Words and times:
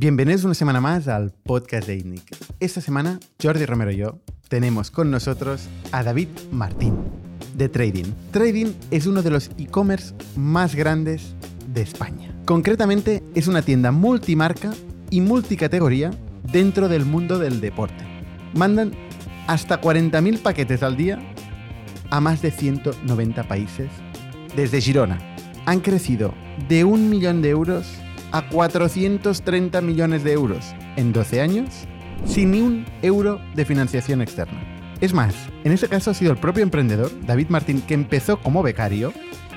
Bienvenidos 0.00 0.44
una 0.44 0.54
semana 0.54 0.80
más 0.80 1.08
al 1.08 1.32
podcast 1.32 1.88
de 1.88 1.96
ITNIC. 1.96 2.36
Esta 2.60 2.80
semana, 2.80 3.18
Jordi 3.42 3.66
Romero 3.66 3.90
y 3.90 3.96
yo 3.96 4.20
tenemos 4.48 4.92
con 4.92 5.10
nosotros 5.10 5.68
a 5.90 6.04
David 6.04 6.28
Martín, 6.52 6.94
de 7.56 7.68
Trading. 7.68 8.04
Trading 8.30 8.74
es 8.92 9.08
uno 9.08 9.22
de 9.22 9.30
los 9.30 9.50
e-commerce 9.58 10.14
más 10.36 10.76
grandes 10.76 11.34
de 11.66 11.82
España. 11.82 12.32
Concretamente, 12.44 13.24
es 13.34 13.48
una 13.48 13.62
tienda 13.62 13.90
multimarca 13.90 14.72
y 15.10 15.20
multicategoría 15.20 16.12
dentro 16.44 16.88
del 16.88 17.04
mundo 17.04 17.40
del 17.40 17.60
deporte. 17.60 18.04
Mandan 18.54 18.92
hasta 19.48 19.80
40.000 19.80 20.38
paquetes 20.38 20.84
al 20.84 20.96
día 20.96 21.18
a 22.10 22.20
más 22.20 22.40
de 22.40 22.52
190 22.52 23.48
países 23.48 23.90
desde 24.54 24.80
Girona. 24.80 25.18
Han 25.66 25.80
crecido 25.80 26.34
de 26.68 26.84
un 26.84 27.10
millón 27.10 27.42
de 27.42 27.48
euros 27.48 27.98
a 28.32 28.48
430 28.48 29.80
millones 29.80 30.24
de 30.24 30.32
euros 30.32 30.74
en 30.96 31.12
12 31.12 31.40
años 31.40 31.86
sin 32.24 32.50
ni 32.50 32.60
un 32.60 32.84
euro 33.02 33.40
de 33.54 33.64
financiación 33.64 34.20
externa. 34.22 34.58
Es 35.00 35.14
más, 35.14 35.34
en 35.64 35.72
este 35.72 35.88
caso 35.88 36.10
ha 36.10 36.14
sido 36.14 36.32
el 36.32 36.38
propio 36.38 36.62
emprendedor, 36.62 37.10
David 37.24 37.48
Martín, 37.48 37.80
que 37.82 37.94
empezó 37.94 38.40
como 38.40 38.62
becario, 38.62 39.12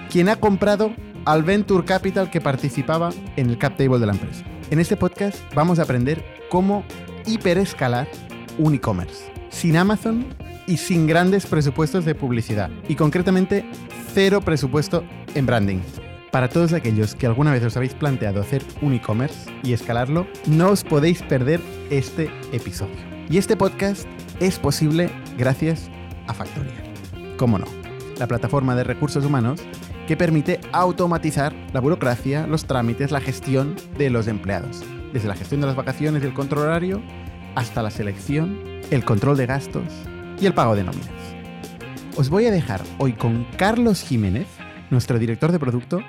quien 0.09 0.29
ha 0.29 0.35
comprado 0.35 0.93
al 1.25 1.43
Venture 1.43 1.85
Capital 1.85 2.29
que 2.29 2.41
participaba 2.41 3.09
en 3.35 3.49
el 3.49 3.57
cap 3.57 3.75
table 3.77 3.99
de 3.99 4.05
la 4.05 4.13
empresa. 4.13 4.43
En 4.69 4.79
este 4.79 4.97
podcast 4.97 5.37
vamos 5.53 5.79
a 5.79 5.83
aprender 5.83 6.23
cómo 6.49 6.83
hiperescalar 7.25 8.07
un 8.57 8.75
e-commerce, 8.75 9.31
sin 9.49 9.77
Amazon 9.77 10.25
y 10.67 10.77
sin 10.77 11.07
grandes 11.07 11.45
presupuestos 11.45 12.05
de 12.05 12.15
publicidad, 12.15 12.69
y 12.87 12.95
concretamente 12.95 13.65
cero 14.13 14.41
presupuesto 14.41 15.03
en 15.33 15.45
branding. 15.45 15.79
Para 16.31 16.47
todos 16.47 16.71
aquellos 16.71 17.13
que 17.13 17.27
alguna 17.27 17.51
vez 17.51 17.61
os 17.65 17.75
habéis 17.75 17.93
planteado 17.93 18.39
hacer 18.39 18.63
un 18.81 18.93
e-commerce 18.93 19.51
y 19.63 19.73
escalarlo, 19.73 20.27
no 20.47 20.69
os 20.69 20.85
podéis 20.85 21.21
perder 21.23 21.59
este 21.89 22.31
episodio. 22.53 22.95
Y 23.29 23.37
este 23.37 23.57
podcast 23.57 24.07
es 24.39 24.57
posible 24.57 25.09
gracias 25.37 25.89
a 26.27 26.33
Factorial. 26.33 26.93
¿Cómo 27.35 27.59
no? 27.59 27.65
La 28.17 28.27
plataforma 28.27 28.77
de 28.77 28.85
recursos 28.85 29.25
humanos 29.25 29.59
que 30.07 30.15
permite 30.15 30.61
automatizar 30.71 31.53
la 31.73 31.81
burocracia, 31.81 32.47
los 32.47 32.63
trámites, 32.63 33.11
la 33.11 33.19
gestión 33.19 33.75
de 33.97 34.09
los 34.09 34.27
empleados. 34.27 34.85
Desde 35.11 35.27
la 35.27 35.35
gestión 35.35 35.59
de 35.59 35.67
las 35.67 35.75
vacaciones 35.75 36.23
y 36.23 36.27
el 36.27 36.33
control 36.33 36.67
horario 36.67 37.01
hasta 37.55 37.83
la 37.83 37.91
selección, 37.91 38.57
el 38.89 39.03
control 39.03 39.35
de 39.35 39.47
gastos 39.47 39.83
y 40.39 40.45
el 40.45 40.53
pago 40.53 40.77
de 40.77 40.85
nóminas. 40.85 41.09
Os 42.15 42.29
voy 42.29 42.45
a 42.45 42.51
dejar 42.51 42.81
hoy 42.99 43.11
con 43.11 43.45
Carlos 43.57 44.01
Jiménez, 44.01 44.47
nuestro 44.89 45.19
director 45.19 45.51
de 45.51 45.59
producto, 45.59 46.01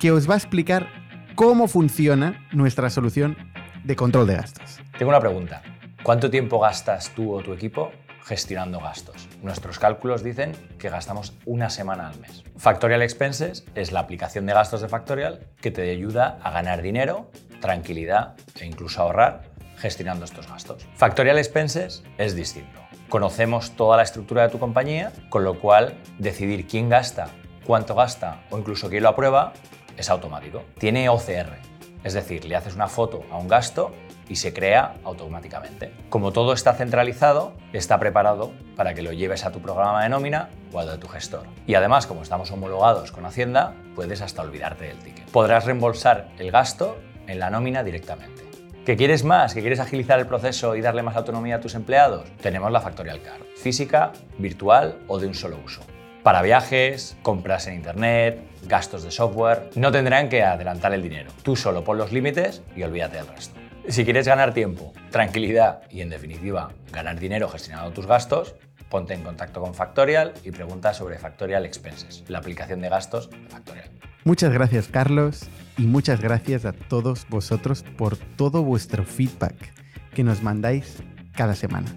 que 0.00 0.12
os 0.12 0.28
va 0.28 0.32
a 0.32 0.38
explicar 0.38 0.88
cómo 1.34 1.68
funciona 1.68 2.48
nuestra 2.52 2.88
solución 2.88 3.36
de 3.84 3.96
control 3.96 4.26
de 4.26 4.36
gastos. 4.36 4.80
Tengo 4.98 5.10
una 5.10 5.20
pregunta. 5.20 5.62
¿Cuánto 6.02 6.30
tiempo 6.30 6.58
gastas 6.58 7.10
tú 7.10 7.34
o 7.34 7.42
tu 7.42 7.52
equipo 7.52 7.92
gestionando 8.24 8.80
gastos? 8.80 9.28
Nuestros 9.42 9.78
cálculos 9.78 10.24
dicen 10.24 10.52
que 10.78 10.88
gastamos 10.88 11.34
una 11.44 11.68
semana 11.68 12.08
al 12.08 12.18
mes. 12.18 12.44
Factorial 12.56 13.02
Expenses 13.02 13.66
es 13.74 13.92
la 13.92 14.00
aplicación 14.00 14.46
de 14.46 14.54
gastos 14.54 14.80
de 14.80 14.88
Factorial 14.88 15.40
que 15.60 15.70
te 15.70 15.90
ayuda 15.90 16.38
a 16.42 16.50
ganar 16.50 16.80
dinero, 16.80 17.30
tranquilidad 17.60 18.36
e 18.58 18.64
incluso 18.64 19.02
ahorrar 19.02 19.50
gestionando 19.76 20.24
estos 20.24 20.48
gastos. 20.48 20.88
Factorial 20.94 21.36
Expenses 21.36 22.02
es 22.16 22.34
distinto. 22.34 22.80
Conocemos 23.10 23.72
toda 23.72 23.98
la 23.98 24.04
estructura 24.04 24.44
de 24.44 24.48
tu 24.48 24.58
compañía, 24.58 25.12
con 25.28 25.44
lo 25.44 25.60
cual 25.60 25.98
decidir 26.18 26.66
quién 26.66 26.88
gasta, 26.88 27.28
cuánto 27.66 27.94
gasta 27.94 28.44
o 28.48 28.56
incluso 28.56 28.88
quién 28.88 29.02
lo 29.02 29.10
aprueba 29.10 29.52
es 30.00 30.10
automático. 30.10 30.64
Tiene 30.78 31.08
OCR, 31.08 31.58
es 32.02 32.14
decir, 32.14 32.44
le 32.44 32.56
haces 32.56 32.74
una 32.74 32.88
foto 32.88 33.22
a 33.30 33.36
un 33.36 33.48
gasto 33.48 33.92
y 34.28 34.36
se 34.36 34.52
crea 34.54 34.94
automáticamente. 35.04 35.92
Como 36.08 36.32
todo 36.32 36.52
está 36.52 36.74
centralizado, 36.74 37.52
está 37.72 37.98
preparado 37.98 38.52
para 38.76 38.94
que 38.94 39.02
lo 39.02 39.12
lleves 39.12 39.44
a 39.44 39.52
tu 39.52 39.60
programa 39.60 40.02
de 40.02 40.08
nómina 40.08 40.48
o 40.72 40.84
de 40.84 40.98
tu 40.98 41.08
gestor. 41.08 41.46
Y 41.66 41.74
además, 41.74 42.06
como 42.06 42.22
estamos 42.22 42.50
homologados 42.50 43.12
con 43.12 43.26
Hacienda, 43.26 43.74
puedes 43.94 44.22
hasta 44.22 44.42
olvidarte 44.42 44.86
del 44.86 44.98
ticket. 44.98 45.28
Podrás 45.30 45.64
reembolsar 45.64 46.28
el 46.38 46.50
gasto 46.50 46.96
en 47.26 47.38
la 47.40 47.50
nómina 47.50 47.82
directamente. 47.82 48.48
¿Que 48.86 48.96
quieres 48.96 49.24
más? 49.24 49.52
¿Que 49.52 49.60
quieres 49.60 49.80
agilizar 49.80 50.18
el 50.18 50.26
proceso 50.26 50.74
y 50.74 50.80
darle 50.80 51.02
más 51.02 51.16
autonomía 51.16 51.56
a 51.56 51.60
tus 51.60 51.74
empleados? 51.74 52.24
Tenemos 52.40 52.72
la 52.72 52.80
Factorial 52.80 53.20
Card, 53.20 53.42
física, 53.56 54.12
virtual 54.38 54.98
o 55.06 55.18
de 55.18 55.26
un 55.26 55.34
solo 55.34 55.58
uso. 55.62 55.82
Para 56.22 56.42
viajes, 56.42 57.16
compras 57.22 57.66
en 57.66 57.76
internet, 57.76 58.42
gastos 58.66 59.02
de 59.04 59.10
software, 59.10 59.70
no 59.74 59.90
tendrán 59.90 60.28
que 60.28 60.42
adelantar 60.42 60.92
el 60.92 61.02
dinero. 61.02 61.30
Tú 61.42 61.56
solo 61.56 61.82
pon 61.82 61.96
los 61.96 62.12
límites 62.12 62.62
y 62.76 62.82
olvídate 62.82 63.16
del 63.16 63.26
resto. 63.26 63.58
Si 63.88 64.04
quieres 64.04 64.26
ganar 64.26 64.52
tiempo, 64.52 64.92
tranquilidad 65.10 65.80
y 65.88 66.02
en 66.02 66.10
definitiva 66.10 66.72
ganar 66.92 67.18
dinero 67.18 67.48
gestionando 67.48 67.92
tus 67.92 68.06
gastos, 68.06 68.54
ponte 68.90 69.14
en 69.14 69.22
contacto 69.22 69.62
con 69.62 69.72
Factorial 69.72 70.34
y 70.44 70.50
pregunta 70.50 70.92
sobre 70.92 71.18
Factorial 71.18 71.64
Expenses, 71.64 72.22
la 72.28 72.38
aplicación 72.38 72.82
de 72.82 72.90
gastos 72.90 73.30
de 73.30 73.48
Factorial. 73.48 73.88
Muchas 74.24 74.52
gracias 74.52 74.88
Carlos 74.88 75.48
y 75.78 75.86
muchas 75.86 76.20
gracias 76.20 76.66
a 76.66 76.72
todos 76.74 77.26
vosotros 77.30 77.82
por 77.96 78.18
todo 78.18 78.62
vuestro 78.62 79.06
feedback 79.06 79.72
que 80.12 80.22
nos 80.22 80.42
mandáis 80.42 81.02
cada 81.34 81.54
semana. 81.54 81.88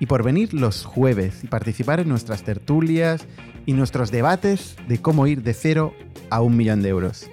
Y 0.00 0.06
por 0.06 0.24
venir 0.24 0.54
los 0.54 0.84
jueves 0.84 1.44
y 1.44 1.46
participar 1.46 2.00
en 2.00 2.08
nuestras 2.08 2.42
tertulias 2.42 3.26
y 3.66 3.72
nuestros 3.72 4.10
debates 4.10 4.76
de 4.88 5.00
cómo 5.00 5.26
ir 5.26 5.42
de 5.42 5.54
cero 5.54 5.94
a 6.30 6.40
un 6.40 6.56
millón 6.56 6.82
de 6.82 6.88
euros. 6.88 7.30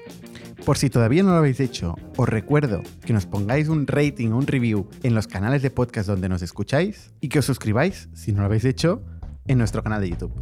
Por 0.66 0.78
si 0.78 0.90
todavía 0.90 1.24
no 1.24 1.30
lo 1.30 1.38
habéis 1.38 1.62
hecho, 1.62 1.96
os 2.18 2.28
recuerdo 2.28 2.82
que 3.06 3.14
nos 3.14 3.26
pongáis 3.26 3.70
un 3.70 3.88
rating 3.88 4.32
o 4.32 4.38
un 4.38 4.48
review 4.48 4.90
en 5.02 5.16
los 5.16 5.26
canales 5.26 5.62
de 5.62 5.72
podcast 5.72 6.10
donde 6.10 6.28
nos 6.28 6.42
escucháis 6.42 7.14
y 7.22 7.30
que 7.30 7.40
os 7.40 7.46
suscribáis, 7.46 8.10
si 8.14 8.34
no 8.34 8.42
lo 8.42 8.48
habéis 8.48 8.66
hecho, 8.66 9.02
en 9.48 9.60
nuestro 9.60 9.82
canal 9.82 10.02
de 10.02 10.10
YouTube. 10.10 10.34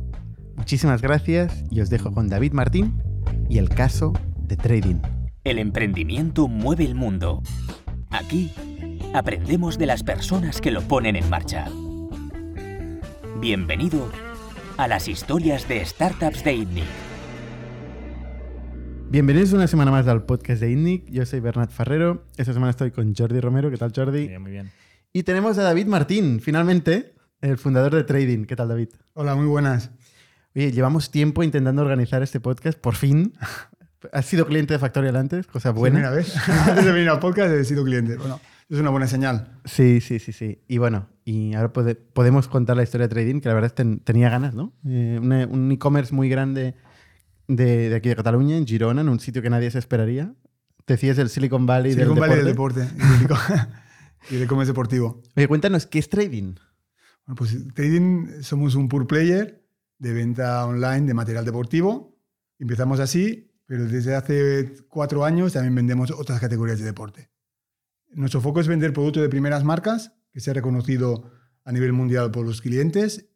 Muchísimas 0.55 1.01
gracias 1.01 1.63
y 1.69 1.81
os 1.81 1.89
dejo 1.89 2.11
con 2.11 2.27
David 2.27 2.53
Martín 2.53 3.01
y 3.49 3.59
el 3.59 3.69
caso 3.69 4.13
de 4.47 4.57
trading. 4.57 4.95
El 5.43 5.59
emprendimiento 5.59 6.47
mueve 6.47 6.85
el 6.85 6.95
mundo. 6.95 7.43
Aquí 8.09 8.51
aprendemos 9.13 9.77
de 9.77 9.85
las 9.85 10.01
personas 10.01 10.59
que 10.59 10.71
lo 10.71 10.81
ponen 10.81 11.15
en 11.15 11.29
marcha. 11.29 11.67
Bienvenido 13.39 14.09
a 14.77 14.87
las 14.87 15.07
historias 15.07 15.67
de 15.67 15.85
startups 15.85 16.43
de 16.43 16.53
ITNIC. 16.53 16.83
Bienvenidos 19.09 19.53
una 19.53 19.67
semana 19.67 19.91
más 19.91 20.07
al 20.07 20.25
podcast 20.25 20.61
de 20.61 20.71
ITNIC. 20.71 21.09
Yo 21.09 21.25
soy 21.25 21.39
Bernat 21.39 21.71
Ferrero. 21.71 22.25
Esta 22.37 22.53
semana 22.53 22.71
estoy 22.71 22.91
con 22.91 23.13
Jordi 23.15 23.39
Romero. 23.39 23.71
¿Qué 23.71 23.77
tal, 23.77 23.93
Jordi? 23.95 24.27
Bien, 24.27 24.41
muy 24.41 24.51
bien. 24.51 24.71
Y 25.13 25.23
tenemos 25.23 25.57
a 25.57 25.63
David 25.63 25.87
Martín, 25.87 26.41
finalmente, 26.41 27.15
el 27.39 27.57
fundador 27.57 27.95
de 27.95 28.03
Trading. 28.03 28.45
¿Qué 28.45 28.55
tal, 28.55 28.67
David? 28.67 28.89
Hola, 29.13 29.35
muy 29.35 29.47
buenas. 29.47 29.91
Oye, 30.53 30.71
llevamos 30.71 31.11
tiempo 31.11 31.43
intentando 31.43 31.81
organizar 31.81 32.21
este 32.23 32.39
podcast, 32.39 32.77
por 32.77 32.95
fin. 32.95 33.33
¿Has 34.13 34.25
sido 34.25 34.45
cliente 34.45 34.73
de 34.73 34.79
Factorial 34.79 35.15
antes? 35.15 35.47
Cosa 35.47 35.71
buena. 35.71 35.95
Primera 35.95 36.15
vez. 36.15 36.35
Antes 36.67 36.85
de 36.85 36.91
venir 36.91 37.09
al 37.09 37.19
podcast 37.19 37.51
he 37.53 37.63
sido 37.65 37.83
cliente. 37.83 38.15
Bueno, 38.17 38.39
es 38.69 38.79
una 38.79 38.89
buena 38.89 39.07
señal. 39.07 39.59
Sí, 39.65 40.01
sí, 40.01 40.19
sí, 40.19 40.31
sí. 40.33 40.61
Y 40.67 40.77
bueno, 40.77 41.07
y 41.23 41.53
ahora 41.53 41.71
pode- 41.73 41.95
podemos 41.95 42.47
contar 42.47 42.77
la 42.77 42.83
historia 42.83 43.07
de 43.07 43.13
Trading, 43.13 43.39
que 43.41 43.49
la 43.49 43.55
verdad 43.55 43.71
ten- 43.73 43.99
tenía 43.99 44.29
ganas, 44.29 44.53
¿no? 44.55 44.73
Eh, 44.87 45.19
una- 45.21 45.45
un 45.47 45.71
e-commerce 45.71 46.13
muy 46.13 46.29
grande 46.29 46.75
de, 47.47 47.89
de 47.89 47.95
aquí 47.95 48.09
de 48.09 48.15
Cataluña, 48.15 48.57
en 48.57 48.65
Girona, 48.65 49.01
en 49.01 49.09
un 49.09 49.19
sitio 49.19 49.41
que 49.41 49.49
nadie 49.49 49.69
se 49.71 49.79
esperaría. 49.79 50.33
Te 50.85 50.93
decías 50.95 51.17
el 51.17 51.29
Silicon 51.29 51.65
Valley 51.65 51.93
Silicon 51.93 52.15
del 52.15 52.21
Valley 52.21 52.37
del 52.37 52.45
deporte. 52.45 52.81
deporte 53.21 53.53
y 54.29 54.35
de 54.37 54.47
comercio 54.47 54.73
deportivo. 54.73 55.21
Oye, 55.35 55.47
cuéntanos, 55.47 55.85
¿qué 55.85 55.99
es 55.99 56.09
Trading? 56.09 56.55
Bueno, 57.25 57.35
pues 57.37 57.55
Trading 57.73 58.41
somos 58.41 58.75
un 58.75 58.87
pure 58.87 59.05
player 59.05 59.63
de 59.97 60.13
venta 60.13 60.65
online 60.65 61.07
de 61.07 61.13
material 61.13 61.45
deportivo. 61.45 62.15
Empezamos 62.59 62.99
así, 62.99 63.51
pero 63.65 63.85
desde 63.85 64.15
hace 64.15 64.75
cuatro 64.87 65.25
años 65.25 65.53
también 65.53 65.75
vendemos 65.75 66.11
otras 66.11 66.39
categorías 66.39 66.79
de 66.79 66.85
deporte. 66.85 67.29
Nuestro 68.11 68.41
foco 68.41 68.61
es 68.61 68.67
vender 68.67 68.93
productos 68.93 69.23
de 69.23 69.29
primeras 69.29 69.63
marcas, 69.63 70.13
que 70.31 70.39
sea 70.39 70.53
reconocido 70.53 71.31
a 71.63 71.71
nivel 71.71 71.93
mundial 71.93 72.31
por 72.31 72.45
los 72.45 72.61
clientes 72.61 73.27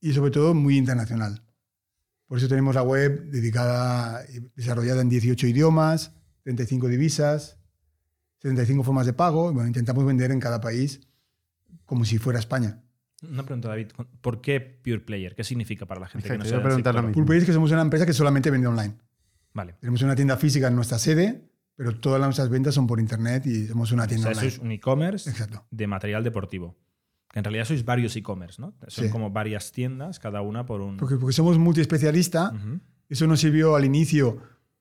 y 0.00 0.12
sobre 0.12 0.30
todo 0.30 0.54
muy 0.54 0.76
internacional. 0.76 1.42
Por 2.26 2.38
eso 2.38 2.48
tenemos 2.48 2.74
la 2.74 2.82
web 2.82 3.24
dedicada 3.30 4.24
y 4.32 4.40
desarrollada 4.56 5.02
en 5.02 5.08
18 5.08 5.46
idiomas, 5.48 6.14
35 6.44 6.88
divisas, 6.88 7.58
75 8.38 8.82
formas 8.84 9.06
de 9.06 9.12
pago. 9.12 9.52
Bueno, 9.52 9.66
intentamos 9.66 10.04
vender 10.06 10.30
en 10.30 10.40
cada 10.40 10.60
país 10.60 11.00
como 11.84 12.04
si 12.04 12.18
fuera 12.18 12.38
España. 12.38 12.82
Una 13.22 13.44
pregunta, 13.44 13.68
David. 13.68 13.88
¿Por 14.20 14.40
qué 14.40 14.60
Pure 14.60 15.00
Player? 15.00 15.34
¿Qué 15.34 15.44
significa 15.44 15.86
para 15.86 16.00
la 16.00 16.08
gente 16.08 16.26
Exacto, 16.26 16.44
que 16.44 16.58
no 16.60 16.82
sabe 16.82 17.02
mismo. 17.02 17.12
Pulpe 17.12 17.36
es 17.36 17.44
que 17.44 17.52
somos 17.52 17.70
una 17.70 17.82
empresa 17.82 18.06
que 18.06 18.12
solamente 18.12 18.50
vende 18.50 18.66
online. 18.66 18.96
Vale. 19.54 19.74
Tenemos 19.80 20.02
una 20.02 20.14
tienda 20.14 20.36
física 20.36 20.68
en 20.68 20.76
nuestra 20.76 20.98
sede, 20.98 21.48
pero 21.76 21.94
todas 21.98 22.20
nuestras 22.20 22.48
ventas 22.48 22.74
son 22.74 22.86
por 22.86 23.00
internet 23.00 23.46
y 23.46 23.66
somos 23.66 23.92
una 23.92 24.04
O 24.04 24.06
tienda 24.06 24.28
sea, 24.28 24.36
online. 24.38 24.50
sois 24.50 24.62
un 24.64 24.72
e-commerce 24.72 25.30
de 25.70 25.86
material 25.86 26.22
deportivo. 26.24 26.76
Que 27.30 27.38
en 27.38 27.44
realidad 27.44 27.64
sois 27.64 27.84
varios 27.84 28.14
e-commerce, 28.16 28.60
¿no? 28.60 28.74
Son 28.88 29.06
Sí. 29.06 29.10
como 29.10 29.30
varias 29.30 29.72
tiendas, 29.72 30.18
cada 30.18 30.42
una 30.42 30.66
por 30.66 30.80
un... 30.82 30.98
Porque, 30.98 31.16
porque 31.16 31.32
somos 31.32 31.58
multiespecialista, 31.58 32.52
Ujú. 32.54 32.80
eso 33.08 33.26
nos 33.26 33.40
sirvió 33.40 33.74
al 33.74 33.84
inicio 33.86 34.38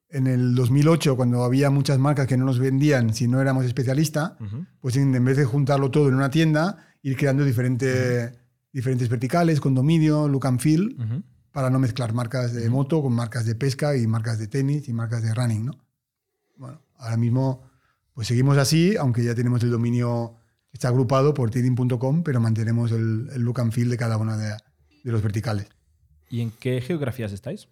en 0.10 0.28
el 0.28 0.54
2008, 0.56 1.16
cuando 1.16 1.46
había 1.46 1.70
muchas 1.70 1.98
marcas 1.98 2.28
que 2.28 2.36
no 2.36 2.44
nos 2.46 2.60
vendían 2.60 3.14
si 3.14 3.30
no 3.30 3.40
éramos 3.40 3.64
especialistas, 3.64 4.34
Ujú. 4.42 4.66
pues 4.82 4.98
en 4.98 5.24
vez 5.24 5.38
de 5.38 5.46
juntarlo 5.46 5.90
todo 5.92 6.10
en 6.10 6.16
una 6.16 6.30
tienda, 6.30 6.86
ir 7.02 7.16
creando 7.16 7.46
diferentes, 7.46 8.34
diferentes 8.74 9.08
verticales, 9.08 9.62
condominio, 9.62 10.28
look 10.28 10.46
and 10.48 10.60
feel, 10.60 10.98
Ujú. 11.00 11.24
Para 11.51 11.69
no 11.69 11.80
mezclar 11.80 12.13
marcas 12.13 12.53
de 12.53 12.69
moto 12.69 13.01
con 13.01 13.13
marcas 13.13 13.45
de 13.45 13.56
pesca 13.56 13.95
y 13.95 14.07
marcas 14.07 14.39
de 14.39 14.48
tenis 14.48 14.88
y 14.88 14.94
marcas 14.94 15.24
de 15.24 15.33
running, 15.33 15.65
¿no? 15.65 15.74
Bueno, 16.57 16.81
ahora 16.98 17.18
mismo 17.18 17.63
pues 18.13 18.27
seguimos 18.27 18.57
así, 18.57 18.95
aunque 18.98 19.24
ya 19.24 19.33
tenemos 19.36 19.63
el 19.63 19.71
dominio, 19.71 20.36
está 20.71 20.89
agrupado 20.89 21.33
por 21.33 21.50
trading.com, 21.50 22.24
pero 22.24 22.39
mantenemos 22.39 22.92
el, 22.92 23.30
el 23.33 23.42
look 23.42 23.59
and 23.62 23.71
feel 23.71 23.89
de 23.89 23.98
cada 23.98 24.18
uno 24.18 24.38
de, 24.38 24.50
de 25.03 25.12
los 25.12 25.21
verticales. 25.21 25.68
¿Y 26.30 26.42
en 26.42 26.51
qué 26.51 26.81
geografías 26.81 27.31
estáis? 27.31 27.68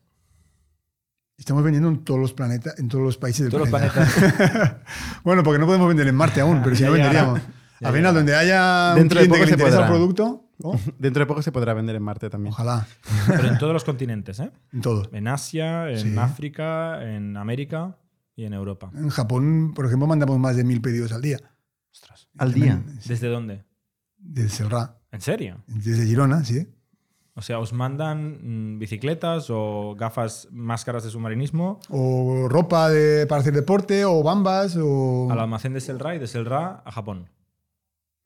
Estamos 1.38 1.64
vendiendo 1.64 1.90
en 1.90 2.04
todos 2.04 2.20
los 2.20 2.34
planetas, 2.34 2.78
en 2.80 2.90
todos 2.90 3.04
los 3.04 3.18
países 3.18 3.44
del 3.44 3.52
Todos 3.52 3.70
los 3.70 3.70
planeta. 3.70 4.82
bueno, 5.24 5.42
porque 5.44 5.60
no 5.60 5.66
podemos 5.66 5.88
vender 5.88 6.08
en 6.08 6.16
Marte 6.16 6.42
aún, 6.42 6.62
pero 6.62 6.76
si 6.76 6.84
no 6.84 6.92
venderíamos. 6.92 7.40
Al 7.82 7.94
final, 7.94 8.14
donde 8.14 8.36
haya 8.36 8.94
Dentro 8.96 9.20
un 9.20 9.24
de 9.24 9.30
cliente 9.30 9.30
poco 9.30 9.40
que 9.40 9.46
le 9.46 9.48
se 9.48 9.54
interesa 9.54 9.82
el 9.84 9.88
producto, 9.88 10.49
¿no? 10.60 10.72
Dentro 11.00 11.22
de 11.22 11.26
poco 11.26 11.42
se 11.42 11.52
podrá 11.52 11.74
vender 11.74 11.96
en 11.96 12.04
Marte 12.04 12.30
también. 12.30 12.54
ojalá, 12.54 12.88
Pero 13.28 13.48
en 13.48 13.58
todos 13.58 13.74
los 13.74 13.84
continentes, 13.84 14.40
¿eh? 14.40 14.52
en 14.74 14.82
todos. 14.82 15.10
En 15.12 15.28
Asia, 15.28 15.90
en 15.90 16.00
Sí. 16.00 16.18
África, 16.18 17.04
en 17.12 17.36
América 17.38 17.98
y 18.36 18.46
en 18.46 18.54
Europa. 18.54 18.92
En 18.96 19.10
Japón, 19.10 19.74
por 19.76 19.86
ejemplo, 19.86 20.08
mandamos 20.08 20.38
más 20.40 20.56
de 20.56 20.64
mil 20.64 20.82
pedidos 20.82 21.12
al 21.12 21.22
día. 21.22 21.40
Ostras. 21.92 22.28
Al 22.38 22.54
día. 22.54 22.82
Sí, 23.00 23.10
¿Desde 23.10 23.28
dónde? 23.28 23.64
Desde 24.18 24.64
Celrà. 24.64 24.96
¿En 25.12 25.22
serio? 25.22 25.64
Desde 25.68 26.06
Girona, 26.06 26.44
sí. 26.46 26.68
O 27.36 27.42
sea, 27.42 27.60
¿os 27.60 27.72
mandan 27.72 28.76
mm, 28.76 28.80
bicicletas 28.80 29.48
o 29.50 29.96
gafas, 29.98 30.50
máscaras 30.52 31.04
de 31.06 31.10
submarinismo 31.10 31.80
O 31.90 32.48
ropa 32.50 32.90
de, 32.90 33.26
para 33.28 33.40
hacer 33.42 33.54
deporte, 33.54 34.04
o 34.04 34.22
bambas, 34.24 34.76
o 34.78 35.30
al 35.32 35.40
almacén 35.40 35.74
de 35.74 35.80
Selra 35.80 36.16
y 36.16 36.20
de 36.20 36.28
Selra 36.28 36.82
a 36.86 36.92
Japón? 36.92 37.30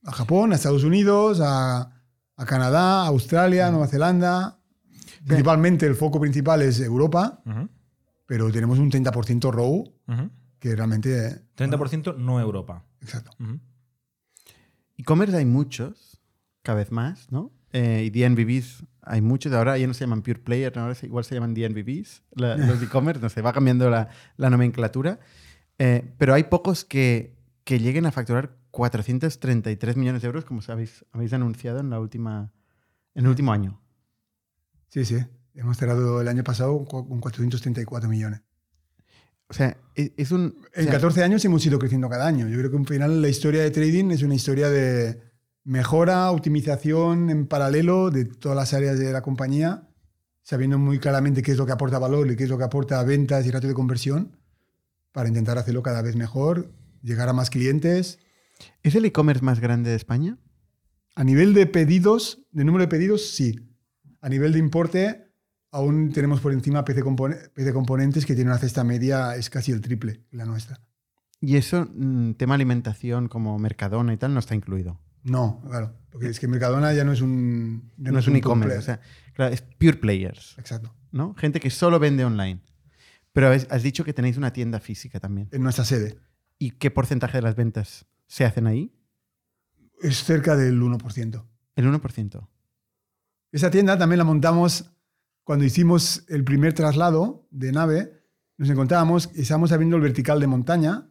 a 0.06 0.12
Japón, 0.12 0.52
a 0.52 0.56
Estados 0.56 0.84
Unidos, 0.84 1.40
a, 1.42 1.92
a 2.36 2.46
Canadá, 2.46 3.04
a 3.04 3.08
Australia, 3.08 3.70
Nueva 3.72 3.88
Zelanda. 3.88 4.60
Principalmente 5.26 5.86
el 5.86 5.96
foco 5.96 6.20
principal 6.20 6.62
es 6.62 6.80
Europa, 6.82 7.42
pero 8.26 8.52
tenemos 8.52 8.80
un 8.80 8.92
30% 8.92 9.52
ROW 9.52 9.94
que 10.60 10.76
realmente... 10.76 11.42
30% 11.58 12.18
no 12.18 12.40
Europa. 12.40 12.84
Exacto. 13.02 13.32
E-commerce 14.98 15.36
hay 15.36 15.46
muchos, 15.46 16.20
cada 16.62 16.78
vez 16.80 16.92
más, 16.92 17.32
¿no? 17.32 17.52
Eh, 17.72 18.04
y 18.06 18.10
DNVBs 18.12 18.84
hay 19.02 19.22
muchos. 19.22 19.52
Ahora 19.54 19.78
ya 19.78 19.88
no 19.88 19.94
se 19.94 20.02
llaman 20.02 20.22
Pure 20.22 20.40
Player, 20.40 20.78
ahora 20.78 20.94
se- 20.96 21.08
igual 21.08 21.24
se 21.26 21.36
llaman 21.36 21.54
DNVBs, 21.54 22.22
la- 22.36 22.56
los 22.58 22.82
e-commerce, 22.82 23.22
no 23.22 23.30
sé, 23.30 23.42
va 23.42 23.52
cambiando 23.54 23.90
la, 23.90 24.10
la 24.38 24.50
nomenclatura. 24.50 25.20
Eh, 25.80 26.14
pero 26.18 26.34
hay 26.34 26.44
pocos 26.44 26.86
que, 26.86 27.36
que 27.64 27.80
lleguen 27.80 28.06
a 28.06 28.12
facturar 28.12 28.56
433 28.74 29.98
millones 29.98 30.24
de 30.24 30.26
euros, 30.26 30.46
como 30.46 30.64
sabéis, 30.64 31.06
habéis 31.12 31.32
anunciado 31.32 31.80
en, 31.80 31.92
la 31.92 32.00
última, 32.00 32.52
en 33.14 33.26
el 33.26 33.30
último 33.30 33.54
año. 33.54 33.80
Sí, 34.90 35.06
sí. 35.06 35.18
Hemos 35.54 35.78
cerrado 35.78 36.20
el 36.22 36.28
año 36.28 36.44
pasado 36.44 36.84
con 36.84 37.08
con 37.08 37.20
434 37.22 38.10
millones. 38.10 38.42
O 39.48 39.54
sea, 39.54 39.78
es, 39.94 40.14
es 40.18 40.32
un... 40.32 40.56
o 40.76 40.80
En 40.80 40.86
sea, 40.86 40.94
14 40.94 41.24
años 41.24 41.46
hemos 41.46 41.64
ido 41.64 41.78
creciendo 41.78 42.10
cada 42.10 42.26
año. 42.26 42.48
Yo 42.48 42.58
creo 42.58 42.72
que 42.72 42.78
al 42.78 42.88
final 42.88 43.22
la 43.22 43.30
historia 43.30 43.62
de 43.62 43.70
trading 43.70 44.10
es 44.10 44.24
una 44.24 44.34
historia 44.34 44.70
de 44.70 45.22
mejora, 45.64 46.32
optimización 46.32 47.30
en 47.30 47.46
paralelo 47.46 48.10
de 48.10 48.26
todas 48.26 48.58
las 48.58 48.74
áreas 48.74 48.98
de 48.98 49.14
la 49.14 49.22
compañía, 49.22 49.88
sabiendo 50.42 50.80
muy 50.80 50.98
claramente 50.98 51.44
qué 51.44 51.52
es 51.52 51.60
lo 51.60 51.68
que 51.68 51.74
aporta 51.74 52.00
valor 52.00 52.32
y 52.32 52.36
qué 52.36 52.46
es 52.46 52.50
lo 52.50 52.58
que 52.58 52.64
aporta 52.64 53.04
ventas 53.04 53.46
y 53.46 53.52
ratio 53.52 53.70
de 53.70 53.76
conversión, 53.76 54.40
para 55.12 55.30
intentar 55.30 55.60
hacerlo 55.60 55.84
cada 55.84 56.02
vez 56.02 56.16
mejor, 56.16 56.74
llegar 57.04 57.30
a 57.30 57.34
más 57.34 57.52
clientes. 57.52 58.18
¿Es 58.84 58.96
el 58.96 59.06
e-commerce 59.06 59.44
más 59.44 59.60
grande 59.60 59.90
de 59.90 59.96
España? 59.96 60.38
A 61.16 61.24
nivel 61.24 61.54
de 61.54 61.66
pedidos, 61.68 62.42
de 62.52 62.64
número 62.64 62.84
de 62.84 62.88
pedidos, 62.88 63.30
sí. 63.30 63.60
A 64.22 64.30
nivel 64.30 64.54
de 64.54 64.60
importe, 64.60 65.32
aún 65.72 66.12
tenemos 66.12 66.40
por 66.42 66.54
encima 66.54 66.84
PC, 66.86 67.04
compone- 67.04 67.50
PC 67.54 67.74
Componentes, 67.74 68.26
que 68.26 68.36
tiene 68.36 68.50
una 68.50 68.60
cesta 68.60 68.84
media, 68.84 69.36
es 69.36 69.50
casi 69.50 69.72
el 69.72 69.82
triple 69.82 70.24
que 70.30 70.38
la 70.38 70.46
nuestra. 70.46 70.80
Y 71.40 71.58
eso, 71.58 71.88
mm, 71.94 72.34
tema 72.34 72.56
alimentación 72.56 73.28
como 73.28 73.60
Mercadona 73.60 74.14
y 74.14 74.18
tal, 74.18 74.34
no 74.34 74.40
está 74.40 74.56
incluido. 74.56 75.00
No, 75.24 75.62
claro, 75.70 75.96
porque 76.10 76.28
es 76.28 76.40
que 76.40 76.48
Mercadona 76.48 76.94
ya 76.94 77.04
no 77.04 77.12
es 77.14 77.22
un... 77.22 77.92
ya 77.98 78.12
No, 78.12 78.20
es 78.20 78.28
un 78.28 78.36
e-commerce. 78.36 78.76
player. 78.76 78.80
O 78.80 78.86
sea, 78.86 79.00
claro, 79.34 79.54
es 79.54 79.62
pure 79.62 79.94
players, 79.98 80.56
Exacto. 80.58 80.94
¿no? 81.12 81.34
Gente 81.36 81.60
que 81.60 81.70
solo 81.70 82.00
vende 82.00 82.26
online. 82.26 82.62
Pero 83.34 83.50
has 83.50 83.84
dicho 83.84 84.04
que 84.04 84.14
tenéis 84.14 84.38
una 84.38 84.54
tienda 84.54 84.80
física 84.80 85.20
también. 85.20 85.48
En 85.52 85.64
nuestra 85.64 85.86
sede. 85.86 86.18
¿Y 86.60 86.72
qué 86.72 86.92
porcentaje 86.92 87.38
de 87.38 87.42
las 87.42 87.56
ventas 87.56 88.06
se 88.34 88.46
hacen 88.46 88.66
ahí? 88.66 88.92
Es 90.02 90.24
cerca 90.24 90.56
del 90.56 90.82
1%. 90.82 91.46
El 91.76 91.86
1%. 91.86 92.48
Esa 93.52 93.70
tienda 93.70 93.96
también 93.96 94.18
la 94.18 94.24
montamos 94.24 94.92
cuando 95.44 95.66
hicimos 95.66 96.24
el 96.30 96.44
primer 96.44 96.74
traslado 96.74 97.48
de 97.52 97.72
nave. 97.72 98.24
Nos 98.58 98.70
encontrábamos, 98.72 99.30
estábamos 99.36 99.72
abriendo 99.72 99.98
el 99.98 100.02
vertical 100.02 100.40
de 100.40 100.48
montaña. 100.48 101.08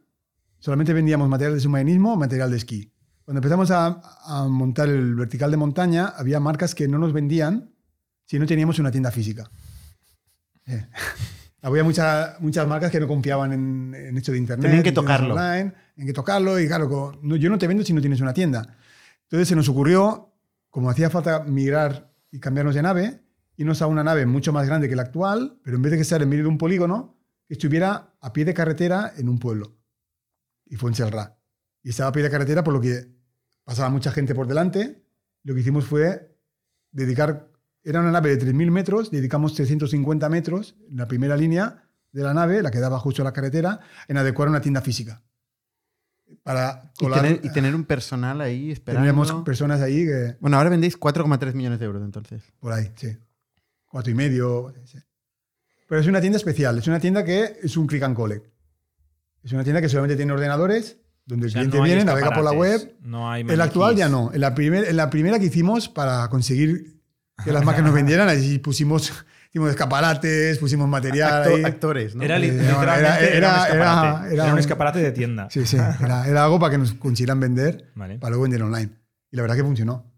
Solamente 0.59 0.91
vendíamos 0.91 1.29
material 1.29 1.53
de 1.53 1.61
submarinismo 1.61 2.13
o 2.13 2.17
material 2.17 2.51
de 2.51 2.57
esquí. 2.57 2.91
Cuando 3.23 3.39
empezamos 3.39 3.71
a, 3.71 4.01
a 4.25 4.47
montar 4.49 4.89
el 4.89 5.15
vertical 5.15 5.49
de 5.49 5.55
montaña, 5.57 6.07
había 6.07 6.41
marcas 6.41 6.75
que 6.75 6.89
no 6.89 6.97
nos 6.99 7.13
vendían 7.13 7.73
si 8.25 8.37
no 8.37 8.45
teníamos 8.45 8.79
una 8.79 8.91
tienda 8.91 9.11
física. 9.11 9.49
Eh. 10.65 10.87
Había 11.61 11.85
mucha- 11.85 12.35
muchas 12.41 12.67
marcas 12.67 12.91
que 12.91 12.99
no 12.99 13.07
confiaban 13.07 13.53
en, 13.53 13.95
en 13.95 14.17
esto 14.17 14.33
de 14.33 14.37
internet. 14.37 14.65
Tenían 14.65 14.83
que 14.83 14.91
tocarlo. 14.91 15.33
online, 15.33 15.73
en 15.95 16.05
que 16.07 16.13
tocarlo 16.13 16.59
y 16.59 16.67
claro, 16.67 17.19
no, 17.21 17.35
yo 17.35 17.49
no 17.49 17.57
te 17.57 17.67
vendo 17.67 17.83
si 17.83 17.93
no 17.93 18.01
tienes 18.01 18.21
una 18.21 18.33
tienda. 18.33 18.77
Entonces 19.23 19.47
se 19.47 19.55
nos 19.55 19.69
ocurrió, 19.69 20.33
como 20.69 20.89
hacía 20.89 21.09
falta 21.09 21.43
migrar 21.43 22.13
y 22.31 22.39
cambiarnos 22.39 22.75
de 22.75 22.81
nave, 22.81 23.23
irnos 23.57 23.81
a 23.81 23.87
una 23.87 24.03
nave 24.03 24.25
mucho 24.25 24.51
más 24.51 24.65
grande 24.65 24.89
que 24.89 24.95
la 24.95 25.03
actual, 25.03 25.59
pero 25.63 25.77
en 25.77 25.83
vez 25.83 25.91
de 25.91 25.97
que 25.97 26.01
estar 26.03 26.21
en 26.21 26.29
medio 26.29 26.43
de 26.43 26.49
un 26.49 26.57
polígono, 26.57 27.17
que 27.47 27.53
estuviera 27.53 28.15
a 28.19 28.33
pie 28.33 28.45
de 28.45 28.53
carretera 28.53 29.13
en 29.17 29.29
un 29.29 29.39
pueblo. 29.39 29.77
Y 30.65 30.75
fue 30.75 30.89
en 30.89 30.95
Selrà. 30.95 31.37
Y 31.83 31.89
estaba 31.89 32.09
a 32.09 32.11
pie 32.11 32.23
de 32.23 32.29
carretera 32.29 32.63
por 32.63 32.73
lo 32.73 32.81
que 32.81 33.13
pasaba 33.63 33.89
mucha 33.89 34.11
gente 34.11 34.33
por 34.33 34.47
delante. 34.47 35.05
Lo 35.43 35.53
que 35.53 35.59
hicimos 35.59 35.85
fue 35.85 36.37
dedicar, 36.91 37.51
era 37.83 37.99
una 37.99 38.11
nave 38.11 38.35
de 38.35 38.45
3.000 38.45 38.71
metros, 38.71 39.11
dedicamos 39.11 39.53
350 39.55 40.29
metros 40.29 40.75
en 40.89 40.97
la 40.97 41.07
primera 41.07 41.35
línea 41.35 41.89
de 42.11 42.23
la 42.23 42.33
nave, 42.33 42.61
la 42.61 42.71
que 42.71 42.79
daba 42.79 42.99
justo 42.99 43.21
a 43.21 43.25
la 43.25 43.33
carretera, 43.33 43.79
en 44.07 44.17
adecuar 44.17 44.47
una 44.47 44.61
tienda 44.61 44.81
física. 44.81 45.21
Para 46.43 46.91
Y 46.99 47.07
tener, 47.07 47.39
y 47.43 47.49
tener 47.51 47.75
un 47.75 47.83
personal 47.85 48.41
ahí 48.41 48.71
esperando. 48.71 49.05
Teníamos 49.05 49.43
personas 49.43 49.81
ahí 49.81 50.05
que, 50.05 50.35
Bueno, 50.39 50.57
ahora 50.57 50.69
vendéis 50.69 50.99
4,3 50.99 51.53
millones 51.53 51.79
de 51.79 51.85
euros 51.85 52.03
entonces. 52.03 52.41
por 52.59 52.73
ahí, 52.73 52.91
sí. 52.95 53.15
Cuatro 53.85 54.11
y 54.11 54.15
medio. 54.15 54.73
sí. 54.85 54.97
Pero 55.87 56.01
es 56.01 56.07
una 56.07 56.21
tienda 56.21 56.37
especial. 56.37 56.77
Es 56.77 56.87
una 56.87 56.99
tienda 56.99 57.23
que 57.23 57.57
es 57.61 57.77
un 57.77 57.85
click 57.85 58.01
and 58.03 58.15
collect. 58.15 58.47
Es 59.43 59.51
una 59.51 59.63
tienda 59.63 59.81
que 59.81 59.89
solamente 59.89 60.15
tiene 60.15 60.31
ordenadores, 60.31 60.97
donde 61.25 61.45
el 61.47 61.49
O 61.49 61.51
sea, 61.51 61.59
cliente 61.61 61.77
no 61.77 61.83
viene, 61.83 62.03
navega 62.05 62.31
por 62.31 62.43
la 62.43 62.53
web. 62.53 62.95
No 63.01 63.29
hay 63.29 63.41
En 63.41 63.57
la 63.57 63.65
actual 63.65 63.95
ya 63.95 64.09
no. 64.09 64.31
En 64.33 64.41
la, 64.41 64.55
primer, 64.55 64.85
en 64.85 64.95
la 64.97 65.09
primera 65.09 65.37
que 65.37 65.45
hicimos 65.45 65.89
para 65.89 66.27
conseguir 66.29 67.01
que 67.43 67.51
las 67.51 67.63
marcas 67.65 67.83
nos 67.83 67.93
vendieran, 67.93 68.29
ahí 68.29 68.57
pusimos, 68.59 69.11
hicimos 69.53 69.69
escaparates, 69.69 70.57
pusimos 70.57 70.89
material. 70.89 71.43
Acto- 71.43 71.55
ahí. 71.55 71.63
actores, 71.63 72.15
¿no? 72.15 72.23
Era 72.23 72.37
Eh, 72.37 72.39
literalmente 72.39 72.83
era- 72.91 73.19
era, 73.19 73.27
un 73.27 73.35
era- 73.37 73.63
escaparate. 73.67 74.33
era- 74.33 74.43
Era 74.45 74.53
un 74.53 74.59
escaparate 74.59 74.99
de 74.99 75.11
tienda. 75.11 75.47
Sí, 75.51 75.65
sí. 75.67 75.77
Era, 75.77 76.27
era 76.27 76.43
algo 76.43 76.59
para 76.59 76.71
que 76.71 76.77
nos 76.79 76.93
consiguieran 76.95 77.39
vender, 77.39 77.91
Vale. 77.95 78.17
para 78.17 78.31
luego 78.31 78.43
vender 78.43 78.63
online. 78.63 78.89
Y 79.31 79.35
la 79.35 79.43
verdad 79.43 79.55
que 79.55 79.63
funcionó. 79.63 80.11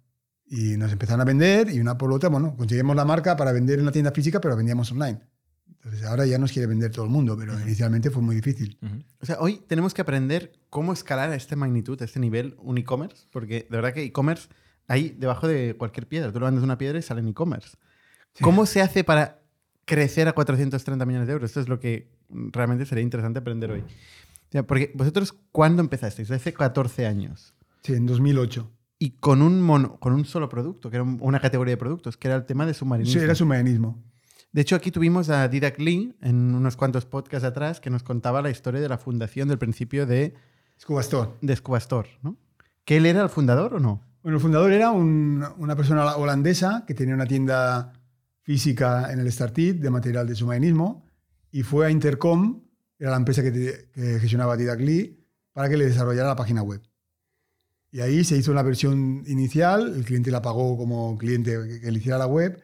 Y 0.47 0.77
nos 0.77 0.91
empezaron 0.91 1.19
a 1.21 1.25
vender 1.25 1.69
y 1.69 1.79
una 1.81 1.97
por 1.97 2.13
otra, 2.13 2.29
bueno, 2.29 2.55
conseguimos 2.55 2.95
la 2.95 3.03
marca 3.03 3.35
para 3.35 3.51
vender 3.51 3.79
en 3.79 3.85
la 3.85 3.91
tienda 3.91 4.11
física, 4.11 4.39
pero 4.39 4.55
vendíamos 4.55 4.89
online. 4.91 5.19
Entonces 5.67 6.03
ahora 6.05 6.25
ya 6.25 6.37
nos 6.37 6.51
quiere 6.51 6.67
vender 6.67 6.91
todo 6.91 7.03
el 7.05 7.11
mundo, 7.11 7.35
pero 7.37 7.59
inicialmente 7.59 8.09
fue 8.09 8.21
muy 8.21 8.35
difícil. 8.35 8.77
Ujú. 8.81 9.03
O 9.19 9.25
sea, 9.25 9.37
hoy 9.39 9.61
tenemos 9.67 9.93
que 9.93 10.01
aprender 10.01 10.51
cómo 10.69 10.93
escalar 10.93 11.29
a 11.31 11.35
esta 11.35 11.55
magnitud, 11.55 12.01
a 12.01 12.05
este 12.05 12.19
nivel, 12.19 12.55
un 12.59 12.77
e-commerce, 12.77 13.25
porque 13.31 13.67
de 13.69 13.75
verdad 13.75 13.93
que 13.93 14.03
e-commerce 14.03 14.47
hay 14.87 15.09
debajo 15.19 15.47
de 15.47 15.75
cualquier 15.77 16.07
piedra. 16.07 16.31
Tú 16.31 16.39
le 16.39 16.45
mandas 16.45 16.63
una 16.63 16.77
piedra 16.77 16.97
y 16.97 17.01
sale 17.01 17.19
en 17.21 17.27
e-commerce. 17.27 17.75
¿Cómo 18.41 18.65
se 18.65 18.81
hace 18.81 19.03
para 19.03 19.41
crecer 19.85 20.27
a 20.27 20.33
430 20.33 21.05
millones 21.05 21.27
de 21.27 21.33
euros? 21.33 21.49
Esto 21.49 21.61
es 21.61 21.69
lo 21.69 21.79
que 21.79 22.09
realmente 22.29 22.85
sería 22.85 23.03
interesante 23.03 23.39
aprender 23.39 23.71
hoy. 23.71 23.81
O 23.81 24.51
sea, 24.51 24.63
porque 24.65 24.91
vosotros, 24.95 25.33
¿cuándo 25.51 25.81
empezasteis? 25.81 26.29
Hace 26.31 26.53
14 26.53 27.05
años. 27.07 27.53
Sí, 27.83 27.93
en 27.93 28.05
2008. 28.05 28.71
Y 28.99 29.11
con 29.11 29.41
un, 29.41 29.61
mono- 29.61 29.97
con 29.99 30.13
un 30.13 30.25
solo 30.25 30.47
producto, 30.49 30.89
que 30.89 30.97
era 30.97 31.03
un- 31.03 31.17
una 31.21 31.39
categoría 31.39 31.73
de 31.73 31.77
productos, 31.77 32.17
que 32.17 32.27
era 32.27 32.37
el 32.37 32.45
tema 32.45 32.65
de 32.65 32.73
submarinismo. 32.73 33.19
Sí, 33.19 33.23
era 33.23 33.35
submarinismo. 33.35 34.01
De 34.51 34.61
hecho, 34.61 34.75
aquí 34.77 34.89
tuvimos 34.89 35.29
a 35.29 35.47
Didac 35.49 35.77
Lee 35.79 36.15
en 36.21 36.55
unos 36.55 36.77
cuantos 36.77 37.05
podcasts 37.05 37.45
atrás 37.45 37.81
que 37.81 37.89
nos 37.89 38.03
contaba 38.03 38.41
la 38.41 38.49
historia 38.49 38.79
de 38.79 38.87
la 38.87 38.97
fundación 38.97 39.49
del 39.49 39.57
principio 39.57 40.05
de, 40.05 40.33
Scuba 40.79 41.01
Store. 41.01 41.31
de 41.41 41.55
Scubastor, 41.55 42.07
¿no? 42.23 42.37
¿Que 42.85 42.97
él 42.97 43.05
era 43.05 43.21
el 43.21 43.29
fundador 43.29 43.73
o 43.75 43.79
no? 43.79 44.01
Bueno, 44.23 44.37
el 44.37 44.41
fundador 44.41 44.71
era 44.71 44.91
un- 44.91 45.45
una 45.57 45.75
persona 45.75 46.15
holandesa 46.15 46.85
que 46.87 46.93
tenía 46.93 47.13
una 47.15 47.25
tienda 47.27 47.91
física 48.45 49.11
en 49.11 49.19
el 49.19 49.31
Startit 49.31 49.81
de 49.81 49.89
material 49.89 50.27
de 50.27 50.35
submarinismo 50.35 51.07
y 51.51 51.63
fue 51.63 51.87
a 51.87 51.89
Intercom 51.89 52.61
era 52.99 53.09
la 53.11 53.17
empresa 53.17 53.41
que, 53.43 53.51
te- 53.51 53.89
que 53.91 54.19
gestionaba 54.19 54.55
Didacli, 54.55 55.19
para 55.51 55.67
que 55.67 55.77
le 55.77 55.85
desarrollara 55.87 56.29
la 56.29 56.35
página 56.35 56.61
web. 56.61 56.81
Y 57.91 57.99
ahí 58.01 58.23
se 58.23 58.37
hizo 58.37 58.51
una 58.51 58.61
versión 58.61 59.23
inicial, 59.25 59.95
el 59.95 60.05
cliente 60.05 60.29
la 60.31 60.41
pagó 60.41 60.77
como 60.77 61.17
cliente 61.17 61.57
que, 61.67 61.81
que 61.81 61.91
le 61.91 61.99
hiciera 61.99 62.17
la 62.17 62.27
web, 62.27 62.61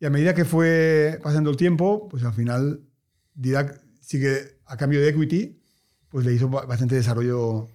y 0.00 0.06
a 0.06 0.10
medida 0.10 0.34
que 0.34 0.44
fue 0.44 1.18
pasando 1.22 1.50
el 1.50 1.56
tiempo, 1.56 2.08
pues 2.08 2.22
al 2.22 2.32
final 2.32 2.86
Didac 3.34 3.82
sí 4.00 4.20
que 4.20 4.60
a 4.66 4.76
cambio 4.76 5.00
de 5.00 5.08
equity, 5.08 5.60
pues 6.08 6.24
le 6.24 6.32
hizo 6.32 6.48
ba- 6.48 6.64
bastante 6.64 6.94
desarrollo 6.94 7.68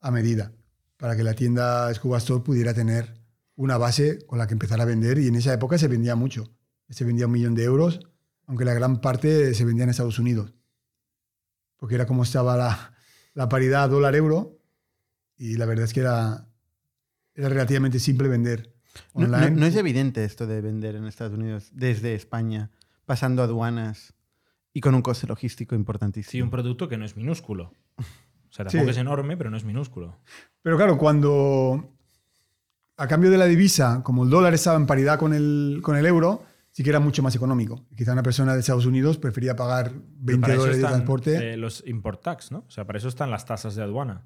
a 0.00 0.10
medida 0.10 0.52
para 0.96 1.16
que 1.16 1.24
la 1.24 1.34
tienda 1.34 1.92
Scuba 1.92 2.18
Store 2.18 2.42
pudiera 2.44 2.72
tener 2.72 3.20
una 3.56 3.76
base 3.78 4.24
con 4.26 4.38
la 4.38 4.46
que 4.46 4.54
empezar 4.54 4.80
a 4.80 4.84
vender 4.86 5.18
y 5.18 5.26
en 5.26 5.34
esa 5.34 5.52
época 5.52 5.76
se 5.76 5.88
vendía 5.88 6.14
mucho. 6.16 6.54
Se 6.90 7.04
vendía 7.04 7.26
un 7.26 7.32
millón 7.32 7.54
de 7.54 7.64
euros, 7.64 8.00
aunque 8.46 8.64
la 8.64 8.74
gran 8.74 9.00
parte 9.00 9.54
se 9.54 9.64
vendía 9.64 9.84
en 9.84 9.90
Estados 9.90 10.18
Unidos. 10.18 10.52
Porque 11.76 11.94
era 11.94 12.06
como 12.06 12.24
estaba 12.24 12.56
la, 12.56 12.92
la 13.34 13.48
paridad 13.48 13.88
dólar-euro 13.88 14.58
y 15.36 15.56
la 15.56 15.64
verdad 15.66 15.84
es 15.86 15.92
que 15.94 16.00
era, 16.00 16.46
era 17.34 17.48
relativamente 17.48 17.98
simple 17.98 18.28
vender 18.28 18.74
No, 19.14 19.26
no- 19.26 19.36
online. 19.36 19.52
no 19.58 19.66
es 19.66 19.76
evidente 19.76 20.24
esto 20.24 20.46
de 20.46 20.60
vender 20.60 20.96
en 20.96 21.06
Estados 21.06 21.32
Unidos 21.38 21.70
desde 21.72 22.14
España, 22.14 22.70
pasando 23.06 23.42
aduanas 23.42 24.12
y 24.74 24.80
con 24.80 24.94
un 24.94 25.02
coste 25.02 25.26
logístico 25.26 25.74
importantísimo. 25.74 26.30
Sí, 26.32 26.42
un 26.42 26.50
producto 26.50 26.88
que 26.88 26.96
no 26.98 27.04
es 27.04 27.16
minúsculo. 27.16 27.72
O 27.98 28.52
sea, 28.52 28.68
Sí. 28.68 28.76
tampoco 28.76 28.90
es 28.90 28.96
enorme, 28.98 29.36
pero 29.36 29.48
no 29.48 29.56
es 29.56 29.64
minúsculo. 29.64 30.18
Pero 30.60 30.76
claro, 30.76 30.98
cuando 30.98 31.94
a 32.96 33.06
cambio 33.08 33.30
de 33.30 33.38
la 33.38 33.46
divisa, 33.46 34.02
como 34.02 34.24
el 34.24 34.30
dólar 34.30 34.52
estaba 34.54 34.76
en 34.76 34.86
paridad 34.86 35.18
con 35.18 35.32
el, 35.32 35.80
con 35.82 35.96
el 35.96 36.04
euro, 36.04 36.44
sí 36.72 36.82
que 36.82 36.90
era 36.90 37.00
mucho 37.00 37.22
más 37.22 37.34
económico. 37.34 37.86
Quizá 37.96 38.12
una 38.12 38.22
persona 38.22 38.54
de 38.54 38.60
Estados 38.60 38.86
Unidos 38.86 39.18
prefería 39.18 39.56
pagar 39.56 39.90
Pero 39.92 40.02
20 40.20 40.40
para 40.40 40.52
eso 40.54 40.60
dólares 40.62 40.82
de 40.82 40.88
transporte. 40.88 41.52
eh, 41.52 41.56
los 41.56 41.82
import 41.86 42.22
tax, 42.22 42.52
¿no? 42.52 42.64
O 42.66 42.70
sea, 42.70 42.86
para 42.86 42.98
eso 42.98 43.08
están 43.08 43.30
las 43.30 43.44
tasas 43.46 43.74
de 43.74 43.82
aduana. 43.82 44.24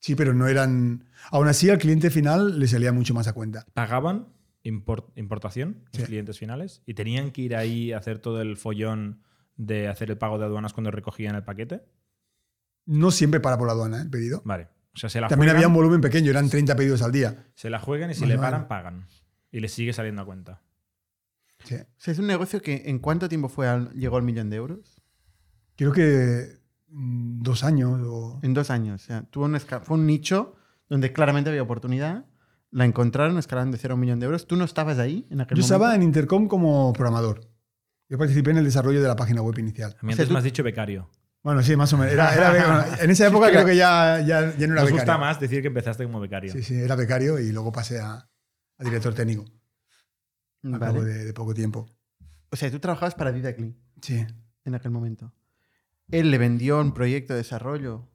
Sí, 0.00 0.14
pero 0.14 0.34
no 0.34 0.46
eran. 0.48 1.06
Aún 1.30 1.48
así, 1.48 1.70
al 1.70 1.78
cliente 1.78 2.10
final 2.10 2.58
le 2.58 2.68
salía 2.68 2.92
mucho 2.92 3.14
más 3.14 3.26
a 3.26 3.32
cuenta. 3.32 3.64
Pagaban 3.72 4.28
import- 4.62 5.10
importación 5.16 5.84
los 5.92 6.02
Sí. 6.02 6.06
clientes 6.08 6.38
finales 6.38 6.82
y 6.84 6.94
tenían 6.94 7.30
que 7.30 7.42
ir 7.42 7.56
ahí 7.56 7.92
a 7.92 7.98
hacer 7.98 8.18
todo 8.18 8.42
el 8.42 8.56
follón 8.58 9.22
de 9.56 9.88
hacer 9.88 10.10
el 10.10 10.18
pago 10.18 10.38
de 10.38 10.44
aduanas 10.44 10.72
cuando 10.74 10.90
recogían 10.90 11.36
el 11.36 11.44
paquete. 11.44 11.84
No 12.86 13.10
siempre 13.10 13.40
para 13.40 13.56
por 13.56 13.66
la 13.66 13.72
aduana 13.72 13.98
¿eh? 13.98 14.02
el 14.02 14.10
pedido. 14.10 14.42
Vale. 14.44 14.68
O 14.94 14.98
sea, 14.98 15.08
se 15.08 15.20
la 15.20 15.28
También 15.28 15.46
juegan, 15.48 15.56
había 15.56 15.68
un 15.68 15.74
volumen 15.74 16.00
pequeño, 16.00 16.30
eran 16.30 16.48
30 16.50 16.76
pedidos 16.76 17.02
al 17.02 17.10
día. 17.12 17.46
se 17.54 17.70
la 17.70 17.78
juegan 17.78 18.10
y 18.10 18.14
si 18.14 18.26
le 18.26 18.36
paran, 18.36 18.62
vale. 18.62 18.68
pagan. 18.68 19.06
Y 19.50 19.60
les 19.60 19.72
sigue 19.72 19.92
saliendo 19.92 20.22
a 20.22 20.24
cuenta. 20.26 20.60
Sí. 21.64 21.74
O 21.76 21.86
sea, 21.96 22.12
es 22.12 22.18
un 22.18 22.26
negocio 22.26 22.60
que 22.62 22.82
en 22.86 22.98
cuánto 22.98 23.28
tiempo 23.28 23.48
fue 23.48 23.66
al- 23.68 23.90
llegó 23.94 24.16
al 24.16 24.22
millón 24.22 24.50
de 24.50 24.56
euros? 24.56 25.02
Creo 25.76 25.92
que 25.92 26.58
mm, 26.88 27.42
dos 27.42 27.64
años 27.64 28.00
o. 28.04 28.38
En 28.42 28.54
dos 28.54 28.70
años. 28.70 29.02
O 29.02 29.04
sea, 29.06 29.22
tuvo 29.30 29.46
un 29.46 29.58
fue 29.58 29.96
un 29.96 30.06
nicho 30.06 30.54
donde 30.88 31.12
claramente 31.12 31.50
había 31.50 31.62
oportunidad. 31.62 32.26
La 32.70 32.84
encontraron, 32.84 33.38
escalaron 33.38 33.70
de 33.70 33.78
cero 33.78 33.92
a 33.92 33.94
un 33.94 34.00
millón 34.00 34.20
de 34.20 34.26
euros. 34.26 34.46
¿Tú 34.46 34.56
no 34.56 34.64
estabas 34.64 34.98
ahí 34.98 35.26
en 35.30 35.40
aquel 35.40 35.56
Yo 35.58 35.62
estaba 35.62 35.86
momento? 35.86 36.02
en 36.02 36.08
Intercom 36.08 36.48
como 36.48 36.92
programador. 36.92 37.40
Yo 38.08 38.18
participé 38.18 38.50
en 38.50 38.58
el 38.58 38.64
desarrollo 38.64 39.00
de 39.00 39.08
la 39.08 39.16
página 39.16 39.40
web 39.42 39.58
inicial. 39.58 39.96
A 39.98 40.04
mí 40.06 40.12
O 40.12 40.16
sea, 40.16 40.22
antes 40.22 40.28
tú- 40.28 40.32
me 40.34 40.38
has 40.38 40.44
dicho 40.44 40.62
becario. 40.62 41.08
Bueno, 41.42 41.62
sí, 41.62 41.76
más 41.76 41.92
o 41.92 41.98
menos. 41.98 42.12
Era, 42.12 42.34
era 42.34 42.50
becario. 42.50 43.02
en 43.04 43.10
esa 43.10 43.26
época 43.28 43.48
creo 43.50 43.64
que 43.66 43.76
ya, 43.76 44.20
ya, 44.20 44.56
ya 44.56 44.66
no 44.66 44.72
era 44.72 44.82
Nos 44.82 44.84
becario. 44.84 44.92
gusta 44.94 45.18
más 45.18 45.38
decir 45.40 45.60
que 45.62 45.68
empezaste 45.68 46.04
como 46.04 46.18
becario. 46.20 46.52
Sí, 46.52 46.62
sí, 46.62 46.74
era 46.74 46.96
becario 46.96 47.38
y 47.38 47.52
luego 47.52 47.70
pasé 47.70 48.00
a, 48.00 48.14
a 48.78 48.84
director 48.84 49.14
técnico 49.14 49.44
al 50.64 50.78
Vale. 50.78 50.84
cabo 50.92 51.04
de, 51.04 51.24
de 51.24 51.32
poco 51.32 51.54
tiempo. 51.54 51.86
O 52.50 52.56
sea, 52.56 52.70
tú 52.70 52.78
trabajabas 52.80 53.14
para 53.14 53.32
Didacli 53.32 53.76
Sí. 54.00 54.24
en 54.64 54.74
aquel 54.74 54.90
momento. 54.90 55.32
Él 56.10 56.30
le 56.30 56.38
vendió 56.38 56.80
un 56.80 56.92
proyecto 56.92 57.32
de 57.32 57.38
desarrollo 57.38 58.08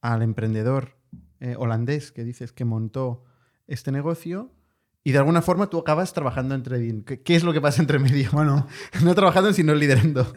al 0.00 0.22
emprendedor 0.22 0.96
eh, 1.40 1.54
holandés 1.58 2.10
que 2.12 2.24
dices 2.24 2.52
que 2.52 2.64
montó 2.64 3.24
este 3.66 3.92
negocio 3.92 4.52
y 5.04 5.12
de 5.12 5.18
alguna 5.18 5.42
forma 5.42 5.68
tú 5.70 5.78
acabas 5.78 6.12
trabajando 6.12 6.54
en 6.54 6.62
trading. 6.62 7.02
¿Qué, 7.02 7.22
qué 7.22 7.36
es 7.36 7.44
lo 7.44 7.52
que 7.52 7.60
pasa 7.60 7.80
entre 7.80 7.98
medio? 7.98 8.30
Bueno, 8.32 8.66
no 9.04 9.14
trabajando, 9.14 9.52
sino 9.52 9.74
liderando. 9.74 10.32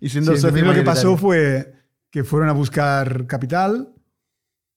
Y 0.00 0.08
siendo 0.10 0.32
sí, 0.34 0.40
socio 0.40 0.64
lo 0.64 0.74
que 0.74 0.82
pasó 0.82 1.16
fue 1.16 1.74
que 2.10 2.22
fueron 2.24 2.48
a 2.48 2.52
buscar 2.52 3.26
capital. 3.26 3.92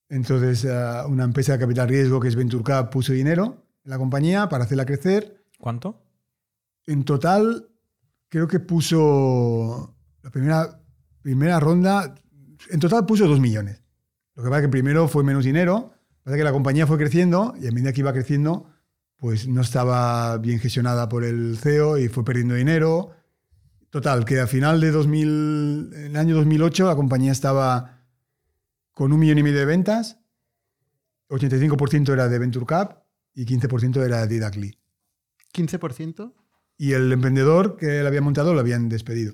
Entonces, 0.09 0.65
eh, 0.65 0.73
una 1.07 1.23
empresa 1.23 1.53
de 1.53 1.59
capital 1.59 1.87
riesgo 1.87 2.19
que 2.19 2.27
es 2.29 2.35
VentureCap 2.35 2.91
puso 2.91 3.13
dinero 3.13 3.65
en 3.83 3.91
la 3.91 3.97
compañía 3.97 4.49
para 4.49 4.63
hacerla 4.63 4.85
crecer. 4.85 5.43
¿Cuánto? 5.59 6.01
En 6.89 7.03
total, 7.03 7.69
creo 8.29 8.47
que 8.47 8.59
puso 8.59 9.95
la 10.23 10.31
primera, 10.31 10.81
primera 11.21 11.59
ronda, 11.59 12.15
en 12.67 12.79
total 12.79 13.05
puso 13.05 13.27
2 13.27 13.39
millones. 13.39 13.83
Lo 14.33 14.41
que 14.41 14.49
pasa 14.49 14.61
es 14.61 14.65
que 14.65 14.71
primero 14.71 15.07
fue 15.07 15.23
menos 15.23 15.45
dinero, 15.45 15.93
pasa 16.23 16.35
que 16.35 16.43
la 16.43 16.51
compañía 16.51 16.87
fue 16.87 16.97
creciendo 16.97 17.53
y 17.61 17.67
a 17.67 17.71
medida 17.71 17.93
que 17.93 17.99
iba 17.99 18.11
creciendo, 18.11 18.71
pues 19.17 19.47
no 19.47 19.61
estaba 19.61 20.35
bien 20.39 20.59
gestionada 20.59 21.07
por 21.07 21.23
el 21.23 21.59
CEO 21.59 21.99
y 21.99 22.09
fue 22.09 22.25
perdiendo 22.25 22.55
dinero. 22.55 23.11
Total, 23.91 24.25
que 24.25 24.39
a 24.39 24.47
final 24.47 24.81
de 24.81 24.89
2000, 24.89 25.91
en 25.93 26.05
el 26.05 26.17
año 26.17 26.37
2008 26.37 26.87
la 26.87 26.95
compañía 26.95 27.31
estaba 27.31 27.99
con 28.93 29.13
un 29.13 29.19
millón 29.19 29.37
y 29.37 29.43
medio 29.43 29.59
de 29.59 29.65
ventas, 29.65 30.17
85% 31.29 32.11
era 32.11 32.27
de 32.27 32.39
Venture 32.39 32.65
Cap 32.65 33.03
y 33.35 33.45
15% 33.45 34.03
era 34.03 34.25
de 34.25 34.27
Didacli. 34.27 34.75
15% 35.53 36.38
Y 36.79 36.93
el 36.93 37.11
emprendedor 37.11 37.75
que 37.77 38.01
lo 38.01 38.07
había 38.07 38.21
montado 38.21 38.53
lo 38.55 38.59
habían 38.61 38.89
despedido. 38.89 39.33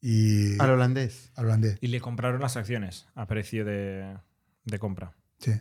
Y 0.00 0.58
al 0.60 0.70
holandés. 0.70 1.32
al 1.34 1.46
holandés, 1.46 1.76
Y 1.80 1.88
le 1.88 2.00
compraron 2.00 2.40
las 2.40 2.56
acciones 2.56 3.06
a 3.16 3.26
precio 3.26 3.64
de, 3.64 4.16
de 4.64 4.78
compra. 4.78 5.12
sí. 5.38 5.52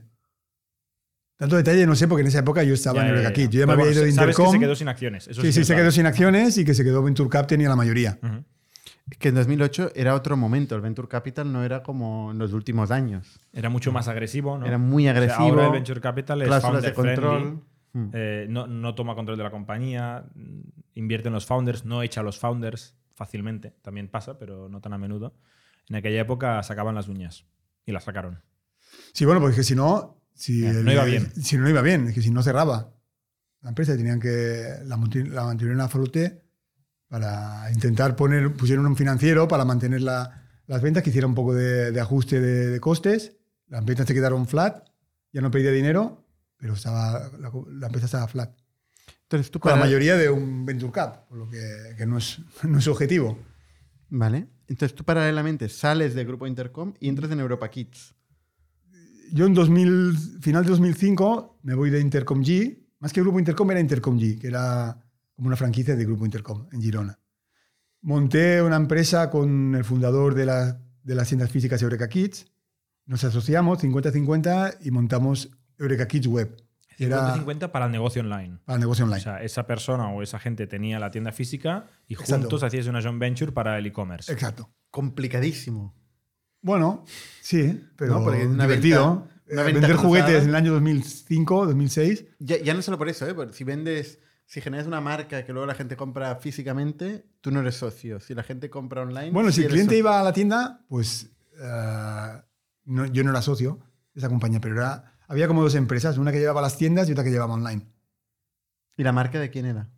Tanto 1.39 1.55
detalle 1.55 1.85
no 1.85 1.95
sé 1.95 2.07
porque 2.07 2.21
en 2.21 2.27
esa 2.29 2.39
época 2.39 2.63
yo 2.63 2.73
estaba 2.73 3.07
en 3.07 3.13
Ya, 3.15 3.21
ya. 3.21 3.31
Kid. 3.33 3.49
Yo 3.49 3.59
ya 3.59 3.67
me 3.67 3.73
había 3.73 3.85
bueno, 3.85 3.95
ido 3.95 4.05
de 4.05 4.11
sabes 4.11 4.35
que 4.35 4.41
Intercom. 4.41 4.53
se 4.53 4.59
quedó 4.59 4.75
sin 4.75 4.87
acciones. 4.87 5.27
Eso 5.27 5.41
sí, 5.43 5.51
sí, 5.51 5.63
se 5.65 5.75
quedó 5.75 5.91
sin 5.91 6.07
acciones 6.07 6.57
y 6.57 6.65
que 6.65 6.73
se 6.73 6.83
quedó 6.83 7.03
Venture 7.03 7.29
Cap 7.29 7.45
tenía 7.45 7.69
la 7.69 7.75
mayoría. 7.75 8.17
Ujú. 8.23 8.43
Que 9.19 9.29
en 9.29 9.35
2008 9.35 9.91
era 9.93 10.15
otro 10.15 10.35
momento. 10.35 10.73
El 10.75 10.81
Venture 10.81 11.07
Capital 11.07 11.53
no 11.53 11.63
era 11.63 11.83
como 11.83 12.31
en 12.31 12.39
los 12.39 12.53
últimos 12.53 12.89
años. 12.89 13.39
Era 13.53 13.69
mucho 13.69 13.91
más 13.91 14.07
agresivo, 14.07 14.57
¿no? 14.57 14.65
Era 14.65 14.79
muy 14.79 15.03
O 15.07 15.11
sea, 15.13 15.19
agresivo. 15.21 15.43
ahora 15.49 15.65
el 15.67 15.71
venture 15.73 16.01
capital 16.01 16.41
es 16.41 16.47
cláusulas 16.47 16.81
de 16.81 16.93
control. 16.93 17.39
friendly, 17.41 17.63
Mm. 17.97 18.09
eh, 18.13 18.45
no, 18.49 18.67
no 18.67 18.93
toma 18.95 19.15
control 19.15 19.37
de 19.37 19.43
la 19.43 19.51
compañía, 19.51 20.25
mm, 20.35 20.59
invierte 20.95 21.29
en 21.29 21.33
los 21.33 21.45
founders, 21.45 21.85
no 21.85 22.03
echa 22.03 22.21
a 22.21 22.23
los 22.23 22.37
founders 22.37 22.95
fácilmente. 23.15 23.73
También 23.81 24.07
pasa, 24.09 24.37
pero 24.37 24.69
no 24.69 24.81
tan 24.81 24.93
a 24.93 24.97
menudo. 24.97 25.35
En 25.89 25.95
aquella 25.95 26.21
época 26.21 26.61
sacaban 26.63 26.95
las 26.95 27.07
uñas 27.07 27.45
y 27.85 27.91
las 27.91 28.03
sacaron. 28.03 28.41
Sí, 29.13 29.25
bueno, 29.25 29.41
porque 29.41 29.63
si 29.63 29.73
no, 29.75 30.21
si 30.33 30.65
el- 30.65 30.85
no 30.85 30.91
iba 30.91 31.03
bien. 31.05 31.31
Si 31.41 31.57
no, 31.57 31.67
iba 31.69 31.81
bien, 31.81 32.07
es 32.07 32.13
que 32.13 32.21
si 32.21 32.29
no 32.29 32.43
cerraba 32.43 32.93
la 33.61 33.69
empresa, 33.69 33.97
tenían 33.97 34.19
que 34.19 34.63
la, 34.85 34.97
la 34.97 35.43
mantuvieron 35.45 35.81
a 35.81 35.87
flote 35.87 36.43
para 37.07 37.71
intentar 37.73 38.15
poner, 38.15 38.53
pusieron 38.53 38.85
un 38.85 38.95
financiero 38.95 39.47
para 39.47 39.65
mantener 39.65 40.01
la- 40.01 40.43
las 40.67 40.81
ventas, 40.81 41.01
que 41.03 41.09
hiciera 41.09 41.25
un 41.27 41.35
poco 41.35 41.53
de, 41.53 41.91
de 41.91 41.99
ajuste 42.01 42.39
de, 42.41 42.67
de 42.67 42.79
costes. 42.79 43.37
Las 43.67 43.83
ventas 43.85 44.05
se 44.07 44.13
quedaron 44.13 44.45
flat, 44.47 44.87
ya 45.31 45.41
no 45.41 45.49
pedía 45.49 45.71
dinero, 45.71 46.26
pero 46.57 46.73
estaba, 46.73 47.29
la, 47.39 47.51
la 47.71 47.85
empresa 47.87 48.05
estaba 48.05 48.27
flat. 48.27 48.57
Entonces 49.23 49.51
tú 49.51 49.59
Con 49.59 49.69
la 49.71 49.75
para- 49.75 49.85
mayoría 49.85 50.15
de 50.17 50.29
un 50.29 50.65
Venture 50.65 50.91
Cap, 50.91 51.27
por 51.27 51.37
lo 51.37 51.49
que, 51.49 51.59
que 51.97 52.05
no, 52.05 52.17
es, 52.17 52.39
no 52.63 52.79
es 52.79 52.87
objetivo. 52.87 53.37
Vale. 54.09 54.47
Entonces 54.67 54.95
tú 54.95 55.03
paralelamente 55.03 55.69
sales 55.69 56.13
del 56.15 56.27
grupo 56.27 56.47
Intercom 56.47 56.93
y 56.99 57.09
entras 57.09 57.31
en 57.31 57.39
Europa 57.39 57.69
Kids. 57.69 58.15
Yo 59.33 59.45
en 59.45 59.53
2000, 59.53 60.39
final 60.41 60.63
de 60.63 60.69
2005 60.71 61.59
me 61.63 61.73
voy 61.75 61.89
de 61.89 61.99
Intercom 61.99 62.41
G. 62.41 62.85
Más 62.99 63.11
que 63.13 63.21
Grupo 63.21 63.37
Intercom 63.39 63.69
era 63.71 63.79
Intercom 63.79 64.17
G, 64.17 64.39
que 64.39 64.47
era 64.47 64.97
como 65.35 65.47
una 65.47 65.55
franquicia 65.57 65.95
de 65.95 66.05
Grupo 66.05 66.25
Intercom 66.25 66.67
en 66.71 66.81
Girona. 66.81 67.19
Monté 68.01 68.61
una 68.61 68.75
empresa 68.77 69.29
con 69.29 69.75
el 69.75 69.83
fundador 69.83 70.33
de, 70.35 70.45
la- 70.45 70.81
de 71.03 71.15
las 71.15 71.27
tiendas 71.27 71.51
físicas 71.51 71.81
Eureka 71.81 72.07
Kids. 72.07 72.47
Nos 73.05 73.23
asociamos 73.23 73.79
50-50 73.83 74.77
y 74.81 74.91
montamos 74.91 75.51
Eureka 75.77 76.07
Kids 76.07 76.27
Web. 76.27 76.55
Era 76.99 77.35
50-50 77.35 77.69
para 77.71 77.85
el 77.85 77.91
negocio 77.91 78.21
online. 78.23 78.57
para 78.65 78.75
el 78.75 78.79
negocio 78.81 79.05
O 79.05 79.07
online. 79.07 79.23
sea, 79.23 79.43
esa 79.43 79.67
persona 79.67 80.09
o 80.09 80.23
esa 80.23 80.39
gente 80.39 80.65
tenía 80.65 80.97
la 80.99 81.11
tienda 81.11 81.31
física 81.31 81.85
y 82.07 82.13
Exacto. 82.15 82.41
juntos 82.41 82.63
hacíais 82.63 82.87
una 82.87 83.01
joint 83.01 83.19
venture 83.19 83.51
para 83.51 83.77
el 83.77 83.85
e-commerce. 83.85 84.31
Exacto. 84.31 84.69
Complicadísimo. 84.89 85.93
Bueno, 86.61 87.05
sí, 87.41 87.83
pero 87.95 88.15
No, 88.19 88.23
porque 88.23 88.47
una 88.47 88.63
divertido. 88.63 89.15
venta- 89.19 89.33
una 89.51 89.61
Eh, 89.61 89.65
venta 89.65 89.79
Vender 89.79 89.89
cruzada. 89.91 90.07
juguetes 90.07 90.43
en 90.43 90.49
el 90.49 90.55
año 90.55 90.73
2005, 90.73 91.65
2006. 91.67 92.25
Ya, 92.39 92.57
ya 92.57 92.73
no 92.73 92.81
solo 92.81 92.97
por 92.97 93.09
eso, 93.09 93.27
¿eh? 93.27 93.33
Porque 93.35 93.53
si 93.53 93.63
vendes, 93.63 94.19
si 94.45 94.59
generas 94.59 94.87
una 94.87 94.99
marca 94.99 95.45
que 95.45 95.53
luego 95.53 95.67
la 95.67 95.75
gente 95.75 95.95
compra 95.95 96.35
físicamente, 96.37 97.25
tú 97.41 97.51
no 97.51 97.59
eres 97.61 97.75
socio. 97.75 98.19
Si 98.19 98.33
la 98.33 98.41
gente 98.43 98.69
compra 98.71 99.03
online. 99.03 99.29
Bueno, 99.31 99.49
sí 99.51 99.57
si 99.57 99.61
el 99.61 99.67
cliente 99.69 99.91
socio. 99.91 99.99
iba 99.99 100.19
a 100.19 100.23
la 100.23 100.33
tienda, 100.33 100.81
pues 100.89 101.29
eh, 101.61 102.41
no- 102.85 103.05
yo 103.05 103.23
no 103.23 103.29
era 103.29 103.41
socio 103.41 103.79
de 104.13 104.19
esa 104.19 104.29
compañía, 104.29 104.59
pero 104.59 104.75
era, 104.77 105.13
había 105.27 105.47
como 105.47 105.61
dos 105.61 105.75
empresas, 105.75 106.17
una 106.17 106.31
que 106.31 106.39
llevaba 106.39 106.61
las 106.61 106.77
tiendas 106.77 107.07
y 107.07 107.11
otra 107.11 107.23
que 107.23 107.31
llevaba 107.31 107.53
online. 107.53 107.85
¿Y 108.95 109.03
la 109.03 109.11
marca 109.11 109.39
de 109.39 109.49
quién 109.49 109.65
era? 109.65 109.89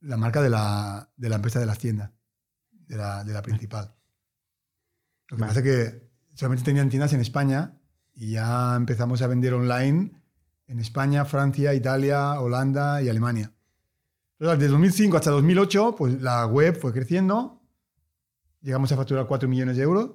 La 0.00 0.16
marca 0.16 0.42
de 0.42 0.50
la, 0.50 1.10
de 1.16 1.28
la 1.28 1.36
empresa 1.36 1.58
de 1.58 1.66
las 1.66 1.78
tiendas, 1.78 2.10
de 2.70 2.96
la, 2.96 3.24
de 3.24 3.32
la 3.32 3.42
principal. 3.42 3.94
Lo 5.28 5.36
que 5.36 5.40
Vale. 5.40 5.50
pasa 5.54 5.60
es 5.60 5.64
que 5.64 6.10
solamente 6.34 6.64
tenían 6.64 6.90
tiendas 6.90 7.12
en 7.12 7.20
España 7.20 7.78
y 8.14 8.32
ya 8.32 8.76
empezamos 8.76 9.22
a 9.22 9.26
vender 9.26 9.54
online 9.54 10.12
en 10.66 10.78
España, 10.78 11.24
Francia, 11.24 11.74
Italia, 11.74 12.40
Holanda 12.40 13.02
y 13.02 13.08
Alemania. 13.08 13.52
Pero 14.36 14.52
desde 14.52 14.68
2005 14.68 15.16
hasta 15.16 15.30
2008, 15.30 15.94
pues 15.96 16.20
la 16.20 16.46
web 16.46 16.78
fue 16.78 16.92
creciendo. 16.92 17.62
Llegamos 18.60 18.90
a 18.92 18.96
facturar 18.96 19.26
4 19.26 19.48
millones 19.48 19.76
de 19.76 19.82
euros 19.82 20.10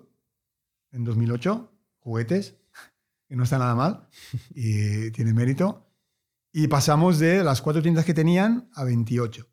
en 0.91 1.03
2008, 1.03 1.71
juguetes, 1.99 2.55
que 3.29 3.35
no 3.35 3.43
está 3.43 3.59
nada 3.59 3.75
mal 3.75 4.07
y 4.55 5.11
tiene 5.11 5.33
mérito. 5.33 5.85
Y 6.51 6.67
pasamos 6.67 7.19
de 7.19 7.43
las 7.43 7.61
cuatro 7.61 7.81
tiendas 7.81 8.03
que 8.03 8.15
tenían 8.15 8.69
a 8.73 8.83
28. 8.83 9.47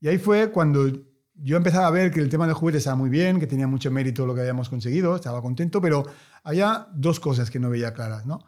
Y 0.00 0.08
ahí 0.08 0.18
fue 0.18 0.52
cuando 0.52 0.88
yo 1.34 1.56
empezaba 1.56 1.88
a 1.88 1.90
ver 1.90 2.12
que 2.12 2.20
el 2.20 2.28
tema 2.28 2.46
de 2.46 2.52
juguetes 2.52 2.80
estaba 2.80 2.96
muy 2.96 3.10
bien, 3.10 3.40
que 3.40 3.48
tenía 3.48 3.66
mucho 3.66 3.90
mérito 3.90 4.24
lo 4.24 4.34
que 4.34 4.42
habíamos 4.42 4.68
conseguido, 4.68 5.16
estaba 5.16 5.42
contento, 5.42 5.80
pero 5.80 6.06
había 6.44 6.86
dos 6.94 7.18
cosas 7.18 7.50
que 7.50 7.58
no 7.58 7.70
veía 7.70 7.92
claras. 7.92 8.24
¿no? 8.24 8.38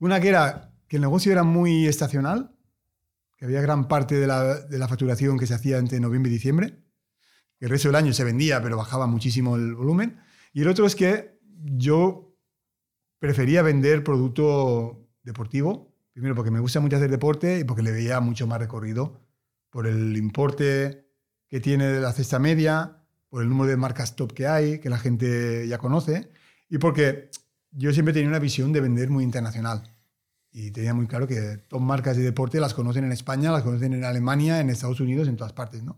Una 0.00 0.20
que 0.20 0.28
era 0.28 0.74
que 0.88 0.96
el 0.96 1.02
negocio 1.02 1.30
era 1.30 1.44
muy 1.44 1.86
estacional, 1.86 2.54
que 3.36 3.44
había 3.44 3.62
gran 3.62 3.86
parte 3.86 4.16
de 4.16 4.26
la, 4.26 4.58
de 4.58 4.78
la 4.78 4.88
facturación 4.88 5.38
que 5.38 5.46
se 5.46 5.54
hacía 5.54 5.78
entre 5.78 6.00
noviembre 6.00 6.30
y 6.30 6.34
diciembre, 6.34 6.82
el 7.60 7.68
resto 7.68 7.88
del 7.88 7.94
año 7.94 8.12
se 8.12 8.24
vendía, 8.24 8.60
pero 8.60 8.76
bajaba 8.76 9.06
muchísimo 9.06 9.54
el 9.54 9.76
volumen. 9.76 10.18
Y 10.52 10.62
el 10.62 10.68
otro 10.68 10.84
es 10.84 10.96
que 10.96 11.38
yo 11.62 12.31
prefería 13.22 13.62
vender 13.62 14.02
producto 14.02 15.06
deportivo, 15.22 15.94
primero 16.12 16.34
porque 16.34 16.50
me 16.50 16.58
gusta 16.58 16.80
mucho 16.80 16.96
hacer 16.96 17.08
deporte 17.08 17.60
y 17.60 17.64
porque 17.64 17.80
le 17.80 17.92
veía 17.92 18.18
mucho 18.18 18.48
más 18.48 18.58
recorrido 18.58 19.20
por 19.70 19.86
el 19.86 20.16
importe 20.16 21.06
que 21.46 21.60
tiene 21.60 22.00
la 22.00 22.12
cesta 22.12 22.40
media, 22.40 22.96
por 23.28 23.44
el 23.44 23.48
número 23.48 23.70
de 23.70 23.76
marcas 23.76 24.16
top 24.16 24.32
que 24.32 24.48
hay, 24.48 24.80
que 24.80 24.90
la 24.90 24.98
gente 24.98 25.68
ya 25.68 25.78
conoce, 25.78 26.32
y 26.68 26.78
porque 26.78 27.30
yo 27.70 27.92
siempre 27.92 28.12
tenía 28.12 28.28
una 28.28 28.40
visión 28.40 28.72
de 28.72 28.80
vender 28.80 29.08
muy 29.08 29.22
internacional. 29.22 29.84
Y 30.50 30.72
tenía 30.72 30.92
muy 30.92 31.06
claro 31.06 31.28
que 31.28 31.58
top 31.68 31.80
marcas 31.80 32.16
de 32.16 32.24
deporte 32.24 32.58
las 32.58 32.74
conocen 32.74 33.04
en 33.04 33.12
España, 33.12 33.52
las 33.52 33.62
conocen 33.62 33.92
en 33.92 34.02
Alemania, 34.02 34.58
en 34.58 34.68
Estados 34.68 34.98
Unidos, 34.98 35.28
en 35.28 35.36
todas 35.36 35.52
partes. 35.52 35.84
¿no? 35.84 35.94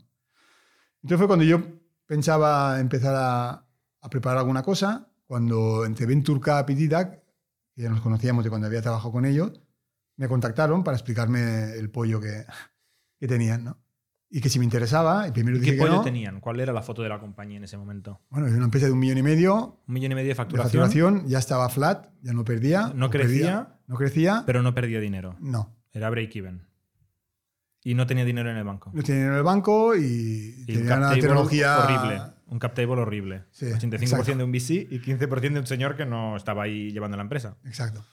Entonces 1.01 1.17
fue 1.17 1.25
cuando 1.25 1.43
yo 1.43 1.59
pensaba 2.05 2.79
empezar 2.79 3.15
a 3.15 4.09
preparar 4.11 4.37
alguna 4.37 4.61
cosa, 4.61 5.09
cuando 5.25 5.85
entre 5.85 6.05
Venture 6.05 6.39
Cup 6.39 6.69
y 6.69 6.75
Didac, 6.75 7.21
que 7.73 7.81
ya 7.81 7.89
nos 7.89 8.01
conocíamos 8.01 8.43
de 8.43 8.49
cuando 8.49 8.67
había 8.67 8.81
trabajado 8.81 9.11
con 9.11 9.25
ellos, 9.25 9.59
me 10.17 10.27
contactaron 10.27 10.83
para 10.83 10.95
explicarme 10.95 11.73
el 11.73 11.89
pollo 11.89 12.19
que, 12.19 12.45
que 13.19 13.27
tenían, 13.27 13.63
¿no? 13.63 13.77
Y 14.29 14.41
que 14.41 14.49
si 14.49 14.59
me 14.59 14.65
interesaba, 14.65 15.27
y 15.27 15.31
primero 15.31 15.57
¿Y 15.57 15.59
dije 15.61 15.73
¿Qué 15.73 15.77
que 15.77 15.83
pollo 15.83 15.97
no. 15.97 16.01
tenían? 16.01 16.39
¿Cuál 16.41 16.59
era 16.59 16.73
la 16.73 16.81
foto 16.81 17.03
de 17.03 17.09
la 17.09 17.19
compañía 17.19 17.57
en 17.57 17.63
ese 17.63 17.77
momento? 17.77 18.21
Bueno, 18.29 18.47
es 18.47 18.53
una 18.53 18.65
empresa 18.65 18.87
de 18.87 18.91
un 18.91 18.99
millón 18.99 19.19
y 19.19 19.23
medio 19.23 19.79
Un 19.87 19.93
millón 19.93 20.11
y 20.11 20.15
medio 20.15 20.25
de 20.27 20.29
de 20.29 20.35
facturación, 20.35 20.83
facturación, 20.83 21.27
ya 21.27 21.39
estaba 21.39 21.69
flat, 21.69 22.07
ya 22.21 22.33
no 22.33 22.43
perdía. 22.43 22.91
No 22.95 23.09
crecía, 23.09 23.27
perdía, 23.29 23.79
no 23.87 23.95
crecía, 23.95 24.43
pero 24.45 24.61
no 24.61 24.73
perdía 24.73 24.99
dinero. 24.99 25.35
no. 25.39 25.73
Era 25.91 26.09
break-even. 26.09 26.67
Y 27.81 27.93
no 27.93 28.05
tenía 28.05 28.25
dinero 28.25 28.51
en 28.51 28.57
el 28.57 28.65
banco. 28.65 28.91
No 28.93 29.01
tenía 29.01 29.21
dinero 29.21 29.35
en 29.35 29.37
el 29.37 29.43
banco 29.43 29.95
y, 29.95 30.55
Y 30.63 30.65
tenía 30.65 30.89
cap 30.89 30.97
una 30.97 31.13
tecnología 31.13 31.79
horrible. 31.79 32.21
Un 32.47 32.59
cap 32.59 32.73
table 32.75 33.01
horrible. 33.01 33.45
Sí, 33.51 33.65
85% 33.65 34.01
exacto. 34.01 34.35
de 34.37 34.43
un 34.43 34.51
VC 34.51 34.69
y 34.89 34.99
15% 34.99 35.53
de 35.53 35.59
un 35.59 35.67
señor 35.67 35.95
que 35.95 36.05
no 36.05 36.37
estaba 36.37 36.63
ahí 36.63 36.91
llevando 36.91 37.17
la 37.17 37.23
empresa. 37.23 37.57
Exacto. 37.65 38.05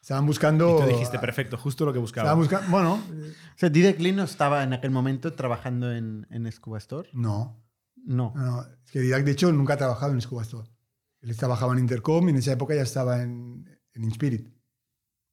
Estaban 0.00 0.24
buscando. 0.26 0.78
Y 0.78 0.82
tú 0.82 0.88
dijiste, 0.88 1.18
perfecto, 1.18 1.58
justo 1.58 1.84
lo 1.84 1.92
que 1.92 1.98
buscaba. 1.98 2.28
Estaban 2.28 2.40
buscando. 2.40 2.70
Bueno, 2.70 2.94
O 2.94 3.58
sea, 3.58 3.68
Didek 3.68 4.00
Lee 4.00 4.12
no 4.12 4.22
estaba 4.22 4.62
en 4.62 4.72
aquel 4.72 4.90
momento 4.90 5.34
trabajando 5.34 5.92
en, 5.92 6.26
en 6.30 6.50
Scuba 6.52 6.78
Store. 6.78 7.08
no. 7.12 7.56
No. 8.02 8.32
no. 8.34 8.62
Es 8.82 8.90
que 8.92 9.00
Didac, 9.00 9.24
de 9.24 9.32
hecho, 9.32 9.52
nunca 9.52 9.74
ha 9.74 9.76
trabajado 9.76 10.12
en 10.14 10.22
Scuba 10.22 10.40
Store. 10.40 10.66
Él 11.20 11.36
trabajaba 11.36 11.74
en 11.74 11.80
Intercom 11.80 12.26
y 12.28 12.30
en 12.30 12.36
esa 12.38 12.52
época 12.52 12.74
ya 12.74 12.80
estaba 12.80 13.20
en, 13.20 13.68
en 13.92 14.04
Inspirit. 14.04 14.48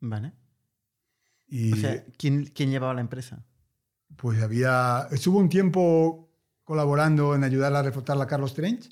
Vale. 0.01 0.33
Y 1.47 1.71
O 1.71 1.75
sea, 1.77 2.03
¿quién, 2.17 2.45
quién 2.47 2.69
llevaba 2.71 2.93
la 2.93 2.99
empresa? 3.01 3.45
pues 4.17 4.41
había. 4.41 5.07
Estuvo 5.11 5.39
un 5.39 5.47
tiempo 5.47 6.26
colaborando 6.67 7.33
en 7.33 7.45
ayudar 7.45 7.73
a 7.75 7.81
reforzar 7.81 8.17
la 8.17 8.27
Carlos 8.27 8.53
Trench. 8.53 8.89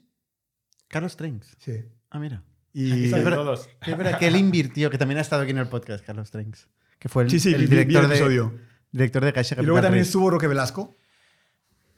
Carlos 0.88 1.18
Trenks. 1.18 1.58
Sí. 1.60 1.84
Ah, 2.10 2.20
mira. 2.20 2.42
Y, 2.72 3.08
Es 3.08 3.12
verdad, 3.12 3.36
todos. 3.36 3.70
que 3.82 3.92
es 3.92 3.98
verdad 3.98 4.18
que 4.18 4.28
él 4.28 4.38
invirtió, 4.38 4.90
que 4.90 4.98
también 4.98 5.18
ha 5.18 5.22
estado 5.22 5.42
aquí 5.42 5.52
en 5.52 5.58
el 5.58 5.68
podcast, 5.68 6.06
Carlos 6.06 6.32
Trenks. 6.32 6.70
Que 6.98 7.10
fue 7.10 7.24
el, 7.24 7.30
sí, 7.30 7.38
sí, 7.38 7.50
el 7.50 7.58
vi 7.58 7.64
el 7.64 7.70
director, 7.70 8.08
de, 8.08 8.16
episodio. 8.16 8.54
director 8.94 9.26
de 9.26 9.34
Caixa 9.34 9.62
Y 9.62 9.66
luego 9.66 9.82
también 9.82 10.04
estuvo 10.04 10.30
Roque 10.30 10.48
Velasco. 10.48 10.96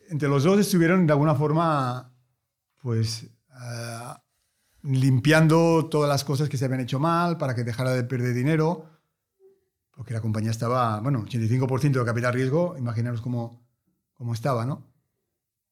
Entre 0.09 0.27
los 0.27 0.43
dos 0.43 0.59
estuvieron 0.59 1.05
de 1.05 1.13
alguna 1.13 1.35
forma, 1.35 2.11
pues, 2.81 3.29
ah, 3.51 4.19
limpiando 4.81 5.89
todas 5.91 6.09
las 6.09 6.23
cosas 6.23 6.49
que 6.49 6.57
se 6.57 6.65
habían 6.65 6.81
hecho 6.81 6.99
mal 6.99 7.37
para 7.37 7.53
que 7.53 7.63
dejara 7.63 7.91
de 7.91 8.03
perder 8.03 8.33
dinero. 8.33 8.89
Porque 9.91 10.15
la 10.15 10.21
compañía 10.21 10.49
estaba, 10.49 10.99
bueno, 11.01 11.23
85% 11.23 11.99
de 11.99 12.05
capital 12.05 12.33
riesgo, 12.33 12.75
imaginaros 12.79 13.21
cómo, 13.21 13.63
cómo 14.15 14.33
estaba, 14.33 14.65
¿no? 14.65 14.86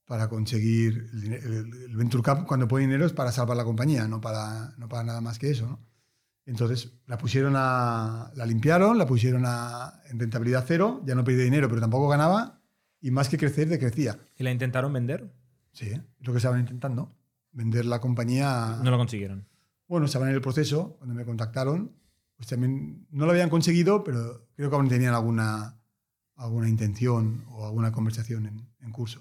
Para 0.05 0.29
conseguir 0.29 1.09
el, 1.13 1.33
el- 1.33 1.73
el 1.89 1.95
Venture 1.97 2.21
Cap, 2.23 2.45
cuando 2.45 2.67
pone 2.67 2.83
dinero 2.85 3.05
es 3.05 3.13
para 3.13 3.31
salvar 3.31 3.57
la 3.57 3.63
compañía, 3.63 4.07
no 4.07 4.21
para, 4.21 4.73
no 4.77 4.87
para 4.87 5.03
nada 5.03 5.19
más 5.21 5.39
que 5.39 5.49
eso, 5.49 5.65
¿no? 5.67 5.79
Entonces 6.45 6.91
la 7.07 7.17
pusieron 7.17 7.53
a, 7.57 8.31
la 8.35 8.45
limpiaron, 8.45 8.99
la 8.99 9.07
pusieron 9.07 9.43
a, 9.47 9.99
en 10.11 10.19
rentabilidad 10.19 10.63
cero, 10.67 11.01
ya 11.05 11.15
no 11.15 11.23
perdía 11.23 11.43
dinero, 11.45 11.67
pero 11.69 11.81
tampoco 11.81 12.07
ganaba, 12.07 12.61
y 13.01 13.09
más 13.09 13.29
que 13.29 13.37
crecer, 13.39 13.67
decrecía. 13.67 14.19
¿Y 14.37 14.43
la 14.43 14.51
intentaron 14.51 14.93
vender? 14.93 15.33
Sí, 15.71 15.87
es 15.89 16.01
lo 16.19 16.33
que 16.33 16.37
estaban 16.37 16.59
intentando, 16.59 17.11
vender 17.51 17.85
la 17.85 17.99
compañía. 17.99 18.79
No 18.83 18.91
lo 18.91 18.97
consiguieron. 18.97 19.47
Bueno, 19.87 20.05
estaban 20.05 20.29
en 20.29 20.35
el 20.35 20.41
proceso, 20.41 20.95
cuando 20.99 21.15
me 21.15 21.25
contactaron, 21.25 21.95
pues 22.35 22.47
también 22.47 23.07
no 23.09 23.25
lo 23.25 23.31
habían 23.31 23.49
conseguido, 23.49 24.03
pero 24.03 24.47
creo 24.55 24.69
que 24.69 24.75
aún 24.75 24.87
tenían 24.87 25.15
alguna, 25.15 25.79
alguna 26.35 26.69
intención 26.69 27.43
o 27.49 27.65
alguna 27.65 27.91
conversación 27.91 28.45
en, 28.45 28.69
en 28.81 28.91
curso. 28.91 29.19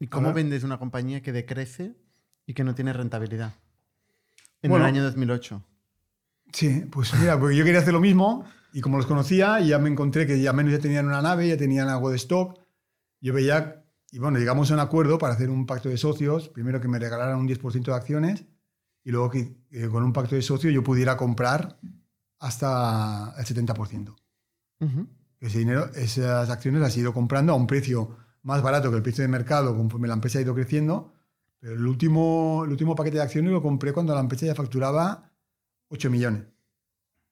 ¿Y 0.00 0.06
cómo 0.06 0.32
vendes 0.32 0.62
una 0.64 0.78
compañía 0.78 1.22
que 1.22 1.32
decrece 1.32 1.96
y 2.46 2.54
que 2.54 2.64
no 2.64 2.74
tiene 2.74 2.92
rentabilidad? 2.92 3.52
En 4.62 4.70
Bueno. 4.70 4.84
el 4.84 4.88
año 4.94 5.02
2008. 5.02 5.62
Sí, 6.52 6.84
pues 6.90 7.12
mira, 7.18 7.38
porque 7.38 7.56
yo 7.56 7.64
quería 7.64 7.80
hacer 7.80 7.92
lo 7.92 8.00
mismo 8.00 8.44
y 8.72 8.80
como 8.80 8.96
los 8.96 9.06
conocía, 9.06 9.60
ya 9.60 9.78
me 9.78 9.88
encontré 9.90 10.26
que 10.26 10.40
ya 10.40 10.52
menos 10.52 10.72
ya 10.72 10.78
tenían 10.78 11.06
una 11.06 11.20
nave, 11.22 11.48
ya 11.48 11.56
tenían 11.56 11.88
algo 11.88 12.10
de 12.10 12.16
stock. 12.16 12.58
Yo 13.20 13.32
veía, 13.34 13.84
y 14.10 14.18
bueno, 14.18 14.38
llegamos 14.38 14.70
a 14.70 14.74
un 14.74 14.80
acuerdo 14.80 15.18
para 15.18 15.34
hacer 15.34 15.50
un 15.50 15.66
pacto 15.66 15.88
de 15.88 15.96
socios. 15.98 16.48
Primero 16.48 16.80
que 16.80 16.88
me 16.88 16.98
regalaran 16.98 17.38
un 17.38 17.48
10% 17.48 17.84
de 17.90 17.94
acciones 17.96 18.44
y 19.04 19.10
luego 19.10 19.30
que 19.30 19.56
eh, 19.70 19.88
con 19.88 20.02
un 20.04 20.12
pacto 20.12 20.36
de 20.36 20.42
socios 20.42 20.72
yo 20.72 20.82
pudiera 20.82 21.16
comprar 21.16 21.78
hasta 22.38 23.34
el 23.36 23.44
70%. 23.44 24.14
Ujú. 24.80 25.06
Ese 25.40 25.58
dinero, 25.58 25.90
esas 25.94 26.50
acciones 26.50 26.80
las 26.80 26.96
he 26.96 27.00
ido 27.00 27.12
comprando 27.12 27.52
a 27.52 27.56
un 27.56 27.66
precio 27.66 28.16
más 28.48 28.62
barato 28.62 28.90
que 28.90 28.96
el 28.96 29.02
precio 29.02 29.22
de 29.22 29.28
mercado 29.28 29.76
conforme 29.76 30.08
la 30.08 30.14
empresa 30.14 30.38
ha 30.38 30.42
ido 30.42 30.54
creciendo. 30.54 31.12
Pero 31.60 31.74
el 31.74 31.86
último, 31.86 32.62
el 32.64 32.70
último 32.70 32.94
paquete 32.94 33.16
de 33.18 33.22
acciones 33.22 33.52
lo 33.52 33.60
compré 33.62 33.92
cuando 33.92 34.14
la 34.14 34.20
empresa 34.20 34.46
ya 34.46 34.54
facturaba 34.54 35.30
8 35.88 36.08
millones. 36.10 36.44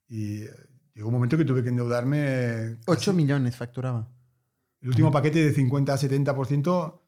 Y 0.09 0.43
eh, 0.43 0.51
llegó 0.95 1.09
un 1.09 1.15
momento 1.15 1.37
que 1.39 1.45
tuve 1.45 1.63
que 1.63 1.71
endeudarme. 1.71 2.77
8 2.87 2.99
casi. 2.99 3.13
millones 3.13 3.57
facturaba. 3.57 4.09
El 4.81 4.89
último 4.91 5.11
paquete 5.11 5.45
de 5.45 5.53
50 5.53 5.93
a 5.93 5.97
70%, 5.97 7.01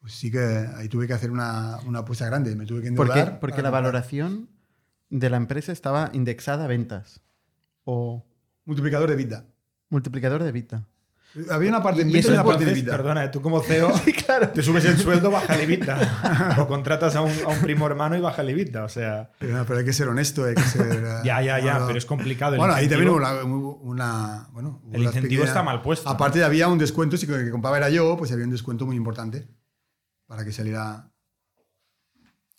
pues 0.00 0.12
sí 0.12 0.30
que 0.30 0.38
ahí 0.76 0.88
tuve 0.88 1.06
que 1.06 1.12
hacer 1.14 1.30
una, 1.30 1.78
una 1.86 1.98
apuesta 2.00 2.26
grande. 2.26 2.54
Me 2.56 2.66
tuve 2.66 2.82
que 2.82 2.92
¿Por 2.92 3.06
endeudar. 3.08 3.32
qué? 3.34 3.38
Porque 3.40 3.56
la 3.62 3.70
comprar. 3.70 3.82
valoración 3.82 4.48
de 5.10 5.28
la 5.28 5.36
empresa 5.38 5.72
estaba 5.72 6.10
indexada 6.12 6.64
a 6.64 6.68
ventas 6.68 7.20
o 7.84 8.24
Multiplicador 8.64 9.10
de 9.10 9.16
vida. 9.16 9.46
multiplicador 9.88 10.44
de 10.44 10.52
Vita. 10.52 10.86
Había 11.48 11.68
una 11.68 11.80
parte 11.82 12.02
de 12.04 12.10
Y 12.10 12.20
y 12.20 12.26
una 12.26 12.42
parte 12.42 12.64
de 12.64 12.74
vida. 12.74 12.90
perdona, 12.96 13.24
¿eh? 13.24 13.28
tú 13.28 13.40
como 13.40 13.60
CEO 13.60 13.92
te 14.54 14.62
subes 14.62 14.84
el 14.84 14.98
sueldo, 14.98 15.30
baja 15.30 15.54
el 15.54 15.60
EBITDA. 15.70 16.56
o 16.58 16.66
contratas 16.66 17.14
a 17.14 17.20
un, 17.20 17.30
a 17.44 17.48
un 17.48 17.60
primo 17.60 17.86
hermano 17.86 18.16
y 18.16 18.20
baja 18.20 18.42
el 18.42 18.48
EBITDA. 18.50 18.82
O 18.84 18.88
sea, 18.88 19.30
Pero, 19.38 19.64
pero 19.64 19.78
hay 19.78 19.84
que 19.84 19.92
ser 19.92 20.08
honesto, 20.08 20.44
hay 20.44 20.56
que 20.56 20.62
ser. 20.62 21.02
ya, 21.24 21.40
ya, 21.40 21.58
ya, 21.60 21.72
bueno, 21.74 21.86
pero 21.86 21.98
es 21.98 22.06
complicado. 22.06 22.54
El 22.54 22.58
Bueno, 22.58 22.74
ahí 22.74 22.88
también 22.88 23.10
hubo 23.10 23.16
una, 23.18 23.44
una- 23.44 24.48
bueno, 24.52 24.80
hubo 24.82 24.92
El 24.94 25.00
una 25.02 25.10
incentivo 25.10 25.44
está 25.44 25.62
mal 25.62 25.82
puesto, 25.82 26.08
¿no? 26.08 26.14
Aparte 26.14 26.42
había 26.42 26.66
un 26.66 26.78
descuento, 26.78 27.16
si 27.16 27.26
el 27.30 27.44
que 27.44 27.50
compraba 27.50 27.76
era 27.78 27.90
yo, 27.90 28.16
pues 28.16 28.32
había 28.32 28.44
un 28.44 28.50
descuento 28.50 28.84
muy 28.84 28.96
importante 28.96 29.46
para 30.26 30.44
que 30.44 30.50
saliera, 30.52 31.12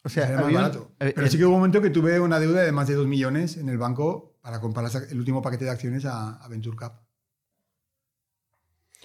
O 0.04 0.08
sea, 0.10 0.24
saliera 0.24 0.42
más 0.44 0.50
un- 0.50 0.56
barato. 0.56 0.92
eh, 1.00 1.12
Pero 1.14 1.28
eh, 1.28 1.30
sí 1.30 1.38
que 1.38 1.44
hubo 1.46 1.54
un 1.56 1.60
momento 1.60 1.82
que 1.82 1.90
tuve 1.90 2.20
una 2.22 2.40
deuda 2.40 2.62
de 2.62 2.72
más 2.72 2.88
de 2.88 2.94
2 2.96 3.06
millones 3.08 3.58
en 3.58 3.68
el 3.68 3.78
banco 3.78 4.38
para 4.42 4.62
comprar 4.62 4.90
el 5.10 5.18
último 5.20 5.42
paquete 5.42 5.66
de 5.66 5.72
acciones 5.72 6.06
a, 6.06 6.38
a 6.38 6.48
Venture 6.48 6.78
Cap. 6.78 7.02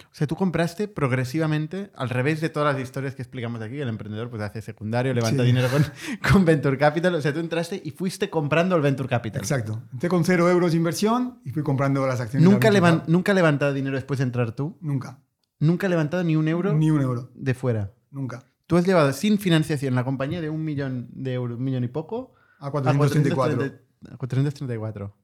O 0.03 0.13
sea, 0.13 0.27
tú 0.27 0.35
compraste 0.35 0.87
progresivamente, 0.87 1.91
al 1.95 2.09
revés 2.09 2.39
de 2.41 2.49
todas 2.49 2.73
las 2.73 2.81
historias 2.83 3.15
que 3.15 3.21
explicamos 3.23 3.61
aquí, 3.61 3.79
el 3.79 3.89
emprendedor 3.89 4.29
pues 4.29 4.41
hace 4.41 4.61
secundario, 4.61 5.13
levanta 5.13 5.41
Sí. 5.43 5.47
dinero 5.47 5.67
con, 5.69 5.83
con 6.31 6.45
Venture 6.45 6.77
Capital. 6.77 7.15
O 7.15 7.21
sea, 7.21 7.33
tú 7.33 7.39
entraste 7.39 7.81
y 7.83 7.91
fuiste 7.91 8.29
comprando 8.29 8.75
el 8.75 8.81
Venture 8.81 9.09
Capital. 9.09 9.41
Exacto. 9.41 9.81
Entré 9.91 10.07
con 10.09 10.23
cero 10.23 10.49
euros 10.49 10.71
de 10.71 10.77
inversión 10.77 11.39
y 11.45 11.51
fui 11.51 11.63
comprando 11.63 12.05
las 12.05 12.19
acciones. 12.19 12.47
Nunca, 12.47 12.69
Cap. 12.71 13.03
nunca 13.07 13.33
levantado 13.33 13.73
dinero 13.73 13.95
después 13.95 14.19
de 14.19 14.23
entrar 14.25 14.51
tú. 14.51 14.77
Nunca. 14.81 15.19
Nunca 15.59 15.87
levantado 15.89 16.23
ni 16.23 16.35
un 16.35 16.47
euro 16.47 16.73
Ni 16.73 16.91
un 16.91 17.01
euro. 17.01 17.31
de 17.33 17.53
fuera. 17.55 17.91
Nunca. 18.11 18.43
Tú 18.67 18.77
has 18.77 18.85
llevado 18.85 19.11
sin 19.13 19.39
financiación 19.39 19.95
la 19.95 20.03
compañía 20.03 20.41
de 20.41 20.49
un 20.49 20.63
millón 20.63 21.07
de 21.11 21.33
euros, 21.33 21.57
un 21.57 21.63
millón 21.63 21.83
y 21.83 21.87
poco, 21.87 22.33
A 22.59 22.67
a 22.67 22.71
434. 22.71 23.55
430 23.57 24.13
a 24.13 24.17
434. 24.17 25.15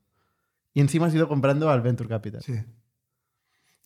Y 0.73 0.81
encima 0.81 1.05
has 1.07 1.13
ido 1.13 1.27
comprando 1.27 1.69
al 1.69 1.81
Venture 1.81 2.09
Capital. 2.09 2.41
Sí. 2.41 2.53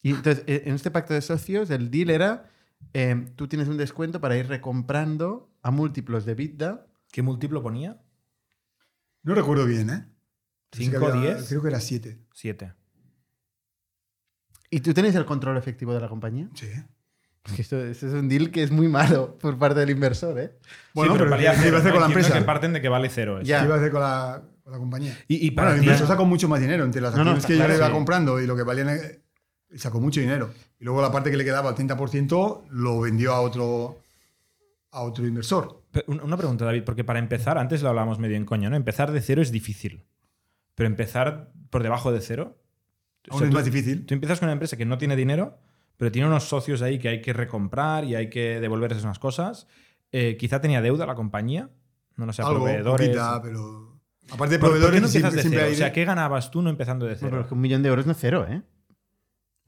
Y 0.02 0.12
entonces, 0.12 0.44
eh, 0.48 0.64
en 0.66 0.76
este 0.76 0.92
pacto 0.92 1.14
de 1.14 1.22
socios, 1.22 1.70
el 1.70 1.90
deal 1.92 2.10
era, 2.10 2.50
eh, 2.94 3.28
tú 3.36 3.48
tienes 3.48 3.68
un 3.68 3.78
descuento 3.78 4.22
para 4.22 4.38
ir 4.38 4.48
recomprando 4.48 5.50
a 5.64 5.72
múltiplos 5.72 6.26
de 6.26 6.34
EBITDA. 6.34 6.86
¿Qué 7.12 7.22
múltiplo 7.22 7.62
ponía? 7.64 8.00
No 9.24 9.34
recuerdo 9.36 9.66
bien, 9.66 9.90
¿eh? 9.90 10.06
Sí 10.72 10.86
¿Cinco, 10.86 11.08
había- 11.08 11.36
diez? 11.36 11.48
Creo 11.50 11.62
que 11.62 11.68
era 11.70 11.80
7. 11.80 12.20
Siete. 12.34 12.74
¿Y 14.70 14.82
tú 14.82 14.94
tienes 14.94 15.16
el 15.16 15.26
control 15.26 15.58
efectivo 15.58 15.94
de 15.94 16.02
la 16.02 16.10
compañía? 16.10 16.50
Sí. 16.54 16.68
Es 17.46 17.54
que 17.54 17.62
esto, 17.62 17.78
esto 17.86 18.08
es 18.08 18.14
un 18.14 18.28
deal 18.28 18.52
que 18.52 18.62
es 18.64 18.72
muy 18.72 18.90
malo 18.90 19.38
por 19.38 19.58
parte 19.58 19.80
del 19.80 19.90
inversor, 19.90 20.38
¿eh? 20.40 20.58
Bueno, 20.94 21.14
Sí, 21.14 21.20
pero, 21.20 21.32
valía 21.32 21.52
¿qué 21.52 21.58
cero, 21.58 21.68
iba 21.70 21.78
a 21.78 21.80
hacer 21.80 21.94
¿no? 21.94 22.00
con 22.00 22.02
la 22.02 22.08
empresa? 22.14 22.38
que 22.40 22.46
parten 22.46 22.74
de 22.74 22.82
que 22.82 22.90
vale 22.90 23.10
cero. 23.10 23.38
eso. 23.40 23.48
Ya. 23.48 23.60
¿Qué 23.60 23.66
iba 23.66 23.76
a 23.76 23.78
hacer 23.78 23.92
con 23.92 24.02
la, 24.02 24.44
con 24.64 24.74
la 24.74 24.78
compañía? 24.80 25.18
Y, 25.30 25.36
y 25.36 25.50
Bueno, 25.52 25.56
para 25.56 25.72
el 25.76 25.80
inversor 25.84 26.08
sacó 26.08 26.26
mucho 26.26 26.50
más 26.50 26.60
dinero 26.60 26.84
entre 26.84 27.00
las 27.00 27.16
No, 27.16 27.24
no, 27.24 27.32
acciones 27.32 27.44
está 27.46 27.54
que 27.54 27.58
yo 27.60 27.68
le 27.70 27.76
iba 27.78 27.88
sí. 27.88 27.94
comprando 27.94 28.42
y 28.42 28.48
lo 28.48 28.58
que 28.58 28.64
valían, 28.64 28.90
eh, 28.90 29.22
sacó 29.76 30.00
mucho 30.00 30.20
dinero. 30.20 30.50
Y 30.80 30.86
luego 30.86 31.02
la 31.02 31.12
parte 31.12 31.32
que 31.32 31.38
le 31.38 31.44
quedaba, 31.46 31.70
el 31.70 31.76
30%, 31.76 32.64
lo 32.70 33.02
vendió 33.02 33.34
a 33.34 33.42
otro, 33.42 34.00
a 34.92 35.02
otro 35.02 35.26
inversor. 35.26 35.84
Una 36.08 36.38
pregunta, 36.38 36.66
David, 36.66 36.84
porque 36.84 37.04
para 37.04 37.20
empezar, 37.20 37.58
antes 37.58 37.82
lo 37.82 37.90
hablábamos 37.90 38.20
medio 38.20 38.38
en 38.38 38.46
coña, 38.46 38.70
¿no? 38.70 38.76
Empezar 38.76 39.12
de 39.12 39.22
cero 39.22 39.42
es 39.42 39.52
difícil. 39.52 40.06
Pero 40.76 40.88
empezar 40.88 41.52
por 41.70 41.82
debajo 41.84 42.12
de 42.12 42.22
cero. 42.22 42.58
o 43.30 43.34
Aún 43.34 43.40
sea, 43.40 43.48
es 43.48 43.52
tú- 43.52 43.56
más 43.58 43.66
difícil. 43.66 44.06
Tú 44.06 44.14
empiezas 44.14 44.40
con 44.40 44.48
una 44.48 44.54
empresa 44.54 44.78
que 44.78 44.86
no 44.86 44.98
tiene 44.98 45.16
dinero, 45.16 45.58
pero 45.98 46.12
tiene 46.12 46.28
unos 46.28 46.44
socios 46.48 46.82
ahí 46.84 47.00
que 47.00 47.10
hay 47.10 47.22
que 47.22 47.34
recomprar 47.34 48.06
y 48.06 48.16
hay 48.16 48.30
que 48.30 48.60
devolverles 48.60 49.04
unas 49.04 49.18
cosas. 49.20 49.68
Eh, 50.12 50.38
quizá 50.40 50.62
tenía 50.62 50.82
deuda 50.82 51.06
la 51.08 51.16
compañía, 51.16 51.70
no 52.16 52.26
lo 52.28 52.34
sé, 52.34 52.44
Algo, 52.44 52.56
proveedores. 52.64 53.08
poquita, 53.10 53.42
pero... 53.42 54.00
Aparte 54.30 54.56
de 54.56 54.60
¿Por, 54.60 54.70
por 54.70 54.80
proveedores, 54.80 54.96
qué 54.96 55.02
no 55.02 55.08
empiezas 55.08 55.34
siempre, 55.34 55.44
de 55.44 55.50
cero? 55.58 55.68
hay... 55.68 55.74
O 55.74 55.78
sea, 55.78 55.92
¿qué 55.94 56.06
ganabas 56.06 56.52
tú 56.52 56.62
no 56.62 56.70
empezando 56.70 57.06
de 57.06 57.14
No, 57.14 57.18
pero 57.20 57.30
cero? 57.32 57.42
es 57.42 57.48
que 57.48 57.54
un 57.56 57.62
millón 57.62 57.82
de 57.82 57.90
euros 57.90 58.06
no 58.06 58.12
es 58.12 58.18
cero, 58.20 58.46
¿eh? 58.48 58.62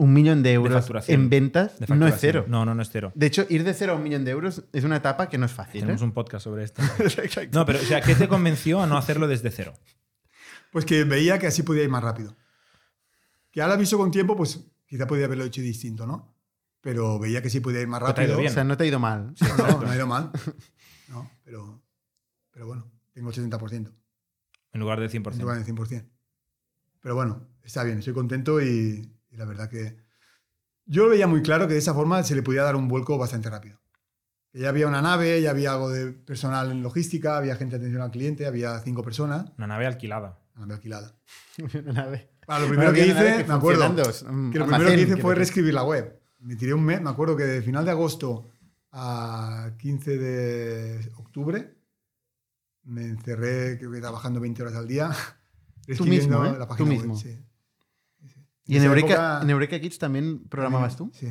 Un 0.02 0.14
millón 0.14 0.44
de 0.44 0.54
euros 0.54 0.90
en 1.10 1.30
ventas 1.30 1.78
De 1.78 1.94
no 1.94 2.08
es 2.08 2.16
cero. 2.20 2.46
No, 2.48 2.64
no, 2.64 2.74
no 2.74 2.82
es 2.82 2.90
cero. 2.90 3.12
De 3.16 3.26
hecho, 3.26 3.46
ir 3.50 3.66
de 3.66 3.74
cero 3.74 3.92
a 3.92 3.96
un 3.98 4.04
millón 4.04 4.24
de 4.24 4.32
euros 4.32 4.64
es 4.72 4.86
una 4.86 4.96
etapa 4.96 5.28
que 5.28 5.38
no 5.38 5.46
es 5.46 5.52
fácil. 5.52 5.82
Tenemos 5.82 6.02
¿eh? 6.02 6.06
un 6.06 6.14
podcast 6.14 6.46
sobre 6.46 6.64
esto. 6.64 6.82
No, 7.52 7.66
pero, 7.66 7.80
o 7.80 7.82
sea, 7.82 8.00
¿qué 8.00 8.16
te 8.16 8.30
convenció 8.30 8.82
a 8.82 8.88
no 8.88 8.98
hacerlo 8.98 9.28
desde 9.28 9.52
cero? 9.52 9.74
Pues 10.72 10.86
que 10.86 11.04
veía 11.04 11.38
que 11.38 11.48
así 11.48 11.64
podía 11.64 11.84
ir 11.84 11.90
más 11.90 12.02
rápido. 12.02 12.38
Que 13.52 13.62
ahora 13.62 13.76
visto 13.76 13.98
con 13.98 14.10
tiempo, 14.10 14.38
pues 14.38 14.72
quizá 14.88 15.06
podía 15.06 15.26
haberlo 15.26 15.44
hecho 15.44 15.62
distinto, 15.62 16.08
¿no? 16.08 16.34
Pero 16.80 17.20
veía 17.20 17.42
que 17.42 17.50
sí 17.50 17.60
podía 17.60 17.82
ir 17.82 17.88
más 17.90 18.02
rápido. 18.02 18.38
bien. 18.38 18.52
O 18.52 18.54
sea, 18.54 18.64
no 18.64 18.78
te 18.78 18.86
ha 18.86 18.88
ido 18.88 19.00
mal. 19.00 19.34
No, 19.58 19.82
no 19.82 19.90
ha 19.90 19.96
ido 19.98 20.08
mal. 20.08 20.32
No, 21.10 21.30
pero, 21.44 21.84
pero 22.52 22.68
bueno, 22.68 22.90
tengo 23.12 23.32
el 23.32 23.36
70%. 23.36 23.92
En 24.72 24.80
lugar 24.80 25.02
del 25.02 25.14
en 25.14 25.24
100%. 25.24 25.40
lugar 25.40 25.62
del 25.62 25.76
100%. 25.76 26.10
Pero 27.02 27.16
bueno, 27.16 27.50
está 27.64 27.84
bien, 27.84 28.00
estoy 28.00 28.14
contento 28.14 28.62
y, 28.62 29.19
y 29.32 29.38
la 29.38 29.46
verdad 29.46 29.70
que 29.70 29.98
yo 30.86 31.04
lo 31.04 31.10
veía 31.10 31.28
muy 31.28 31.42
claro 31.42 31.68
que 31.68 31.74
de 31.74 31.80
esa 31.80 31.94
forma 31.94 32.24
se 32.24 32.36
le 32.36 32.42
podía 32.44 32.64
dar 32.64 32.76
un 32.76 32.88
vuelco 32.88 33.18
bastante 33.18 33.50
rápido. 33.50 33.80
Ya 34.54 34.70
había 34.70 34.88
una 34.88 35.02
nave, 35.04 35.40
ya 35.42 35.52
había 35.52 35.74
algo 35.74 35.90
de 35.92 36.12
personal 36.12 36.72
en 36.72 36.82
logística, 36.82 37.38
había 37.38 37.56
gente 37.56 37.78
de 37.78 37.84
atención 37.84 38.02
al 38.02 38.10
cliente, 38.12 38.48
había 38.48 38.80
cinco 38.80 39.04
personas, 39.04 39.52
Una 39.58 39.68
nave 39.68 39.86
alquilada. 39.86 40.40
una 40.56 40.66
nave 40.66 40.74
alquilada. 40.76 41.16
Una 41.84 41.94
nave. 41.94 42.32
Bueno, 42.48 42.62
lo 42.62 42.68
primero 42.70 42.92
Bueno, 42.92 43.06
que 43.06 43.12
hice, 43.12 43.38
que 43.44 43.48
me 43.48 43.54
acuerdo, 43.54 43.96
que 43.96 44.02
lo 44.02 44.02
almacén, 44.02 44.52
primero 44.52 44.86
que 44.90 45.02
hice 45.02 45.18
fue 45.18 45.36
reescribir 45.36 45.74
la 45.76 45.84
web. 45.84 46.20
Me 46.40 46.56
tiré 46.56 46.74
un 46.74 46.84
mes, 46.84 47.00
me 47.00 47.12
acuerdo 47.12 47.38
que 47.38 47.44
de 47.44 47.62
final 47.62 47.86
de 47.86 47.92
agosto 47.92 48.50
a 48.92 49.74
15 49.78 50.18
de 50.18 51.12
octubre 51.18 51.76
me 52.86 53.06
encerré, 53.06 53.78
creo 53.78 53.92
que 53.92 54.00
trabajando 54.00 54.40
20 54.40 54.64
horas 54.64 54.74
al 54.76 54.88
día, 54.88 55.12
reescribiendo 55.86 56.40
mismo, 56.40 56.56
¿eh? 56.56 56.58
la 56.58 56.66
Tú 56.66 56.70
página 56.70 56.90
mismo. 56.90 57.14
web. 57.14 57.22
sí. 57.24 57.40
¿Y 58.70 58.78
en 58.78 58.84
Eureka, 58.84 59.08
época- 59.08 59.40
en 59.44 59.50
Eureka 59.50 59.80
Kids 59.80 59.98
también 59.98 60.48
programabas 60.48 60.96
tú? 60.96 61.12
Sí. 61.14 61.28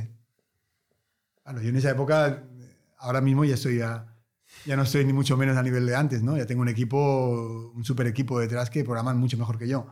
Bueno, 1.45 1.63
yo 1.63 1.69
en 1.69 1.77
esa 1.77 1.91
época, 1.91 2.43
ahora 2.99 3.21
mismo 3.21 3.45
ya 3.45 3.55
estoy 3.55 3.79
ya 3.79 4.77
no 4.77 4.83
estoy 4.83 5.05
ni 5.05 5.13
mucho 5.13 5.37
menos 5.37 5.57
a 5.57 5.63
nivel 5.63 5.87
de 5.87 5.95
antes, 5.95 6.23
¿no? 6.23 6.37
Ya 6.37 6.47
tengo 6.47 6.63
un 6.63 6.69
equipo, 6.69 7.71
un 7.75 7.85
super 7.85 8.07
equipo 8.07 8.41
detrás 8.41 8.71
que 8.71 8.83
programan 8.83 9.19
mucho 9.19 9.37
mejor 9.39 9.59
que 9.59 9.69
yo. 9.69 9.87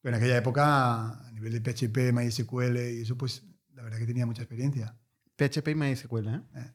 Pero 0.00 0.16
en 0.16 0.22
aquella 0.22 0.38
época, 0.38 1.26
a 1.26 1.32
nivel 1.32 1.52
de 1.52 1.60
PHP, 1.60 2.12
MySQL 2.12 2.76
y 2.76 3.02
eso, 3.02 3.16
pues 3.16 3.44
la 3.74 3.82
verdad 3.82 3.98
que 3.98 4.06
tenía 4.06 4.26
mucha 4.26 4.42
experiencia. 4.42 4.96
PHP 5.36 5.68
y 5.68 5.74
MySQL, 5.74 6.28
¿eh? 6.28 6.40
Eh. 6.56 6.72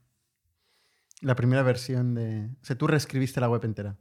La 1.21 1.35
primera 1.35 1.63
versión 1.63 2.13
de... 2.13 2.51
O 2.61 2.65
sea, 2.65 2.77
tú 2.77 2.87
reescribiste 2.87 3.39
la 3.41 3.49
web 3.49 3.63
entera. 3.65 3.97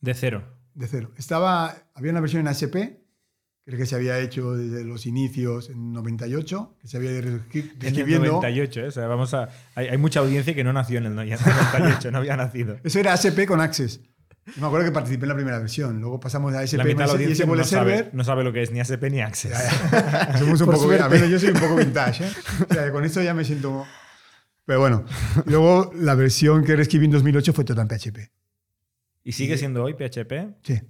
De 0.00 0.14
cero. 0.14 0.44
De 0.74 0.88
cero. 0.88 1.12
Estaba, 1.16 1.74
había 1.94 2.10
una 2.10 2.20
versión 2.20 2.40
en 2.40 2.48
HP, 2.48 3.03
creo 3.64 3.78
que 3.78 3.86
se 3.86 3.94
había 3.96 4.18
hecho 4.18 4.52
desde 4.52 4.84
los 4.84 5.06
inicios 5.06 5.70
en 5.70 5.92
98, 5.92 6.76
que 6.80 6.88
se 6.88 6.96
había 6.96 7.12
ido 7.12 7.22
reescri- 7.22 7.54
En 7.54 7.70
el 7.70 7.80
reescribiendo. 7.80 8.26
98, 8.32 8.80
¿eh? 8.80 8.86
O 8.88 8.90
sea, 8.90 9.06
vamos 9.06 9.32
a, 9.34 9.48
hay, 9.74 9.88
hay 9.88 9.98
mucha 9.98 10.20
audiencia 10.20 10.54
que 10.54 10.64
no 10.64 10.72
nació 10.72 10.98
en 10.98 11.06
el 11.06 11.14
98, 11.14 12.10
no 12.10 12.18
había 12.18 12.36
nacido. 12.36 12.76
Eso 12.84 12.98
era 13.00 13.12
HP 13.14 13.46
con 13.46 13.60
Access. 13.60 14.00
Me 14.56 14.66
acuerdo 14.66 14.84
que 14.84 14.92
participé 14.92 15.24
en 15.24 15.28
la 15.30 15.34
primera 15.36 15.58
versión. 15.58 16.00
Luego 16.02 16.20
pasamos 16.20 16.52
a 16.52 16.62
SP 16.62 16.76
La 16.76 16.84
mitad 16.84 16.98
de 16.98 17.06
la 17.06 17.12
y 17.12 17.14
audiencia 17.14 17.46
no 17.46 17.64
Server. 17.64 17.96
sabe, 17.98 18.10
no 18.12 18.24
sabe 18.24 18.44
lo 18.44 18.52
que 18.52 18.60
es 18.62 18.70
ni 18.70 18.78
ASP 18.80 19.02
ni 19.10 19.20
Access. 19.22 19.52
Somos 20.38 20.60
un 20.60 20.66
Por 20.66 20.74
poco, 20.74 20.86
suerte. 20.88 21.02
a 21.02 21.08
ver, 21.08 21.26
yo 21.30 21.38
soy 21.38 21.48
un 21.48 21.60
poco 21.60 21.76
vintage, 21.76 22.24
¿eh? 22.24 22.30
O 22.68 22.74
sea, 22.74 22.92
con 22.92 23.04
esto 23.04 23.22
ya 23.22 23.32
me 23.32 23.42
siento... 23.44 23.86
Pero 24.66 24.80
bueno, 24.80 25.04
luego 25.46 25.90
la 25.94 26.14
versión 26.14 26.62
que 26.64 26.76
reescribí 26.76 27.06
en 27.06 27.12
2008 27.12 27.52
fue 27.54 27.64
toda 27.64 27.82
en 27.82 27.88
PHP. 27.88 28.18
¿Y 29.24 29.32
sigue 29.32 29.56
siendo 29.56 29.82
hoy 29.84 29.94
PHP? 29.94 30.32
Sí. 30.62 30.80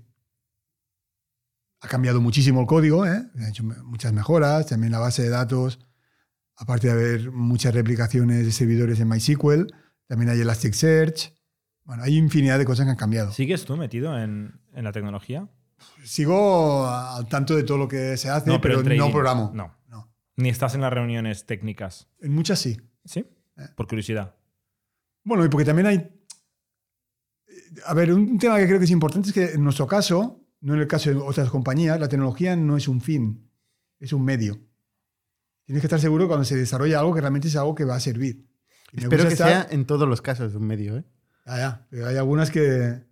Ha 1.84 1.88
cambiado 1.88 2.18
muchísimo 2.22 2.62
el 2.62 2.66
código, 2.66 3.04
¿eh? 3.06 3.22
Ha 3.38 3.48
hecho 3.48 3.62
muchas 3.62 4.14
mejoras, 4.14 4.66
también 4.66 4.90
la 4.90 4.98
base 5.00 5.22
de 5.22 5.28
datos, 5.28 5.78
aparte 6.56 6.86
de 6.86 6.92
haber 6.94 7.30
muchas 7.30 7.74
replicaciones 7.74 8.46
de 8.46 8.52
servidores 8.52 8.98
en 9.00 9.08
MySQL, 9.08 9.66
también 10.06 10.30
hay 10.30 10.40
Elasticsearch. 10.40 11.34
Bueno, 11.84 12.02
hay 12.02 12.16
infinidad 12.16 12.58
de 12.58 12.64
cosas 12.64 12.86
que 12.86 12.90
han 12.92 12.96
cambiado. 12.96 13.32
¿Sigues 13.32 13.66
tú 13.66 13.76
metido 13.76 14.18
en, 14.18 14.62
en 14.72 14.84
la 14.84 14.92
tecnología? 14.92 15.46
Sigo 16.04 16.86
al 16.88 17.28
tanto 17.28 17.54
de 17.54 17.64
todo 17.64 17.76
lo 17.76 17.86
que 17.86 18.16
se 18.16 18.30
hace, 18.30 18.48
No, 18.48 18.62
pero 18.62 18.82
no 18.82 19.12
programo. 19.12 19.50
no. 19.54 19.76
no. 19.88 20.10
Ni 20.36 20.48
estás 20.48 20.74
en 20.74 20.80
las 20.80 20.92
reuniones 20.92 21.44
técnicas. 21.44 22.08
En 22.20 22.32
muchas 22.32 22.58
sí. 22.60 22.80
¿Sí? 23.04 23.20
Eh. 23.58 23.68
Por 23.76 23.86
curiosidad. 23.86 24.34
Bueno, 25.22 25.44
y 25.44 25.48
porque 25.50 25.66
también 25.66 25.86
hay... 25.86 26.10
A 27.86 27.92
ver, 27.92 28.12
un 28.12 28.38
tema 28.38 28.56
que 28.56 28.66
creo 28.66 28.78
que 28.78 28.86
es 28.86 28.90
importante 28.90 29.28
es 29.28 29.34
que 29.34 29.52
en 29.52 29.62
nuestro 29.62 29.86
caso, 29.86 30.43
no 30.64 30.74
en 30.74 30.80
el 30.80 30.86
caso 30.88 31.10
de 31.10 31.16
otras 31.16 31.50
compañías, 31.50 32.00
la 32.00 32.08
tecnología 32.08 32.56
no 32.56 32.76
es 32.76 32.88
un 32.88 33.00
fin, 33.00 33.48
es 34.00 34.12
un 34.12 34.24
medio. 34.24 34.58
Tienes 35.66 35.80
que 35.80 35.86
estar 35.86 36.00
seguro 36.00 36.26
cuando 36.26 36.44
se 36.44 36.56
desarrolla 36.56 36.98
algo 37.00 37.14
que 37.14 37.20
realmente 37.20 37.48
es 37.48 37.56
algo 37.56 37.74
que 37.74 37.84
va 37.84 37.96
a 37.96 38.00
servir. 38.00 38.46
Y 38.92 39.00
Espero 39.02 39.24
que 39.28 39.34
estar- 39.34 39.48
sea 39.48 39.66
en 39.70 39.84
todos 39.86 40.08
los 40.08 40.20
casos 40.22 40.54
un 40.54 40.66
medio, 40.66 40.96
¿eh? 40.98 41.04
Ya, 41.46 41.56
ya, 41.58 41.86
pero 41.90 42.06
hay 42.06 42.16
algunas 42.16 42.50
que, 42.50 43.02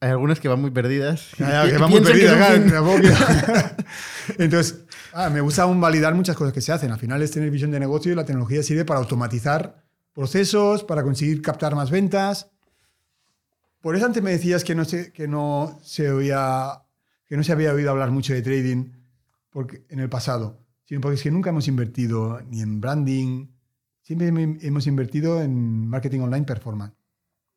Hay 0.00 0.10
algunas 0.10 0.38
que 0.40 0.48
van 0.48 0.60
muy 0.60 0.70
perdidas. 0.70 1.28
ya, 1.38 1.64
ya, 1.64 1.70
que 1.72 1.78
van 1.78 1.90
muy 1.90 2.00
que 2.00 2.06
perdidas. 2.06 2.70
tampoco 2.72 2.98
quiero- 3.00 3.16
Entonces, 4.38 4.84
ah, 5.12 5.30
me 5.30 5.40
gusta 5.40 5.62
aún 5.62 5.80
validar 5.80 6.14
muchas 6.14 6.36
cosas 6.36 6.52
que 6.52 6.60
se 6.60 6.72
hacen. 6.72 6.90
Al 6.92 6.98
final 6.98 7.22
es 7.22 7.30
tener 7.30 7.50
visión 7.50 7.70
de 7.70 7.80
negocio 7.80 8.12
y 8.12 8.14
la 8.14 8.24
tecnología 8.24 8.62
sirve 8.62 8.84
para 8.84 9.00
automatizar 9.00 9.82
procesos, 10.12 10.84
para 10.84 11.02
conseguir 11.02 11.40
captar 11.42 11.74
más 11.74 11.90
ventas. 11.90 12.50
Por 13.82 13.96
eso 13.96 14.06
antes 14.06 14.22
me 14.22 14.30
decías 14.30 14.62
que 14.62 14.74
no 14.76 14.84
se, 14.84 15.12
que 15.12 15.26
no 15.26 15.78
se, 15.82 16.10
oía, 16.10 16.84
que 17.26 17.36
no 17.36 17.42
se 17.42 17.50
había 17.52 17.72
oído 17.72 17.90
hablar 17.90 18.12
mucho 18.12 18.32
de 18.32 18.40
trading 18.40 18.92
porque, 19.50 19.84
en 19.90 19.98
el 19.98 20.08
pasado, 20.08 20.64
sino 20.84 21.00
porque 21.00 21.16
es 21.16 21.22
que 21.22 21.32
nunca 21.32 21.50
hemos 21.50 21.66
invertido 21.66 22.40
ni 22.42 22.62
en 22.62 22.80
branding, 22.80 23.48
siempre 24.00 24.32
hem- 24.32 24.58
hemos 24.62 24.86
invertido 24.86 25.42
en 25.42 25.88
marketing 25.88 26.20
online 26.20 26.46
performance, 26.46 26.94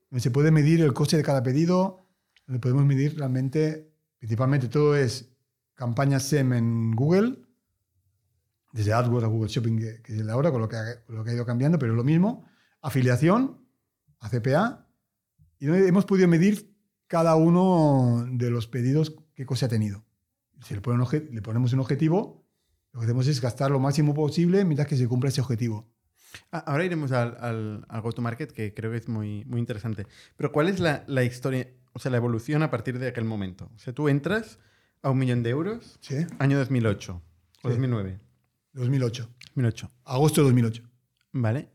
donde 0.09 0.21
se 0.21 0.31
puede 0.31 0.49
medir 0.49 0.81
el 0.81 0.93
coste 0.93 1.15
de 1.15 1.23
cada 1.23 1.43
pedido, 1.43 2.07
donde 2.47 2.59
podemos 2.59 2.85
medir 2.85 3.17
realmente, 3.17 3.93
principalmente 4.17 4.67
todo 4.67 4.95
es 4.95 5.31
campañas 5.75 6.23
SEM 6.23 6.53
en 6.53 6.91
Google, 6.95 7.37
desde 8.73 8.93
AdWords 8.93 9.25
a 9.25 9.27
Google 9.29 9.49
Shopping, 9.49 9.77
que, 9.77 10.01
es 10.13 10.25
de 10.25 10.31
ahora, 10.31 10.51
con 10.51 10.59
lo 10.61 10.67
que, 10.67 10.75
ha, 10.75 11.03
con 11.05 11.15
lo 11.15 11.23
que 11.23 11.29
ha 11.29 11.33
ido 11.33 11.45
cambiando, 11.45 11.77
pero 11.77 11.93
es 11.93 11.97
lo 11.97 12.03
mismo, 12.03 12.45
afiliación 12.81 13.63
a 14.19 14.29
CPA, 14.29 14.84
y 15.59 15.67
hemos 15.67 16.05
podido 16.05 16.27
medir 16.27 16.75
cada 17.07 17.35
uno 17.35 18.25
de 18.31 18.49
los 18.49 18.67
pedidos 18.67 19.15
qué 19.35 19.45
cosa 19.45 19.67
ha 19.67 19.69
tenido. 19.69 20.03
Si 20.63 20.73
le, 20.73 20.81
ponemos 20.81 21.73
un 21.73 21.79
objetivo, 21.79 22.45
lo 22.91 22.99
que 22.99 23.05
hacemos 23.05 23.27
es 23.27 23.41
gastar 23.41 23.71
lo 23.71 23.79
máximo 23.79 24.13
posible 24.13 24.63
mientras 24.65 24.87
que 24.87 24.95
se 24.97 25.07
cumpla 25.07 25.29
ese 25.29 25.41
objetivo. 25.41 25.91
Ah, 26.51 26.59
Ahora 26.67 26.85
iremos 26.85 27.11
al, 27.11 27.37
al, 27.39 27.85
al 27.87 28.01
go-to-market, 28.01 28.51
que 28.51 28.73
creo 28.73 28.91
que 28.91 28.97
es 28.97 29.07
muy, 29.07 29.45
muy 29.45 29.59
interesante. 29.59 30.07
Pero 30.37 30.51
¿cuál 30.51 30.67
es 30.69 30.79
la, 30.79 31.03
la 31.07 31.23
historia, 31.23 31.67
o 31.93 31.99
sea, 31.99 32.11
la 32.11 32.17
evolución 32.17 32.63
a 32.63 32.71
partir 32.71 32.97
de 32.99 33.07
aquel 33.07 33.25
momento? 33.25 33.69
O 33.75 33.77
sea, 33.79 33.93
tú 33.93 34.09
entras 34.09 34.59
a 35.01 35.11
un 35.11 35.19
millón 35.19 35.43
de 35.43 35.51
euros, 35.51 35.97
¿Sí? 36.01 36.15
año 36.39 36.57
2008 36.57 37.13
o 37.13 37.69
Sí. 37.69 37.69
2009. 37.69 38.19
2008. 38.73 39.29
2008. 39.55 39.91
Agosto 40.05 40.41
de 40.41 40.45
2008. 40.45 40.83
Vale. 41.33 41.69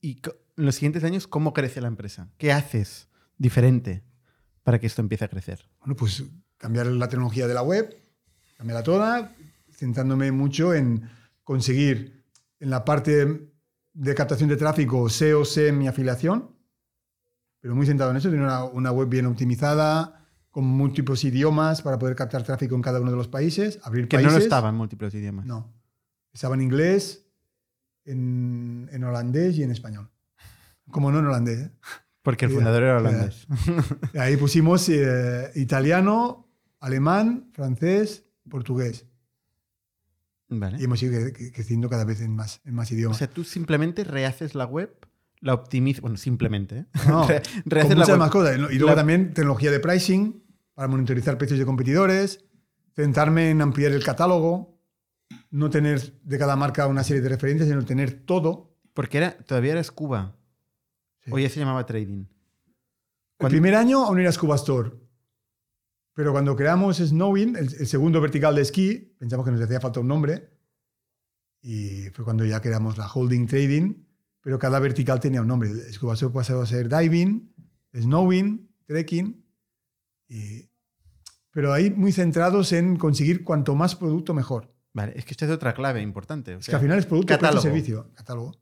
¿Y 0.00 0.20
en 0.56 0.64
los 0.66 0.74
siguientes 0.74 1.02
años, 1.04 1.26
¿cómo 1.26 1.52
crece 1.54 1.80
la 1.80 1.88
empresa? 1.88 2.30
¿Qué 2.36 2.52
haces 2.52 3.08
diferente 3.36 4.02
para 4.62 4.78
que 4.78 4.86
esto 4.86 5.02
empiece 5.02 5.24
a 5.24 5.28
crecer? 5.28 5.68
Bueno, 5.80 5.96
pues 5.96 6.24
cambiar 6.56 6.86
la 6.86 7.08
tecnología 7.08 7.46
de 7.46 7.54
la 7.54 7.62
web, 7.62 7.94
cambiarla 8.56 8.82
toda, 8.82 9.34
centrándome 9.70 10.32
mucho 10.32 10.74
en 10.74 11.08
conseguir 11.42 12.24
en 12.60 12.70
la 12.70 12.84
parte 12.84 13.52
de 13.92 14.14
captación 14.14 14.48
de 14.48 14.56
tráfico 14.56 15.08
SEO, 15.08 15.44
SEM 15.44 15.82
y 15.82 15.88
afiliación, 15.88 16.50
pero 17.60 17.74
muy 17.74 17.86
centrado 17.86 18.10
en 18.10 18.16
eso, 18.18 18.28
tener 18.30 18.44
una, 18.44 18.64
una 18.64 18.92
web 18.92 19.08
bien 19.08 19.26
optimizada, 19.26 20.20
con 20.50 20.64
múltiples 20.64 21.24
idiomas 21.24 21.82
para 21.82 21.98
poder 21.98 22.14
captar 22.14 22.44
tráfico 22.44 22.76
en 22.76 22.82
cada 22.82 23.00
uno 23.00 23.10
de 23.10 23.16
los 23.16 23.26
países, 23.26 23.80
abrir 23.82 24.06
Que 24.06 24.16
países. 24.18 24.32
no 24.32 24.38
lo 24.38 24.44
estaba 24.44 24.68
en 24.68 24.76
múltiples 24.76 25.12
idiomas. 25.14 25.46
No. 25.46 25.74
Estaba 26.32 26.54
en 26.54 26.60
inglés, 26.62 27.26
en, 28.04 28.88
en 28.92 29.02
holandés 29.04 29.56
y 29.56 29.64
en 29.64 29.72
español. 29.72 30.10
Como 30.90 31.10
no 31.10 31.18
en 31.18 31.26
holandés. 31.26 31.58
¿eh? 31.60 31.72
Porque 32.24 32.46
el 32.46 32.50
fundador 32.50 32.82
era 32.82 32.96
holandés. 32.96 33.46
Ahí 34.18 34.36
pusimos 34.36 34.88
eh, 34.88 35.52
italiano, 35.54 36.48
alemán, 36.80 37.50
francés, 37.52 38.24
portugués. 38.48 39.06
Vale. 40.48 40.78
Y 40.80 40.84
hemos 40.84 41.02
ido 41.02 41.12
cre- 41.12 41.32
cre- 41.32 41.52
creciendo 41.52 41.88
cada 41.88 42.04
vez 42.04 42.20
en 42.20 42.34
más, 42.34 42.60
en 42.64 42.74
más 42.74 42.90
O 42.90 42.94
idiomas. 42.94 43.18
sea, 43.18 43.28
tú 43.28 43.44
simplemente 43.44 44.04
rehaces 44.04 44.54
la 44.54 44.64
web, 44.66 44.90
la 45.40 45.54
optimizas. 45.54 46.00
Bueno, 46.00 46.16
simplemente, 46.16 46.78
¿eh? 46.80 46.86
No, 47.08 47.26
Re- 47.28 47.42
con 47.42 47.62
rehaces 47.66 47.90
la 47.90 47.96
muchas 47.96 48.08
web. 48.10 48.18
más 48.18 48.30
cosas. 48.30 48.56
Y 48.56 48.58
luego 48.78 48.88
La- 48.90 48.96
también 48.96 49.32
tecnología 49.34 49.70
de 49.70 49.80
pricing 49.80 50.42
para 50.74 50.88
monitorizar 50.88 51.36
precios 51.38 51.58
de 51.58 51.66
competidores, 51.66 52.44
centrarme 52.96 53.50
en 53.50 53.60
ampliar 53.62 53.92
el 53.92 54.02
catálogo, 54.02 54.80
no 55.50 55.70
tener 55.70 56.18
de 56.22 56.38
cada 56.38 56.56
marca 56.56 56.86
una 56.86 57.04
serie 57.04 57.22
de 57.22 57.28
referencias, 57.28 57.68
sino 57.68 57.84
tener 57.84 58.12
todo. 58.24 58.74
Porque 58.94 59.18
era, 59.18 59.36
todavía 59.38 59.72
era 59.72 59.84
Scuba. 59.84 60.36
Sí. 61.24 61.30
O 61.32 61.38
ya 61.38 61.48
se 61.48 61.60
llamaba 61.60 61.84
Trading. 61.86 62.24
El 63.38 63.48
primer 63.48 63.74
año 63.74 64.04
aún 64.04 64.18
era 64.20 64.30
Scuba 64.32 64.56
Store. 64.56 64.92
Pero 66.14 66.32
cuando 66.32 66.54
creamos 66.54 66.98
Snowing, 66.98 67.56
el, 67.56 67.64
el 67.74 67.86
segundo 67.86 68.20
vertical 68.20 68.54
de 68.54 68.62
esquí, 68.62 69.16
pensamos 69.18 69.44
que 69.44 69.52
nos 69.52 69.60
hacía 69.60 69.80
falta 69.80 70.00
un 70.00 70.06
nombre. 70.08 70.50
Y 71.62 72.10
fue 72.10 72.24
cuando 72.24 72.44
ya 72.44 72.60
creamos 72.60 72.96
la 72.98 73.10
Holding 73.10 73.46
Trading. 73.46 73.94
Pero 74.40 74.58
cada 74.58 74.78
vertical 74.78 75.18
tenía 75.20 75.40
un 75.40 75.48
nombre. 75.48 75.70
Scuba 75.92 76.14
Store 76.14 76.32
pasó 76.32 76.60
a 76.60 76.66
ser 76.66 76.88
Diving, 76.88 77.52
Snowing, 77.96 78.70
Trekking. 78.86 79.44
Y, 80.28 80.68
pero 81.50 81.72
ahí 81.72 81.90
muy 81.90 82.12
centrados 82.12 82.72
en 82.72 82.96
conseguir 82.96 83.42
cuanto 83.42 83.74
más 83.74 83.96
producto 83.96 84.34
mejor. 84.34 84.72
Vale, 84.92 85.14
es 85.16 85.24
que 85.24 85.32
esta 85.32 85.46
es 85.46 85.50
otra 85.50 85.74
clave 85.74 86.02
importante. 86.02 86.54
o 86.54 86.58
Es 86.58 86.66
sea, 86.66 86.72
que 86.72 86.76
al 86.76 86.82
final 86.82 86.98
es 86.98 87.06
producto, 87.06 87.32
catálogo. 87.34 87.58
y 87.60 87.62
servicio. 87.62 88.12
Catálogo. 88.14 88.52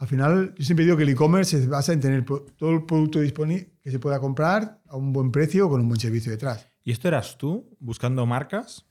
Al 0.00 0.08
final, 0.08 0.54
yo 0.56 0.64
siempre 0.64 0.84
digo 0.86 0.96
que 0.96 1.02
el 1.04 1.10
e-commerce 1.10 1.60
se 1.60 1.66
basa 1.66 1.92
en 1.92 2.00
tener 2.00 2.24
todo 2.24 2.70
el 2.72 2.84
producto 2.86 3.20
disponible 3.20 3.70
que 3.82 3.90
se 3.90 3.98
pueda 3.98 4.18
comprar 4.18 4.80
a 4.88 4.96
un 4.96 5.12
buen 5.12 5.30
precio 5.30 5.68
con 5.68 5.80
un 5.82 5.88
buen 5.88 6.00
servicio 6.00 6.32
detrás. 6.32 6.66
¿Y 6.82 6.90
esto 6.90 7.06
eras 7.08 7.36
tú 7.36 7.76
buscando 7.80 8.24
marcas 8.24 8.86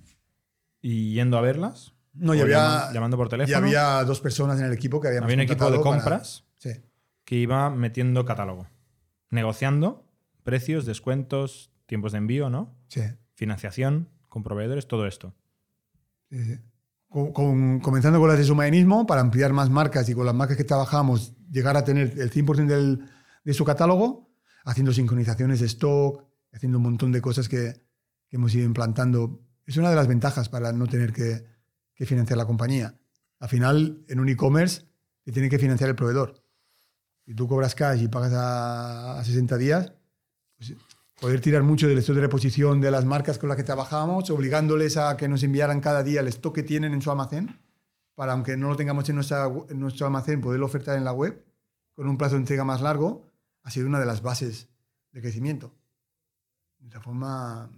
y 0.82 1.14
yendo 1.14 1.38
a 1.38 1.42
verlas? 1.42 1.94
No, 2.14 2.34
¿O 2.34 2.36
ya 2.36 2.44
había, 2.44 2.58
llaman- 2.58 2.94
llamando 2.94 3.18
por 3.18 3.28
teléfono. 3.28 3.52
ya 3.52 3.58
había 3.58 4.04
dos 4.04 4.22
personas 4.22 4.60
en 4.60 4.66
el 4.68 4.74
equipo 4.74 5.02
que 5.02 5.08
habíamos 5.08 5.26
Había 5.26 5.36
un 5.38 5.42
equipo 5.42 5.66
de 5.66 5.80
para- 5.80 5.82
compras 5.84 6.46
Sí. 6.58 6.72
que 7.26 7.36
iba 7.38 7.70
metiendo 7.72 8.24
catálogo, 8.26 8.68
negociando 9.32 10.06
precios, 10.44 10.86
descuentos, 10.86 11.72
tiempos 11.88 12.12
de 12.12 12.20
envío, 12.20 12.50
¿no? 12.52 12.76
Sí, 12.88 13.02
Financiación 13.34 14.10
con 14.28 14.44
proveedores, 14.44 14.88
todo 14.88 15.08
esto. 15.08 15.34
sí, 16.30 16.44
sí. 16.44 16.60
Con- 17.10 17.80
comenzando 17.80 18.20
con 18.20 18.30
las 18.30 18.38
de 18.38 18.44
submarinismo 18.46 19.08
para 19.08 19.22
ampliar 19.22 19.52
más 19.52 19.70
marcas 19.72 20.08
y 20.10 20.14
con 20.14 20.26
las 20.28 20.36
marcas 20.36 20.58
que 20.58 20.64
trabajamos 20.64 21.34
llegar 21.50 21.76
a 21.76 21.84
tener 21.84 22.20
el 22.20 22.30
100% 22.32 22.68
del- 22.68 23.10
de 23.44 23.54
su 23.54 23.66
catálogo, 23.66 24.30
haciendo 24.64 24.94
sincronizaciones 24.94 25.60
de 25.60 25.66
stock, 25.66 26.24
haciendo 26.54 26.78
un 26.78 26.84
montón 26.84 27.12
de 27.12 27.20
cosas 27.22 27.50
que, 27.50 27.82
que 28.28 28.36
hemos 28.36 28.54
ido 28.54 28.66
implantando. 28.66 29.42
Es 29.66 29.78
una 29.78 29.90
de 29.90 29.96
las 29.96 30.08
ventajas 30.08 30.50
para 30.50 30.72
no 30.72 30.86
tener 30.86 31.12
que, 31.12 31.46
que 31.96 32.06
financiar 32.06 32.38
la 32.38 32.46
compañía. 32.46 33.00
Al 33.40 33.50
final, 33.50 34.04
en 34.08 34.20
un 34.20 34.30
e-commerce, 34.30 34.84
te 35.24 35.32
tiene 35.32 35.50
que 35.50 35.58
financiar 35.58 35.90
el 35.90 35.96
proveedor. 35.96 36.44
Si 37.26 37.34
tú 37.34 37.48
cobras 37.48 37.74
cash 37.74 38.02
y 38.04 38.08
pagas 38.08 38.34
a, 38.34 39.20
a 39.20 39.24
60 39.24 39.58
días, 39.58 39.94
poder 41.22 41.42
tirar 41.42 41.64
mucho 41.64 41.88
del 41.88 41.98
stock 42.00 42.16
de 42.16 42.22
reposición 42.22 42.80
de 42.82 42.92
las 42.92 43.06
marcas 43.06 43.38
con 43.38 43.50
las 43.50 43.58
que 43.58 43.64
trabajábamos, 43.64 44.30
obligándoles 44.30 44.98
a 44.98 45.18
que 45.18 45.28
nos 45.28 45.44
enviaran 45.44 45.82
cada 45.82 46.04
día 46.04 46.22
el 46.22 46.28
stock 46.30 46.56
que 46.56 46.64
tienen 46.64 46.94
en 46.94 47.02
su 47.02 47.12
almacén, 47.12 47.60
para 48.16 48.34
aunque 48.34 48.58
no 48.58 48.70
lo 48.70 48.76
tengamos 48.76 49.08
en, 49.10 49.16
nuestra- 49.16 49.48
en 49.70 49.80
nuestro 49.80 50.06
almacén, 50.06 50.42
poderlo 50.42 50.66
ofertar 50.66 50.98
en 50.98 51.04
la 51.04 51.12
web 51.14 51.44
con 51.94 52.08
un 52.08 52.18
plazo 52.18 52.36
de 52.36 52.42
entrega 52.42 52.64
más 52.64 52.82
largo, 52.82 53.26
ha 53.64 53.72
sido 53.72 53.88
una 53.88 54.00
de 54.00 54.06
las 54.06 54.22
bases 54.22 54.70
de 55.12 55.22
crecimiento. 55.22 55.74
De 56.80 56.88
esta 56.88 57.02
forma, 57.02 57.70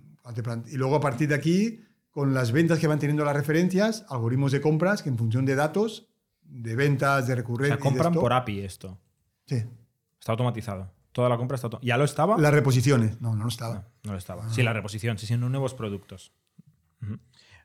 y 0.68 0.76
luego 0.78 0.96
a 0.96 1.00
partir 1.02 1.30
de 1.30 1.36
aquí, 1.36 1.84
con 2.12 2.34
las 2.34 2.52
ventas 2.52 2.78
que 2.78 2.88
van 2.88 3.00
teniendo 3.00 3.26
las 3.26 3.36
referencias, 3.36 4.06
algoritmos 4.10 4.52
de 4.52 4.62
compras 4.62 5.02
que 5.02 5.10
en 5.10 5.18
función 5.18 5.46
de 5.46 5.56
datos, 5.56 6.08
de 6.44 6.76
ventas, 6.76 7.26
de 7.26 7.34
O 7.34 7.36
recurrencia. 7.38 7.78
sea, 7.78 7.84
compran 7.84 8.14
por 8.14 8.34
API 8.34 8.60
esto. 8.62 9.00
Sí. 9.46 9.64
Está 10.20 10.34
automatizado. 10.34 10.92
Toda 11.12 11.28
la 11.30 11.38
compra 11.38 11.56
está 11.56 11.68
auto- 11.68 11.80
¿Ya 11.82 11.98
lo 11.98 12.04
estaba? 12.06 12.38
Las 12.38 12.54
reposiciones. 12.54 13.20
No, 13.22 13.36
no 13.36 13.44
lo 13.44 13.50
estaba. 13.50 13.76
No, 13.76 13.84
no 14.04 14.12
lo 14.14 14.18
estaba. 14.18 14.50
Sí, 14.50 14.64
la 14.64 14.74
reposición, 14.74 15.18
sí, 15.18 15.26
siendo 15.28 15.50
nuevos 15.50 15.74
productos. 15.74 16.32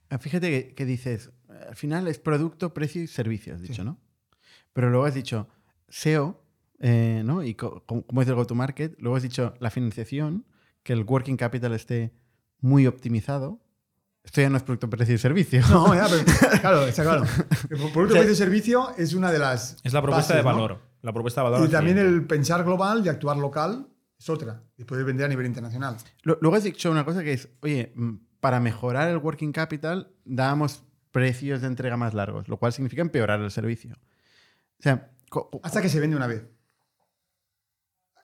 Ah, 0.09 0.18
Fíjate 0.18 0.50
que, 0.50 0.74
que 0.74 0.85
dices, 0.85 1.30
al 1.68 1.76
final 1.76 2.06
es 2.09 2.18
producto, 2.18 2.72
precio 2.72 3.02
y 3.02 3.06
servicio, 3.06 3.54
has 3.54 3.61
dicho, 3.61 3.82
¿no? 3.85 3.98
Pero 4.72 4.90
luego 4.90 5.04
has 5.04 5.14
dicho 5.14 5.48
SEO, 5.88 6.42
eh, 6.78 7.22
¿no? 7.24 7.42
Y 7.42 7.54
co- 7.54 7.85
co- 7.87 8.06
cómo 8.06 8.22
es 8.22 8.28
el 8.28 8.35
go-to-market. 8.35 8.96
Luego 9.00 9.16
has 9.16 9.22
dicho 9.22 9.54
la 9.59 9.70
financiación, 9.70 10.44
que 10.82 10.92
el 10.92 11.02
working 11.04 11.37
capital 11.37 11.72
esté 11.72 12.12
muy 12.61 12.87
optimizado. 12.87 13.61
Esto 14.22 14.40
ya 14.40 14.50
no 14.50 14.56
es 14.56 14.62
producto, 14.62 14.88
precio 14.90 15.14
y 15.14 15.18
servicio. 15.18 15.61
No, 15.70 15.94
ya, 15.94 16.06
pero 16.09 16.24
claro, 16.61 16.87
está 16.87 17.02
claro. 17.02 17.24
El 17.70 17.76
producto, 17.92 18.00
O 18.00 18.06
sea, 18.09 18.11
precio 18.20 18.32
y 18.32 18.37
servicio 18.37 18.94
es 18.96 19.12
una 19.14 19.32
de 19.32 19.38
las. 19.38 19.76
Es 19.82 19.92
la 19.92 20.02
propuesta 20.02 20.35
bases, 20.35 20.44
de 20.44 20.50
¿no? 20.50 20.78
La 21.07 21.12
propuesta 21.12 21.40
de 21.42 21.51
valor. 21.51 21.66
Y 21.69 21.71
también 21.71 21.97
cliente. 21.97 22.16
el 22.16 22.27
pensar 22.27 22.64
global 22.64 23.03
y 23.05 23.09
actuar 23.09 23.37
local 23.37 23.88
es 24.19 24.29
otra. 24.29 24.62
Y 24.77 24.85
poder 24.85 25.05
vender 25.05 25.27
a 25.27 25.29
nivel 25.29 25.47
internacional. 25.47 25.97
Lu- 26.23 26.37
Luego 26.40 26.57
has 26.57 26.64
dicho 26.64 26.90
una 26.90 27.05
cosa 27.05 27.23
que 27.23 27.33
es, 27.33 27.49
oye, 27.61 27.92
mm, 27.95 28.14
para 28.40 28.59
mejorar 28.61 29.09
el 29.09 29.19
working 29.19 29.53
capital 29.53 30.11
dábamos 30.25 30.83
precios 31.12 31.61
de 31.61 31.69
entrega 31.69 31.97
más 31.97 32.12
largos, 32.14 32.49
lo 32.49 32.57
cual 32.59 32.73
significa 32.73 33.03
empeorar 33.03 33.40
el 33.40 33.51
servicio. 33.51 33.95
O 34.79 34.83
sea, 34.83 35.11
Hasta 35.62 35.81
que 35.81 35.88
se 35.88 36.01
vende 36.01 36.16
una 36.16 36.27
vez. 36.27 36.45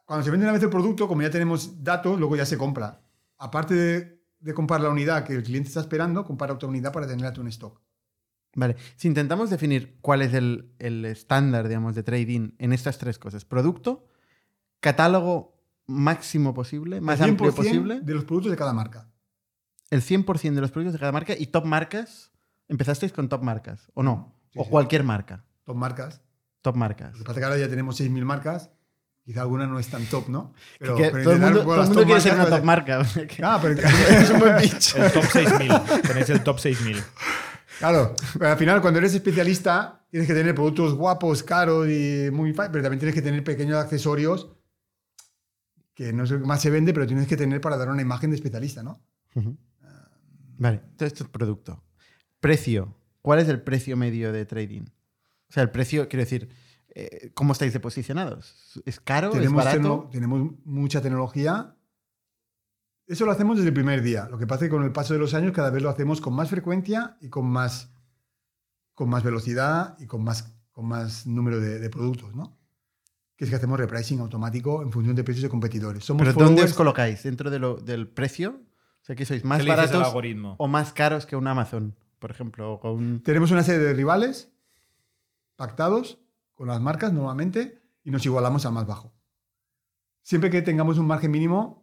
Cuando 0.05 0.25
se 0.25 0.31
vende 0.31 0.45
una 0.47 0.53
vez 0.53 0.63
el 0.63 0.71
producto, 0.71 1.07
como 1.09 1.23
ya 1.23 1.31
tenemos 1.31 1.83
datos, 1.83 2.19
luego 2.19 2.37
ya 2.37 2.45
se 2.47 2.59
compra. 2.59 3.01
Aparte 3.39 3.75
de, 3.75 4.23
de 4.41 4.55
comprar 4.55 4.81
la 4.81 4.89
unidad 4.91 5.25
que 5.25 5.35
el 5.35 5.43
cliente 5.43 5.69
está 5.69 5.81
esperando, 5.81 6.25
comprar 6.25 6.51
otra 6.51 6.69
unidad 6.69 6.93
para 6.93 7.07
tenerla 7.07 7.33
tú 7.33 7.41
en 7.43 7.49
stock. 7.49 7.81
Vale, 8.55 8.77
si 8.97 9.09
intentamos 9.09 9.49
definir 9.51 9.97
cuál 10.03 10.21
es 10.23 10.35
el, 10.35 10.73
el 10.79 11.05
estándar, 11.07 11.69
digamos, 11.69 11.95
de 11.95 12.03
trading 12.03 12.51
en 12.59 12.73
estas 12.73 12.99
tres 12.99 13.19
cosas, 13.19 13.45
producto, 13.47 14.07
catálogo 14.81 15.57
máximo 15.87 16.55
posible, 16.55 17.01
más 17.01 17.21
El 17.21 17.31
amplio 17.31 17.51
100% 17.53 17.55
posible, 17.55 18.01
De 18.01 18.15
los 18.15 18.25
productos 18.25 18.51
de 18.51 18.57
cada 18.57 18.73
marca. 18.73 19.09
el 19.91 20.03
100% 20.03 20.55
de 20.55 20.61
los 20.61 20.71
productos 20.71 20.93
de 20.95 20.99
cada 20.99 21.13
marca 21.13 21.35
y 21.39 21.47
top 21.47 21.65
marcas, 21.65 22.31
empezasteis 22.69 23.13
con 23.13 23.29
top 23.29 23.43
marcas, 23.43 23.91
¿o 23.95 24.03
no? 24.03 24.35
Sí, 24.53 24.59
o 24.59 24.65
sí. 24.65 24.71
cualquier 24.71 25.03
marca, 25.05 25.45
Top 25.65 25.77
marcas. 25.77 26.21
top 26.61 26.77
marcas. 26.77 27.13
Lo 27.13 27.19
que 27.19 27.25
pasa 27.25 27.33
es 27.33 27.39
que 27.39 27.45
ahora 27.45 27.59
ya 27.59 27.69
tenemos 27.69 27.99
6.000 28.01 28.25
marcas. 28.25 28.71
Quizá 29.25 29.43
alguna 29.43 29.67
no 29.69 29.79
es 29.79 29.87
tan 29.89 30.05
top, 30.07 30.29
¿no? 30.29 30.53
Pero, 30.81 30.97
Que 30.97 31.11
pero 31.11 31.23
todo 31.25 31.33
el 31.35 31.41
mundo, 31.41 31.63
todo 31.63 31.75
el 31.75 31.81
mundo 31.83 31.95
top 32.01 32.05
quiere 32.07 32.21
ser 32.21 32.35
una 32.35 32.49
top 32.51 32.65
marca. 32.65 33.03
Ah, 33.43 33.59
pero 33.63 33.75
es 33.81 34.31
un 34.31 34.41
buen 34.41 34.57
pitch. 34.61 34.97
El 34.97 35.13
top 35.13 35.25
6000. 35.25 35.73
Tenéis 36.03 36.31
el 36.31 36.43
top 36.43 36.59
6000. 36.59 36.97
Claro, 37.83 38.15
pero 38.39 38.51
al 38.53 38.57
final 38.57 38.81
cuando 38.81 39.01
eres 39.01 39.13
especialista 39.13 40.07
tienes 40.09 40.29
que 40.29 40.35
tener 40.35 40.55
productos 40.55 40.95
guapos, 40.95 41.43
caros 41.43 41.89
y 41.89 42.29
muy 42.33 42.53
pero 42.53 42.71
también 42.81 43.01
tienes 43.01 43.15
que 43.15 43.23
tener 43.23 43.43
pequeños 43.43 43.77
accesorios 43.77 44.53
que 45.93 46.13
no 46.13 46.23
es 46.23 46.31
lo 46.31 46.39
que 46.41 46.47
más 46.47 46.63
se 46.63 46.71
vende, 46.71 46.95
pero 46.95 47.07
tienes 47.09 47.27
que 47.27 47.37
tener 47.37 47.61
para 47.61 47.77
dar 47.77 47.89
una 47.89 48.01
imagen 48.01 48.31
de 48.31 48.37
especialista, 48.37 48.83
¿no? 48.85 49.03
Ujú. 49.35 49.57
Vale, 50.59 50.77
entonces 50.85 51.09
esto 51.13 51.25
es 51.25 51.31
producto. 51.31 51.83
Precio. 52.41 52.97
¿Cuál 53.21 53.41
es 53.41 53.49
el 53.49 53.61
precio 53.63 53.97
medio 53.97 54.33
de 54.33 54.47
trading? 54.47 54.83
O 54.83 55.53
sea, 55.53 55.63
el 55.65 55.71
precio, 55.71 56.09
quiero 56.09 56.23
decir, 56.23 56.49
eh, 56.95 57.31
¿cómo 57.35 57.53
estáis 57.53 57.73
de 57.73 57.81
posicionados? 57.81 58.81
¿Es 58.87 59.01
caro? 59.01 59.29
¿Es 59.29 59.35
Tenemos, 59.35 59.65
barato? 59.65 59.79
tecno- 59.81 60.11
tenemos 60.11 60.53
mucha 60.65 61.01
tecnología. 61.03 61.75
Eso 63.07 63.27
lo 63.27 63.33
hacemos 63.33 63.57
desde 63.57 63.69
el 63.69 63.75
primer 63.75 64.03
día. 64.03 64.29
Lo 64.31 64.39
que 64.39 64.47
pasa 64.47 64.65
es 64.65 64.71
que 64.71 64.77
con 64.77 64.85
el 64.85 64.93
paso 64.93 65.13
de 65.13 65.19
los 65.21 65.35
años 65.35 65.53
cada 65.53 65.71
vez 65.71 65.83
lo 65.83 65.91
hacemos 65.91 66.21
con 66.21 66.35
más 66.35 66.49
frecuencia 66.51 67.17
y 67.21 67.29
con 67.29 67.47
más, 67.47 67.93
con 68.95 69.09
más 69.09 69.23
velocidad 69.23 69.97
y 69.99 70.07
con 70.07 70.23
más, 70.25 70.55
con 70.71 70.87
más 70.87 71.27
número 71.27 71.61
de, 71.61 71.79
de 71.79 71.91
productos, 71.91 72.35
¿no? 72.35 72.59
Que 73.37 73.45
es 73.45 73.51
que 73.51 73.57
hacemos 73.57 73.79
repricing 73.79 74.21
automático 74.21 74.83
en 74.83 74.93
función 74.93 75.17
de 75.17 75.25
precios 75.25 75.43
de 75.43 75.49
competidores. 75.49 76.05
Somos 76.05 76.23
¿Pero 76.23 76.33
dónde 76.33 76.63
os 76.63 76.75
colocáis? 76.75 77.23
¿Dentro 77.25 77.51
de 77.51 77.59
lo- 77.59 77.77
del 77.77 78.09
precio? 78.09 78.61
O 79.01 79.05
sea, 79.05 79.17
que 79.17 79.27
sois 79.27 79.45
más 79.45 79.59
¿Qué 79.59 79.65
le 79.65 79.71
dices 79.73 79.81
al 79.81 79.87
baratos 79.89 80.07
algoritmo? 80.09 80.55
o 80.59 80.69
más 80.69 80.93
caros 80.93 81.27
que 81.27 81.35
un 81.35 81.49
Amazon, 81.49 81.97
por 82.21 82.31
ejemplo. 82.31 82.75
o 82.75 82.81
con- 82.81 83.21
Tenemos 83.25 83.51
una 83.51 83.65
serie 83.65 83.81
de 83.81 83.95
rivales 83.95 84.53
pactados 85.57 86.19
con 86.55 86.69
las 86.69 86.81
marcas 86.81 87.13
normalmente 87.13 87.83
y 88.05 88.11
nos 88.13 88.25
igualamos 88.27 88.65
al 88.65 88.73
más 88.73 88.87
bajo. 88.87 89.13
Siempre 90.23 90.51
que 90.51 90.63
tengamos 90.63 90.99
un 90.99 91.07
margen 91.07 91.33
mínimo 91.33 91.82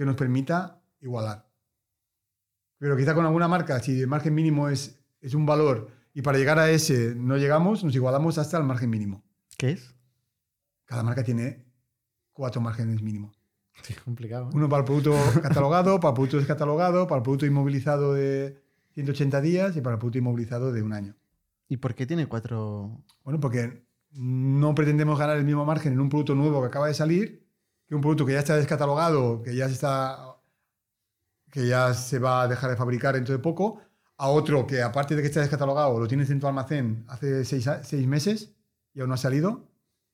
que 0.00 0.06
nos 0.06 0.16
permita 0.16 0.82
igualar. 1.02 1.46
Pero 2.78 2.96
quizá 2.96 3.14
con 3.14 3.26
alguna 3.26 3.48
marca, 3.48 3.78
si 3.80 4.00
el 4.00 4.06
margen 4.06 4.34
mínimo 4.34 4.70
es, 4.70 4.98
es 5.20 5.34
un 5.34 5.44
valor 5.44 5.90
y 6.14 6.22
para 6.22 6.38
llegar 6.38 6.58
a 6.58 6.70
ese 6.70 7.14
no 7.14 7.36
llegamos, 7.36 7.84
nos 7.84 7.94
igualamos 7.94 8.38
hasta 8.38 8.56
el 8.56 8.64
margen 8.64 8.88
mínimo. 8.88 9.22
¿Qué 9.58 9.72
es? 9.72 9.94
Cada 10.86 11.02
marca 11.02 11.22
tiene 11.22 11.66
cuatro 12.32 12.62
márgenes 12.62 13.02
mínimos. 13.02 13.38
Sí, 13.82 13.92
complicado. 13.92 14.46
¿eh? 14.46 14.52
Uno 14.54 14.70
para 14.70 14.80
el 14.80 14.86
producto 14.86 15.14
catalogado, 15.42 16.00
para 16.00 16.12
el 16.12 16.14
producto 16.14 16.38
descatalogado, 16.38 17.06
para 17.06 17.18
el 17.18 17.22
producto 17.22 17.44
inmovilizado 17.44 18.14
de 18.14 18.58
180 18.94 19.38
días 19.42 19.76
y 19.76 19.82
para 19.82 19.96
el 19.96 19.98
producto 19.98 20.16
inmovilizado 20.16 20.72
de 20.72 20.82
un 20.82 20.94
año. 20.94 21.14
¿Y 21.68 21.76
por 21.76 21.94
qué 21.94 22.06
tiene 22.06 22.26
cuatro? 22.26 23.04
Bueno, 23.22 23.38
porque 23.38 23.84
no 24.12 24.74
pretendemos 24.74 25.18
ganar 25.18 25.36
el 25.36 25.44
mismo 25.44 25.66
margen 25.66 25.92
en 25.92 26.00
un 26.00 26.08
producto 26.08 26.34
nuevo 26.34 26.62
que 26.62 26.68
acaba 26.68 26.86
de 26.86 26.94
salir 26.94 27.39
que 27.90 27.96
un 27.96 28.02
producto 28.02 28.24
que 28.24 28.34
ya 28.34 28.38
está 28.38 28.54
descatalogado, 28.56 29.42
que 29.42 29.52
ya 29.52 29.66
se 29.66 29.74
está 29.74 30.36
que 31.50 31.66
ya 31.66 31.92
se 31.92 32.20
va 32.20 32.42
a 32.42 32.46
dejar 32.46 32.70
de 32.70 32.76
fabricar 32.76 33.16
dentro 33.16 33.34
de 33.34 33.40
poco, 33.40 33.80
a 34.16 34.28
otro 34.28 34.64
que 34.64 34.80
aparte 34.80 35.16
de 35.16 35.22
que 35.22 35.26
está 35.26 35.40
descatalogado 35.40 35.98
lo 35.98 36.06
tienes 36.06 36.30
en 36.30 36.38
tu 36.38 36.46
almacén 36.46 37.04
hace 37.08 37.44
seis, 37.44 37.68
seis 37.82 38.06
meses 38.06 38.54
y 38.94 39.00
aún 39.00 39.08
no 39.08 39.14
ha 39.14 39.18
salido, 39.18 39.72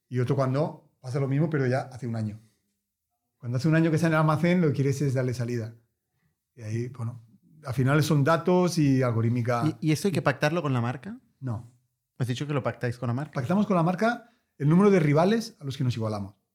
y 0.08 0.20
otro 0.20 0.36
cuando 0.36 0.88
pasa 1.02 1.20
lo 1.20 1.28
mismo 1.28 1.50
pero 1.50 1.66
ya 1.66 1.80
hace 1.92 2.06
un 2.06 2.16
año. 2.16 2.40
Cuando 3.36 3.58
hace 3.58 3.68
un 3.68 3.74
año 3.74 3.90
que 3.90 3.96
está 3.96 4.06
en 4.06 4.14
el 4.14 4.20
almacén 4.20 4.62
lo 4.62 4.68
que 4.68 4.72
quieres 4.72 5.02
es 5.02 5.12
darle 5.12 5.34
salida. 5.34 5.74
Y 6.54 6.62
ahí, 6.62 6.88
bueno, 6.88 7.20
al 7.66 7.74
final 7.74 8.02
son 8.02 8.24
datos 8.24 8.78
y 8.78 9.02
algorítmica. 9.02 9.64
¿Y, 9.66 9.88
y 9.88 9.92
esto 9.92 10.08
hay 10.08 10.12
que 10.12 10.22
pactarlo 10.22 10.62
con 10.62 10.72
la 10.72 10.80
marca? 10.80 11.20
No. 11.40 11.70
Has 12.16 12.26
dicho 12.26 12.46
que 12.46 12.54
lo 12.54 12.62
pactáis 12.62 12.96
con 12.96 13.08
la 13.08 13.12
marca. 13.12 13.32
Pactamos 13.34 13.66
con 13.66 13.76
la 13.76 13.82
marca 13.82 14.32
el 14.56 14.66
número 14.66 14.90
de 14.90 14.98
rivales 14.98 15.58
a 15.60 15.64
los 15.64 15.76
que 15.76 15.84
nos 15.84 15.94
igualamos. 15.94 16.45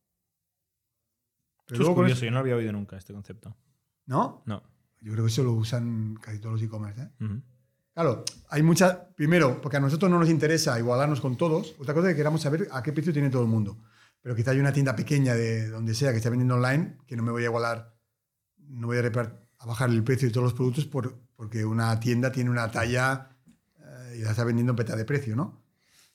Pero 1.71 1.83
Eso 1.83 1.91
es 1.91 1.95
curioso, 1.95 2.15
eso- 2.17 2.25
yo 2.25 2.31
no 2.31 2.39
había 2.39 2.55
oído 2.55 2.71
nunca 2.73 2.97
este 2.97 3.13
concepto. 3.13 3.55
¿No? 4.05 4.43
No. 4.45 4.61
Yo 4.99 5.11
creo 5.13 5.25
que 5.25 5.31
eso 5.31 5.43
lo 5.43 5.53
usan 5.53 6.15
casi 6.21 6.39
todos 6.39 6.53
los 6.53 6.61
e-commerce. 6.61 7.01
¿eh? 7.01 7.09
Claro, 7.93 8.23
hay 8.49 8.61
muchas. 8.63 8.97
Primero, 9.15 9.61
porque 9.61 9.77
a 9.77 9.79
nosotros 9.79 10.09
no 10.11 10.19
nos 10.19 10.29
interesa 10.29 10.77
igualarnos 10.79 11.21
con 11.21 11.37
todos. 11.37 11.75
Otra 11.79 11.93
cosa 11.93 12.07
es 12.09 12.13
que 12.13 12.17
queramos 12.17 12.41
saber 12.41 12.67
a 12.71 12.83
qué 12.83 12.91
precio 12.93 13.11
tiene 13.13 13.29
todo 13.29 13.41
el 13.43 13.47
mundo. 13.47 13.77
Pero 14.21 14.35
quizá 14.35 14.51
hay 14.51 14.59
una 14.59 14.71
tienda 14.73 14.95
pequeña 14.95 15.33
de 15.33 15.69
donde 15.69 15.93
sea 15.95 16.11
que 16.11 16.17
esté 16.17 16.29
vendiendo 16.29 16.55
online 16.55 16.97
que 17.07 17.15
no 17.15 17.23
me 17.23 17.31
voy 17.31 17.43
a 17.43 17.45
igualar, 17.45 17.95
no 18.57 18.87
voy 18.87 18.97
a, 18.97 19.01
a 19.59 19.65
bajar 19.65 19.89
el 19.89 20.03
precio 20.03 20.27
de 20.27 20.33
todos 20.33 20.43
los 20.45 20.53
productos 20.53 20.85
por- 20.85 21.17
porque 21.35 21.65
una 21.65 21.99
tienda 21.99 22.31
tiene 22.31 22.49
una 22.51 22.69
talla 22.69 23.29
eh, 23.79 24.17
y 24.19 24.21
la 24.21 24.31
está 24.31 24.43
vendiendo 24.43 24.73
en 24.73 24.75
peta 24.75 24.95
de 24.95 25.05
precio, 25.05 25.35
¿no? 25.35 25.63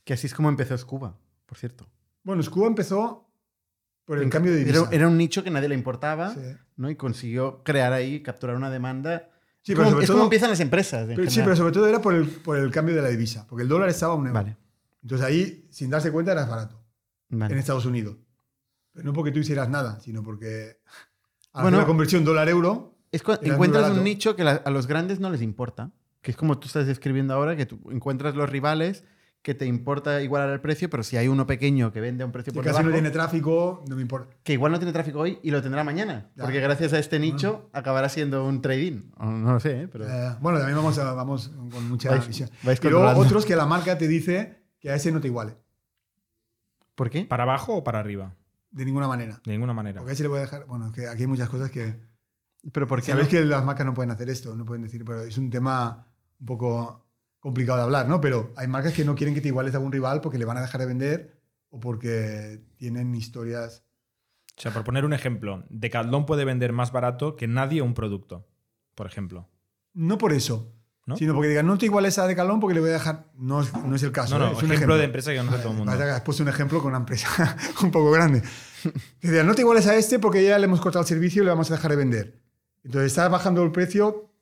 Que 0.04 0.12
así 0.14 0.28
es 0.28 0.34
como 0.34 0.48
empezó 0.48 0.78
Scuba, 0.78 1.18
por 1.46 1.58
cierto. 1.58 1.88
Bueno, 2.22 2.42
Scuba 2.44 2.68
empezó 2.68 3.25
por 4.06 4.18
el 4.22 4.30
cambio 4.30 4.52
de 4.52 4.58
divisa. 4.58 4.78
Era, 4.80 4.88
era 4.92 5.08
un 5.08 5.18
nicho 5.18 5.44
que 5.44 5.50
nadie 5.50 5.68
le 5.68 5.74
importaba 5.74 6.32
Sí. 6.32 6.40
¿no? 6.76 6.88
y 6.90 6.96
consiguió 6.96 7.62
crear 7.62 7.92
ahí, 7.92 8.22
capturar 8.22 8.56
una 8.56 8.70
demanda. 8.70 9.28
Sí, 9.62 9.72
pero 9.72 9.78
como, 9.78 9.90
sobre 9.90 10.04
es 10.04 10.10
como 10.10 10.18
todo- 10.20 10.26
empiezan 10.26 10.50
las 10.50 10.60
empresas. 10.60 11.06
Pero- 11.14 11.30
sí, 11.30 11.40
pero 11.42 11.56
sobre 11.56 11.72
todo 11.72 11.86
era 11.88 12.00
por 12.00 12.14
el, 12.14 12.26
por 12.28 12.56
el 12.56 12.70
cambio 12.70 12.94
de 12.94 13.02
la 13.02 13.08
divisa, 13.08 13.46
porque 13.48 13.64
el 13.64 13.68
dólar 13.68 13.88
estaba 13.90 14.14
a 14.14 14.16
un 14.16 14.26
euro. 14.28 14.34
Vale, 14.40 14.56
Entonces 15.02 15.26
ahí, 15.26 15.66
sin 15.70 15.90
darse 15.90 16.10
cuenta, 16.10 16.32
era 16.32 16.46
barato 16.46 16.80
vale. 17.28 17.52
en 17.52 17.58
Estados 17.58 17.84
Unidos. 17.84 18.16
Pero 18.92 19.04
no 19.04 19.12
porque 19.12 19.30
tú 19.32 19.40
hicieras 19.40 19.68
nada, 19.68 20.00
sino 20.00 20.22
porque 20.22 20.78
al 21.52 21.62
Bueno. 21.64 21.78
la 21.78 21.86
conversión 21.86 22.24
dólar-euro, 22.24 22.96
Es 23.12 23.22
encuentras 23.42 23.90
un 23.90 24.04
nicho 24.04 24.36
que 24.36 24.44
la- 24.44 24.62
a 24.64 24.70
los 24.70 24.86
grandes 24.86 25.20
no 25.20 25.30
les 25.30 25.42
importa, 25.42 25.90
que 26.22 26.30
es 26.30 26.36
como 26.36 26.58
tú 26.58 26.66
estás 26.66 26.86
describiendo 26.86 27.34
ahora, 27.34 27.56
que 27.56 27.66
tú 27.66 27.80
encuentras 27.90 28.34
los 28.34 28.48
rivales 28.50 29.04
que 29.46 29.54
te 29.54 29.64
importa 29.64 30.20
igualar 30.22 30.50
el 30.50 30.60
precio, 30.60 30.90
pero 30.90 31.04
si 31.04 31.16
hay 31.16 31.28
uno 31.28 31.46
pequeño 31.46 31.92
que 31.92 32.00
vende 32.00 32.24
a 32.24 32.26
un 32.26 32.32
precio 32.32 32.52
por 32.52 32.64
casi 32.64 32.72
debajo, 32.72 32.88
no 32.88 32.92
tiene 32.94 33.10
tráfico, 33.10 33.84
no 33.88 33.94
me 33.94 34.02
importa. 34.02 34.34
que 34.42 34.54
igual 34.54 34.72
no 34.72 34.78
tiene 34.80 34.92
tráfico 34.92 35.20
hoy 35.20 35.38
y 35.40 35.52
lo 35.52 35.62
tendrá 35.62 35.84
mañana, 35.84 36.32
Ya. 36.34 36.42
porque 36.42 36.58
gracias 36.58 36.92
a 36.94 36.98
este 36.98 37.20
nicho 37.20 37.70
acabará 37.72 38.08
siendo 38.08 38.44
un 38.44 38.60
trading. 38.60 39.02
No 39.20 39.52
lo 39.52 39.60
sé, 39.60 39.82
¿eh? 39.82 39.88
pero 39.88 40.04
Eh, 40.08 40.34
bueno, 40.40 40.58
también 40.58 40.76
vamos, 40.76 40.98
a- 40.98 41.12
vamos 41.12 41.52
con 41.70 41.88
mucha 41.88 42.10
Vais- 42.10 42.26
visión. 42.26 42.50
controlando. 42.64 43.20
otros 43.20 43.46
que 43.46 43.54
la 43.54 43.66
marca 43.66 43.96
te 43.96 44.08
dice 44.08 44.64
que 44.80 44.90
a 44.90 44.96
ese 44.96 45.12
no 45.12 45.20
te 45.20 45.28
iguale, 45.28 45.56
¿por 46.96 47.08
qué? 47.08 47.24
¿Para 47.24 47.44
abajo 47.44 47.76
o 47.76 47.84
para 47.84 48.00
arriba? 48.00 48.34
de 48.72 48.84
ninguna 48.84 49.06
manera. 49.08 49.40
De 49.44 49.52
ninguna 49.52 49.72
manera. 49.72 50.00
Porque 50.00 50.10
a 50.10 50.14
ese 50.14 50.24
le 50.24 50.28
voy 50.28 50.38
a 50.38 50.40
dejar. 50.42 50.66
Bueno, 50.66 50.90
que 50.92 51.06
aquí 51.08 51.22
hay 51.22 51.26
muchas 51.28 51.48
cosas 51.48 51.70
que. 51.70 51.94
Pero 52.72 52.86
porque 52.88 53.06
Sabéis 53.12 53.28
que 53.28 53.42
las 53.44 53.64
marcas 53.64 53.86
no 53.86 53.94
pueden 53.94 54.10
hacer 54.10 54.28
esto, 54.28 54.54
no 54.56 54.66
pueden 54.66 54.82
decir, 54.82 55.04
pero 55.04 55.22
es 55.22 55.38
un 55.38 55.48
tema 55.50 56.08
un 56.40 56.46
poco 56.46 57.05
complicado 57.46 57.78
de 57.78 57.84
hablar, 57.84 58.08
¿no? 58.08 58.20
Pero 58.20 58.52
hay 58.56 58.66
marcas 58.66 58.92
que 58.92 59.04
no 59.04 59.14
quieren 59.14 59.32
que 59.32 59.40
te 59.40 59.46
iguales 59.46 59.72
a 59.76 59.78
un 59.78 59.92
rival 59.92 60.20
porque 60.20 60.36
le 60.36 60.44
van 60.44 60.56
a 60.56 60.62
dejar 60.62 60.80
de 60.80 60.86
vender 60.88 61.40
o 61.70 61.78
porque 61.78 62.60
tienen 62.76 63.14
historias. 63.14 63.84
O 64.58 64.60
sea, 64.60 64.72
por 64.72 64.82
poner 64.82 65.04
un 65.04 65.12
ejemplo, 65.12 65.62
Decathlon 65.70 66.26
puede 66.26 66.44
vender 66.44 66.72
más 66.72 66.90
barato 66.90 67.36
que 67.36 67.46
nadie 67.46 67.82
un 67.82 67.94
producto, 67.94 68.48
por 68.96 69.06
ejemplo. 69.06 69.48
No 69.94 70.18
por 70.18 70.32
eso, 70.32 70.74
¿No? 71.04 71.16
sino 71.16 71.34
porque 71.34 71.50
digan, 71.50 71.68
no 71.68 71.78
te 71.78 71.86
iguales 71.86 72.18
a 72.18 72.26
Decathlon 72.26 72.58
porque 72.58 72.74
le 72.74 72.80
voy 72.80 72.90
a 72.90 72.94
dejar. 72.94 73.26
No 73.36 73.60
es, 73.60 73.72
no 73.72 73.94
es 73.94 74.02
el 74.02 74.10
caso. 74.10 74.40
No, 74.40 74.46
no, 74.46 74.50
¿eh? 74.50 74.54
es 74.56 74.62
un 74.64 74.72
ejemplo, 74.72 74.96
de 74.96 75.04
empresa 75.04 75.30
que 75.30 75.36
conoce 75.36 75.52
Vale, 75.52 75.62
todo 75.62 75.72
el 75.72 75.78
mundo. 75.78 75.92
has 75.92 76.20
puesto 76.22 76.42
un 76.42 76.48
ejemplo 76.48 76.80
con 76.80 76.88
una 76.88 76.98
empresa 76.98 77.56
un 77.80 77.92
poco 77.92 78.10
grande. 78.10 78.42
Que 79.20 79.30
digan, 79.30 79.46
no 79.46 79.54
te 79.54 79.62
iguales 79.62 79.86
a 79.86 79.94
este 79.94 80.18
porque 80.18 80.44
ya 80.44 80.58
le 80.58 80.64
hemos 80.64 80.80
cortado 80.80 81.02
el 81.02 81.08
servicio 81.08 81.42
y 81.42 81.44
le 81.44 81.50
vamos 81.50 81.70
a 81.70 81.74
dejar 81.74 81.92
de 81.92 81.96
vender. 81.96 82.42
Entonces 82.82 83.12
estás 83.12 83.30
bajando 83.30 83.62
el 83.62 83.70
precio 83.70 84.32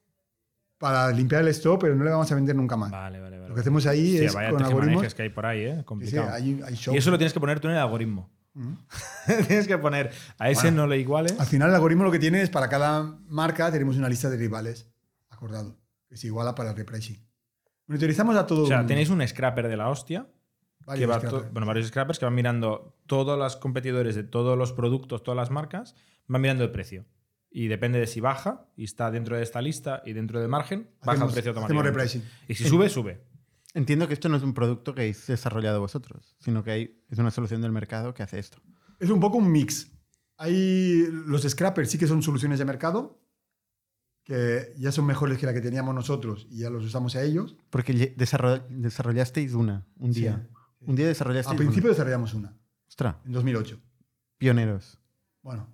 para 0.84 1.10
limpiar 1.12 1.40
el 1.40 1.48
stock, 1.48 1.80
pero 1.80 1.94
no 1.94 2.04
le 2.04 2.10
vamos 2.10 2.30
a 2.30 2.34
vender 2.34 2.54
nunca 2.54 2.76
más. 2.76 2.90
Vale, 2.90 3.18
vale, 3.20 3.38
vale. 3.38 3.48
Lo 3.48 3.54
que 3.54 3.60
hacemos 3.62 3.86
ahí 3.86 4.12
Hostia, 4.12 4.26
es 4.26 4.34
vaya 4.34 4.50
con 4.50 4.62
algoritmos. 4.62 5.14
que 5.14 5.22
hay 5.22 5.28
por 5.30 5.46
ahí, 5.46 5.60
¿eh? 5.62 5.70
Sí, 5.72 5.78
sí, 5.78 5.84
Complicado. 5.84 6.30
hay, 6.34 6.62
y 6.92 6.96
eso 6.98 7.10
lo 7.10 7.16
tienes 7.16 7.32
que 7.32 7.40
poner 7.40 7.58
tú 7.58 7.68
en 7.68 7.74
el 7.74 7.80
algoritmo. 7.80 8.30
Ujú. 8.54 8.76
tienes 9.48 9.66
que 9.66 9.78
poner 9.78 10.10
a 10.38 10.50
ese 10.50 10.64
Bueno. 10.64 10.82
no 10.82 10.86
le 10.88 10.98
iguales. 10.98 11.34
Al 11.40 11.46
final 11.46 11.70
el 11.70 11.74
algoritmo 11.76 12.04
lo 12.04 12.10
que 12.12 12.18
tiene 12.18 12.42
es 12.42 12.50
para 12.50 12.68
cada 12.68 13.02
marca 13.28 13.72
tenemos 13.72 13.96
una 13.96 14.10
lista 14.10 14.28
de 14.28 14.36
rivales 14.36 14.90
acordado, 15.30 15.78
que 16.10 16.18
se 16.18 16.26
iguala 16.26 16.54
para 16.54 16.70
el 16.72 16.76
repricing. 16.76 17.16
Monitorizamos 17.86 18.36
a 18.36 18.46
todo 18.46 18.64
O 18.64 18.66
sea, 18.66 18.84
tenéis 18.86 19.08
un 19.08 19.26
scrapper 19.26 19.68
de 19.68 19.76
la 19.78 19.88
hostia. 19.88 20.26
que 20.94 21.06
va 21.06 21.18
to- 21.18 21.46
bueno, 21.50 21.66
varios 21.66 21.86
scrappers 21.88 22.18
que 22.18 22.26
van 22.26 22.34
mirando 22.34 22.94
todos 23.06 23.38
los 23.38 23.56
competidores 23.56 24.14
de 24.16 24.22
todos 24.24 24.58
los 24.58 24.72
productos, 24.74 25.22
todas 25.22 25.36
las 25.36 25.50
marcas, 25.50 25.94
van 26.26 26.42
mirando 26.42 26.62
el 26.62 26.70
precio. 26.70 27.06
Y 27.56 27.68
depende 27.68 28.00
de 28.00 28.08
si 28.08 28.18
baja 28.20 28.66
y 28.76 28.82
está 28.82 29.12
dentro 29.12 29.36
de 29.36 29.42
esta 29.44 29.62
lista 29.62 30.02
y 30.04 30.12
dentro 30.12 30.40
del 30.40 30.48
margen, 30.48 30.90
baja 31.02 31.12
Hacemos- 31.12 31.28
el 31.30 31.34
precio 31.34 31.50
automáticamente. 31.52 31.90
repricing. 31.96 32.22
Y 32.48 32.54
si 32.56 32.64
sube, 32.68 32.88
sube. 32.88 33.22
Entiendo 33.74 34.08
que 34.08 34.14
esto 34.14 34.28
no 34.28 34.36
es 34.36 34.42
un 34.42 34.54
producto 34.54 34.92
que 34.92 35.02
habéis 35.02 35.24
desarrollado 35.28 35.78
vosotros, 35.80 36.34
sino 36.40 36.64
que 36.64 36.70
hay, 36.72 37.04
es 37.10 37.18
una 37.18 37.30
solución 37.30 37.62
del 37.62 37.70
mercado 37.70 38.12
que 38.12 38.24
hace 38.24 38.40
esto. 38.40 38.58
Es 38.98 39.08
un 39.08 39.20
poco 39.20 39.38
un 39.38 39.52
mix. 39.52 39.88
Hay 40.36 41.06
los 41.26 41.42
scrappers 41.42 41.90
sí 41.90 41.96
que 41.98 42.08
son 42.08 42.22
soluciones 42.24 42.58
de 42.58 42.64
mercado 42.64 43.20
que 44.24 44.72
ya 44.76 44.90
son 44.90 45.06
mejores 45.06 45.38
que 45.38 45.46
la 45.46 45.52
que 45.52 45.60
teníamos 45.60 45.94
nosotros 45.94 46.48
y 46.50 46.58
ya 46.60 46.70
los 46.70 46.84
usamos 46.84 47.14
a 47.14 47.22
ellos. 47.22 47.56
Porque 47.70 48.14
desarrollasteis 48.16 49.52
una, 49.52 49.86
un 49.96 50.12
Sí, 50.14 50.20
día. 50.22 50.48
sí. 50.48 50.54
Un 50.86 50.96
día 50.96 51.06
desarrollasteis 51.06 51.52
Al 51.52 51.56
principio 51.58 51.88
una. 51.90 51.94
desarrollamos 51.94 52.34
una, 52.34 52.56
Ostras, 52.88 53.16
en 53.24 53.32
2008. 53.32 53.80
pioneros. 54.38 54.98
Bueno, 55.44 55.68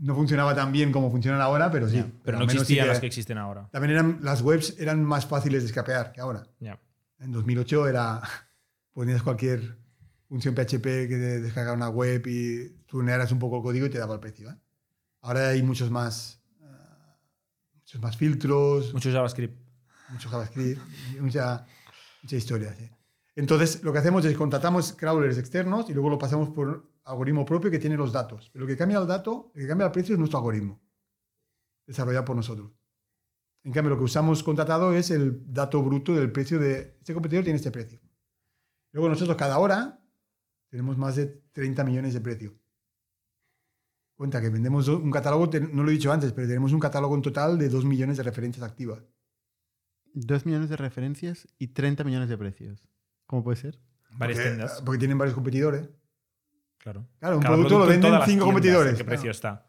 no 0.00 0.14
funcionaba 0.14 0.54
tan 0.54 0.70
bien 0.70 0.92
como 0.92 1.10
funcionan 1.10 1.40
ahora, 1.40 1.70
pero 1.70 1.88
sí. 1.88 2.04
Pero 2.22 2.38
no 2.38 2.46
sí 2.48 2.56
existían 2.56 2.84
que- 2.84 2.88
las 2.92 3.00
que 3.00 3.06
existen 3.06 3.38
ahora. 3.38 3.68
También 3.72 3.92
eran, 3.94 4.18
las 4.22 4.42
webs 4.42 4.76
eran 4.78 5.02
más 5.02 5.26
fáciles 5.26 5.62
de 5.62 5.68
escapear 5.68 6.12
que 6.12 6.20
ahora. 6.20 6.46
Ya. 6.60 6.78
En 7.18 7.32
2008 7.32 7.88
era, 7.88 8.20
ponías 8.92 9.22
cualquier 9.22 9.78
función 10.28 10.54
PHP 10.54 10.82
que 11.08 11.16
te 11.16 11.40
descargaba 11.40 11.74
una 11.76 11.88
web 11.88 12.22
y 12.26 12.68
tunearas 12.86 13.32
un 13.32 13.38
poco 13.38 13.56
el 13.56 13.62
código 13.62 13.86
y 13.86 13.90
te 13.90 13.98
daba 13.98 14.14
el 14.14 14.20
precio. 14.20 14.50
¿eh? 14.50 14.56
Ahora 15.22 15.48
hay 15.48 15.62
muchos 15.62 15.90
más, 15.90 16.42
ah, 16.62 17.16
muchos 17.76 18.00
más 18.02 18.16
filtros, 18.18 18.92
Mucho 18.92 19.10
JavaScript. 19.10 19.58
mucho 20.10 20.28
JavaScript, 20.28 20.80
mucha, 21.20 21.66
mucha 22.22 22.36
historia. 22.36 22.74
sí. 22.74 22.90
Entonces, 23.36 23.82
lo 23.82 23.92
que 23.92 23.98
hacemos 23.98 24.24
es 24.26 24.36
contratamos 24.36 24.92
crawlers 24.92 25.38
externos 25.38 25.88
y 25.90 25.94
luego 25.94 26.08
lo 26.10 26.18
pasamos 26.18 26.50
por 26.50 26.92
algoritmo 27.04 27.44
propio 27.44 27.70
que 27.70 27.78
tiene 27.78 27.96
los 27.96 28.12
datos. 28.12 28.50
Pero 28.52 28.64
lo 28.64 28.68
que 28.68 28.76
cambia 28.76 28.98
el 28.98 29.06
dato, 29.06 29.50
lo 29.54 29.60
que 29.60 29.68
cambia 29.68 29.86
el 29.86 29.92
precio 29.92 30.14
es 30.14 30.18
nuestro 30.18 30.38
algoritmo, 30.38 30.82
desarrollado 31.86 32.24
por 32.24 32.36
nosotros. 32.36 32.72
En 33.62 33.72
cambio, 33.72 33.90
lo 33.90 33.98
que 33.98 34.04
usamos 34.04 34.42
contratado 34.42 34.92
es 34.92 35.10
el 35.10 35.52
dato 35.52 35.82
bruto 35.82 36.14
del 36.14 36.30
precio 36.30 36.58
de 36.58 36.96
este 37.00 37.14
competidor 37.14 37.44
tiene 37.44 37.56
este 37.56 37.70
precio. 37.70 37.98
Luego 38.92 39.08
nosotros 39.08 39.36
cada 39.36 39.58
hora 39.58 40.00
tenemos 40.68 40.98
más 40.98 41.16
de 41.16 41.26
30 41.52 41.82
millones 41.84 42.14
de 42.14 42.20
precio. 42.20 42.54
Cuenta 44.16 44.40
que 44.40 44.50
vendemos 44.50 44.86
un 44.88 45.10
catálogo, 45.10 45.50
no 45.72 45.82
lo 45.82 45.90
he 45.90 45.94
dicho 45.94 46.12
antes, 46.12 46.32
pero 46.32 46.46
tenemos 46.46 46.72
un 46.72 46.78
catálogo 46.78 47.14
en 47.16 47.22
total 47.22 47.58
de 47.58 47.68
2 47.68 47.84
millones 47.84 48.16
de 48.16 48.22
referencias 48.22 48.64
activas. 48.64 49.02
Dos 50.12 50.46
millones 50.46 50.68
de 50.68 50.76
referencias 50.76 51.48
y 51.58 51.68
30 51.68 52.04
millones 52.04 52.28
de 52.28 52.38
precios. 52.38 52.88
¿Cómo 53.26 53.42
puede 53.42 53.56
ser? 53.56 53.80
Varias 54.10 54.38
porque, 54.38 54.50
tiendas. 54.50 54.82
porque 54.82 54.98
tienen 54.98 55.18
varios 55.18 55.34
competidores. 55.34 55.88
Claro. 56.84 57.08
Claro, 57.18 57.36
un 57.36 57.42
Cada 57.42 57.54
producto 57.54 57.78
lo 57.78 57.84
en 57.90 58.00
venden 58.00 58.20
cinco 58.26 58.44
competidores. 58.44 58.90
¿En 58.92 58.96
qué 58.98 59.04
claro. 59.04 59.16
precio 59.16 59.30
está? 59.30 59.66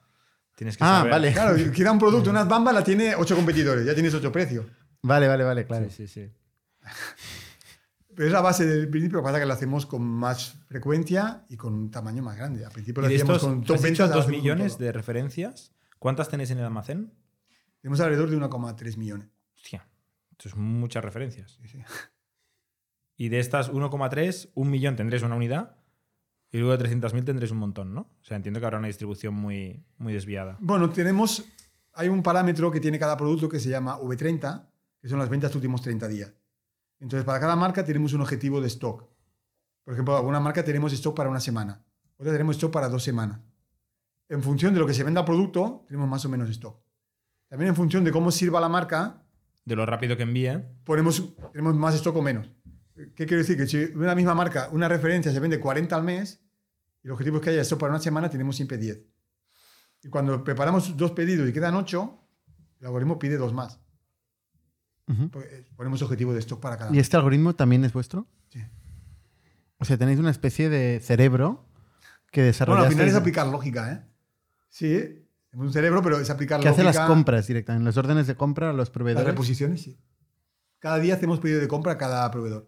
Tienes 0.53 0.75
que 0.77 0.83
Ah, 0.83 0.97
saber. 0.97 1.11
vale. 1.11 1.31
Claro, 1.31 1.55
quiera 1.73 1.91
un 1.93 1.99
producto, 1.99 2.29
una 2.29 2.43
bamba 2.43 2.73
la 2.73 2.83
tiene 2.83 3.15
ocho 3.15 3.35
competidores, 3.37 3.85
ya 3.85 3.93
tienes 3.93 4.13
ocho 4.13 4.31
precios. 4.33 4.65
Vale, 5.01 5.27
vale, 5.29 5.43
vale, 5.45 5.65
claro. 5.65 5.89
Sí, 5.89 6.07
sí, 6.07 6.07
sí. 6.07 6.31
Pero 8.15 8.27
es 8.27 8.33
la 8.33 8.41
base 8.41 8.65
del 8.65 8.89
principio, 8.89 9.17
lo 9.17 9.23
que 9.23 9.25
pasa 9.27 9.37
es 9.37 9.41
que 9.43 9.47
lo 9.47 9.53
hacemos 9.53 9.85
con 9.85 10.01
más 10.03 10.57
frecuencia 10.67 11.45
y 11.49 11.55
con 11.57 11.73
un 11.73 11.89
tamaño 11.91 12.21
más 12.21 12.35
grande. 12.37 12.65
Al 12.65 12.71
principio 12.71 13.01
lo 13.01 13.07
hacíamos 13.07 13.35
estos, 13.37 13.43
con 13.49 13.63
top 13.63 13.75
dicho 13.77 13.83
ventas, 13.83 13.99
ahora 14.01 14.15
2 14.15 14.19
hacemos 14.25 14.25
con 14.25 14.41
millones 14.41 14.77
de 14.77 14.91
referencias. 14.91 15.71
¿Cuántas 15.99 16.29
tenéis 16.29 16.51
en 16.51 16.57
el 16.59 16.65
almacén? 16.65 17.13
Tenemos 17.81 17.99
alrededor 18.01 18.29
de 18.29 18.37
1,3 18.37 18.97
millones. 18.97 19.29
Hostia, 19.55 19.87
esto 20.31 20.49
es 20.49 20.55
muchas 20.55 21.03
referencias. 21.03 21.57
Sí, 21.61 21.67
sí. 21.69 21.79
Y 23.17 23.29
de 23.29 23.39
estas 23.39 23.71
1,3, 23.71 24.49
un 24.53 24.69
millón 24.69 24.95
tendréis 24.97 25.23
una 25.23 25.35
unidad 25.35 25.75
y 26.55 26.59
luego 26.59 26.77
de 26.77 26.89
300.000 26.89 27.25
tendréis 27.25 27.51
un 27.51 27.57
montón, 27.57 27.93
¿no? 27.93 28.01
O 28.01 28.23
sea, 28.23 28.37
entiendo 28.37 28.61
que 28.61 28.65
habrá 28.65 28.77
una 28.77 28.87
distribución 28.87 29.33
muy, 29.33 29.83
muy 29.97 30.13
desviada. 30.13 30.55
Bueno, 30.61 30.89
tenemos, 30.89 31.43
hay 31.91 32.07
un 32.07 32.23
parámetro 32.23 32.71
que 32.71 32.79
tiene 32.79 32.97
cada 32.97 33.17
producto 33.17 33.49
que 33.49 33.59
se 33.59 33.67
llama 33.67 33.99
V30, 33.99 34.65
que 35.01 35.09
son 35.09 35.19
las 35.19 35.27
ventas 35.27 35.51
de 35.51 35.57
últimos 35.57 35.81
30 35.81 36.07
días. 36.07 36.33
Entonces, 37.01 37.25
para 37.25 37.41
cada 37.41 37.57
marca 37.57 37.83
tenemos 37.83 38.13
un 38.13 38.21
objetivo 38.21 38.61
de 38.61 38.67
stock. 38.67 39.03
Por 39.83 39.93
ejemplo, 39.95 40.15
alguna 40.15 40.39
marca 40.39 40.63
tenemos 40.63 40.93
stock 40.93 41.13
para 41.13 41.29
una 41.29 41.41
semana, 41.41 41.83
otra 42.15 42.31
tenemos 42.31 42.55
stock 42.55 42.71
para 42.71 42.87
dos 42.87 43.03
semanas. 43.03 43.41
En 44.29 44.41
función 44.41 44.73
de 44.73 44.79
lo 44.79 44.87
que 44.87 44.93
se 44.93 45.03
venda 45.03 45.25
producto, 45.25 45.83
tenemos 45.89 46.07
más 46.07 46.23
o 46.23 46.29
menos 46.29 46.49
stock. 46.51 46.79
También 47.49 47.67
en 47.67 47.75
función 47.75 48.05
de 48.05 48.13
cómo 48.13 48.31
sirva 48.31 48.61
la 48.61 48.69
marca, 48.69 49.25
De 49.65 49.75
lo 49.75 49.85
rápido 49.85 50.15
que 50.15 50.23
envíe. 50.23 50.63
ponemos, 50.85 51.35
tenemos 51.51 51.75
más 51.75 51.95
stock 51.95 52.15
o 52.15 52.21
menos. 52.21 52.49
¿Qué 52.95 53.25
quiero 53.25 53.39
decir? 53.39 53.57
Que 53.57 53.67
si 53.67 53.83
una 53.93 54.15
misma 54.15 54.33
marca, 54.33 54.69
una 54.71 54.87
referencia 54.87 55.29
se 55.33 55.39
vende 55.41 55.59
40 55.59 55.93
al 55.93 56.03
mes, 56.03 56.44
el 57.05 57.11
objetivo 57.11 57.37
es 57.37 57.43
que 57.43 57.49
haya 57.51 57.61
stock 57.61 57.79
para 57.79 57.93
una 57.93 58.01
semana, 58.01 58.29
tenemos 58.29 58.55
siempre 58.55 58.77
10. 58.77 58.99
Y 60.03 60.09
cuando 60.09 60.43
preparamos 60.43 60.95
dos 60.97 61.11
pedidos 61.11 61.47
y 61.49 61.53
quedan 61.53 61.75
8, 61.75 62.19
el 62.81 62.85
algoritmo 62.87 63.17
pide 63.17 63.37
dos 63.37 63.53
más. 63.53 63.79
Pues, 65.31 65.45
eh, 65.51 65.65
Ponemos 65.75 66.01
objetivo 66.01 66.33
de 66.33 66.39
stock 66.39 66.59
para 66.59 66.77
cada 66.77 66.95
¿Y 66.95 66.99
este 66.99 67.15
algoritmo 67.15 67.55
también 67.55 67.85
es 67.85 67.93
vuestro? 67.93 68.27
Sí. 68.49 68.59
O 69.77 69.85
sea, 69.85 69.97
tenéis 69.97 70.19
una 70.19 70.31
especie 70.31 70.69
de 70.69 70.99
cerebro 70.99 71.67
que 72.31 72.41
Bueno, 72.41 72.47
desarrolla. 72.47 72.81
al 72.87 72.91
final 72.91 73.07
es 73.07 73.15
aplicar 73.15 73.47
lógica, 73.47 73.91
¿eh? 73.93 74.03
Sí, 74.69 74.93
es 74.95 75.59
un 75.59 75.71
cerebro, 75.71 76.01
pero 76.01 76.19
es 76.19 76.29
aplicar 76.29 76.59
que 76.59 76.67
hace 76.69 76.83
lógica. 76.83 77.01
las 77.01 77.07
compras 77.09 77.47
directamente, 77.47 77.85
los 77.85 77.97
órdenes 77.97 78.25
de 78.27 78.35
compra 78.35 78.69
a 78.69 78.73
los 78.73 78.79
Las 78.79 78.89
proveedores. 78.89 79.27
reposiciones, 79.27 79.81
sí. 79.83 79.99
Cada 80.79 80.97
día 80.99 81.13
hacemos 81.13 81.39
pedido 81.39 81.59
de 81.61 81.67
compra 81.67 81.93
a 81.93 81.97
cada 81.97 82.29
proveedor. 82.31 82.67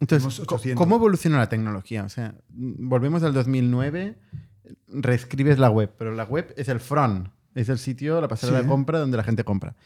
Entonces, 0.00 0.22
tenemos 0.36 0.40
co- 0.48 0.54
800. 0.56 0.78
¿cómo 0.82 0.96
evoluciona 0.96 1.38
la 1.38 1.48
tecnología? 1.48 2.04
O 2.04 2.08
sea, 2.08 2.34
volvemos 2.48 3.22
al 3.22 3.32
2009, 3.34 4.16
reescribes 4.88 5.58
la 5.58 5.70
web, 5.70 5.92
pero 5.98 6.14
la 6.14 6.24
web 6.24 6.52
es 6.56 6.68
el 6.68 6.80
front, 6.80 7.28
es 7.54 7.68
el 7.68 7.78
sitio, 7.78 8.20
la 8.20 8.28
pasarela 8.28 8.58
Sí. 8.60 8.64
de 8.64 8.68
compra 8.70 8.98
donde 8.98 9.16
la 9.16 9.24
gente 9.24 9.44
compra. 9.44 9.76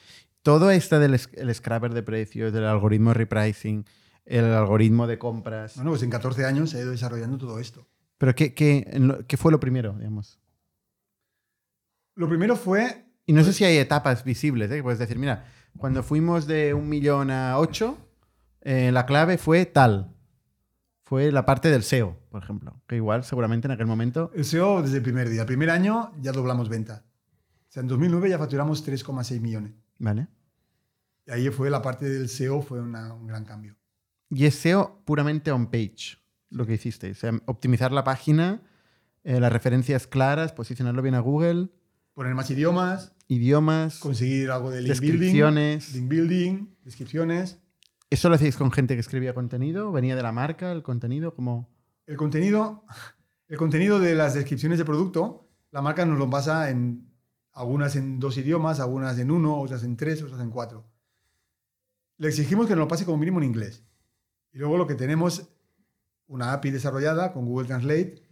Todo 0.42 0.70
esto 0.70 0.98
del 1.00 1.18
el 1.32 1.54
scrapper 1.54 1.92
de 1.94 2.02
precios, 2.02 2.52
del 2.52 2.64
algoritmo 2.64 3.10
de 3.10 3.14
repricing, 3.14 3.84
el 4.26 4.44
algoritmo 4.44 5.06
de 5.06 5.18
compras. 5.18 5.74
Bueno, 5.76 5.90
pues 5.90 6.02
en 6.02 6.10
14 6.10 6.44
años 6.44 6.70
se 6.70 6.78
ha 6.78 6.80
ido 6.82 6.90
desarrollando 6.92 7.36
todo 7.38 7.58
esto. 7.58 7.86
¿Pero 8.18 8.34
qué, 8.34 8.54
qué, 8.54 8.86
qué 9.26 9.36
fue 9.36 9.50
lo 9.50 9.58
primero, 9.58 9.94
digamos? 9.98 10.38
Lo 12.14 12.28
primero 12.28 12.56
fue 12.56 13.04
Y 13.26 13.32
no 13.32 13.42
sé 13.42 13.52
si 13.54 13.64
hay 13.64 13.78
etapas 13.78 14.22
visibles, 14.22 14.70
¿eh? 14.70 14.76
que 14.76 14.82
puedes 14.82 14.98
decir, 14.98 15.18
mira, 15.18 15.46
cuando 15.78 16.02
fuimos 16.02 16.46
de 16.46 16.74
un 16.74 16.88
millón 16.90 17.30
a 17.30 17.58
ocho, 17.58 17.96
eh, 18.64 18.90
la 18.92 19.06
clave 19.06 19.38
fue 19.38 19.64
tal. 19.66 20.10
Fue 21.04 21.30
la 21.30 21.44
parte 21.44 21.70
del 21.70 21.82
SEO, 21.82 22.18
por 22.30 22.42
ejemplo. 22.42 22.80
Que 22.88 22.96
igual, 22.96 23.24
seguramente 23.24 23.68
en 23.68 23.72
aquel 23.72 23.86
momento. 23.86 24.30
el 24.34 24.44
SEO 24.44 24.82
desde 24.82 24.96
el 24.96 25.02
primer 25.02 25.28
día. 25.28 25.42
El 25.42 25.46
primer 25.46 25.70
año 25.70 26.12
ya 26.20 26.32
doblamos 26.32 26.68
ventas. 26.68 27.00
O 27.00 27.72
sea, 27.74 27.82
en 27.82 27.88
2009 27.88 28.30
ya 28.30 28.38
facturamos 28.38 28.82
3,6 28.86 29.40
millones. 29.40 29.72
¿Vale? 29.98 30.28
Y 31.26 31.30
ahí 31.30 31.48
fue 31.50 31.70
la 31.70 31.82
parte 31.82 32.08
del 32.08 32.28
SEO, 32.28 32.62
fue 32.62 32.80
una- 32.80 33.12
un 33.14 33.26
gran 33.26 33.44
cambio. 33.44 33.76
Y 34.30 34.46
es 34.46 34.54
SEO 34.56 35.02
puramente 35.04 35.52
on-page, 35.52 36.18
lo 36.50 36.66
que 36.66 36.74
hicisteis. 36.74 37.18
O 37.18 37.20
sea, 37.20 37.32
optimizar 37.46 37.92
la 37.92 38.02
página, 38.04 38.62
eh, 39.24 39.40
las 39.40 39.52
referencias 39.52 40.06
claras, 40.06 40.52
posicionarlo 40.52 41.02
bien 41.02 41.14
a 41.14 41.20
Google, 41.20 41.68
Poner 42.14 42.34
más 42.34 42.48
idiomas, 42.50 43.12
idiomas, 43.26 43.98
conseguir 43.98 44.50
algo 44.52 44.70
de 44.70 44.82
link 44.82 45.00
building, 45.00 45.18
descripciones. 45.18 45.94
link 45.94 46.08
building, 46.08 46.66
descripciones. 46.84 47.58
¿Eso 48.14 48.28
lo 48.28 48.36
hacéis 48.36 48.56
con 48.56 48.70
gente 48.70 48.94
que 48.94 49.00
escribía 49.00 49.34
contenido? 49.34 49.90
¿Venía 49.90 50.14
de 50.14 50.22
la 50.22 50.30
marca 50.30 50.70
el 50.70 50.84
contenido? 50.84 51.34
como 51.34 51.68
El 52.06 52.16
contenido, 52.16 52.84
el 53.48 53.56
contenido 53.56 53.98
de 53.98 54.14
las 54.14 54.34
descripciones 54.34 54.78
de 54.78 54.84
producto, 54.84 55.48
la 55.72 55.82
marca 55.82 56.06
nos 56.06 56.16
lo 56.16 56.28
basa 56.28 56.70
en 56.70 57.12
algunas 57.54 57.96
en 57.96 58.20
dos 58.20 58.38
idiomas, 58.38 58.78
algunas 58.78 59.18
en 59.18 59.32
uno, 59.32 59.60
otras 59.60 59.82
en 59.82 59.96
tres, 59.96 60.22
otras 60.22 60.40
en 60.40 60.50
cuatro. 60.50 60.84
Le 62.18 62.28
exigimos 62.28 62.68
que 62.68 62.76
nos 62.76 62.84
lo 62.84 62.88
pase 62.88 63.04
como 63.04 63.18
mínimo 63.18 63.40
en 63.40 63.46
inglés. 63.46 63.84
Y 64.52 64.58
luego 64.58 64.78
lo 64.78 64.86
que 64.86 64.94
tenemos, 64.94 65.48
una 66.28 66.52
API 66.52 66.70
desarrollada 66.70 67.32
con 67.32 67.44
Google 67.46 67.66
Translate, 67.66 68.22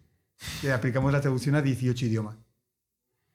que 0.61 0.71
aplicamos 0.71 1.13
la 1.13 1.21
traducción 1.21 1.57
a 1.57 1.61
18 1.61 2.07
idiomas 2.07 2.37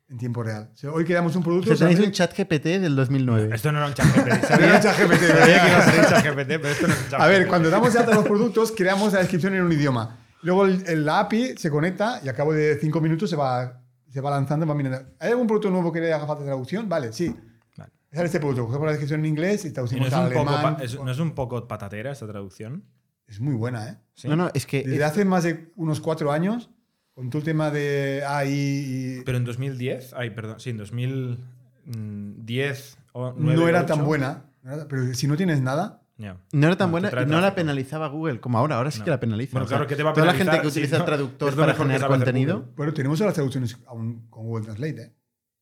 en 0.10 0.18
tiempo 0.18 0.41
real. 0.43 0.70
O 0.74 0.78
sea, 0.78 0.91
hoy 0.91 1.03
creamos 1.03 1.36
un 1.36 1.43
producto... 1.43 1.76
sea, 1.76 1.88
tenéis 1.88 2.05
un 2.05 2.12
chat 2.14 2.32
GPT 2.38 2.66
del 2.80 2.95
2009. 2.95 3.49
Esto 3.53 3.72
no 3.72 3.80
era 3.80 3.88
un 3.88 3.93
chat 3.93 4.05
GPT. 4.08 4.28
No 4.28 4.34
era 4.34 4.47
Sabía, 4.47 4.76
un 4.76 4.82
ChatGPT, 4.82 5.22
sabía 5.22 5.62
que 5.62 5.68
iba 5.70 5.78
a 5.78 5.91
ser 5.91 5.99
un 5.99 6.05
chat 6.05 6.26
GPT, 6.26 6.47
pero 6.47 6.68
esto 6.70 6.88
no 6.88 6.93
es 6.93 6.99
un 7.03 7.10
chat 7.10 7.22
A 7.22 7.28
ver, 7.28 7.39
GPT. 7.41 7.49
cuando 7.49 7.70
damos 7.70 7.93
de 7.93 7.99
alta 7.99 8.16
los 8.16 8.26
productos, 8.26 8.72
creamos 8.76 9.14
la 9.14 9.20
descripción 9.20 9.53
en 9.55 9.64
un 9.64 9.72
idioma. 9.72 10.18
Luego 10.43 10.66
el, 10.66 10.84
el- 10.88 11.05
la 11.05 11.20
API 11.20 11.58
se 11.58 11.70
conecta 11.70 12.22
y 12.24 12.30
a 12.30 12.34
cabo 12.34 12.53
de 12.53 12.78
cinco 12.80 13.01
minutos 13.01 13.30
se 13.30 13.36
va, 13.36 13.82
se 14.10 14.22
va 14.22 14.30
lanzando 14.32 14.66
y 14.66 14.70
va 14.70 14.76
mirando. 14.76 15.10
¿Hay 15.20 15.32
algún 15.32 15.47
producto 15.47 15.70
nuevo 15.70 15.91
que 15.91 15.99
le 15.99 16.14
haga 16.14 16.26
falta 16.26 16.45
traducción? 16.45 16.88
Vale, 16.88 17.12
sí. 17.12 17.36
Vale. 17.76 17.91
Es 18.12 18.20
este 18.22 18.39
producto. 18.39 18.66
Cogemos 18.66 18.86
la 18.86 18.91
descripción 18.91 19.20
en 19.22 19.26
inglés 19.26 19.66
y 19.66 19.68
¿Y 19.68 19.70
no 19.72 19.74
traducimos 19.74 20.08
es, 20.08 20.14
al 20.14 20.28
un 20.28 20.34
poco, 20.34 20.49
alemán. 20.49 20.78
es- 20.82 20.97
no 21.03 21.12
es 21.12 21.20
un 21.20 21.32
poco 21.36 21.68
patatera 21.68 22.12
esta 22.12 22.28
traducción? 22.28 22.86
Es 23.28 23.41
muy 23.41 23.55
buena, 23.55 23.89
¿eh? 23.89 23.97
¿Sí? 24.14 24.30
No, 24.30 24.38
no, 24.38 24.49
es 24.53 24.66
que. 24.66 24.84
Desde 24.84 25.03
hace 25.03 25.26
más 25.26 25.43
de 25.43 25.74
unos 25.76 25.99
cuatro 25.99 26.32
años, 26.32 26.70
con 27.18 27.32
todo 27.32 27.39
el 27.39 27.45
tema 27.45 27.72
de 27.72 28.24
AI 28.28 28.53
y... 28.53 29.22
Pero 29.26 29.39
en 29.39 29.43
2010, 29.43 30.13
ay, 30.15 30.30
perdón, 30.30 30.59
sí, 30.59 30.70
en 30.70 30.78
2010 30.78 32.97
o 33.13 33.34
9, 33.36 33.59
no 33.59 33.68
era 33.68 33.80
8, 33.80 33.88
tan 33.95 34.05
buena. 34.05 34.43
Pero 34.88 35.13
si 35.15 35.26
no 35.28 35.36
tienes 35.36 35.59
nada. 35.61 36.03
No 36.18 36.68
era 36.68 36.78
tan 36.78 36.89
No, 36.89 36.91
buena 36.91 37.09
y 37.22 37.26
no 37.26 37.41
la 37.41 37.55
penalizaba 37.55 38.07
Google 38.07 38.39
como 38.39 38.57
ahora. 38.59 38.78
Ahora 38.78 38.91
sí 38.91 38.99
No. 38.99 39.05
que 39.05 39.11
la 39.11 39.20
penaliza. 39.20 39.53
Bueno, 39.53 39.65
O 39.65 39.68
sea, 39.68 39.78
claro, 39.78 39.88
¿qué 39.89 39.95
te 39.95 40.03
va 40.03 40.11
a 40.11 40.13
Toda 40.13 40.28
la 40.28 40.34
gente 40.34 40.51
que 40.61 40.70
Sí, 40.70 40.80
utiliza 40.80 40.97
no, 40.97 41.03
el 41.03 41.05
traductor 41.07 41.55
para 41.55 41.74
generar 41.74 42.07
contenido. 42.07 42.70
Bueno, 42.76 42.93
tenemos 42.93 43.20
las 43.20 43.34
traducciones 43.34 43.78
aún 43.88 44.28
con 44.30 44.45
Google 44.45 44.65
Translate, 44.65 45.01
¿eh? 45.01 45.13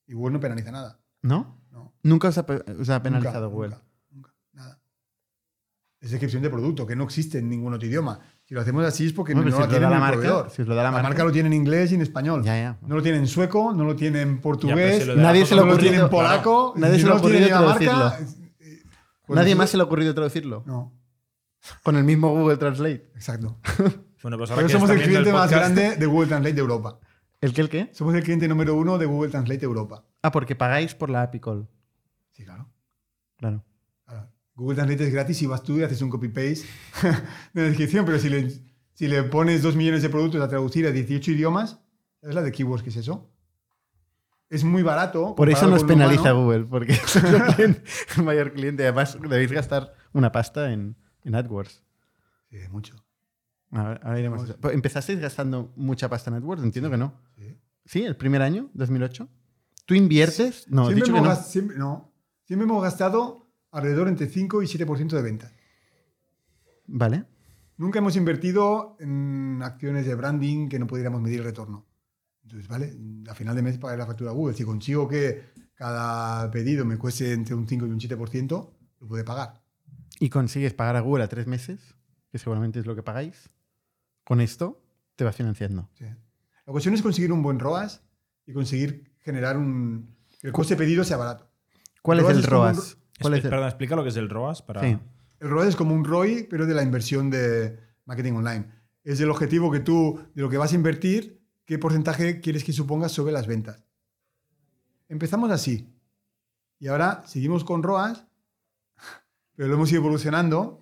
Y 0.08 0.14
Google 0.14 0.34
no 0.34 0.40
penaliza 0.42 0.72
nada. 0.72 1.00
¿No? 1.22 1.62
No. 1.72 1.94
Nunca 2.04 2.28
os 2.30 2.38
ha, 2.38 2.46
pe- 2.46 2.64
os 2.80 2.90
ha 2.90 3.02
penalizado 3.02 3.46
Nunca, 3.46 3.54
Google. 3.56 3.70
Nunca. 3.72 3.84
Es 6.02 6.12
descripción 6.12 6.44
de 6.44 6.50
producto, 6.50 6.86
que 6.86 6.96
no 6.96 7.04
existe 7.06 7.40
en 7.40 7.50
ningún 7.50 7.74
otro 7.74 7.88
idioma. 7.88 8.20
Si 8.44 8.54
lo 8.54 8.62
hacemos 8.62 8.86
así 8.86 9.08
es 9.08 9.14
porque 9.14 9.34
no 9.34 9.42
lo 9.42 9.50
lo 9.50 9.68
tiene 9.68 9.80
la 9.90 9.98
marca, 10.00 10.12
proveedor. 10.20 10.52
si 10.52 10.62
os 10.62 10.68
lo 10.68 10.76
da 10.76 10.84
la 10.84 10.90
la 10.90 10.92
marca- 10.92 11.08
marca 11.10 11.24
lo 11.24 11.32
tiene 11.32 11.48
en 11.48 11.54
inglés 11.54 11.92
y 11.92 11.96
en 11.96 12.02
español. 12.02 12.44
Ya, 12.44 12.56
ya. 12.58 12.78
No 12.82 12.96
lo 12.96 13.02
tiene 13.02 13.18
en 13.18 13.28
sueco, 13.28 13.74
no 13.74 13.86
lo 13.86 13.96
tiene 13.96 14.22
en 14.22 14.40
portugués, 14.40 15.00
si 15.02 15.06
lo 15.08 15.16
de 15.16 15.22
Nadie 15.22 15.46
se 15.46 15.56
le 15.56 15.62
no 15.62 15.68
lo 15.68 15.78
tiene 15.78 15.98
en 15.98 16.10
polaco. 16.10 16.74
Nadie 16.76 16.96
si 16.96 17.02
se 17.02 17.08
no 17.08 17.16
lo 17.16 17.22
tiene 17.22 17.48
la 17.50 17.62
marca, 17.62 17.80
traducirlo. 17.80 18.08
eh, 18.60 18.84
pues 19.26 19.36
Nadie 19.40 19.56
más 19.56 19.70
se 19.72 19.78
le 19.78 19.82
ha 19.82 19.86
ocurrido 19.86 20.14
traducirlo. 20.14 20.64
No, 20.68 20.94
Con 21.82 21.96
el 21.96 22.04
mismo 22.04 22.30
Google 22.30 22.58
Translate. 22.58 23.12
exacto. 23.16 23.58
Bueno, 24.22 24.40
pues 24.40 24.50
ahora 24.50 24.62
Pero 24.62 24.68
que 24.68 24.74
somos 24.74 24.90
el 24.90 25.02
cliente 25.04 25.32
más 25.32 25.52
grande 25.52 25.98
de 25.98 26.06
Google 26.08 26.28
Translate 26.28 26.56
de 26.56 26.62
Europa. 26.62 27.00
¿El 27.42 27.54
qué, 27.54 27.62
el 27.62 27.70
qué? 27.70 27.90
Somos 27.94 28.16
el 28.16 28.24
cliente 28.24 28.48
número 28.48 28.74
uno 28.74 28.98
de 28.98 29.06
Google 29.06 29.30
Translate 29.30 29.64
Europa. 29.64 30.04
Ah, 30.24 30.32
porque 30.32 30.56
pagáis 30.56 30.96
por 30.96 31.12
la 31.12 31.22
API 31.22 31.40
Call. 31.40 31.68
Sí, 32.32 32.44
claro. 32.44 32.68
Claro. 33.38 33.64
Google 34.56 34.76
Translate 34.76 35.04
es 35.06 35.14
gratis 35.14 35.42
y 35.42 35.48
vas 35.48 35.64
tú 35.64 35.78
y 35.78 35.84
haces 35.84 36.02
un 36.02 36.10
copy-paste 36.10 36.66
de 37.54 37.62
la 37.62 37.68
descripción, 37.68 38.06
pero 38.06 38.20
si 38.20 38.30
le, 38.30 38.52
si 38.94 39.08
le 39.08 39.24
pones 39.24 39.62
dos 39.62 39.76
millones 39.76 40.02
de 40.02 40.10
productos 40.10 40.42
a 40.42 40.48
traducir 40.48 40.88
a 40.88 40.92
18 40.92 41.32
idiomas, 41.32 41.80
¿sabes 42.22 42.36
la 42.36 42.42
de 42.42 42.52
keywords 42.52 42.82
que 42.82 42.90
es 42.90 42.96
eso? 42.96 43.30
Es 44.50 44.64
muy 44.64 44.84
barato. 44.84 45.36
Por 45.36 45.50
eso 45.50 45.68
nos 45.68 45.84
penaliza. 45.84 46.32
Google, 46.32 46.66
porque 46.66 46.94
es 46.94 47.16
el, 47.60 48.24
mayor 48.24 48.54
cliente. 48.54 48.84
Además, 48.84 49.18
debéis 49.22 49.52
gastar 49.52 49.94
una 50.14 50.32
pasta 50.32 50.72
en, 50.72 50.96
en 51.24 51.36
AdWords. 51.36 51.84
Sí, 52.50 52.58
mucho. 52.72 52.96
Ahora, 53.72 54.00
ahora 54.04 54.20
iremos 54.20 54.50
a. 54.50 54.56
Pero, 54.56 54.74
¿Empezasteis 54.74 55.20
gastando 55.20 55.74
mucha 55.76 56.08
pasta 56.08 56.30
en 56.30 56.38
AdWords? 56.38 56.64
Entiendo 56.64 56.90
que 56.90 56.98
no. 56.98 57.20
Sí. 57.38 57.58
¿Sí? 57.86 58.04
¿El 58.04 58.16
primer 58.16 58.42
año? 58.42 58.70
¿2008? 58.76 59.28
¿Tú 59.86 59.94
inviertes? 59.96 60.66
No, 60.70 60.86
siempre, 60.86 61.12
dicho 61.12 61.24
que 61.24 61.36
siempre, 61.44 61.78
no. 61.78 62.14
Siempre 62.46 62.66
hemos 62.66 62.82
gastado 62.82 63.45
alrededor 63.76 64.08
entre 64.08 64.28
5 64.28 64.64
y 64.64 64.68
7% 64.68 65.10
de 65.10 65.22
ventas. 65.22 65.54
Vale. 66.88 67.26
Nunca 67.76 68.00
hemos 68.00 68.16
invertido 68.16 68.96
en 69.02 69.60
acciones 69.62 70.06
de 70.06 70.16
branding 70.16 70.70
que 70.70 70.80
no 70.80 70.88
pudiéramos 70.88 71.22
medir 71.22 71.40
el 71.40 71.46
retorno. 71.46 71.86
Entonces, 72.44 72.70
¿vale? 72.70 72.96
A 73.30 73.36
final 73.36 73.54
de 73.54 73.62
mes 73.62 73.78
pagaré 73.78 74.00
la 74.00 74.06
factura 74.06 74.32
a 74.32 74.34
Google. 74.34 74.56
Si 74.56 74.64
consigo 74.64 75.10
que 75.10 75.44
cada 75.74 76.50
pedido 76.52 76.86
me 76.86 76.98
cueste 76.98 77.34
entre 77.34 77.54
un 77.54 77.68
5 77.68 77.86
y 77.86 77.90
un 77.90 78.00
7%, 78.00 78.70
lo 79.02 79.08
puede 79.08 79.26
pagar. 79.26 79.62
¿Y 80.22 80.30
consigues 80.30 80.74
pagar 80.74 80.96
a 80.96 81.02
Google 81.02 81.26
a 81.26 81.28
tres 81.28 81.46
meses? 81.46 81.96
Que 82.32 82.38
seguramente 82.38 82.80
es 82.80 82.86
lo 82.86 82.96
que 82.96 83.04
pagáis. 83.04 83.50
Con 84.24 84.40
esto 84.40 84.82
te 85.18 85.26
vas 85.26 85.36
financiando. 85.36 85.90
Sí. 85.96 86.06
La 86.06 86.72
cuestión 86.72 86.96
es 86.96 87.02
conseguir 87.02 87.34
un 87.34 87.44
buen 87.44 87.60
ROAS 87.60 88.02
y 88.46 88.54
conseguir 88.54 89.12
generar 89.20 89.58
un... 89.58 90.16
que 90.40 90.48
el 90.48 90.54
coste 90.54 90.76
de 90.76 90.78
pedido 90.78 91.04
sea 91.04 91.18
barato. 91.18 91.50
¿Cuál 92.02 92.22
es 92.22 92.30
el 92.30 92.40
es 92.40 92.46
ROAS? 92.46 92.98
¿Cuál 93.22 93.34
Espe- 93.34 93.38
es 93.40 93.44
el- 93.46 93.50
Perdón, 93.50 93.68
explica 93.68 93.96
lo 93.96 94.04
que 94.04 94.10
es 94.10 94.18
el 94.18 94.30
ROAS 94.30 94.62
para. 94.62 94.82
Sí. 94.82 94.98
El 95.40 95.50
ROAS 95.50 95.68
es 95.70 95.76
como 95.76 95.94
un 95.94 96.04
ROI, 96.06 96.48
pero 96.50 96.66
de 96.66 96.74
la 96.74 96.84
inversión 96.84 97.30
de 97.30 97.80
marketing 98.06 98.34
online. 98.34 98.66
Es 99.04 99.20
el 99.22 99.30
objetivo 99.30 99.72
que 99.72 99.80
tú, 99.80 100.20
de 100.34 100.42
lo 100.42 100.50
que 100.50 100.58
vas 100.58 100.72
a 100.72 100.76
invertir, 100.76 101.42
qué 101.66 101.78
porcentaje 101.78 102.40
quieres 102.42 102.64
que 102.64 102.74
suponga 102.74 103.10
sobre 103.10 103.32
las 103.34 103.48
ventas. 103.48 103.84
Empezamos 105.10 105.52
así. 105.52 105.88
Y 106.80 106.88
ahora 106.88 107.24
seguimos 107.26 107.64
con 107.64 107.84
ROAS, 107.84 108.26
pero 109.56 109.70
lo 109.70 109.76
hemos 109.76 109.92
ido 109.92 110.02
evolucionando. 110.02 110.82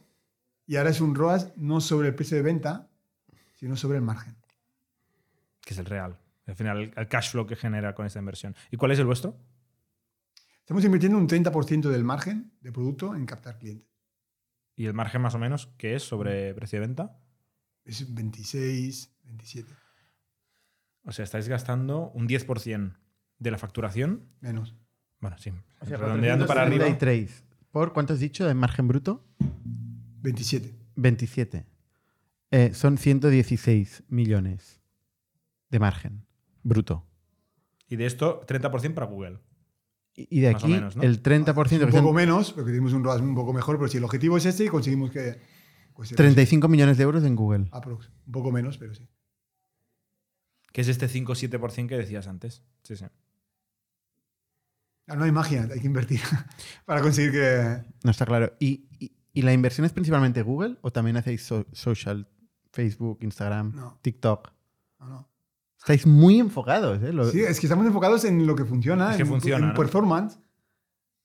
Y 0.65 0.77
ahora 0.77 0.89
es 0.91 1.01
un 1.01 1.13
ROAS 1.15 1.51
no 1.57 1.81
sobre 1.81 2.07
el 2.09 2.15
precio 2.15 2.37
de 2.37 2.43
venta, 2.43 2.89
sino 3.53 3.75
sobre 3.75 3.97
el 3.97 4.03
margen. 4.03 4.35
Que 5.61 5.73
es 5.73 5.79
el 5.79 5.85
real. 5.85 6.17
Al 6.47 6.55
final, 6.55 6.77
el- 6.77 6.93
el 6.95 7.07
cash 7.07 7.31
flow 7.31 7.45
que 7.45 7.55
genera 7.55 7.93
con 7.93 8.05
esta 8.05 8.19
inversión. 8.19 8.55
¿Y 8.71 8.77
cuál 8.77 8.91
es 8.91 8.99
el 8.99 9.05
vuestro? 9.05 9.37
Estamos 10.63 10.85
invirtiendo 10.85 11.17
un 11.17 11.27
30% 11.27 11.89
del 11.89 12.05
margen 12.05 12.53
de 12.61 12.71
producto 12.71 13.15
en 13.15 13.25
captar 13.25 13.59
clientes. 13.59 13.89
¿Y 14.77 14.85
el 14.85 14.93
margen 14.93 15.21
más 15.21 15.35
o 15.35 15.37
menos 15.39 15.67
qué 15.77 15.95
es 15.95 16.03
sobre 16.03 16.53
precio 16.53 16.79
de 16.79 16.87
venta? 16.87 17.19
Es 17.83 18.13
26, 18.13 19.13
27, 19.23 19.73
O 21.03 21.11
sea, 21.11 21.25
estáis 21.25 21.49
gastando 21.49 22.11
un 22.11 22.29
10% 22.29 22.95
de 23.39 23.51
la 23.51 23.57
facturación. 23.57 24.29
menos. 24.39 24.73
Bueno, 25.19 25.37
sí. 25.37 25.51
O 25.81 25.85
sea, 25.85 25.97
redondeando 25.97 26.47
para 26.47 26.61
arriba. 26.61 26.85
433. 26.85 27.43
¿Por 27.69 27.91
cuánto 27.91 28.13
has 28.13 28.19
dicho 28.21 28.47
de 28.47 28.53
margen 28.53 28.87
bruto? 28.87 29.27
27. 30.21 30.73
27. 30.95 31.65
Eh, 32.51 32.73
son 32.73 32.97
116 32.97 34.03
millones 34.07 34.81
de 35.69 35.79
margen 35.79 36.25
bruto. 36.61 37.05
Y 37.89 37.97
de 37.97 38.05
esto, 38.05 38.45
30% 38.47 38.93
para 38.93 39.07
Google. 39.07 39.39
Y 40.15 40.41
de 40.41 40.49
aquí, 40.49 40.67
menos, 40.67 40.95
¿no? 40.95 41.01
el 41.03 41.23
30%, 41.23 41.85
un 41.85 41.91
poco 41.91 42.13
menos, 42.13 42.53
porque 42.53 42.69
tenemos 42.71 42.93
un 42.93 43.03
ROAS 43.03 43.21
un 43.21 43.33
poco 43.33 43.51
mejor, 43.51 43.77
pero 43.77 43.87
si 43.87 43.97
el 43.97 44.03
objetivo 44.03 44.37
es 44.37 44.45
este, 44.45 44.67
conseguimos 44.69 45.09
que... 45.09 45.39
pues, 45.95 46.09
35 46.09 46.67
millones 46.67 46.97
de 46.97 47.03
euros 47.03 47.23
en 47.23 47.35
Google. 47.35 47.67
aprox. 47.71 48.09
Un 48.27 48.31
poco 48.31 48.51
menos, 48.51 48.77
pero 48.77 48.93
sí. 48.93 49.07
Que 50.71 50.81
es 50.81 50.87
este 50.87 51.07
5 51.07 51.31
o 51.31 51.35
7% 51.35 51.87
que 51.87 51.97
decías 51.97 52.27
antes. 52.27 52.63
Sí, 52.83 52.95
sí. 52.95 53.05
Ah, 55.07 55.15
no 55.15 55.23
hay 55.25 55.31
magia, 55.31 55.67
hay 55.71 55.79
que 55.79 55.87
invertir 55.87 56.21
para 56.85 57.01
conseguir 57.01 57.31
que... 57.31 57.83
No 58.03 58.11
está 58.11 58.25
claro. 58.25 58.53
¿Y, 58.59 58.87
y- 58.99 59.11
y 59.35 59.41
la 59.41 59.51
inversión 59.51 59.83
es 59.85 59.91
principalmente 59.93 60.43
Google 60.43 60.77
o 60.81 60.91
también 60.91 61.17
hacéis 61.17 61.43
so- 61.43 61.65
social, 61.73 62.27
Facebook, 62.71 63.17
Instagram, 63.21 63.73
No. 63.75 63.99
TikTok? 64.03 64.51
No, 64.99 65.07
no. 65.09 65.29
Estáis 65.83 66.05
muy 66.07 66.39
enfocados, 66.39 67.01
¿eh? 67.03 67.11
Lo- 67.11 67.29
Sí, 67.29 67.41
es 67.41 67.59
que 67.59 67.65
estamos 67.67 67.85
enfocados 67.85 68.23
en 68.25 68.47
lo 68.47 68.55
que 68.55 68.63
funciona, 68.65 69.11
Es 69.11 69.17
que 69.17 69.23
en, 69.23 69.27
funciona, 69.27 69.65
en 69.67 69.73
¿no? 69.73 69.77
performance. 69.79 70.39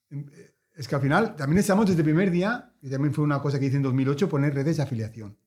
En- 0.09 0.29
Es 0.75 0.87
que 0.87 0.95
al 0.95 1.01
final 1.01 1.35
también 1.35 1.59
estamos 1.59 1.85
desde 1.87 1.99
el 2.01 2.05
primer 2.05 2.31
día, 2.31 2.71
y 2.81 2.89
también 2.89 3.13
fue 3.13 3.23
una 3.25 3.41
cosa 3.41 3.59
que 3.59 3.65
hice 3.65 3.75
en 3.77 3.83
2008, 3.83 4.29
poner 4.29 4.53
redes 4.53 4.77
de 4.77 4.83
afiliación. 4.83 5.37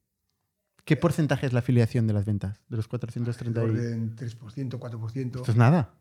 ¿Qué 0.85 0.97
porcentaje 0.97 1.47
es 1.47 1.53
la 1.53 1.61
afiliación 1.61 2.07
de 2.07 2.13
las 2.13 2.25
ventas? 2.27 2.61
De 2.69 2.77
los 2.77 2.87
430 2.89 3.61
y... 3.61 3.65
Orden 3.65 4.17
3%, 4.17 4.79
4%. 4.79 5.37
Esto 5.37 5.51
es 5.51 5.57
nada. 5.57 5.95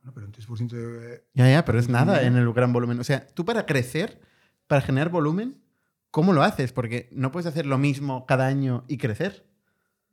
Bueno, 0.00 0.12
pero 0.14 0.26
un 0.26 0.32
3% 0.32 0.68
de... 0.68 1.24
Ya, 1.34 1.50
ya, 1.50 1.64
pero 1.64 1.78
es 1.78 1.88
nada 1.88 2.22
en 2.22 2.36
el 2.36 2.50
gran 2.52 2.72
volumen. 2.72 2.98
O 3.00 3.04
sea, 3.04 3.26
tú 3.26 3.44
para 3.44 3.66
crecer, 3.66 4.20
para 4.66 4.80
generar 4.80 5.08
volumen, 5.10 5.60
¿cómo 6.10 6.32
lo 6.32 6.42
haces? 6.42 6.72
Porque 6.72 7.08
no 7.12 7.32
puedes 7.32 7.46
hacer 7.46 7.66
lo 7.66 7.78
mismo 7.78 8.24
cada 8.26 8.46
año 8.46 8.84
y 8.88 8.96
crecer. 8.98 9.44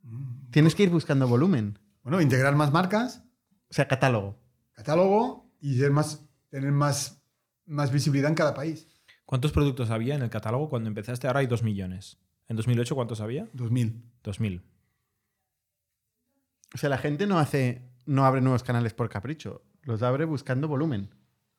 Mm. 0.02 0.50
Tienes 0.50 0.74
que 0.74 0.82
ir 0.82 0.90
buscando 0.90 1.28
volumen. 1.28 1.78
Bueno, 2.06 2.20
integrar 2.20 2.54
más 2.54 2.70
marcas, 2.70 3.24
O 3.68 3.74
sea, 3.74 3.88
catálogo. 3.88 4.38
catálogo 4.74 5.50
y 5.60 5.76
ser 5.76 5.90
más, 5.90 6.24
tener 6.50 6.70
más, 6.70 7.20
más 7.64 7.90
visibilidad 7.90 8.30
en 8.30 8.36
cada 8.36 8.54
país. 8.54 8.86
¿Cuántos 9.24 9.50
productos 9.50 9.90
había 9.90 10.14
en 10.14 10.22
el 10.22 10.30
catálogo 10.30 10.68
cuando 10.68 10.86
empezaste? 10.86 11.26
Ahora 11.26 11.40
hay 11.40 11.48
2 11.48 11.64
millones. 11.64 12.20
¿En 12.46 12.54
2008 12.54 12.94
cuántos 12.94 13.20
había? 13.20 13.48
2000. 13.54 14.04
2000. 14.22 14.62
O 16.74 16.78
sea, 16.78 16.90
la 16.90 16.98
gente 16.98 17.26
no 17.26 17.40
hace, 17.40 17.90
no 18.04 18.24
abre 18.24 18.40
nuevos 18.40 18.62
canales 18.62 18.94
por 18.94 19.08
capricho. 19.08 19.64
Los 19.82 20.02
abre 20.02 20.26
buscando 20.26 20.68
volumen. 20.68 21.10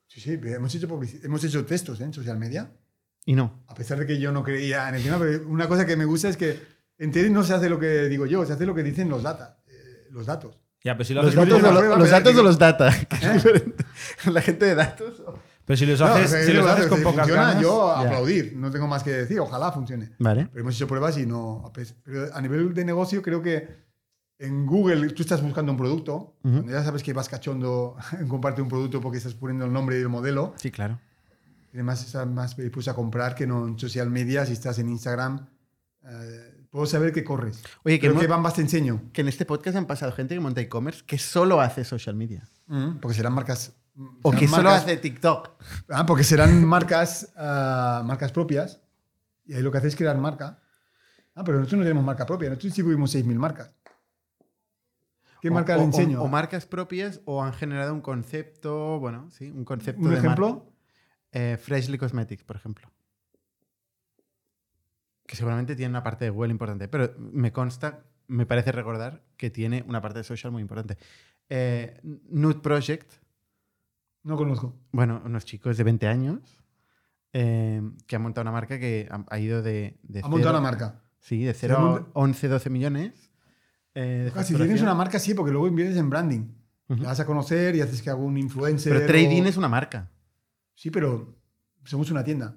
Sí, 0.08 0.22
sí, 0.22 0.40
hemos 0.42 0.74
hecho, 0.74 0.88
hemos 1.24 1.44
hecho 1.44 1.66
textos 1.66 2.00
¿eh? 2.00 2.06
en 2.06 2.14
social 2.14 2.40
media. 2.40 2.72
Y 3.26 3.36
no. 3.36 3.66
A 3.68 3.76
pesar 3.76 4.00
de 4.00 4.08
que 4.08 4.18
yo 4.18 4.32
no 4.32 4.46
creía 4.46 4.88
en 4.88 4.96
el 4.96 5.04
tema, 5.04 5.20
pero 5.20 5.46
una 5.50 5.68
cosa 5.68 5.86
que 5.86 5.98
me 5.98 6.06
gusta 6.06 6.30
es 6.30 6.38
que 6.38 6.58
en 7.00 7.12
TED 7.12 7.32
no 7.32 7.44
se 7.44 7.54
hace 7.54 7.70
lo 7.70 7.78
que 7.78 8.08
digo 8.08 8.26
yo, 8.26 8.46
se 8.46 8.54
hace 8.54 8.66
lo 8.66 8.74
que 8.74 8.84
dicen 8.84 9.10
los, 9.10 9.24
data, 9.24 9.60
los 10.12 10.26
datos. 10.26 10.58
Ya, 10.84 10.94
pero 10.96 11.06
si 11.06 11.14
lo 11.14 11.24
Los 11.24 11.36
haces, 11.36 11.50
datos, 11.50 11.64
o, 11.70 11.74
lo- 11.74 11.98
los 11.98 12.10
datos 12.10 12.36
o 12.36 12.44
los 12.44 12.58
data. 12.60 12.90
¿Eh? 13.22 13.74
La 14.32 14.42
gente 14.42 14.66
de 14.66 14.76
datos. 14.76 15.22
pero 15.66 15.76
si 15.78 15.86
los 15.86 16.00
No, 16.00 16.06
haces, 16.06 16.26
o 16.28 16.28
sea, 16.30 16.44
si 16.46 16.54
los 16.54 16.64
los 16.64 16.72
haces 16.74 16.88
con 16.88 17.00
si 17.00 17.04
pocas 17.04 17.20
funciona, 17.28 17.48
ganas. 17.48 17.62
yo 17.62 17.94
ya. 17.96 18.02
aplaudir, 18.08 18.54
no 18.56 18.72
tengo 18.72 18.88
más 18.88 19.04
que 19.04 19.12
decir, 19.12 19.40
ojalá 19.40 19.72
funcione. 19.72 20.12
Vale. 20.20 20.48
Pero 20.52 20.62
hemos 20.62 20.76
hecho 20.76 20.88
pruebas 20.88 21.18
y 21.18 21.26
no. 21.26 21.72
Pero 22.04 22.34
a 22.34 22.42
nivel 22.42 22.74
de 22.74 22.86
negocio, 22.86 23.22
creo 23.22 23.42
que 23.42 23.68
en 24.40 24.66
Google 24.68 25.10
tú 25.10 25.24
estás 25.24 25.42
buscando 25.42 25.72
un 25.72 25.78
producto, 25.80 26.14
Ujú. 26.44 26.54
cuando 26.54 26.72
ya 26.72 26.84
sabes 26.84 27.02
que 27.04 27.12
vas 27.12 27.28
cachondo 27.28 27.96
en 28.20 28.28
compartir 28.28 28.62
un 28.64 28.70
producto 28.70 29.02
porque 29.02 29.18
estás 29.18 29.34
poniendo 29.34 29.66
el 29.66 29.74
nombre 29.74 29.98
y 29.98 30.02
el 30.02 30.10
modelo, 30.10 30.54
Sí, 30.58 30.70
claro. 30.72 31.00
tienes 31.72 31.86
más, 31.86 32.06
estás 32.06 32.28
más 32.28 32.54
predispuesto 32.56 32.92
a 32.92 32.96
comprar 32.96 33.34
que 33.36 33.48
no 33.48 33.68
en 33.68 33.78
social 33.80 34.10
media. 34.12 34.46
Si 34.46 34.54
estás 34.54 34.78
en 34.80 34.90
Instagram, 34.90 35.48
eh, 36.08 36.54
puedo 36.78 36.86
saber 36.88 37.12
que 37.12 37.24
corres. 37.24 37.64
Oye, 37.84 38.00
que, 38.00 38.08
Creo 38.08 38.20
que 38.20 38.28
Bambas 38.28 38.54
te 38.54 38.62
enseño. 38.62 39.02
que 39.12 39.22
en 39.22 39.28
este 39.30 39.46
podcast 39.46 39.76
han 39.78 39.88
pasado 39.88 40.12
gente 40.12 40.36
que 40.36 40.40
monta 40.40 40.62
e-commerce 40.62 41.04
que 41.08 41.18
solo 41.18 41.60
hace 41.60 41.84
social 41.84 42.16
media. 42.16 42.48
Porque 43.02 43.16
serán 43.16 43.34
marcas. 43.34 43.74
O 44.22 44.30
serán 44.32 44.40
que 44.40 44.48
solo 44.48 44.64
marcas- 44.70 44.84
hace 44.84 44.98
TikTok. 44.98 45.50
Ah, 45.90 46.06
porque 46.06 46.24
serán 46.24 46.64
marcas, 46.64 47.34
ah, 47.36 48.04
marcas 48.06 48.32
propias. 48.32 48.80
Y 49.46 49.56
ahí 49.56 49.62
lo 49.64 49.72
que 49.72 49.80
hace 49.80 49.88
es 49.88 49.96
crear 49.96 50.18
marca. 50.20 50.60
Ah, 51.34 51.44
pero 51.44 51.58
nosotros 51.58 51.80
no 51.80 51.84
tenemos 51.84 52.04
marca 52.04 52.26
propia. 52.28 52.50
Nosotros 52.50 52.74
sí 52.74 52.84
tuvimos 52.84 53.12
6.000 53.16 53.40
marcas. 53.40 53.74
¿Qué 55.42 55.50
O- 55.50 55.54
marca 55.54 55.74
o, 55.74 55.78
le 55.78 55.82
o- 55.84 55.86
enseño? 55.86 56.22
O, 56.22 56.28
marcas 56.28 56.66
propias 56.68 57.22
o 57.26 57.44
han 57.44 57.54
generado 57.54 57.94
un 57.94 58.02
concepto, 58.02 59.00
bueno, 59.00 59.30
sí, 59.32 59.50
un 59.50 59.66
concepto 59.66 60.02
¿Un 60.04 60.12
de 60.12 60.18
ejemplo? 60.18 60.50
marca. 60.50 60.66
Eh, 61.32 61.58
Freshly 61.60 61.98
Cosmetics, 61.98 62.44
por 62.44 62.56
ejemplo. 62.56 62.88
Que 65.28 65.36
seguramente 65.36 65.76
tiene 65.76 65.90
una 65.92 66.02
parte 66.04 66.26
de 66.26 66.32
Google 66.32 66.52
importante, 66.52 66.88
pero 66.88 67.14
me 67.20 67.52
consta, 67.52 68.04
me 68.28 68.46
parece 68.48 68.72
recordar 68.72 69.24
que 69.38 69.50
tiene 69.52 69.84
una 69.88 70.02
parte 70.02 70.18
de 70.20 70.24
social 70.24 70.52
muy 70.52 70.62
importante. 70.64 70.98
Eh, 71.50 72.00
Nude 72.30 72.60
Project, 72.62 73.12
No 74.24 74.36
conozco. 74.38 74.74
bueno, 74.92 75.22
unos 75.26 75.46
chicos 75.46 75.78
de 75.78 75.84
20 75.84 76.08
años 76.08 76.40
eh, 77.34 77.82
que 78.08 78.16
han 78.16 78.22
montado 78.22 78.44
una 78.44 78.52
marca 78.52 78.80
que 78.80 79.08
ha, 79.12 79.24
ha 79.30 79.40
ido 79.40 79.62
de, 79.62 80.00
de 80.04 80.22
Ha 80.24 80.28
montado 80.28 80.52
una 80.54 80.62
marca. 80.62 81.04
Sí, 81.20 81.44
de 81.44 81.54
Se 81.54 81.68
0 81.68 81.76
ha 81.76 81.78
a 81.78 81.82
monta- 81.82 82.10
11, 82.14 82.48
12 82.48 82.70
millones. 82.70 83.32
eh, 83.96 84.32
Ah, 84.34 84.44
si 84.44 84.56
tienes 84.56 84.82
una 84.82 84.94
marca, 84.96 85.20
sí, 85.20 85.34
porque 85.34 85.52
luego 85.52 85.68
inviertes 85.68 85.98
en 85.98 86.10
branding. 86.10 86.48
La 86.88 87.10
vas 87.10 87.20
a 87.20 87.26
conocer 87.26 87.76
y 87.76 87.82
haces 87.82 88.02
que 88.02 88.10
haga 88.10 88.20
un 88.22 88.38
influencer. 88.38 88.94
Pero 88.94 89.08
trading 89.08 89.42
o- 89.42 89.46
es 89.46 89.58
una 89.58 89.68
marca. 89.68 90.10
Sí, 90.74 90.90
pero 90.90 91.36
somos 91.84 92.10
una 92.12 92.24
tienda. 92.24 92.56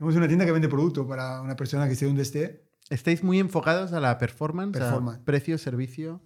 Somos 0.00 0.16
una 0.16 0.26
tienda 0.26 0.46
que 0.46 0.52
vende 0.52 0.66
producto 0.66 1.06
para 1.06 1.42
una 1.42 1.56
persona 1.56 1.86
que 1.86 1.92
esté 1.92 2.06
donde 2.06 2.22
esté. 2.22 2.64
Estáis 2.88 3.22
muy 3.22 3.38
enfocados 3.38 3.92
a 3.92 4.00
la 4.00 4.16
performance, 4.16 4.78
Performance. 4.78 5.20
a 5.20 5.24
precio, 5.26 5.58
servicio, 5.58 6.22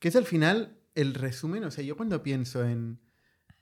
que 0.00 0.08
es 0.08 0.16
al 0.16 0.24
final 0.24 0.80
el 0.96 1.14
resumen. 1.14 1.62
O 1.62 1.70
sea, 1.70 1.84
yo 1.84 1.96
cuando 1.96 2.24
pienso 2.24 2.64
en, 2.64 2.98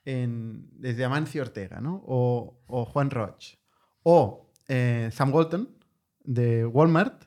en 0.06 0.70
desde 0.72 1.04
Amancio 1.04 1.42
Ortega, 1.42 1.82
¿no? 1.82 2.02
O, 2.06 2.62
o 2.66 2.86
Juan 2.86 3.10
Roch, 3.10 3.58
o 4.04 4.50
eh, 4.68 5.10
Sam 5.12 5.34
Walton 5.34 5.68
de 6.24 6.64
Walmart, 6.64 7.24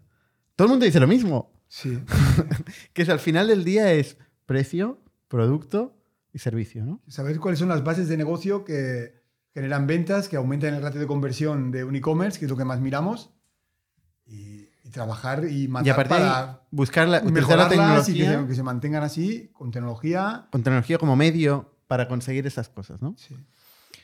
todo 0.55 0.65
el 0.65 0.71
mundo 0.71 0.85
dice 0.85 0.99
lo 0.99 1.07
mismo. 1.07 1.53
Sí. 1.67 1.99
Que 2.93 3.03
es 3.03 3.09
al 3.09 3.19
final 3.19 3.49
del 3.49 3.63
día 3.63 3.93
es 3.93 4.17
precio, 4.47 4.99
producto 5.27 5.95
y 6.33 6.39
servicio, 6.39 6.83
¿no? 6.85 7.03
Saber 7.07 7.39
cuáles 7.39 7.59
son 7.59 7.69
las 7.69 7.83
bases 7.83 8.07
de 8.07 8.17
negocio 8.17 8.65
que 8.65 9.13
generan 9.55 9.87
ventas, 9.87 10.27
que 10.27 10.35
aumentan 10.35 10.75
el 10.75 10.81
ratio 10.81 10.99
de 10.99 11.07
conversión 11.07 11.71
de 11.71 11.85
un 11.85 11.95
e-commerce, 11.95 12.37
que 12.37 12.45
es 12.45 12.51
lo 12.51 12.57
que 12.57 12.65
más 12.65 12.81
miramos. 12.81 13.31
Y, 14.27 14.67
y 14.83 14.89
trabajar 14.91 15.45
y 15.45 15.63
ahí, 15.63 15.67
para 15.67 16.61
buscar 16.71 17.07
la, 17.07 17.19
utilizar 17.19 17.57
la 17.57 17.69
mejorarlas 17.69 18.09
y 18.09 18.13
que 18.13 18.19
tecnología 18.19 18.41
se, 18.41 18.47
que 18.47 18.55
se 18.55 18.63
mantengan 18.63 19.03
así, 19.03 19.49
con 19.53 19.71
tecnología 19.71 20.47
con 20.51 20.61
tecnología 20.61 20.97
como 20.97 21.15
medio 21.15 21.75
para 21.87 22.07
conseguir 22.07 22.45
esas 22.45 22.69
cosas, 22.69 23.01
¿no? 23.01 23.15
sí. 23.17 23.35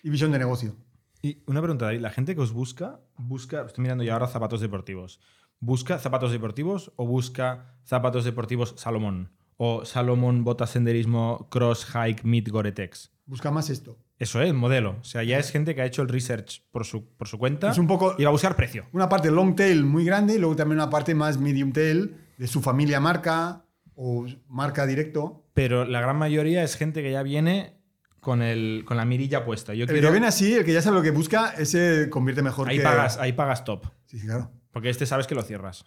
y 0.03 0.09
visión 0.09 0.31
de 0.31 0.39
negocio. 0.39 0.75
Y 1.21 1.43
una 1.45 1.61
pregunta, 1.61 1.85
David. 1.85 2.01
La 2.01 2.09
gente 2.09 2.33
que 2.33 2.41
os 2.41 2.51
busca, 2.51 2.99
busca, 3.17 3.63
estoy 3.65 3.83
mirando 3.83 4.03
yo 4.03 4.13
ahora 4.13 4.27
zapatos 4.27 4.61
deportivos. 4.61 5.19
¿Busca 5.59 5.99
zapatos 5.99 6.31
deportivos 6.31 6.91
o 6.95 7.05
busca 7.05 7.75
zapatos 7.83 8.25
deportivos 8.25 8.73
Salomón? 8.77 9.31
O 9.57 9.85
Salomón, 9.85 10.43
botas 10.43 10.71
senderismo, 10.71 11.47
cross, 11.51 11.85
hike, 11.85 12.23
mid, 12.23 12.47
Gore-Tex. 12.49 13.11
Busca 13.27 13.51
más 13.51 13.69
esto. 13.69 13.99
Eso 14.21 14.41
es, 14.41 14.47
el 14.49 14.53
modelo. 14.53 14.97
O 15.01 15.03
sea, 15.03 15.23
ya 15.23 15.37
es 15.39 15.51
gente 15.51 15.73
que 15.75 15.81
ha 15.81 15.85
hecho 15.85 16.01
el 16.01 16.07
research 16.09 16.63
por 16.71 16.85
su, 16.85 17.05
por 17.17 17.27
su 17.27 17.37
cuenta 17.37 17.71
Es 17.71 17.77
un 17.77 17.87
poco 17.87 18.15
y 18.17 18.23
va 18.23 18.29
a 18.29 18.31
buscar 18.31 18.55
precio. 18.55 18.85
una 18.93 19.09
parte 19.09 19.31
long 19.31 19.55
tail 19.55 19.83
muy 19.83 20.05
grande 20.05 20.35
y 20.35 20.37
luego 20.37 20.55
también 20.55 20.77
una 20.79 20.89
parte 20.89 21.15
más 21.15 21.37
medium 21.39 21.71
tail 21.71 22.15
de 22.37 22.47
su 22.47 22.61
familia 22.61 22.99
marca 22.99 23.65
o 23.95 24.25
marca 24.47 24.85
directo. 24.85 25.45
Pero 25.53 25.85
la 25.85 26.01
gran 26.01 26.17
mayoría 26.17 26.63
es 26.63 26.75
gente 26.77 27.01
que 27.03 27.11
ya 27.11 27.23
viene 27.23 27.77
con, 28.19 28.41
el, 28.41 28.83
con 28.85 28.95
la 28.97 29.05
mirilla 29.05 29.43
puesta. 29.43 29.73
Yo 29.73 29.83
El 29.85 29.89
quiero, 29.89 30.07
que 30.07 30.11
viene 30.11 30.27
así, 30.27 30.53
el 30.53 30.63
que 30.65 30.73
ya 30.73 30.81
sabe 30.81 30.97
lo 30.97 31.01
que 31.03 31.11
busca, 31.11 31.53
ese 31.57 32.07
convierte 32.09 32.41
mejor 32.43 32.69
ahí, 32.69 32.77
que... 32.77 32.83
pagas, 32.83 33.17
ahí 33.17 33.33
pagas 33.33 33.63
top. 33.65 33.85
Sí, 34.05 34.19
sí, 34.19 34.27
claro. 34.27 34.51
Porque 34.71 34.89
este 34.89 35.05
sabes 35.05 35.25
que 35.27 35.35
lo 35.35 35.41
cierras. 35.41 35.83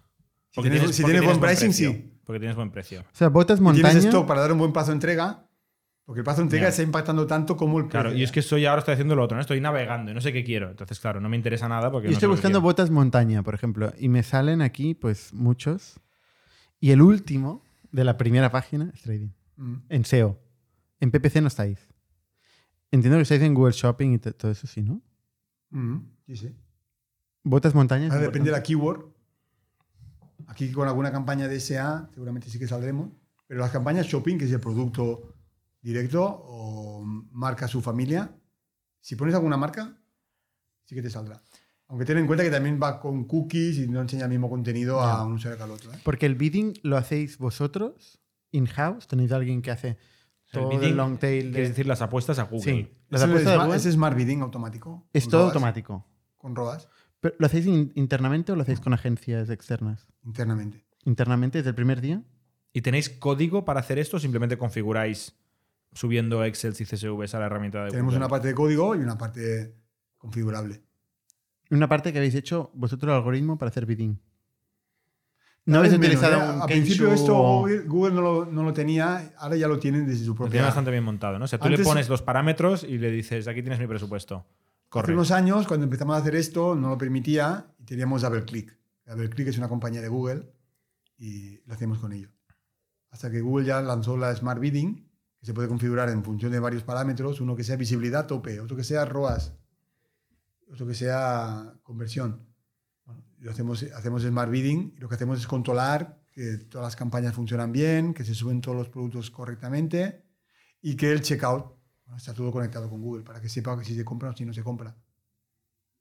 Si 0.51 0.61
tienes- 0.61 0.81
si 0.95 1.03
porque 1.03 1.13
tienes 1.19 1.25
buen 1.25 1.41
pricing, 1.41 1.69
precio, 1.69 1.93
sí. 1.93 2.11
Porque 2.25 2.39
tienes 2.41 2.57
buen 2.57 2.71
precio. 2.71 3.01
O 3.01 3.05
sea, 3.17 3.29
botas 3.29 3.59
Y 3.59 3.63
montaña. 3.63 3.89
tienes 3.91 4.05
stock 4.07 4.27
para 4.27 4.41
dar 4.41 4.53
un 4.53 4.59
buen 4.59 4.73
plazo 4.73 4.89
de 4.91 4.95
entrega, 4.95 5.47
porque 6.05 6.21
el 6.21 6.25
plazo 6.25 6.39
de 6.39 6.45
entrega 6.45 6.65
Ya. 6.65 6.69
está 6.71 6.83
impactando 6.83 7.27
tanto 7.27 7.57
como 7.57 7.79
el 7.79 7.89
Claro, 7.89 8.13
y 8.15 8.23
es 8.23 8.31
que 8.33 8.41
estoy 8.41 8.67
ahora 8.67 8.81
estoy 8.81 8.93
haciendo 8.93 9.15
lo 9.17 9.23
otro, 9.23 9.37
¿no? 9.37 9.41
Estoy 9.41 9.61
navegando 9.61 10.11
y 10.11 10.15
no 10.15 10.21
sé 10.21 10.33
qué 10.33 10.45
quiero. 10.45 10.71
Entonces, 10.71 11.01
claro, 11.01 11.21
no 11.21 11.29
me 11.29 11.37
interesa 11.37 11.69
nada 11.69 11.91
porque 11.91 12.07
Yo 12.09 12.11
no 12.13 12.15
estoy 12.17 12.29
buscando 12.29 12.61
botas 12.61 12.91
montaña, 12.91 13.43
por 13.43 13.55
ejemplo, 13.55 13.93
y 13.99 14.09
me 14.09 14.23
salen 14.23 14.61
aquí, 14.63 14.95
pues, 14.95 15.33
muchos. 15.33 16.01
Y 16.81 16.91
el 16.91 17.01
último 17.01 17.63
de 17.93 18.05
la 18.05 18.17
primera 18.19 18.51
página 18.51 18.91
es 18.95 19.03
trading. 19.03 19.29
Mm. 19.57 19.75
En 19.89 20.05
SEO. 20.05 20.39
En 21.01 21.11
PPC 21.11 21.41
no 21.41 21.49
estáis. 21.49 21.79
Entiendo 22.91 23.17
que 23.19 23.23
estáis 23.23 23.43
en 23.43 23.55
Google 23.55 23.73
Shopping 23.73 24.13
y 24.13 24.19
to- 24.19 24.35
todo 24.35 24.51
eso, 24.51 24.67
sí, 24.67 24.83
¿no? 24.83 25.01
Mm. 25.71 26.01
Sí, 26.27 26.37
sí. 26.37 26.57
Botas 27.43 27.75
montaña. 27.75 28.07
Ahora 28.09 28.21
depende 28.21 28.51
de 28.51 28.57
la 28.57 28.63
keyword. 28.63 29.07
Aquí 30.47 30.71
con 30.73 30.87
alguna 30.89 31.11
campaña 31.11 31.49
de 31.49 31.59
SA 31.61 32.09
seguramente 32.13 32.51
sí 32.51 32.59
que 32.59 32.67
saldremos. 32.67 33.11
Pero 33.47 33.61
las 33.61 33.71
campañas 33.71 34.07
shopping, 34.07 34.39
que 34.39 34.45
es 34.47 34.53
el 34.53 34.61
producto 34.61 35.34
directo 35.85 36.25
o 36.25 37.03
marca 37.05 37.69
su 37.69 37.81
familia, 37.81 38.35
si 39.01 39.17
pones 39.17 39.35
alguna 39.35 39.57
marca, 39.57 39.97
sí 40.85 40.95
que 40.95 41.03
te 41.03 41.11
saldrá. 41.11 41.43
Aunque 41.89 42.07
ten 42.07 42.17
en 42.19 42.27
cuenta 42.27 42.43
que 42.43 42.51
también 42.51 42.81
va 42.83 42.99
con 42.99 43.25
cookies 43.25 43.79
y 43.79 43.87
no 43.89 44.01
enseña 44.01 44.25
el 44.25 44.31
mismo 44.31 44.49
contenido 44.49 45.01
a 45.01 45.25
un 45.25 45.35
usuario 45.35 45.59
que 45.59 45.63
al 45.65 45.71
otro. 45.71 45.93
¿eh? 45.93 45.99
Porque 46.03 46.27
el 46.27 46.35
bidding 46.35 46.73
lo 46.83 46.97
hacéis 46.97 47.37
vosotros, 47.39 48.21
in-house. 48.53 49.07
¿Tenéis 49.07 49.33
alguien 49.33 49.61
que 49.61 49.71
hace 49.71 49.89
El 49.89 49.97
todo 50.51 50.71
el, 50.73 50.79
bidding, 50.79 50.97
long 50.97 51.19
tail? 51.19 51.49
Es 51.49 51.53
De... 51.53 51.69
decir, 51.69 51.87
las 51.87 52.01
apuestas 52.01 52.39
a 52.39 52.45
Google. 52.45 52.63
Sí. 52.63 52.91
Las 53.11 53.21
Ese 53.23 53.31
apuestas 53.31 53.69
de 53.69 53.77
es, 53.77 53.87
es 53.87 53.95
Smart 53.95 54.17
Bidding 54.17 54.41
automático. 54.41 55.07
es 55.13 55.29
todo 55.29 55.45
automático. 55.47 56.07
Con 56.37 56.57
ROAS, 56.57 56.89
¿Pero 57.21 57.35
¿Lo 57.39 57.47
hacéis 57.47 57.67
in- 57.67 57.93
internamente 57.95 58.53
o 58.53 58.57
lo 58.57 58.63
hacéis 58.63 58.81
con 58.81 58.93
agencias 58.95 59.51
externas? 59.51 60.07
internamente. 60.25 60.85
Internamente, 61.05 61.59
desde 61.59 61.69
el 61.71 61.75
primer 61.77 62.01
día. 62.01 62.23
¿Y 62.73 62.81
tenéis 62.81 63.09
código 63.11 63.65
para 63.67 63.81
hacer 63.81 63.99
esto 63.99 64.17
o 64.17 64.21
simplemente 64.21 64.57
configuráis 64.59 65.35
subiendo 65.95 66.45
Excel 66.45 66.75
y 66.79 66.85
CSVs 66.85 67.35
a 67.35 67.39
la 67.41 67.47
herramienta 67.47 67.85
de 67.85 67.91
Tenemos 67.91 68.15
una 68.15 68.29
parte 68.29 68.49
de 68.49 68.55
código 68.55 68.95
y 68.95 68.99
una 68.99 69.17
parte 69.17 69.75
configurable. 70.19 70.83
Una 71.71 71.89
parte 71.89 72.13
que 72.13 72.19
habéis 72.19 72.35
hecho 72.35 72.71
vosotros 72.75 73.11
el 73.11 73.17
algoritmo 73.17 73.57
para 73.57 73.71
hacer 73.71 73.87
bidding. 73.87 74.21
No 75.67 75.79
habéis 75.79 75.93
vez 75.93 76.01
menos, 76.01 76.17
utilizado 76.17 76.43
¿eh? 76.43 76.55
un 76.57 76.63
Al 76.63 76.69
Kensho 76.69 76.83
principio 76.85 77.13
esto 77.15 77.35
Google, 77.35 77.79
Google 77.87 78.15
no, 78.15 78.21
lo, 78.21 78.45
no 78.45 78.63
lo 78.65 78.73
tenía, 78.75 79.33
ahora 79.39 79.57
ya 79.57 79.67
lo 79.67 79.79
tienen 79.79 80.07
desde 80.07 80.25
su 80.25 80.33
Lo 80.33 80.37
propia... 80.37 80.51
tiene 80.53 80.67
bastante 80.67 80.91
bien 80.91 81.03
montado, 81.05 81.39
¿no? 81.39 81.47
O 81.47 81.49
sea, 81.49 81.59
tú 81.59 81.65
Antes- 81.67 81.81
le 81.81 81.85
pones 81.87 82.09
los 82.11 82.21
parámetros 82.21 82.85
y 82.85 82.99
le 82.99 83.11
dices, 83.11 83.49
aquí 83.49 83.63
tienes 83.63 83.79
mi 83.81 83.87
presupuesto. 83.87 84.37
Hace 84.45 84.89
Corre. 84.91 85.15
unos 85.15 85.31
años, 85.31 85.67
cuando 85.67 85.85
empezamos 85.85 86.17
a 86.17 86.19
hacer 86.19 86.37
esto, 86.37 86.75
no 86.75 86.91
lo 86.91 86.99
permitía 86.99 87.67
y 87.79 87.85
teníamos 87.85 88.21
DoubleClick. 88.23 88.77
DoubleClick 89.07 89.49
es 89.49 89.59
una 89.59 89.69
compañía 89.69 90.03
de 90.03 90.09
Google 90.09 90.53
y 91.17 91.59
lo 91.67 91.73
hacemos 91.75 91.99
con 91.99 92.13
ellos. 92.13 92.31
Hasta 93.11 93.31
que 93.31 93.41
Google 93.41 93.65
ya 93.67 93.81
lanzó 93.81 94.17
la 94.19 94.35
Smart 94.37 94.61
Bidding, 94.61 95.04
que 95.45 95.49
se 95.49 95.53
puede 95.53 95.69
configurar 95.69 96.09
en 96.09 96.25
función 96.25 96.51
de 96.53 96.59
varios 96.59 96.85
parámetros, 96.85 97.39
uno 97.39 97.55
que 97.55 97.65
sea 97.65 97.77
visibilidad 97.77 98.27
tope, 98.27 98.61
otro 98.61 98.75
que 98.79 98.83
sea 98.83 99.05
ROAS, 99.05 99.53
otro 100.71 100.87
que 100.87 100.95
sea 100.95 101.75
conversión. 101.83 102.49
Bueno, 103.05 103.23
lo 103.41 103.51
hacemos, 103.51 103.83
hacemos 103.95 104.23
Smart 104.23 104.51
Bidding 104.51 104.95
y 104.97 105.01
lo 105.01 105.07
que 105.07 105.17
hacemos 105.17 105.39
es 105.39 105.47
controlar 105.47 106.19
que 106.33 106.57
todas 106.71 106.87
las 106.87 106.97
campañas 106.97 107.35
funcionan 107.35 107.73
bien, 107.73 108.15
que 108.15 108.25
se 108.25 108.35
suben 108.35 108.63
todos 108.63 108.75
los 108.75 108.89
productos 108.89 109.31
correctamente 109.31 110.25
y 110.81 110.97
que 110.97 111.13
el 111.13 111.21
checkout 111.21 111.77
bueno, 112.07 112.17
está 112.17 112.33
todo 112.33 112.51
conectado 112.51 112.89
con 112.89 113.03
Google 113.03 113.23
para 113.23 113.39
que 113.43 113.51
sepa 113.51 113.79
que 113.79 113.85
si 113.85 113.95
se 113.95 114.03
compra 114.03 114.31
o 114.31 114.33
si 114.35 114.47
no 114.47 114.55
se 114.55 114.63
compra. 114.63 114.97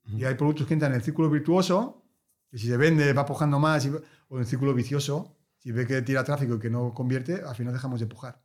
Y 0.06 0.24
hay 0.24 0.36
productos 0.36 0.66
que 0.66 0.72
entran 0.72 0.92
en 0.92 0.96
el 0.96 1.02
círculo 1.02 1.28
virtuoso, 1.28 2.02
que 2.50 2.56
si 2.56 2.66
se 2.66 2.78
vende 2.78 3.12
va 3.12 3.26
pujando 3.26 3.58
más, 3.58 3.84
y- 3.84 3.90
o 3.90 4.36
en 4.36 4.40
el 4.40 4.46
círculo 4.46 4.72
vicioso, 4.72 5.36
si 5.58 5.70
ve 5.70 5.86
que 5.86 6.00
tira 6.00 6.24
tráfico 6.24 6.54
y 6.54 6.58
que 6.58 6.70
no 6.70 6.94
convierte, 6.94 7.42
al 7.42 7.54
final 7.54 7.74
dejamos 7.74 8.00
de 8.00 8.06
pujar. 8.06 8.42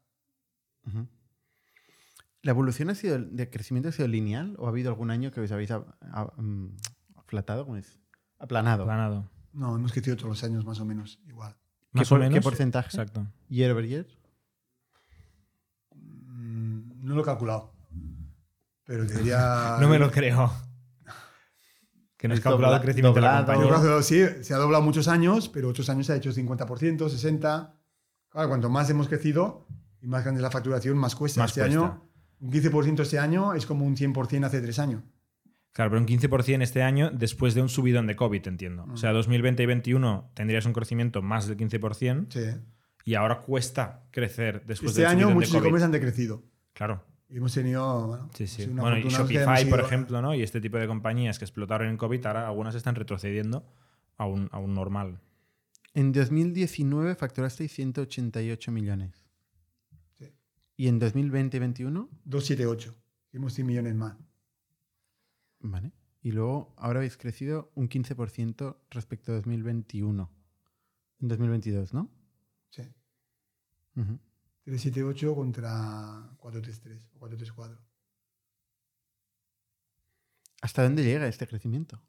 ¿La 2.42 2.52
evolución 2.52 2.90
ha 2.90 2.96
sido, 2.96 3.20
de 3.20 3.50
crecimiento 3.50 3.90
ha 3.90 3.92
sido 3.92 4.08
lineal 4.08 4.56
o 4.60 4.66
ha 4.66 4.70
habido 4.70 4.90
algún 4.90 5.12
año 5.12 5.32
que 5.32 5.42
os 5.42 5.52
habéis 5.52 5.72
a- 5.72 5.84
a- 6.12 6.32
mm, 6.38 6.78
aflatado? 7.18 7.66
¿Cómo 7.66 7.76
es? 7.78 8.00
Aplanado. 8.38 8.86
Planado. 8.86 9.30
No, 9.52 9.76
hemos 9.76 9.92
crecido 9.92 10.16
todos 10.16 10.30
los 10.30 10.44
años 10.44 10.64
más 10.66 10.80
o 10.80 10.86
menos 10.86 11.20
igual. 11.28 11.58
Más 11.92 12.08
por- 12.08 12.20
o 12.20 12.22
qué 12.24 12.30
menos. 12.30 12.44
porcentaje? 12.44 12.88
Exacto. 12.88 13.28
Year 13.50 13.72
over 13.72 13.86
year. 13.86 14.08
Mm, 15.96 17.06
No 17.06 17.16
lo 17.16 17.22
he 17.22 17.26
calculado. 17.26 17.74
Pero 18.86 19.06
te 19.06 19.18
diría... 19.18 19.78
No 19.82 19.90
me 19.90 20.00
lo 20.00 20.10
creo. 20.12 20.52
Que 22.18 22.28
no 22.28 22.34
has 22.34 22.40
Es 22.40 22.44
calculado 22.44 22.76
el 22.76 22.82
crecimiento 22.82 23.16
de 23.16 23.22
la 23.22 23.42
doblado. 23.42 23.62
Compañía. 23.64 23.82
creo 23.82 24.02
sí, 24.04 24.44
se 24.44 24.54
ha 24.54 24.58
doblado 24.58 24.84
muchos 24.84 25.08
años, 25.08 25.48
pero 25.50 25.70
otros 25.70 25.90
años 25.90 26.06
se 26.08 26.14
ha 26.14 26.16
hecho 26.18 26.32
50%, 26.34 27.08
60%. 27.10 27.74
Claro, 28.30 28.50
cuanto 28.50 28.70
más 28.70 28.90
hemos 28.90 29.08
crecido 29.08 29.66
y 30.02 30.08
más 30.08 30.24
grande 30.24 30.40
es 30.40 30.44
la 30.44 30.52
facturación, 30.52 30.98
más 30.98 31.16
cuesta. 31.16 31.42
Más 31.42 31.52
este 31.52 31.62
cuesta. 31.62 31.80
año, 31.80 32.10
un 32.40 32.52
15% 32.52 33.02
este 33.02 33.20
año 33.20 33.54
es 33.54 33.66
como 33.66 33.86
un 33.86 33.96
100% 33.96 34.46
hace 34.46 34.62
tres 34.62 34.80
años. 34.80 35.04
Claro, 35.72 35.92
pero 35.92 36.02
un 36.02 36.08
15% 36.08 36.62
este 36.64 36.82
año 36.82 37.12
después 37.12 37.54
de 37.54 37.62
un 37.62 37.70
subidón 37.70 38.08
de 38.08 38.16
COVID, 38.16 38.48
entiendo. 38.48 38.86
O 38.92 38.98
sea, 38.98 39.12
2020 39.12 39.62
y 39.64 39.66
2021 39.66 40.32
tendrías 40.34 40.66
un 40.66 40.74
crecimiento 40.74 41.22
más 41.22 41.48
del 41.48 41.58
15% 41.58 42.28
Sí. 42.30 42.60
y 43.06 43.16
ahora 43.16 43.40
cuesta 43.42 44.04
crecer 44.12 44.64
después 44.66 44.92
Este 44.92 45.02
del 45.02 45.10
año 45.12 45.20
subidón 45.22 45.34
muchos 45.36 45.52
de 45.52 45.58
COVID. 45.60 45.66
e-commerce 45.68 45.86
han 45.86 45.92
decrecido. 45.92 46.44
Claro. 46.74 47.04
Y 47.30 47.38
hemos 47.38 47.54
tenido. 47.54 48.08
Bueno, 48.08 48.30
Sí, 48.34 48.48
sí. 48.48 48.64
una 48.64 48.82
Bueno, 48.82 48.98
y 48.98 49.04
Shopify, 49.10 49.66
por 49.70 49.80
ido- 49.80 49.86
ejemplo, 49.88 50.22
¿no? 50.22 50.34
Y 50.34 50.42
este 50.42 50.60
tipo 50.60 50.78
de 50.78 50.88
compañías 50.88 51.38
que 51.38 51.46
explotaron 51.46 51.88
en 51.88 51.98
COVID, 51.98 52.26
ahora 52.26 52.48
algunas 52.48 52.74
están 52.74 52.96
retrocediendo 52.96 53.64
a 54.18 54.26
un, 54.26 54.50
a 54.52 54.58
un 54.58 54.74
normal. 54.74 55.20
En 55.94 56.12
2019 56.12 57.14
facturasteis 57.16 57.72
188 57.72 58.72
millones. 58.72 59.19
¿Y 60.80 60.88
en 60.88 60.98
2020 60.98 61.58
y 61.58 61.60
2021? 61.60 62.10
278. 62.24 62.96
Hicimos 63.28 63.52
100 63.54 63.68
millones 63.68 63.96
más. 63.96 64.16
Vale. 65.60 65.92
Y 66.22 66.32
luego 66.32 66.74
ahora 66.78 67.00
habéis 67.00 67.18
crecido 67.18 67.70
un 67.76 67.90
15% 67.90 68.78
respecto 68.90 69.34
a 69.34 69.36
2021. 69.36 70.32
En 71.20 71.28
2022, 71.28 71.94
¿no? 71.94 72.10
Sí. 72.70 72.84
Ujú. 73.98 74.20
378 74.64 75.36
contra 75.36 76.30
433 76.38 77.10
o 77.14 77.20
434. 77.20 77.78
¿Hasta 80.62 80.84
dónde 80.84 81.04
llega 81.04 81.28
este 81.28 81.46
crecimiento? 81.46 82.02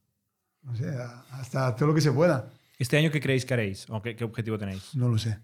No 0.63 0.77
sé, 0.77 0.91
hasta 1.31 1.75
todo 1.75 1.89
lo 1.89 1.95
que 1.97 2.03
se 2.03 2.13
pueda. 2.13 2.53
¿Este 2.79 2.97
año 2.97 3.11
qué 3.11 3.21
creéis 3.21 3.45
que 3.45 3.55
haréis? 3.55 3.91
¿O 3.91 4.01
qué, 4.01 4.15
qué 4.15 4.23
objetivo 4.23 4.59
tenéis? 4.59 4.95
No 4.95 5.09
lo 5.09 5.19
sé. 5.19 5.41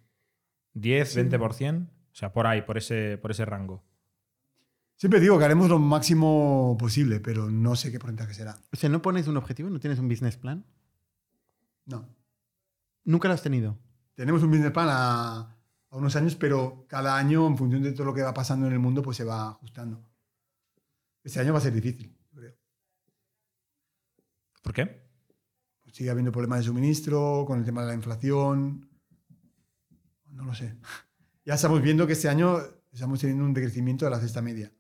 ¿10, 0.76 1.04
Sí. 1.06 1.18
20%? 1.18 1.88
O 2.16 2.18
sea, 2.18 2.32
por 2.32 2.46
ahí, 2.46 2.62
por 2.62 2.78
ese, 2.78 3.18
por 3.18 3.30
ese 3.30 3.44
rango. 3.44 3.84
Siempre 4.94 5.20
digo 5.20 5.38
que 5.38 5.44
haremos 5.44 5.68
lo 5.68 5.78
máximo 5.78 6.74
posible, 6.80 7.20
pero 7.20 7.50
no 7.50 7.76
sé 7.76 7.92
qué 7.92 7.98
porcentaje 7.98 8.32
será. 8.32 8.58
O 8.72 8.76
sea, 8.76 8.88
¿no 8.88 9.02
pones 9.02 9.28
un 9.28 9.36
objetivo? 9.36 9.68
¿No 9.68 9.80
tienes 9.80 9.98
un 9.98 10.08
business 10.08 10.38
plan? 10.38 10.64
No. 11.84 12.08
Nunca 13.04 13.28
lo 13.28 13.34
has 13.34 13.42
tenido. 13.42 13.76
Tenemos 14.14 14.42
un 14.42 14.50
business 14.50 14.72
plan 14.72 14.88
a, 14.90 15.40
a 15.90 15.96
unos 15.96 16.16
años, 16.16 16.36
pero 16.36 16.86
cada 16.88 17.18
año, 17.18 17.46
en 17.46 17.58
función 17.58 17.82
de 17.82 17.92
todo 17.92 18.06
lo 18.06 18.14
que 18.14 18.22
va 18.22 18.32
pasando 18.32 18.66
en 18.66 18.72
el 18.72 18.78
mundo, 18.78 19.02
pues 19.02 19.18
se 19.18 19.24
va 19.24 19.50
ajustando. 19.50 20.02
Este 21.22 21.38
año 21.38 21.52
va 21.52 21.58
a 21.58 21.62
ser 21.62 21.74
difícil, 21.74 22.16
yo 22.32 22.40
creo. 22.40 22.54
¿Por 24.62 24.72
qué? 24.72 25.06
Pues 25.82 25.94
sigue 25.94 26.08
habiendo 26.08 26.32
problemas 26.32 26.60
de 26.60 26.64
suministro, 26.64 27.44
con 27.46 27.58
el 27.58 27.66
tema 27.66 27.82
de 27.82 27.88
la 27.88 27.94
inflación. 27.94 28.88
No 30.30 30.46
lo 30.46 30.54
sé. 30.54 30.78
Ya 31.46 31.54
estamos 31.54 31.80
viendo 31.80 32.08
que 32.08 32.14
este 32.14 32.28
año 32.28 32.58
estamos 32.92 33.20
teniendo 33.20 33.44
un 33.44 33.54
decrecimiento 33.54 34.04
de 34.04 34.10
la 34.10 34.18
cesta 34.18 34.42
media. 34.42 34.72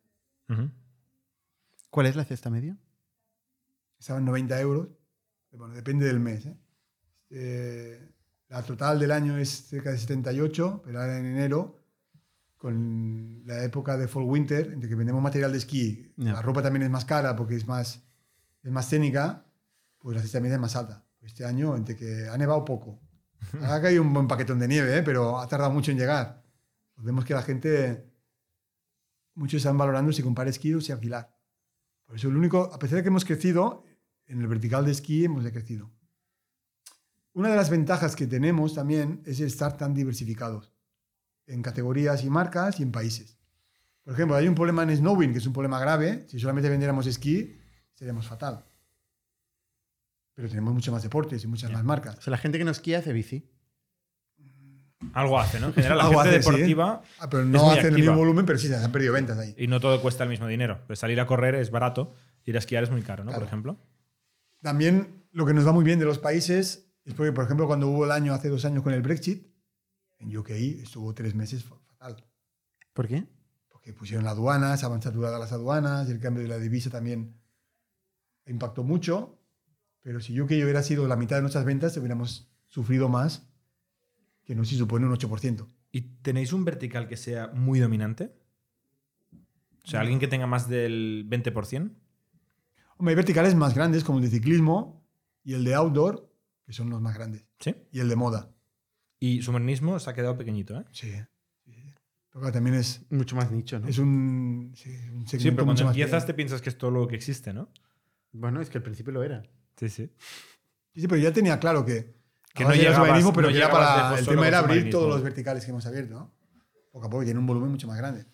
¿Cuál 1.90 2.06
es 2.06 2.16
la 2.16 2.24
cesta 2.24 2.50
media? 2.50 2.76
Estaba 4.00 4.18
en 4.18 4.24
90 4.24 4.60
euros. 4.60 4.88
Bueno, 5.52 5.74
depende 5.74 6.06
del 6.06 6.18
mes. 6.18 6.44
¿eh? 6.44 6.56
Eh, 7.30 8.12
la 8.48 8.64
total 8.64 8.98
del 8.98 9.12
año 9.12 9.38
es 9.38 9.68
cerca 9.68 9.92
de 9.92 9.98
78, 9.98 10.82
pero 10.84 11.00
ahora 11.00 11.18
en 11.18 11.26
enero, 11.26 11.84
con 12.56 13.46
la 13.46 13.62
época 13.62 13.96
de 13.96 14.08
fall-winter, 14.08 14.72
entre 14.72 14.88
que 14.88 14.96
vendemos 14.96 15.22
material 15.22 15.52
de 15.52 15.58
esquí, 15.58 16.12
la 16.16 16.42
ropa 16.42 16.62
también 16.62 16.82
es 16.82 16.90
más 16.90 17.04
cara 17.04 17.36
porque 17.36 17.54
es 17.54 17.68
más, 17.68 18.02
es 18.64 18.72
más 18.72 18.90
técnica, 18.90 19.46
pues 19.98 20.16
la 20.16 20.22
cesta 20.22 20.40
media 20.40 20.56
es 20.56 20.60
más 20.60 20.74
alta. 20.74 21.06
Este 21.22 21.44
año, 21.44 21.76
entre 21.76 21.94
que 21.94 22.28
ha 22.28 22.36
nevado 22.36 22.64
poco, 22.64 22.98
ha 23.62 23.80
caído 23.80 24.02
un 24.02 24.12
buen 24.12 24.26
paquetón 24.26 24.58
de 24.58 24.66
nieve, 24.66 24.98
¿eh? 24.98 25.02
pero 25.04 25.38
ha 25.38 25.46
tardado 25.46 25.70
mucho 25.70 25.92
en 25.92 25.98
llegar. 25.98 26.44
Vemos 26.96 27.24
que 27.24 27.34
la 27.34 27.42
gente, 27.42 28.10
muchos 29.34 29.58
están 29.58 29.76
valorando 29.76 30.12
si 30.12 30.22
comprar 30.22 30.48
esquí 30.48 30.74
o 30.74 30.80
si 30.80 30.92
alquilar. 30.92 31.36
Por 32.04 32.16
eso 32.16 32.28
el 32.28 32.36
único, 32.36 32.72
a 32.72 32.78
pesar 32.78 32.96
de 32.96 33.02
que 33.02 33.08
hemos 33.08 33.24
crecido, 33.24 33.84
en 34.26 34.40
el 34.40 34.48
vertical 34.48 34.84
de 34.84 34.92
esquí 34.92 35.24
hemos 35.24 35.44
decrecido. 35.44 35.90
Una 37.32 37.50
de 37.50 37.56
las 37.56 37.68
ventajas 37.68 38.16
que 38.16 38.26
tenemos 38.26 38.74
también 38.74 39.22
es 39.26 39.40
estar 39.40 39.76
tan 39.76 39.92
diversificados 39.92 40.72
en 41.46 41.62
categorías 41.62 42.24
y 42.24 42.30
marcas 42.30 42.80
y 42.80 42.82
en 42.82 42.92
países. 42.92 43.38
Por 44.02 44.14
ejemplo, 44.14 44.36
hay 44.36 44.48
un 44.48 44.54
problema 44.54 44.82
en 44.84 44.96
snowing, 44.96 45.32
que 45.32 45.38
es 45.38 45.46
un 45.46 45.52
problema 45.52 45.80
grave. 45.80 46.26
Si 46.28 46.38
solamente 46.38 46.70
vendiéramos 46.70 47.06
esquí, 47.06 47.58
seríamos 47.92 48.26
fatal. 48.26 48.64
Pero 50.34 50.48
tenemos 50.48 50.72
mucho 50.74 50.92
más 50.92 51.02
deportes 51.02 51.42
y 51.44 51.46
muchas 51.46 51.72
más 51.72 51.84
marcas. 51.84 52.18
O 52.18 52.22
sea, 52.22 52.30
la 52.30 52.38
gente 52.38 52.58
que 52.58 52.64
no 52.64 52.70
esquía 52.70 52.98
hace 53.00 53.12
bici. 53.12 53.50
Algo 55.12 55.38
hace, 55.38 55.60
¿no? 55.60 55.68
En 55.68 55.74
general, 55.74 55.98
la 55.98 56.04
Algo 56.06 56.22
gente 56.22 56.36
hace, 56.38 56.42
sí, 56.42 56.48
¿eh? 56.48 56.52
deportiva 56.52 57.02
Ah, 57.18 57.28
pero 57.30 57.42
es 57.42 57.48
no 57.48 57.62
muy 57.64 57.72
hacen 57.78 57.86
el 57.86 57.94
mismo 57.94 58.16
volumen, 58.16 58.46
pero 58.46 58.58
sí, 58.58 58.66
se 58.68 58.76
han 58.76 58.90
perdido 58.92 59.12
ventas 59.12 59.38
ahí. 59.38 59.54
y 59.58 59.66
no 59.66 59.78
todo 59.80 60.00
cuesta 60.00 60.24
el 60.24 60.30
mismo 60.30 60.46
dinero. 60.46 60.80
Pues 60.86 60.98
salir 60.98 61.20
a 61.20 61.26
correr 61.26 61.54
es 61.54 61.70
barato, 61.70 62.14
ir 62.44 62.56
a 62.56 62.58
esquiar 62.58 62.82
es 62.84 62.90
muy 62.90 63.02
caro, 63.02 63.22
¿no? 63.24 63.30
Claro. 63.30 63.40
Por 63.40 63.46
ejemplo. 63.48 63.76
También 64.62 65.24
lo 65.32 65.44
que 65.46 65.52
nos 65.54 65.66
va 65.66 65.72
muy 65.72 65.84
bien 65.84 65.98
de 65.98 66.06
los 66.06 66.18
países 66.18 66.90
es 67.04 67.14
porque, 67.14 67.32
por 67.32 67.44
ejemplo, 67.44 67.66
cuando 67.66 67.88
hubo 67.88 68.04
el 68.06 68.10
año, 68.10 68.32
hace 68.32 68.48
dos 68.48 68.64
años 68.64 68.82
con 68.82 68.92
el 68.94 69.02
Brexit, 69.02 69.46
en 70.18 70.34
UK 70.36 70.50
estuvo 70.50 71.12
tres 71.14 71.34
meses 71.34 71.62
fa- 71.64 71.76
fatal. 71.86 72.24
¿Por 72.94 73.06
qué? 73.06 73.26
Porque 73.68 73.92
pusieron 73.92 74.24
las 74.24 74.32
aduanas, 74.32 74.80
saturadas 74.80 75.38
las 75.38 75.52
aduanas, 75.52 76.08
y 76.08 76.12
el 76.12 76.20
cambio 76.20 76.42
de 76.42 76.48
la 76.48 76.56
divisa 76.58 76.88
también 76.90 77.36
impactó 78.46 78.82
mucho. 78.82 79.38
Pero 80.00 80.20
si 80.20 80.40
UK 80.40 80.50
hubiera 80.52 80.82
sido 80.82 81.06
la 81.06 81.16
mitad 81.16 81.36
de 81.36 81.42
nuestras 81.42 81.64
ventas, 81.64 81.96
hubiéramos 81.98 82.50
sufrido 82.66 83.08
más 83.08 83.46
que 84.46 84.54
no 84.54 84.64
si 84.64 84.76
supone 84.76 85.04
un 85.04 85.12
8%. 85.12 85.68
¿Y 85.90 86.00
tenéis 86.22 86.52
un 86.52 86.64
vertical 86.64 87.08
que 87.08 87.16
sea 87.16 87.48
muy 87.48 87.80
dominante? 87.80 88.32
O 89.84 89.88
sea, 89.88 90.00
alguien 90.00 90.18
que 90.18 90.28
tenga 90.28 90.46
más 90.46 90.68
del 90.68 91.26
20%. 91.28 91.92
Hombre, 92.96 93.12
hay 93.12 93.16
verticales 93.16 93.54
más 93.54 93.74
grandes, 93.74 94.04
como 94.04 94.18
el 94.18 94.24
de 94.24 94.30
ciclismo 94.30 95.04
y 95.44 95.54
el 95.54 95.64
de 95.64 95.74
outdoor, 95.74 96.32
que 96.64 96.72
son 96.72 96.90
los 96.90 97.00
más 97.00 97.14
grandes. 97.14 97.44
¿Sí? 97.60 97.74
Y 97.90 98.00
el 98.00 98.08
de 98.08 98.16
moda. 98.16 98.50
Y 99.18 99.42
submarinismo 99.42 99.98
se 99.98 100.10
ha 100.10 100.14
quedado 100.14 100.36
pequeñito, 100.38 100.78
¿eh? 100.78 100.84
Sí. 100.92 101.10
sí, 101.64 101.72
sí. 101.72 101.94
Pero 102.28 102.40
claro, 102.40 102.52
también 102.52 102.76
es, 102.76 103.04
Mucho 103.10 103.34
más 103.36 103.50
nicho, 103.50 103.78
¿no? 103.80 103.88
es 103.88 103.98
un, 103.98 104.72
sí, 104.74 104.90
un 104.90 105.26
segmento 105.26 105.38
Sí, 105.38 105.50
pero 105.50 105.64
cuando 105.64 105.84
más 105.84 105.92
empiezas 105.92 106.22
pequeño. 106.22 106.26
te 106.26 106.34
piensas 106.34 106.62
que 106.62 106.68
es 106.68 106.78
todo 106.78 106.90
lo 106.90 107.08
que 107.08 107.16
existe, 107.16 107.52
¿no? 107.52 107.70
Bueno, 108.32 108.60
es 108.60 108.70
que 108.70 108.78
al 108.78 108.84
principio 108.84 109.12
lo 109.12 109.22
era. 109.22 109.42
Sí, 109.76 109.88
sí. 109.88 110.10
Sí, 110.94 111.00
sí, 111.00 111.08
pero 111.08 111.20
ya 111.20 111.32
tenía 111.32 111.58
claro 111.58 111.84
que, 111.84 112.15
Que 112.56 112.64
no 112.64 112.70
era 112.72 112.82
llegabas- 112.90 113.32
pero 113.34 113.42
no 113.42 113.48
era 113.48 113.66
llegabas 113.66 113.72
para 113.88 114.18
el 114.18 114.26
tema 114.26 114.48
era 114.48 114.58
abrir 114.60 114.90
todos 114.90 115.08
los 115.08 115.22
verticales 115.22 115.64
que 115.64 115.70
hemos 115.70 115.86
abierto, 115.86 116.14
¿no? 116.14 116.34
Poco 116.90 117.06
a 117.06 117.10
poco 117.10 117.24
tiene 117.24 117.38
un 117.38 117.46
volumen 117.46 117.70
mucho 117.70 117.86
más 117.86 117.98
grande. 117.98 118.26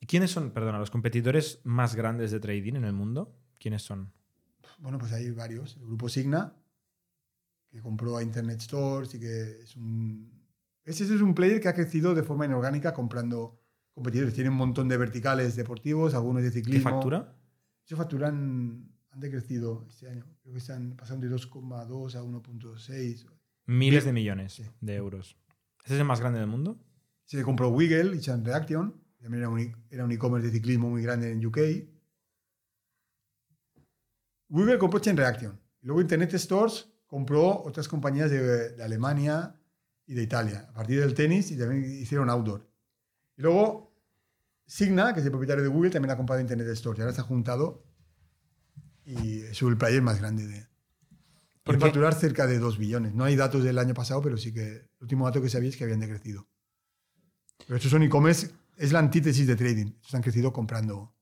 ¿Y 0.00 0.06
quiénes 0.06 0.30
son, 0.30 0.50
perdona, 0.50 0.78
los 0.78 0.90
competidores 0.90 1.60
más 1.64 1.94
grandes 1.94 2.30
de 2.30 2.40
trading 2.40 2.74
en 2.74 2.84
el 2.84 2.92
mundo? 2.92 3.34
¿Quiénes 3.58 3.82
son? 3.82 4.12
Bueno, 4.78 4.98
pues 4.98 5.12
hay 5.12 5.30
varios. 5.30 5.76
El 5.78 5.86
grupo 5.86 6.08
Signa, 6.10 6.54
que 7.70 7.80
compró 7.80 8.16
a 8.18 8.22
Internet 8.22 8.60
Stores 8.60 9.14
y 9.14 9.20
que 9.20 9.62
es 9.62 9.76
un... 9.76 10.30
Ese 10.84 11.04
es 11.04 11.22
un 11.22 11.34
player 11.34 11.60
que 11.60 11.68
ha 11.68 11.74
crecido 11.74 12.14
de 12.14 12.22
forma 12.22 12.44
inorgánica 12.44 12.92
comprando 12.92 13.58
competidores. 13.94 14.34
Tiene 14.34 14.50
un 14.50 14.56
montón 14.56 14.86
de 14.88 14.98
verticales 14.98 15.56
deportivos, 15.56 16.12
algunos 16.14 16.42
de 16.42 16.50
¿Qué 16.50 16.56
ciclismo. 16.58 16.90
factura? 16.90 17.34
Se 17.84 17.96
facturan, 17.96 18.90
han 19.10 19.20
decrecido 19.20 19.86
este 19.88 20.08
año. 20.10 20.26
Creo 20.42 20.52
que 20.52 20.58
están 20.58 20.94
pasando 20.96 21.26
de 21.26 21.34
2,2 21.34 22.14
a 22.16 22.22
1,6. 22.22 23.24
Miles 23.66 24.04
Bien. 24.04 24.14
de 24.14 24.20
millones 24.20 24.52
Sí. 24.54 24.64
de 24.80 24.94
euros. 24.94 25.36
¿Ese 25.84 25.94
es 25.94 26.00
el 26.00 26.06
más 26.06 26.20
grande 26.20 26.38
del 26.38 26.48
mundo? 26.48 26.78
Se 27.24 27.42
compró 27.42 27.68
Wiggle 27.68 28.16
y 28.16 28.20
Chain 28.20 28.44
Reaction. 28.44 28.94
También 29.20 29.42
era 29.42 29.48
un 29.48 29.76
era 29.90 30.04
un 30.04 30.12
e-commerce 30.12 30.48
de 30.48 30.52
ciclismo 30.52 30.90
muy 30.90 31.02
grande 31.02 31.30
en 31.32 31.44
UK. 31.44 31.58
Wiggle 34.50 34.78
compró 34.78 34.98
Chain 35.00 35.16
Reaction. 35.16 35.58
Luego 35.82 36.00
Internet 36.00 36.32
Stores 36.34 36.88
compró 37.06 37.62
otras 37.62 37.88
compañías 37.88 38.30
de, 38.30 38.70
de 38.70 38.82
Alemania 38.84 39.54
y 40.06 40.14
de 40.14 40.22
Italia. 40.22 40.66
A 40.70 40.74
partir 40.74 41.00
del 41.00 41.14
tenis 41.14 41.50
y 41.50 41.58
también 41.58 41.84
hicieron 41.84 42.28
outdoor. 42.30 42.66
Y 43.36 43.42
luego 43.42 43.92
Signa, 44.66 45.12
que 45.12 45.20
es 45.20 45.26
el 45.26 45.32
propietario 45.32 45.62
de 45.62 45.68
Google, 45.68 45.90
también 45.90 46.10
ha 46.12 46.16
comprado 46.16 46.40
Internet 46.40 46.68
Stores. 46.76 46.98
Y 46.98 47.02
ahora 47.02 47.14
se 47.14 47.20
ha 47.20 47.24
juntado 47.24 47.84
y 49.04 49.40
es 49.42 49.60
el 49.62 49.76
player 49.76 50.00
más 50.02 50.18
grande 50.18 50.46
de... 50.46 50.66
¿Por 51.64 51.80
facturar 51.80 52.14
cerca 52.14 52.46
de 52.46 52.58
2 52.58 52.76
billones. 52.76 53.14
No 53.14 53.24
hay 53.24 53.36
datos 53.36 53.64
del 53.64 53.78
año 53.78 53.94
pasado, 53.94 54.20
pero 54.20 54.36
sí 54.36 54.52
que 54.52 54.66
el 54.66 54.88
último 55.00 55.24
dato 55.24 55.40
que 55.40 55.48
sabía 55.48 55.70
es 55.70 55.76
que 55.76 55.84
habían 55.84 56.00
decrecido. 56.00 56.46
Pero 57.66 57.76
estos 57.76 57.90
son 57.90 58.02
e-commerce, 58.02 58.50
es 58.76 58.92
la 58.92 58.98
antítesis 58.98 59.46
de 59.46 59.56
trading. 59.56 59.86
Estos 59.96 60.14
han 60.14 60.22
crecido 60.22 60.52
comprando 60.52 61.14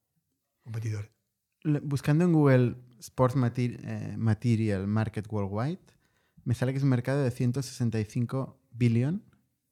competidores. 0.64 1.11
Buscando 1.84 2.24
en 2.24 2.32
Google 2.32 2.76
Sports 2.99 3.36
eh, 3.57 4.14
Material 4.18 4.88
Market 4.88 5.26
Worldwide, 5.30 5.78
me 6.45 6.55
sale 6.55 6.72
que 6.72 6.78
es 6.78 6.82
un 6.82 6.90
mercado 6.90 7.22
de 7.22 7.30
165 7.30 8.59
billion, 8.72 9.22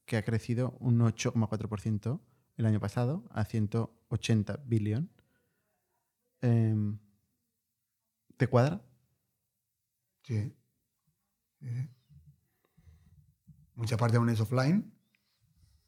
que 0.07 0.17
ha 0.17 0.25
crecido 0.25 0.77
un 0.79 1.01
8,4% 1.01 2.21
el 2.57 2.67
año 2.67 2.79
pasado 2.79 3.25
a 3.31 3.45
180 3.45 4.63
billion. 4.67 5.11
Em, 6.43 6.99
¿Te 8.37 8.47
cuadra? 8.47 8.83
Sí. 10.23 10.53
Sí. 11.61 11.89
Mucha 13.75 13.97
parte 13.97 14.17
aún 14.17 14.29
es 14.29 14.41
offline, 14.41 14.93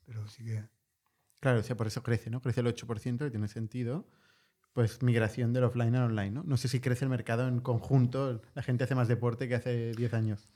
pero 0.06 0.26
sí 0.28 0.44
que... 0.44 0.64
Claro, 1.40 1.60
o 1.60 1.62
sea, 1.62 1.76
por 1.76 1.86
eso 1.86 2.02
crece, 2.02 2.30
¿no? 2.30 2.40
Crece 2.40 2.60
el 2.60 2.66
8%, 2.68 3.18
que 3.18 3.30
tiene 3.30 3.48
sentido. 3.48 4.08
Pues 4.72 5.02
migración 5.02 5.52
del 5.52 5.64
offline 5.64 5.94
al 5.96 6.04
online, 6.04 6.30
¿no? 6.30 6.42
No 6.44 6.56
sé 6.56 6.68
si 6.68 6.80
crece 6.80 7.04
el 7.04 7.10
mercado 7.10 7.46
en 7.48 7.60
conjunto, 7.60 8.40
la 8.54 8.62
gente 8.62 8.84
hace 8.84 8.94
más 8.94 9.08
deporte 9.08 9.48
que 9.48 9.56
hace 9.56 9.92
10 9.92 10.14
años. 10.14 10.48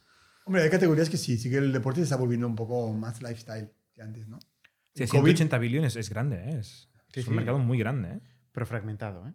Hombre, 0.46 0.62
hay 0.62 0.70
categorías 0.70 1.10
que 1.10 1.16
sí, 1.16 1.36
sí 1.36 1.50
que 1.50 1.58
el 1.58 1.72
deporte 1.72 2.00
se 2.00 2.04
está 2.04 2.16
volviendo 2.16 2.46
un 2.46 2.54
poco 2.54 2.92
más 2.94 3.20
lifestyle 3.20 3.70
que 3.92 4.00
antes, 4.00 4.28
¿no? 4.28 4.38
Sí, 4.94 5.02
El 5.02 5.08
COVID 5.10 5.36
180 5.36 5.58
billones 5.58 5.96
es 5.96 6.08
grande, 6.08 6.36
¿eh? 6.36 6.58
Es, 6.60 6.88
Sí, 7.12 7.20
es 7.20 7.26
un 7.28 7.32
sí. 7.32 7.36
mercado 7.36 7.58
muy 7.58 7.78
grande, 7.78 8.14
¿eh? 8.14 8.20
Pero 8.52 8.64
fragmentado, 8.66 9.26
¿eh? 9.28 9.34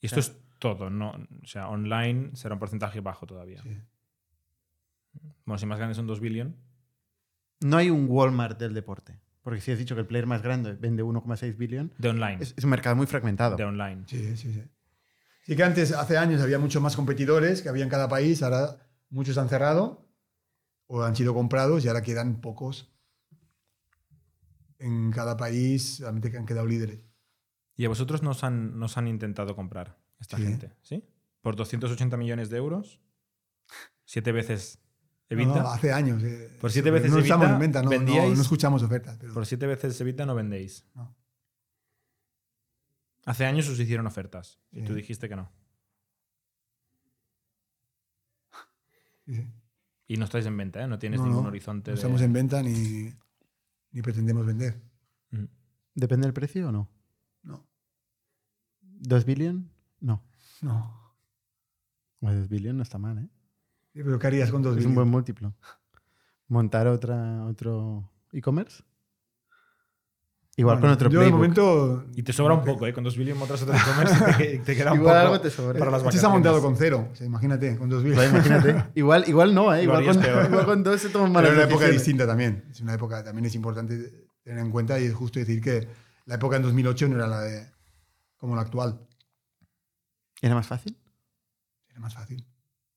Y 0.00 0.06
esto 0.06 0.20
es 0.20 0.36
todo, 0.58 0.90
¿no? 0.90 1.10
O 1.42 1.46
sea, 1.46 1.68
online 1.68 2.30
será 2.34 2.54
un 2.54 2.58
porcentaje 2.60 3.00
bajo 3.00 3.26
todavía. 3.26 3.62
Sí. 3.62 3.76
Bueno, 5.44 5.58
si 5.58 5.66
más 5.66 5.78
grandes 5.78 5.96
son 5.96 6.06
2 6.06 6.20
billion. 6.20 6.56
No 7.60 7.76
hay 7.76 7.90
un 7.90 8.06
Walmart 8.08 8.58
del 8.58 8.74
deporte. 8.74 9.18
Porque 9.42 9.60
si 9.60 9.70
has 9.70 9.78
dicho 9.78 9.94
que 9.94 10.00
el 10.00 10.06
player 10.06 10.26
más 10.26 10.42
grande 10.42 10.72
vende 10.74 11.04
1,6 11.04 11.56
billion, 11.56 11.92
De 11.98 12.08
online. 12.08 12.38
es, 12.40 12.52
es 12.56 12.64
un 12.64 12.70
mercado 12.70 12.96
muy 12.96 13.06
fragmentado. 13.06 13.56
De 13.56 13.64
online. 13.64 14.02
Sí, 14.06 14.36
sí, 14.36 14.52
sí. 14.52 14.62
Sí 15.44 15.54
que 15.54 15.62
antes, 15.62 15.92
hace 15.92 16.18
años, 16.18 16.40
había 16.42 16.58
muchos 16.58 16.82
más 16.82 16.96
competidores 16.96 17.62
que 17.62 17.68
había 17.68 17.84
en 17.84 17.90
cada 17.90 18.08
país. 18.08 18.42
Ahora 18.42 18.76
muchos 19.10 19.38
han 19.38 19.48
cerrado 19.48 20.08
o 20.88 21.02
han 21.04 21.14
sido 21.14 21.32
comprados 21.34 21.84
y 21.84 21.88
ahora 21.88 22.02
quedan 22.02 22.40
pocos 22.40 22.92
en 24.78 25.10
cada 25.12 25.36
país, 25.36 25.96
solamente 25.96 26.30
que 26.30 26.36
han 26.38 26.46
quedado 26.46 26.66
líderes. 26.66 27.04
Y 27.76 27.84
a 27.84 27.88
vosotros 27.88 28.22
nos 28.22 28.44
han, 28.44 28.78
nos 28.78 28.96
han 28.98 29.06
intentado 29.08 29.54
comprar 29.54 29.96
esta 30.18 30.36
Sí. 30.36 30.42
gente, 30.44 30.72
¿sí? 30.82 31.04
Por 31.40 31.56
280 31.56 32.16
millones 32.16 32.50
de 32.50 32.56
euros, 32.56 33.00
siete 34.04 34.32
veces 34.32 34.80
No, 35.28 35.34
EBITDA. 35.40 35.62
no, 35.62 35.68
hace 35.70 35.92
años. 35.92 36.22
eh. 36.22 36.56
Por 36.60 36.70
siete 36.70 36.90
veces 36.90 37.10
No 37.10 37.18
estamos 37.18 37.44
EBITDA, 37.46 37.54
en 37.54 37.60
venta, 37.60 37.82
no, 37.82 37.90
vendíais- 37.90 38.36
no 38.36 38.42
escuchamos 38.42 38.82
ofertas. 38.82 39.16
pero- 39.18 39.34
Por 39.34 39.44
siete 39.46 39.66
veces 39.66 40.00
EBITDA 40.00 40.24
no 40.26 40.34
vendéis. 40.34 40.86
No. 40.94 41.16
Hace 43.24 43.44
años 43.44 43.68
os 43.68 43.78
hicieron 43.80 44.06
ofertas 44.06 44.60
y 44.70 44.80
Sí. 44.80 44.86
tú 44.86 44.94
dijiste 44.94 45.28
que 45.28 45.34
no. 45.36 45.50
sí. 49.26 49.46
Y 50.08 50.16
no 50.16 50.24
estáis 50.26 50.46
en 50.46 50.56
venta, 50.56 50.80
¿eh? 50.82 50.86
No 50.86 50.98
tienes 51.00 51.18
No, 51.18 51.26
ningún 51.26 51.42
no, 51.42 51.48
horizonte 51.48 51.90
No 51.90 51.94
de... 51.96 52.00
estamos 52.00 52.20
en 52.20 52.32
venta 52.32 52.62
ni, 52.62 53.12
ni 53.90 54.02
pretendemos 54.02 54.46
vender. 54.46 54.80
Mm. 55.30 55.44
¿Depende 55.94 56.26
del 56.28 56.34
precio 56.34 56.68
o 56.68 56.72
no? 56.72 56.88
No, 57.42 57.66
¿2 58.80 59.24
billion? 59.24 59.68
No. 59.98 60.22
no. 60.62 61.16
Bueno, 62.20 62.38
2 62.38 62.48
billion 62.48 62.76
no 62.76 62.84
está 62.84 62.98
mal, 62.98 63.18
¿eh? 63.18 63.28
Sí, 63.96 64.02
pero 64.04 64.18
¿qué 64.18 64.26
harías 64.26 64.50
con 64.50 64.60
dos 64.60 64.76
Es 64.76 64.84
un 64.84 64.94
buen 64.94 65.08
múltiplo. 65.08 65.54
¿Montar 66.48 66.86
otra, 66.86 67.46
otro 67.46 68.12
e-commerce? 68.30 68.84
Igual 70.58 70.76
Bueno, 70.76 70.88
con 70.88 70.90
otro 70.94 71.08
Yo 71.08 71.20
de 71.20 71.24
playbook. 71.30 71.38
momento... 71.38 72.04
Y 72.14 72.22
te 72.22 72.34
sobra 72.34 72.52
un 72.52 72.62
poco, 72.62 72.86
¿eh? 72.86 72.92
Con 72.92 73.04
dos 73.04 73.16
billion 73.16 73.38
montas 73.38 73.62
otro 73.62 73.74
e-commerce 73.74 74.34
te, 74.36 74.58
te 74.58 74.76
queda 74.76 74.92
un 74.92 74.98
Igual 75.00 75.14
poco 75.14 75.26
algo 75.26 75.40
te 75.40 75.50
sobra. 75.50 75.78
para 75.78 75.90
las 75.90 76.00
Este 76.02 76.06
vacaciones. 76.18 76.32
montado 76.34 76.60
con 76.60 76.76
cero. 76.76 77.08
O 77.10 77.14
sea, 77.14 77.26
imagínate, 77.26 77.78
con 77.78 77.88
dos 77.88 78.02
billion. 78.02 78.22
Imagínate. 78.28 78.84
igual, 78.94 79.24
igual 79.28 79.54
no, 79.54 79.74
¿eh? 79.74 79.82
Igual 79.84 80.02
Igual, 80.02 80.04
ya 80.04 80.10
es 80.10 80.16
con, 80.18 80.26
peor. 80.26 80.50
igual 80.50 80.66
con 80.66 80.82
dos 80.82 81.00
se 81.00 81.08
toman 81.08 81.32
Pero 81.32 81.34
malas 81.34 81.50
es 81.52 81.56
una 81.56 81.64
época 81.64 81.84
decisiones. 81.86 82.02
distinta 82.04 82.26
también. 82.26 82.64
Es 82.70 82.80
una 82.82 82.92
época, 82.94 83.24
también 83.24 83.46
es 83.46 83.54
importante 83.54 84.28
tener 84.42 84.58
en 84.60 84.70
cuenta 84.70 85.00
y 85.00 85.04
es 85.04 85.14
justo 85.14 85.38
decir 85.38 85.62
que 85.62 85.88
la 86.26 86.34
época 86.34 86.56
en 86.56 86.62
2008 86.62 87.08
no 87.08 87.16
era 87.16 87.26
la 87.26 87.40
de 87.40 87.66
como 88.36 88.54
la 88.54 88.60
actual. 88.62 89.00
¿Era 90.42 90.54
más 90.54 90.66
fácil? 90.66 90.96
Era 91.88 92.00
más 92.00 92.12
fácil. 92.14 92.46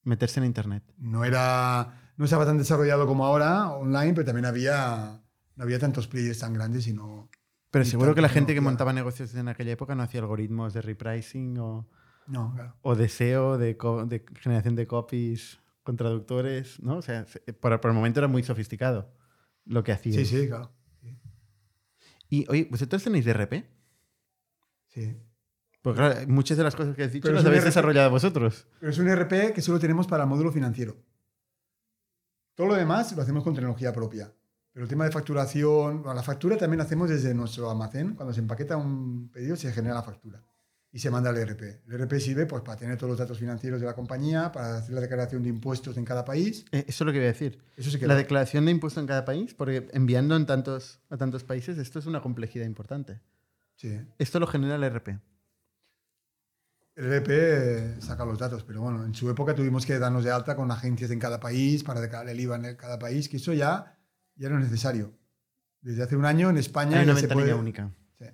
Meterse 0.04 0.40
en 0.40 0.46
internet. 0.46 0.84
No 0.98 1.26
era, 1.26 2.12
no 2.18 2.26
estaba 2.26 2.46
tan 2.46 2.58
desarrollado 2.58 3.06
como 3.06 3.26
ahora 3.26 3.70
online, 3.72 4.14
pero 4.14 4.26
también 4.26 4.46
había, 4.46 5.22
no 5.56 5.64
había 5.64 5.80
tantos 5.80 6.08
players 6.08 6.40
tan 6.40 6.54
grandes 6.54 6.88
y 6.88 6.94
no, 6.94 7.30
Pero 7.72 7.84
Y 7.84 7.88
seguro 7.88 8.16
que 8.16 8.22
la 8.22 8.30
gente 8.30 8.54
que 8.54 8.62
montaba 8.62 8.94
negocios 8.94 9.34
en 9.36 9.48
aquella 9.48 9.72
época 9.74 9.96
no 9.96 10.04
hacía 10.04 10.22
algoritmos 10.22 10.74
de 10.74 10.82
repricing 10.82 11.58
o, 11.60 11.88
no, 12.28 12.54
claro. 12.56 12.76
o 12.82 12.96
de 12.96 13.06
SEO, 13.10 13.58
de, 13.58 13.78
generación 14.40 14.76
de 14.76 14.88
copies 14.88 15.60
con 15.84 15.96
traductores, 15.98 16.82
¿no? 16.82 16.98
O 16.98 17.02
sea, 17.02 17.26
se- 17.26 17.40
por, 17.54 17.80
por 17.82 17.92
el 17.92 17.96
momento 17.96 18.20
era 18.20 18.28
muy 18.28 18.44
sofisticado 18.44 19.14
lo 19.66 19.84
que 19.84 19.92
hacía. 19.92 20.14
Sí, 20.14 20.26
sí, 20.26 20.48
claro. 20.48 20.72
Y, 22.30 22.46
oye, 22.50 22.68
¿vosotros 22.70 23.04
tenéis 23.04 23.26
DRP? 23.26 23.66
Sí. 24.88 25.18
Pues 25.82 25.96
claro, 25.96 26.16
muchas 26.28 26.58
de 26.58 26.64
las 26.64 26.76
cosas 26.76 26.96
que 26.96 27.04
has 27.04 27.12
dicho 27.14 27.24
Pero 27.24 27.36
las 27.36 27.46
habéis 27.46 27.62
RP. 27.62 27.68
desarrollado 27.70 28.10
vosotros. 28.10 28.68
Pero 28.80 28.92
es 28.92 28.98
un 28.98 29.08
ERP 29.08 29.54
que 29.54 29.62
solo 29.62 29.80
tenemos 29.80 30.08
para 30.08 30.24
el 30.24 30.30
módulo 30.30 30.52
financiero. 30.52 30.98
Todo 32.56 32.68
lo 32.68 32.76
demás 32.76 33.16
lo 33.16 33.22
hacemos 33.22 33.44
con 33.44 33.54
tecnología 33.54 33.94
propia. 33.94 34.34
Pero 34.74 34.84
el 34.84 34.90
tema 34.90 35.06
de 35.06 35.12
facturación, 35.12 36.02
bueno, 36.04 36.14
la 36.14 36.24
factura 36.24 36.58
también 36.58 36.80
la 36.80 36.84
hacemos 36.84 37.10
desde 37.10 37.34
nuestro 37.34 37.70
almacén. 37.72 38.14
Cuando 38.16 38.34
se 38.34 38.42
empaqueta 38.42 38.78
un 38.78 39.30
pedido 39.30 39.56
se 39.56 39.72
genera 39.72 39.96
la 39.96 40.04
factura 40.04 40.44
y 40.92 41.00
se 41.00 41.10
manda 41.12 41.30
al 41.30 41.38
ERP. 41.38 41.62
El 41.88 41.94
ERP 42.02 42.14
sirve 42.20 42.46
pues, 42.46 42.62
para 42.64 42.78
tener 42.78 42.98
todos 42.98 43.12
los 43.12 43.20
datos 43.20 43.38
financieros 43.38 43.80
de 43.80 43.86
la 43.86 43.94
compañía, 43.94 44.52
para 44.52 44.78
hacer 44.78 44.96
la 44.96 45.02
declaración 45.02 45.44
de 45.44 45.50
impuestos 45.50 45.96
en 45.98 46.04
cada 46.06 46.26
país. 46.26 46.66
Eh, 46.72 46.84
Eso 46.88 47.04
es 47.04 47.06
lo 47.06 47.12
que 47.12 47.20
voy 47.20 47.26
a 47.26 47.32
decir. 47.32 47.60
Eso 47.78 47.92
sí 47.92 48.00
que 48.00 48.08
La 48.08 48.16
declaración 48.16 48.66
de 48.66 48.72
impuesto 48.72 49.00
en 49.00 49.06
cada 49.08 49.24
país, 49.24 49.54
porque 49.54 49.88
enviando 49.94 50.36
en 50.36 50.46
tantos, 50.46 51.00
a 51.10 51.18
tantos 51.18 51.44
países, 51.44 51.78
esto 51.78 52.00
es 52.00 52.06
una 52.08 52.22
complejidad 52.22 52.66
importante. 52.66 53.22
Sí. 53.76 53.98
Esto 54.18 54.40
lo 54.40 54.48
genera 54.48 54.76
el 54.76 54.84
RP. 54.84 55.20
El 57.00 57.14
ERP 57.14 57.28
eh, 57.30 57.96
saca 58.00 58.26
los 58.26 58.38
datos, 58.38 58.64
pero 58.66 58.82
bueno, 58.82 59.06
en 59.06 59.16
su 59.16 59.30
época 59.30 59.56
tuvimos 59.56 59.86
que 59.86 59.98
darnos 60.00 60.24
de 60.26 60.32
alta 60.32 60.56
con 60.58 60.70
agencias 60.70 61.10
en 61.12 61.20
cada 61.20 61.40
país 61.40 61.82
para 61.84 62.02
declarar 62.02 62.28
el 62.28 62.40
IVA 62.40 62.58
en 62.58 62.76
cada 62.76 63.00
país, 63.00 63.30
que 63.30 63.38
eso 63.38 63.54
ya, 63.54 63.98
ya 64.36 64.50
no 64.50 64.58
es 64.58 64.66
necesario. 64.66 65.14
Desde 65.82 66.04
hace 66.04 66.18
un 66.18 66.26
año 66.26 66.50
en 66.50 66.58
España 66.58 66.98
Hay 66.98 67.04
una 67.06 67.14
ya 67.14 67.20
se 67.22 67.28
ventanilla 67.28 67.52
puede- 67.54 67.60
única. 67.62 67.92
Sí. 68.18 68.26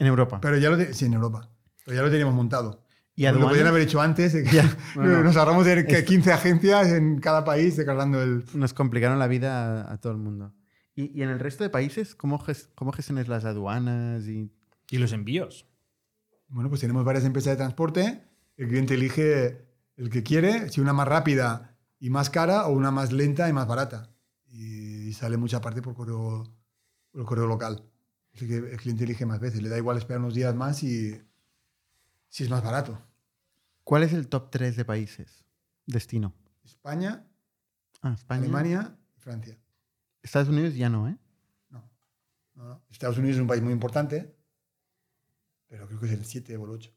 En 0.00 0.06
Europa. 0.08 0.40
Pero 0.40 0.58
ya 0.58 0.68
lo 0.70 0.76
te- 0.76 0.92
sí, 0.94 1.04
en 1.04 1.12
Europa. 1.14 1.48
Pero 1.84 1.96
ya 1.96 2.02
lo 2.02 2.10
teníamos 2.10 2.34
montado. 2.34 2.82
¿Y 3.14 3.22
Nos 3.22 3.32
lo 3.34 3.38
aduanas? 3.38 3.50
podían 3.52 3.66
haber 3.68 3.82
hecho 3.82 4.00
antes. 4.00 4.32
de 4.32 4.42
que- 4.42 4.50
Ya, 4.56 4.76
bueno. 4.96 5.22
Nos 5.22 5.36
ahorramos 5.36 5.64
de 5.64 5.86
que 5.86 5.98
Es- 5.98 6.04
15 6.04 6.32
agencias 6.32 6.88
en 6.88 7.20
cada 7.20 7.44
país 7.44 7.76
declarando 7.76 8.20
el. 8.20 8.44
Nos 8.54 8.74
complicaron 8.74 9.20
la 9.20 9.28
vida 9.28 9.82
a, 9.88 9.92
a 9.92 10.00
todo 10.00 10.10
el 10.12 10.18
mundo. 10.18 10.52
¿Y, 10.96 11.16
y 11.16 11.22
en 11.22 11.28
el 11.30 11.38
resto 11.38 11.62
de 11.62 11.70
países, 11.70 12.16
cómo, 12.16 12.40
ges- 12.40 12.68
cómo 12.74 12.90
gestionas 12.90 13.28
las 13.28 13.44
aduanas? 13.44 14.26
Y... 14.26 14.50
Y 14.90 14.98
los 14.98 15.12
envíos. 15.12 15.66
Bueno, 16.48 16.68
pues 16.68 16.80
tenemos 16.80 17.04
varias 17.04 17.24
empresas 17.24 17.52
de 17.52 17.56
transporte. 17.56 18.22
El 18.56 18.68
cliente 18.68 18.94
elige 18.94 19.66
el 19.96 20.10
que 20.10 20.22
quiere, 20.22 20.68
si 20.68 20.80
una 20.80 20.92
más 20.92 21.08
rápida 21.08 21.76
y 21.98 22.10
más 22.10 22.30
cara 22.30 22.66
o 22.66 22.72
una 22.72 22.90
más 22.90 23.12
lenta 23.12 23.48
y 23.48 23.52
más 23.52 23.66
barata. 23.66 24.10
Y 24.48 25.12
sale 25.12 25.36
mucha 25.36 25.60
parte 25.60 25.82
por 25.82 25.94
correo, 25.94 26.44
por 27.10 27.20
el 27.20 27.26
correo 27.26 27.46
local. 27.46 27.84
Así 28.34 28.46
que 28.46 28.56
el 28.56 28.76
cliente 28.76 29.04
elige 29.04 29.26
más 29.26 29.40
veces. 29.40 29.62
Le 29.62 29.68
da 29.68 29.76
igual 29.78 29.96
esperar 29.98 30.20
unos 30.20 30.34
días 30.34 30.54
más 30.54 30.82
y 30.82 31.20
si 32.28 32.44
es 32.44 32.50
más 32.50 32.62
barato. 32.62 33.00
¿Cuál 33.84 34.02
es 34.02 34.12
el 34.12 34.28
top 34.28 34.50
3 34.50 34.76
de 34.76 34.84
países? 34.84 35.44
Destino. 35.86 36.34
España, 36.64 37.24
Ah, 38.02 38.12
España. 38.12 38.40
Alemania 38.42 38.96
y 39.16 39.20
Francia. 39.20 39.58
Estados 40.22 40.48
Unidos 40.48 40.74
ya 40.74 40.88
no, 40.90 41.08
¿eh? 41.08 41.16
No. 41.70 41.88
no, 42.54 42.64
no. 42.68 42.82
Estados 42.90 43.16
Unidos 43.18 43.36
es 43.36 43.40
un 43.42 43.48
país 43.48 43.62
muy 43.62 43.72
importante, 43.72 44.35
pero 45.68 45.86
creo 45.86 46.00
que 46.00 46.06
es 46.06 46.12
el 46.12 46.24
7 46.24 46.56
o 46.56 46.64
el 46.64 46.70
8. 46.70 46.92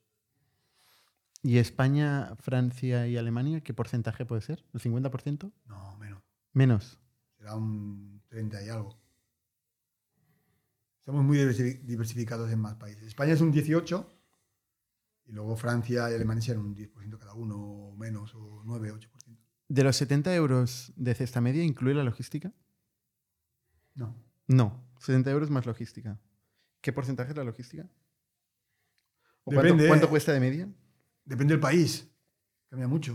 ¿Y 1.43 1.57
España, 1.57 2.35
Francia 2.37 3.07
y 3.07 3.15
Alemania 3.17 3.61
qué 3.61 3.73
porcentaje 3.73 4.25
puede 4.25 4.41
ser? 4.41 4.63
¿El 4.73 4.81
50%? 4.81 5.51
No, 5.65 5.97
menos. 5.97 6.21
Menos. 6.53 6.99
Será 7.37 7.55
un 7.55 8.21
30 8.27 8.61
y 8.63 8.69
algo. 8.69 8.99
Estamos 10.99 11.23
muy 11.23 11.37
diversi- 11.37 11.79
diversificados 11.83 12.51
en 12.51 12.59
más 12.59 12.75
países. 12.75 13.03
España 13.03 13.33
es 13.33 13.41
un 13.41 13.51
18 13.51 14.07
y 15.25 15.31
luego 15.31 15.55
Francia 15.55 16.09
y 16.11 16.13
Alemania 16.13 16.41
serán 16.41 16.63
un 16.65 16.75
10% 16.75 17.17
cada 17.17 17.33
uno, 17.33 17.55
o 17.57 17.95
menos, 17.95 18.33
o 18.35 18.61
9, 18.65 18.91
8%. 18.91 19.07
¿De 19.69 19.83
los 19.83 19.95
70 19.95 20.33
euros 20.35 20.91
de 20.95 21.13
cesta 21.15 21.41
media 21.41 21.63
incluye 21.63 21.95
la 21.95 22.03
logística? 22.03 22.51
No. 23.95 24.15
No, 24.47 24.83
70 24.99 25.29
euros 25.31 25.49
más 25.51 25.65
logística. 25.65 26.19
¿Qué 26.81 26.91
porcentaje 26.91 27.31
es 27.31 27.37
la 27.37 27.43
logística? 27.43 27.87
¿O 29.43 29.51
cuánto, 29.51 29.61
Depende. 29.63 29.87
cuánto 29.87 30.09
cuesta 30.09 30.31
de 30.33 30.39
media? 30.39 30.69
Depende 31.25 31.53
del 31.53 31.61
país. 31.61 32.09
Cambia 32.69 32.87
mucho. 32.87 33.13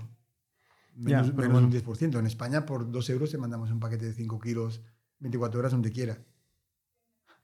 Ya, 0.96 1.18
Menos, 1.22 1.26
pero 1.30 1.48
menos 1.48 1.52
bueno. 1.52 1.66
un 1.66 1.72
10%. 1.72 2.18
En 2.18 2.26
España, 2.26 2.64
por 2.66 2.90
2 2.90 3.10
euros, 3.10 3.30
te 3.30 3.38
mandamos 3.38 3.70
un 3.70 3.80
paquete 3.80 4.06
de 4.06 4.12
5 4.12 4.38
kilos 4.40 4.82
24 5.18 5.58
horas 5.60 5.72
donde 5.72 5.90
quiera. 5.92 6.18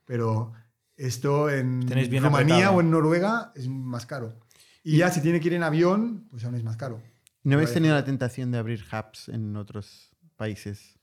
Pero 0.05 0.53
esto 0.95 1.49
en 1.49 1.79
bien 1.81 2.23
Rumanía 2.23 2.55
apretado. 2.55 2.75
o 2.77 2.81
en 2.81 2.91
Noruega 2.91 3.51
es 3.55 3.67
más 3.67 4.05
caro. 4.05 4.39
Y 4.83 4.97
ya 4.97 5.09
si 5.11 5.21
tiene 5.21 5.39
que 5.39 5.47
ir 5.47 5.53
en 5.53 5.63
avión, 5.63 6.27
pues 6.29 6.43
aún 6.43 6.55
es 6.55 6.63
más 6.63 6.75
caro. 6.77 7.01
¿No 7.43 7.55
habéis 7.55 7.73
tenido 7.73 7.93
la 7.95 8.03
tentación 8.05 8.51
de 8.51 8.57
abrir 8.57 8.83
hubs 8.91 9.29
en 9.29 9.55
otros 9.55 10.11
países 10.35 10.97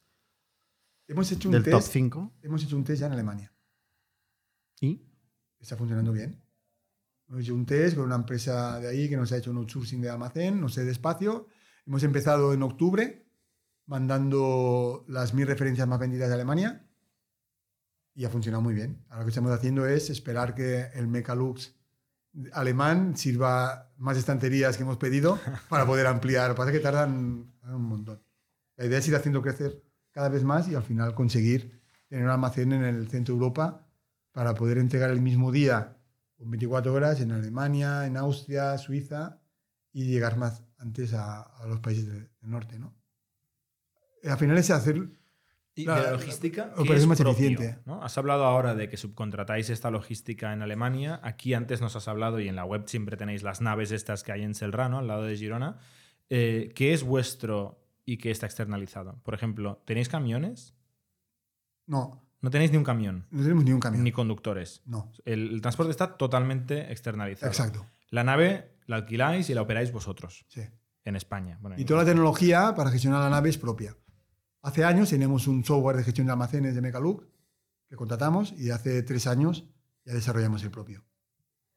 Hemos 1.08 1.30
hecho 1.32 1.48
un 1.48 1.52
del 1.54 1.64
top 1.64 1.80
test. 1.80 1.92
5? 1.92 2.32
Hemos 2.42 2.62
hecho 2.62 2.76
un 2.76 2.84
test 2.84 3.00
ya 3.00 3.06
en 3.06 3.12
Alemania. 3.12 3.52
¿Y? 4.80 5.02
Está 5.58 5.76
funcionando 5.76 6.12
bien. 6.12 6.40
Hemos 7.28 7.48
un 7.50 7.66
test 7.66 7.96
con 7.96 8.06
una 8.06 8.16
empresa 8.16 8.80
de 8.80 8.88
ahí 8.88 9.08
que 9.08 9.16
nos 9.16 9.30
ha 9.32 9.36
hecho 9.36 9.50
un 9.50 9.58
outsourcing 9.58 10.00
de 10.00 10.08
almacén, 10.08 10.58
no 10.60 10.68
sé, 10.68 10.84
de 10.84 10.92
espacio. 10.92 11.48
Hemos 11.86 12.02
empezado 12.02 12.54
en 12.54 12.62
octubre 12.62 13.26
mandando 13.84 15.04
las 15.08 15.34
mil 15.34 15.46
referencias 15.46 15.86
más 15.86 15.98
vendidas 15.98 16.28
de 16.28 16.34
Alemania 16.34 16.88
y 18.14 18.24
ha 18.24 18.30
funcionado 18.30 18.62
muy 18.62 18.74
bien. 18.74 19.04
Ahora 19.08 19.20
lo 19.20 19.24
que 19.26 19.30
estamos 19.30 19.52
haciendo 19.52 19.86
es 19.86 20.08
esperar 20.08 20.54
que 20.54 20.86
el 20.94 21.06
Mecalux 21.06 21.74
alemán 22.52 23.16
sirva 23.16 23.92
más 23.98 24.16
estanterías 24.16 24.76
que 24.76 24.84
hemos 24.84 24.96
pedido 24.96 25.38
para 25.68 25.86
poder 25.86 26.06
ampliar. 26.06 26.48
Lo 26.48 26.54
que 26.54 26.58
pasa 26.58 26.70
es 26.70 26.76
que 26.78 26.82
tardan, 26.82 27.52
un 27.62 27.82
montón. 27.82 28.22
La 28.76 28.86
idea 28.86 28.98
es 28.98 29.08
ir 29.08 29.16
haciendo 29.16 29.42
crecer 29.42 29.84
cada 30.12 30.30
vez 30.30 30.44
más 30.44 30.66
y 30.68 30.74
al 30.74 30.82
final 30.82 31.14
conseguir 31.14 31.82
tener 32.08 32.24
un 32.24 32.30
almacén 32.30 32.72
en 32.72 32.84
el 32.84 33.08
centro 33.08 33.34
de 33.34 33.40
Europa 33.40 33.86
para 34.32 34.54
poder 34.54 34.78
entregar 34.78 35.10
el 35.10 35.20
mismo 35.20 35.52
día, 35.52 35.97
24 36.38 36.92
horas, 36.92 37.20
en 37.20 37.32
Alemania, 37.32 38.06
en 38.06 38.16
Austria, 38.16 38.76
Suiza 38.78 39.40
y 39.92 40.04
llegar 40.04 40.36
más 40.36 40.62
antes 40.78 41.14
a, 41.14 41.42
a 41.42 41.66
los 41.66 41.80
países 41.80 42.06
del, 42.06 42.30
del 42.40 42.50
norte. 42.50 42.78
¿no? 42.78 42.94
Al 44.24 44.38
final 44.38 44.56
es 44.58 44.70
hacer 44.70 45.10
Y 45.74 45.84
La- 45.84 45.96
de 45.96 46.02
la 46.02 46.10
logística, 46.12 46.72
o 46.76 46.82
¿qué 46.82 46.88
parece 46.88 47.04
es 47.04 47.08
más 47.08 47.18
propio, 47.18 47.32
eficiente. 47.46 47.78
¿no? 47.86 48.02
Has 48.02 48.16
hablado 48.18 48.44
ahora 48.44 48.74
de 48.74 48.88
que 48.88 48.96
subcontratáis 48.96 49.70
esta 49.70 49.90
logística 49.90 50.52
en 50.52 50.62
Alemania. 50.62 51.20
Aquí 51.22 51.54
antes 51.54 51.80
nos 51.80 51.96
has 51.96 52.08
hablado 52.08 52.40
y 52.40 52.48
en 52.48 52.56
la 52.56 52.64
web 52.64 52.84
siempre 52.86 53.16
tenéis 53.16 53.42
las 53.42 53.60
naves 53.60 53.90
estas 53.92 54.22
que 54.22 54.32
hay 54.32 54.42
en 54.42 54.54
Selrano, 54.54 54.98
al 54.98 55.06
lado 55.08 55.22
de 55.22 55.36
Girona. 55.36 55.78
Eh, 56.30 56.72
¿Qué 56.74 56.92
es 56.92 57.02
vuestro 57.04 57.80
y 58.04 58.18
qué 58.18 58.30
está 58.30 58.46
externalizado? 58.46 59.20
Por 59.22 59.34
ejemplo, 59.34 59.82
¿tenéis 59.86 60.08
camiones? 60.08 60.74
No, 61.86 62.22
No 62.40 62.50
tenéis 62.50 62.70
ni 62.70 62.76
un 62.78 62.84
camión, 62.84 63.26
no 63.30 63.42
tenemos 63.42 63.64
ni 63.64 63.72
un 63.72 63.80
camión. 63.80 64.04
ni 64.04 64.12
conductores. 64.12 64.82
no, 64.86 65.10
El, 65.24 65.54
el 65.54 65.60
transporte 65.60 65.90
está 65.90 66.16
totalmente 66.16 66.90
externalizado. 66.92 67.50
exacto. 67.50 67.86
La 68.10 68.22
nave 68.24 68.76
la 68.86 68.96
alquiláis 68.96 69.50
y 69.50 69.54
la 69.54 69.62
operáis 69.62 69.92
vosotros 69.92 70.46
Sí. 70.48 70.62
en 71.04 71.16
España. 71.16 71.58
Bueno, 71.60 71.76
Y 71.78 71.84
toda 71.84 72.00
la 72.00 72.06
tecnología 72.06 72.74
para 72.74 72.90
gestionar 72.90 73.20
la 73.22 73.30
nave 73.30 73.50
es 73.50 73.58
propia. 73.58 73.96
Hace 74.62 74.84
años 74.84 75.10
teníamos 75.10 75.46
un 75.46 75.64
software 75.64 75.96
de 75.96 76.04
gestión 76.04 76.26
de 76.26 76.32
almacenes 76.32 76.74
de 76.74 76.80
Mecalook 76.80 77.26
que 77.88 77.96
contratamos 77.96 78.52
y 78.56 78.70
hace 78.70 79.02
tres 79.02 79.26
años 79.26 79.64
ya 80.04 80.14
desarrollamos 80.14 80.62
el 80.62 80.70
propio. 80.70 81.04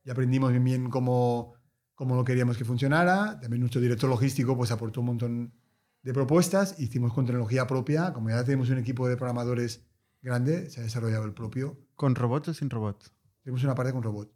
Ya 0.03 0.13
aprendimos 0.13 0.51
bien, 0.51 0.63
bien 0.63 0.89
cómo, 0.89 1.53
cómo 1.95 2.15
lo 2.15 2.23
queríamos 2.23 2.57
que 2.57 2.65
funcionara. 2.65 3.39
También 3.39 3.59
nuestro 3.61 3.81
director 3.81 4.09
logístico 4.09 4.55
pues, 4.57 4.71
aportó 4.71 5.01
un 5.01 5.07
montón 5.07 5.53
de 6.01 6.13
propuestas. 6.13 6.79
Hicimos 6.79 7.13
con 7.13 7.25
tecnología 7.25 7.67
propia. 7.67 8.11
Como 8.13 8.29
ya 8.29 8.43
tenemos 8.43 8.69
un 8.69 8.77
equipo 8.79 9.07
de 9.07 9.15
programadores 9.17 9.85
grande, 10.21 10.69
se 10.69 10.79
ha 10.79 10.83
desarrollado 10.83 11.25
el 11.25 11.33
propio. 11.33 11.77
¿Con 11.95 12.15
robots 12.15 12.49
o 12.49 12.53
sin 12.53 12.69
robots? 12.69 13.11
Tenemos 13.43 13.63
una 13.63 13.75
parte 13.75 13.91
con 13.93 14.03
robot. 14.03 14.31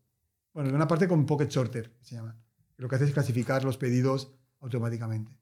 Bueno, 0.53 0.73
una 0.73 0.87
parte 0.87 1.07
con 1.07 1.25
Pocket 1.25 1.49
Sorter, 1.49 1.91
que 1.97 2.05
se 2.05 2.15
llama. 2.15 2.35
Lo 2.77 2.87
que 2.89 2.95
hace 2.95 3.05
es 3.05 3.11
clasificar 3.13 3.63
los 3.63 3.77
pedidos 3.77 4.31
automáticamente. 4.59 5.37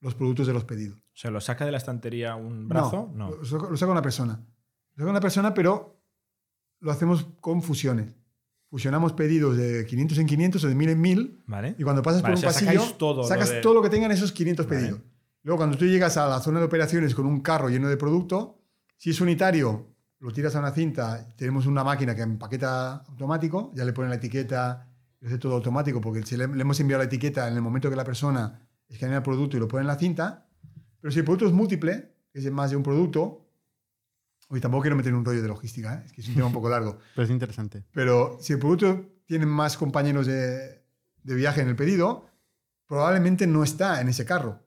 Los 0.00 0.14
productos 0.14 0.46
de 0.46 0.52
los 0.52 0.64
pedidos. 0.64 0.98
O 0.98 1.02
sea, 1.16 1.30
¿lo 1.30 1.40
saca 1.40 1.64
de 1.64 1.72
la 1.72 1.78
estantería 1.78 2.34
un 2.34 2.68
brazo? 2.68 3.10
No. 3.14 3.30
Lo, 3.30 3.44
saca- 3.44 3.68
lo 3.70 3.76
saca 3.76 3.92
una 3.92 4.02
persona. 4.02 4.44
Lo 4.94 5.02
saca 5.02 5.10
una 5.10 5.20
persona, 5.20 5.54
pero 5.54 6.00
lo 6.80 6.90
hacemos 6.90 7.26
con 7.40 7.62
fusiones. 7.62 8.16
Fusionamos 8.70 9.12
pedidos 9.12 9.56
de 9.56 9.84
500 9.86 10.18
en 10.18 10.26
500 10.26 10.64
o 10.64 10.68
de 10.68 10.74
1000 10.74 10.88
en 10.88 11.00
1000 11.00 11.42
¿Vale? 11.46 11.74
y 11.78 11.82
cuando 11.84 12.02
pasas 12.02 12.22
Vale, 12.22 12.34
por 12.36 12.42
un 12.42 12.48
o 12.48 12.52
sea, 12.52 12.66
pasillo, 12.66 12.94
todo 12.96 13.22
lo 13.22 13.28
sacas 13.28 13.50
de- 13.50 13.60
todo 13.60 13.74
lo 13.74 13.82
que 13.82 13.90
tengan 13.90 14.10
esos 14.12 14.32
500 14.32 14.66
Vale. 14.66 14.78
pedidos. 14.80 15.00
Luego, 15.44 15.58
cuando 15.58 15.76
tú 15.76 15.84
llegas 15.84 16.16
a 16.16 16.26
la 16.28 16.40
zona 16.40 16.58
de 16.60 16.64
operaciones 16.66 17.14
con 17.14 17.26
un 17.26 17.40
carro 17.40 17.68
lleno 17.68 17.88
de 17.88 17.96
producto, 17.96 18.61
si 19.02 19.10
es 19.10 19.20
unitario, 19.20 19.96
lo 20.20 20.30
tiras 20.32 20.54
a 20.54 20.60
una 20.60 20.70
cinta, 20.70 21.26
tenemos 21.36 21.66
una 21.66 21.82
máquina 21.82 22.14
que 22.14 22.22
empaqueta 22.22 22.98
automático, 22.98 23.72
ya 23.74 23.84
le 23.84 23.92
ponen 23.92 24.10
la 24.10 24.14
etiqueta, 24.14 24.88
lo 25.18 25.26
hace 25.26 25.38
todo 25.38 25.56
automático, 25.56 26.00
porque 26.00 26.22
si 26.22 26.36
le, 26.36 26.46
le 26.46 26.60
hemos 26.60 26.78
enviado 26.78 27.02
la 27.02 27.06
etiqueta 27.06 27.48
en 27.48 27.54
el 27.54 27.62
momento 27.62 27.90
que 27.90 27.96
la 27.96 28.04
persona 28.04 28.64
escanea 28.88 29.16
el 29.16 29.24
producto 29.24 29.56
y 29.56 29.58
lo 29.60 29.66
pone 29.66 29.80
en 29.80 29.88
la 29.88 29.98
cinta, 29.98 30.46
pero 31.00 31.10
si 31.10 31.18
el 31.18 31.24
producto 31.24 31.48
es 31.48 31.52
múltiple, 31.52 32.14
que 32.32 32.38
es 32.38 32.48
más 32.52 32.70
de 32.70 32.76
un 32.76 32.84
producto, 32.84 33.50
hoy 34.50 34.60
tampoco 34.60 34.82
quiero 34.82 34.94
meter 34.94 35.12
un 35.14 35.24
rollo 35.24 35.42
de 35.42 35.48
logística, 35.48 35.94
¿eh? 35.94 36.02
es 36.06 36.12
que 36.12 36.20
es 36.20 36.28
un 36.28 36.34
tema 36.34 36.46
un 36.46 36.52
poco 36.52 36.68
largo, 36.68 36.98
Pero 37.16 37.24
es 37.24 37.30
interesante. 37.32 37.84
pero 37.90 38.38
si 38.40 38.52
el 38.52 38.60
producto 38.60 39.04
tiene 39.26 39.46
más 39.46 39.76
compañeros 39.76 40.28
de, 40.28 40.84
de 41.24 41.34
viaje 41.34 41.60
en 41.60 41.66
el 41.66 41.74
pedido, 41.74 42.26
probablemente 42.86 43.48
no 43.48 43.64
está 43.64 44.00
en 44.00 44.10
ese 44.10 44.24
carro, 44.24 44.60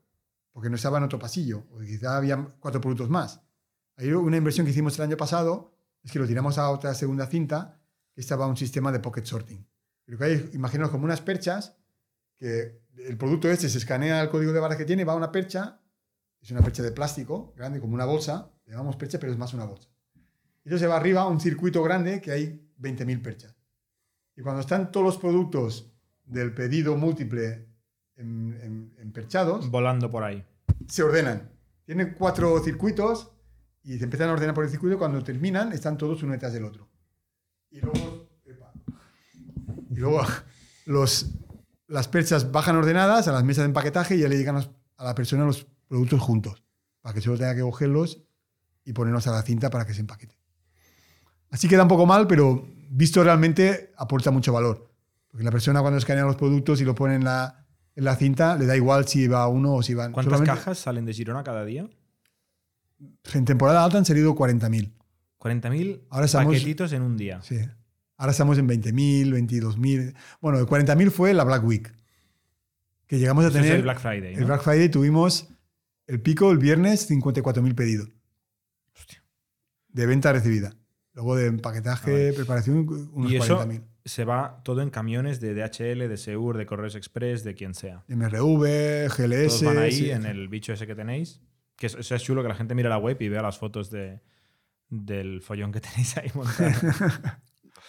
porque 0.52 0.70
no 0.70 0.76
estaba 0.76 0.98
en 0.98 1.06
otro 1.06 1.20
pasillo, 1.20 1.64
o 1.72 1.80
quizá 1.80 2.18
había 2.18 2.36
cuatro 2.60 2.82
productos 2.82 3.10
más. 3.10 3.45
Hay 3.98 4.12
una 4.12 4.38
inversión 4.38 4.66
que 4.66 4.72
hicimos 4.72 4.98
el 5.00 5.06
año 5.06 5.18
pasado, 5.18 5.72
es 6.04 6.12
que 6.12 6.20
lo 6.20 6.28
tiramos 6.28 6.58
a 6.58 6.70
otra 6.70 6.94
segunda 6.94 7.28
cinta, 7.28 7.80
que 8.14 8.22
estaba 8.22 8.48
un 8.48 8.58
sistema 8.58 8.92
de 8.92 9.00
pocket 9.00 9.26
sorting. 9.26 9.66
Pero 10.06 10.18
que 10.18 10.24
hay, 10.24 10.50
imaginaos 10.54 10.92
como 10.92 11.06
unas 11.06 11.22
perchas, 11.22 11.78
que 12.36 12.82
el 12.98 13.18
producto 13.18 13.50
este 13.50 13.70
se 13.70 13.78
escanea 13.78 14.22
el 14.22 14.30
código 14.30 14.52
de 14.54 14.60
barras 14.60 14.78
que 14.78 14.86
tiene, 14.86 15.04
va 15.06 15.14
a 15.14 15.16
una 15.18 15.32
percha, 15.32 15.80
es 16.42 16.52
una 16.52 16.62
percha 16.62 16.84
de 16.84 16.92
plástico, 16.92 17.54
grande, 17.56 17.80
como 17.80 17.94
una 17.96 18.06
bolsa, 18.06 18.52
le 18.66 18.74
llamamos 18.74 18.96
percha, 18.98 19.20
pero 19.20 19.32
es 19.32 19.38
más 19.38 19.54
una 19.54 19.66
bolsa. 19.66 19.90
Y 20.16 20.68
entonces 20.70 20.82
se 20.82 20.88
va 20.88 20.98
arriba 20.98 21.22
a 21.22 21.28
un 21.28 21.40
circuito 21.40 21.82
grande 21.84 22.22
que 22.22 22.32
hay 22.32 22.70
20.000 22.80 23.22
perchas. 23.22 23.56
Y 24.36 24.42
cuando 24.42 24.62
están 24.62 24.92
todos 24.92 25.06
los 25.06 25.18
productos 25.18 25.92
del 26.26 26.54
pedido 26.54 26.98
múltiple 26.98 27.68
en- 28.18 28.58
en- 28.62 28.96
emperchados, 29.00 29.70
Volando 29.72 30.10
por 30.10 30.24
ahí. 30.24 30.46
se 30.88 31.04
ordenan. 31.04 31.50
Tienen 31.86 32.16
cuatro 32.18 32.60
circuitos 32.64 33.32
y 33.86 33.98
se 33.98 34.04
empiezan 34.04 34.30
a 34.30 34.34
ordenar 34.34 34.54
por 34.56 34.64
el 34.66 34.70
circuito. 34.70 34.98
Cuando 34.98 35.24
terminan, 35.24 35.72
están 35.72 35.98
todos 35.98 36.22
uno 36.24 36.34
detrás 36.34 36.52
del 36.54 36.66
otro. 36.66 36.90
Y 37.70 37.80
luego, 37.80 38.28
epa. 38.46 38.74
y 39.90 39.96
luego 39.96 40.22
los, 40.86 41.32
las 41.88 42.08
perchas 42.08 42.52
bajan 42.52 42.76
ordenadas 42.76 43.28
a 43.28 43.32
las 43.32 43.44
mesas 43.44 43.64
de 43.64 43.68
empaquetaje 43.68 44.16
y 44.16 44.20
ya 44.22 44.28
le 44.28 44.38
llegan 44.38 44.58
a 44.58 45.04
la 45.04 45.16
persona 45.16 45.46
los 45.46 45.68
productos 45.88 46.20
juntos, 46.20 46.64
para 47.02 47.14
que 47.14 47.22
solo 47.22 47.38
tenga 47.38 47.54
que 47.56 47.62
cogerlos 47.62 48.24
y 48.84 48.94
ponerlos 48.94 49.28
a 49.28 49.32
la 49.32 49.42
cinta 49.44 49.70
para 49.70 49.86
que 49.86 49.94
se 49.94 50.02
empaquete. 50.02 50.38
Así 51.52 51.68
queda 51.68 51.84
un 51.84 51.88
poco 51.90 52.06
mal, 52.06 52.28
pero 52.28 52.68
visto 52.90 53.24
realmente 53.24 53.94
aporta 53.98 54.32
mucho 54.32 54.52
valor. 54.52 54.92
Porque 55.30 55.44
la 55.44 55.52
persona 55.52 55.82
cuando 55.82 55.98
escanea 56.00 56.24
los 56.26 56.38
productos 56.38 56.82
y 56.82 56.86
lo 56.86 56.96
pone 56.96 57.16
en 57.16 57.24
la, 57.24 57.66
en 57.94 58.04
la 58.04 58.16
cinta, 58.16 58.56
le 58.56 58.66
da 58.66 58.76
igual 58.76 59.08
si 59.08 59.28
va 59.28 59.48
uno 59.48 59.76
o 59.76 59.84
si 59.84 59.94
van. 59.94 60.12
¿Cuántas 60.12 60.34
solamente- 60.34 60.60
cajas 60.60 60.80
salen 60.80 61.06
de 61.06 61.14
Girona 61.14 61.44
cada 61.44 61.66
día? 61.66 61.88
En 63.34 63.46
temporada 63.46 63.84
alta 63.84 63.98
han 63.98 64.06
salido 64.06 64.34
40.000. 64.36 64.92
40.000 65.40 66.02
Ahora 66.10 66.26
estamos- 66.26 66.54
paquetitos 66.54 66.92
en 66.94 67.02
un 67.02 67.18
día. 67.18 67.42
Sí. 67.42 67.58
Ahora 68.18 68.32
estamos 68.32 68.58
en 68.58 68.68
20.000, 68.68 69.32
22.000. 69.34 70.14
Bueno, 70.42 70.60
el 70.60 70.66
40.000 70.66 71.12
fue 71.12 71.34
la 71.34 71.44
Black 71.44 71.64
Week. 71.66 71.94
Que 73.08 73.20
llegamos 73.20 73.44
a 73.46 73.50
Eso 73.50 73.58
es 73.58 73.64
tener. 73.64 73.78
el 73.78 73.84
Black 73.84 74.00
Friday. 74.00 74.34
el 74.34 74.40
¿no? 74.42 74.46
Black 74.48 74.62
Friday 74.64 74.90
tuvimos 74.90 75.50
el 76.08 76.22
pico 76.22 76.52
el 76.52 76.58
viernes, 76.58 77.10
54.000 77.10 77.76
pedidos. 77.76 78.10
Hostia. 78.96 79.24
De 79.90 80.06
venta 80.06 80.32
recibida. 80.34 80.74
Luego 81.14 81.36
de 81.36 81.48
empaquetaje, 81.48 82.30
Ah, 82.30 82.34
preparación, 82.36 83.10
unos 83.14 83.32
Y 83.32 83.36
eso 83.38 83.58
40.000. 83.60 83.84
se 84.06 84.26
va 84.26 84.62
todo 84.64 84.82
en 84.82 84.90
camiones 84.90 85.40
de 85.40 85.54
DHL, 85.54 86.08
de 86.10 86.18
Seur, 86.18 86.58
de 86.58 86.66
Correos 86.66 86.96
Express, 86.96 87.44
de 87.44 87.54
quien 87.54 87.74
sea. 87.74 88.04
MRV, 88.08 89.08
GLS. 89.10 89.48
Todos 89.60 89.64
van 89.64 89.78
ahí 89.78 89.92
sí. 89.92 90.10
en 90.12 90.26
el 90.26 90.48
bicho 90.50 90.74
ese 90.74 90.88
que 90.88 90.96
tenéis. 90.96 91.42
Que 91.78 91.88
eso 91.88 91.98
eso 92.00 92.16
es 92.16 92.24
chulo 92.24 92.42
que 92.42 92.48
la 92.50 92.56
gente 92.56 92.74
mire 92.76 92.90
la 92.90 92.98
web 92.98 93.18
y 93.22 93.30
vea 93.30 93.42
las 93.42 93.58
fotos 93.58 93.90
de, 93.92 94.22
del 94.90 95.42
follón 95.42 95.72
que 95.72 95.82
tenéis 95.82 96.18
ahí 96.18 96.30
montado. 96.34 96.70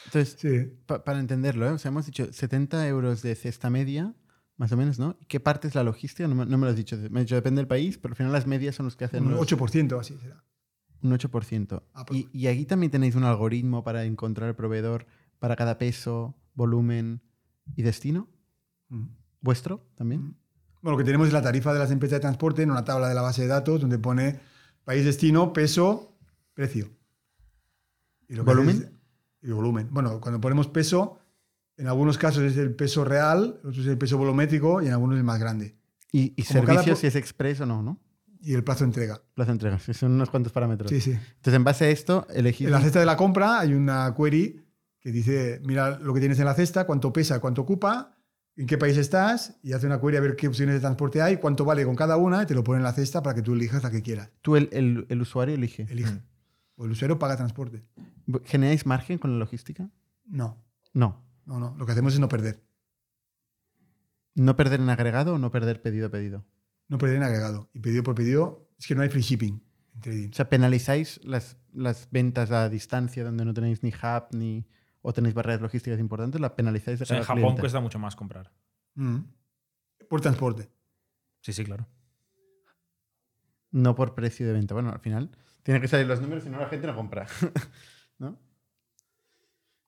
Entonces, 0.07 0.37
Sí. 0.39 0.73
pa- 0.87 1.05
para 1.05 1.19
entenderlo, 1.21 1.67
¿eh? 1.67 1.71
o 1.71 1.79
sea, 1.79 1.91
hemos 1.91 2.07
dicho 2.07 2.33
70 2.33 2.87
euros 2.89 3.23
de 3.23 3.35
cesta 3.35 3.71
media, 3.71 4.15
más 4.57 4.73
o 4.73 4.77
menos, 4.77 4.99
¿no? 4.99 5.19
¿Qué 5.29 5.41
parte 5.41 5.69
es 5.69 5.75
la 5.75 5.83
logística? 5.83 6.29
No 6.29 6.35
me, 6.35 6.47
no 6.47 6.59
me 6.59 6.65
lo 6.67 6.71
has 6.71 6.77
dicho. 6.77 6.97
Me 7.11 7.21
has 7.21 7.27
dicho, 7.27 7.35
depende 7.35 7.61
del 7.61 7.69
país, 7.69 7.99
pero 7.99 8.13
al 8.13 8.17
final 8.17 8.33
las 8.33 8.47
medias 8.47 8.75
son 8.75 8.87
los 8.87 8.97
que 8.97 9.05
hacen 9.05 9.25
Un 9.25 9.33
los- 9.33 9.41
8% 9.49 9.99
así 10.01 10.17
será. 10.19 10.43
un 11.03 11.13
8%. 11.13 11.83
Ah, 11.95 12.05
pues- 12.07 12.21
y, 12.21 12.29
y 12.33 12.47
aquí 12.47 12.65
también 12.67 12.91
tenéis 12.91 13.15
un 13.15 13.25
algoritmo 13.25 13.85
para 13.85 14.05
encontrar 14.05 14.49
el 14.49 14.55
proveedor 14.57 15.07
para 15.39 15.57
cada 15.57 15.77
peso, 15.79 16.37
volumen 16.55 17.21
y 17.75 17.83
destino. 17.83 18.29
Mm. 18.89 19.07
¿Vuestro 19.41 19.87
también? 19.97 20.37
Bueno, 20.87 20.99
lo 20.99 21.03
que 21.03 21.07
tenemos 21.07 21.27
es 21.27 21.33
la 21.33 21.43
tarifa 21.43 21.73
de 21.73 21.81
las 21.81 21.91
empresas 21.91 22.19
de 22.19 22.21
transporte 22.21 22.63
en 22.63 22.71
una 22.71 22.85
tabla 22.85 23.09
de 23.09 23.15
la 23.17 23.21
base 23.21 23.43
de 23.43 23.49
datos 23.49 23.81
donde 23.81 23.99
pone 23.99 24.39
país, 24.85 25.05
destino, 25.05 25.53
peso, 25.53 26.17
precio. 26.55 26.89
Y 28.29 28.35
lo 28.37 28.45
que 28.45 28.51
¿Volumen? 28.53 28.77
es- 28.77 29.49
y 29.49 29.51
volumen. 29.51 29.89
Bueno, 29.91 30.21
cuando 30.21 30.41
ponemos 30.41 30.69
peso, 30.69 31.19
en 31.77 31.89
algunos 31.89 32.19
casos 32.19 32.45
es 32.45 32.57
el 32.57 32.73
peso 32.73 33.05
real, 33.05 33.59
en 33.65 33.69
otros 33.71 33.79
es 33.79 33.89
el 33.89 33.99
peso 33.99 34.17
volumétrico 34.17 34.81
y 34.81 34.87
en 34.87 34.93
algunos 34.93 35.19
es 35.19 35.25
más 35.25 35.41
grande. 35.41 35.75
Y, 36.13 36.35
y 36.37 36.45
cada 36.45 36.65
servicios, 36.65 37.01
si 37.01 37.09
es 37.09 37.17
express 37.17 37.63
o 37.63 37.67
no, 37.67 37.83
¿no? 37.83 37.99
Y 38.41 38.55
el 38.55 38.63
plazo 38.63 38.85
de 38.85 38.91
entrega. 38.91 39.21
Las 39.35 39.49
entregas, 39.49 39.85
que 39.85 39.93
son 39.93 40.13
unos 40.13 40.31
cuantos 40.31 40.53
parámetros. 40.53 40.89
Sí, 40.89 41.01
sí. 41.01 41.11
Entonces, 41.11 41.55
en 41.55 41.65
base 41.65 41.87
a 41.87 41.89
esto, 41.89 42.29
elegís... 42.33 42.67
En 42.69 42.73
la 42.73 42.81
cesta 42.81 43.01
de 43.01 43.07
la 43.07 43.17
compra 43.17 43.59
hay 43.59 43.75
una 43.75 44.15
query 44.17 44.65
que 45.01 45.11
dice, 45.11 45.61
mira 45.65 45.99
lo 45.99 46.15
que 46.15 46.21
tienes 46.21 46.39
en 46.39 46.45
la 46.45 46.55
cesta, 46.55 46.87
cuánto 46.87 47.13
pesa, 47.13 47.41
cuánto 47.41 47.63
ocupa, 47.63 48.16
en 48.57 48.67
qué 48.67 48.79
país 48.79 48.97
estás, 48.97 49.59
y 49.63 49.73
hace 49.75 49.87
una 49.87 50.01
query 50.01 50.17
a 50.17 50.21
ver 50.21 50.37
qué 50.37 50.49
opciones 50.49 50.75
de 50.75 50.81
transporte 50.81 51.21
hay, 51.23 51.37
cuánto 51.37 51.65
vale 51.65 51.85
con 51.85 51.95
cada 51.95 52.17
una, 52.17 52.43
y 52.43 52.47
te 52.47 52.55
lo 52.55 52.65
pone 52.65 52.79
en 52.79 52.85
la 52.85 52.93
cesta 52.93 53.23
para 53.23 53.35
que 53.35 53.43
tú 53.43 53.53
elijas 53.55 53.83
la 53.83 53.91
que 53.91 54.03
quieras. 54.03 54.31
Tú, 54.43 54.57
el, 54.57 54.69
el- 54.73 55.07
el 55.09 55.21
usuario, 55.21 55.55
elige. 55.55 55.87
Elige. 55.91 56.13
Mm. 56.13 56.23
O 56.77 56.85
el 56.87 56.91
usuario 56.93 57.19
paga 57.19 57.37
transporte. 57.37 57.85
¿Generáis 58.45 58.87
margen 58.87 59.19
con 59.19 59.33
la 59.33 59.39
logística? 59.39 59.89
No, 60.27 60.63
No. 60.95 61.23
no, 61.45 61.61
no. 61.61 61.75
Lo 61.79 61.87
que 61.87 61.93
hacemos 61.93 62.15
es 62.15 62.21
no 62.21 62.29
perder. 62.29 62.63
¿No 64.35 64.57
perder 64.57 64.81
en 64.81 64.91
agregado 64.91 65.35
o 65.35 65.39
no 65.39 65.51
perder 65.51 65.81
pedido 65.81 66.09
a 66.09 66.11
pedido? 66.11 66.45
No 66.89 66.99
perder 66.99 67.17
en 67.17 67.23
agregado. 67.23 67.71
Y 67.73 67.81
pedido 67.81 68.03
por 68.03 68.15
pedido, 68.15 68.69
es 68.79 68.87
que 68.87 68.95
no 68.95 69.03
hay 69.03 69.09
free 69.09 69.23
shipping 69.23 69.63
en 69.95 70.01
trading. 70.01 70.29
O 70.31 70.35
sea, 70.35 70.49
penalizáis 70.49 71.21
las, 71.25 71.57
las 71.73 72.09
ventas 72.11 72.51
a 72.51 72.69
distancia 72.69 73.25
donde 73.25 73.45
no 73.45 73.55
tenéis 73.55 73.83
ni 73.83 73.91
hub 73.91 74.25
ni 74.33 74.67
o 75.09 75.13
tenéis 75.13 75.35
barreras 75.35 75.61
logísticas 75.61 76.01
importantes, 76.01 76.41
la 76.41 76.57
penalizáis 76.57 76.99
de 76.99 77.05
O 77.05 77.07
sea, 77.07 77.19
en 77.19 77.23
Japón 77.23 77.43
cliente. 77.43 77.61
cuesta 77.61 77.79
mucho 77.81 77.99
más 78.01 78.17
comprar. 78.17 78.51
Mm. 78.95 79.19
Por 80.09 80.21
transporte. 80.21 80.69
Sí, 81.43 81.53
sí, 81.53 81.65
claro. 81.65 81.87
No 83.71 83.95
por 83.95 84.15
precio 84.15 84.47
de 84.47 84.53
venta. 84.53 84.75
Bueno, 84.75 84.91
al 84.91 85.01
final 85.01 85.31
tienen 85.63 85.81
que 85.83 85.89
salir 85.89 86.07
los 86.07 86.21
números, 86.21 86.45
si 86.45 86.51
no 86.51 86.59
la 86.59 86.69
gente 86.69 86.87
no 86.87 86.97
compra. 86.97 87.27
¿No? 88.19 88.39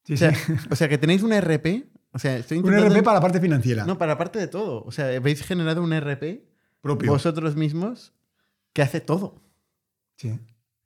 Sí, 0.05 0.15
O 0.15 0.17
sea, 0.17 0.35
sí. 0.35 0.53
o 0.71 0.77
sea, 0.77 0.89
que 0.89 0.99
tenéis 0.99 1.23
un 1.23 1.33
RP. 1.33 1.91
O 2.13 2.19
sea, 2.19 2.37
estoy 2.37 2.59
Un 2.59 2.73
RP 2.73 3.03
para 3.03 3.17
la 3.17 3.21
parte 3.21 3.41
financiera. 3.41 3.85
No, 3.85 3.99
para 3.99 4.13
la 4.13 4.19
parte 4.19 4.39
de 4.39 4.49
todo. 4.49 4.83
O 4.85 4.91
sea, 4.93 5.15
habéis 5.17 5.43
generado 5.43 5.83
un 5.83 5.93
RP 5.99 6.49
propio. 6.81 7.13
vosotros 7.13 7.57
mismos 7.57 8.15
que 8.73 8.83
hace 8.83 9.01
todo. 9.01 9.43
Sí. 10.17 10.39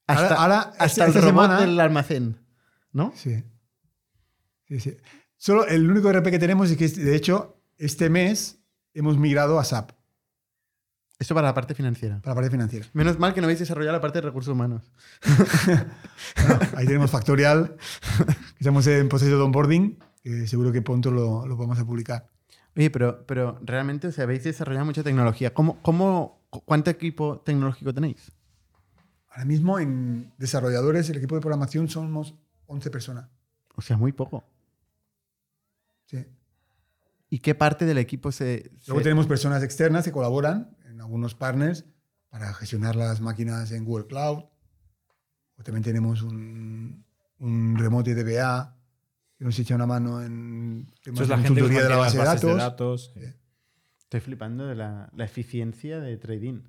Hasta, 0.06 0.34
ahora, 0.34 0.58
hasta 0.60 0.84
esta- 0.86 1.04
el 1.04 1.10
esta 1.10 1.20
robot 1.20 1.42
semana- 1.44 1.60
del 1.60 1.80
almacén. 1.80 2.38
¿No? 2.92 3.12
Sí. 3.14 3.42
Solo 5.36 5.66
el 5.66 5.90
único 5.90 6.12
RP 6.12 6.30
que 6.30 6.38
tenemos 6.38 6.70
es 6.70 6.76
que, 6.76 6.88
de 6.88 7.16
hecho, 7.16 7.56
este 7.78 8.10
mes 8.10 8.60
hemos 8.94 9.18
migrado 9.18 9.58
a 9.58 9.64
SAP 9.64 9.90
Esto 11.18 11.34
para 11.34 11.48
la 11.48 11.54
parte 11.54 11.74
financiera. 11.74 12.20
para 12.20 12.30
la 12.30 12.34
parte 12.36 12.50
financiera. 12.50 12.86
Menos 12.92 13.18
mal 13.18 13.34
que 13.34 13.40
no 13.40 13.46
habéis 13.46 13.58
desarrollado 13.58 13.96
la 13.96 14.00
parte 14.00 14.20
de 14.20 14.26
recursos 14.26 14.52
humanos. 14.52 14.92
Bueno, 16.34 16.58
ahí 16.76 16.86
tenemos 16.86 17.10
Factorial, 17.10 17.76
que 18.26 18.58
estamos 18.58 18.86
en 18.86 19.08
proceso 19.08 19.36
de 19.36 19.42
onboarding, 19.42 19.98
que 20.22 20.46
seguro 20.46 20.72
que 20.72 20.82
pronto 20.82 21.10
lo, 21.10 21.46
lo 21.46 21.56
vamos 21.56 21.78
a 21.78 21.84
publicar. 21.84 22.28
Oye, 22.76 22.90
pero, 22.90 23.24
pero 23.26 23.58
realmente 23.62 24.08
o 24.08 24.12
sea, 24.12 24.24
habéis 24.24 24.44
desarrollado 24.44 24.86
mucha 24.86 25.02
tecnología. 25.02 25.52
¿Cómo, 25.52 25.80
cómo, 25.82 26.42
¿Cuánto 26.64 26.90
equipo 26.90 27.40
tecnológico 27.40 27.92
tenéis? 27.92 28.32
Ahora 29.28 29.44
mismo 29.44 29.78
en 29.78 30.32
desarrolladores, 30.38 31.08
el 31.10 31.16
equipo 31.16 31.34
de 31.34 31.40
programación 31.40 31.88
somos 31.88 32.34
11 32.66 32.90
personas. 32.90 33.28
O 33.74 33.82
sea, 33.82 33.96
muy 33.96 34.12
poco. 34.12 34.44
Sí. 36.12 36.24
¿Y 37.30 37.38
qué 37.40 37.54
parte 37.54 37.84
del 37.86 37.98
equipo 37.98 38.30
se...? 38.30 38.70
Luego 38.86 39.00
se- 39.00 39.04
tenemos 39.04 39.26
personas 39.26 39.62
externas 39.64 40.04
que 40.04 40.12
colaboran 40.12 40.76
en 40.88 41.00
algunos 41.00 41.34
partners 41.34 41.84
para 42.28 42.52
gestionar 42.54 42.94
las 42.94 43.20
máquinas 43.20 43.72
en 43.72 43.84
Google 43.84 44.06
Cloud. 44.06 44.44
O 45.58 45.62
también 45.62 45.82
tenemos 45.82 46.22
un, 46.22 47.04
un 47.38 47.76
remote 47.78 48.14
DBA 48.14 48.76
que 49.38 49.44
nos 49.44 49.58
echa 49.58 49.74
una 49.74 49.86
mano 49.86 50.22
en 50.22 50.86
temas 51.02 51.20
Eso 51.20 51.22
es 51.24 51.28
la 51.30 51.38
gente 51.38 51.60
que 51.62 51.68
de 51.82 51.88
la 51.88 51.96
base 51.96 52.18
de 52.18 52.24
datos. 52.24 52.42
de 52.50 52.54
datos. 52.56 53.14
Estoy 53.98 54.20
flipando 54.20 54.66
de 54.66 54.74
la, 54.74 55.10
la 55.14 55.24
eficiencia 55.24 56.00
de 56.00 56.16
trading. 56.18 56.60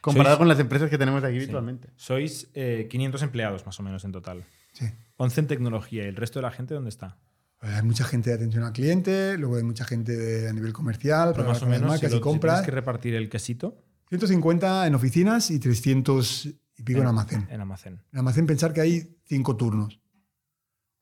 Comparado 0.00 0.34
Sois- 0.34 0.38
con 0.38 0.48
las 0.48 0.58
empresas 0.58 0.90
que 0.90 0.98
tenemos 0.98 1.22
aquí 1.22 1.36
habitualmente. 1.36 1.90
Sois 1.94 2.48
eh, 2.54 2.88
500 2.90 3.22
empleados 3.22 3.64
más 3.66 3.78
o 3.78 3.82
menos 3.84 4.04
en 4.04 4.10
total. 4.10 4.44
Sí. 4.72 4.86
11 5.16 5.40
en 5.42 5.46
tecnología. 5.46 6.04
¿Y 6.04 6.08
el 6.08 6.16
resto 6.16 6.40
de 6.40 6.42
la 6.42 6.50
gente 6.50 6.74
dónde 6.74 6.88
está? 6.90 7.18
Hay 7.62 7.82
mucha 7.82 8.04
gente 8.04 8.30
de 8.30 8.36
atención 8.36 8.64
al 8.64 8.72
cliente, 8.72 9.38
luego 9.38 9.56
hay 9.56 9.62
mucha 9.62 9.84
gente 9.84 10.16
de- 10.16 10.48
a 10.48 10.52
nivel 10.52 10.72
comercial, 10.72 11.30
Pero 11.32 11.44
para 11.44 11.48
más 11.54 11.62
o 11.62 11.66
menos, 11.66 11.80
si, 11.82 11.88
marcas 11.88 12.10
lo- 12.10 12.16
y 12.16 12.18
si 12.18 12.22
compras. 12.22 12.54
tienes 12.56 12.66
que 12.66 12.70
repartir 12.72 13.14
el 13.14 13.28
quesito 13.28 13.78
150 14.08 14.86
en 14.86 14.94
oficinas 14.96 15.50
y 15.50 15.58
300 15.60 16.46
y 16.76 16.82
pico 16.82 17.00
en, 17.00 17.06
almacén. 17.06 17.46
En 17.50 17.60
almacén. 17.60 18.00
En 18.12 18.18
almacén 18.18 18.46
pensar 18.46 18.72
que 18.72 18.80
hay 18.80 19.16
cinco 19.24 19.56
turnos. 19.56 20.00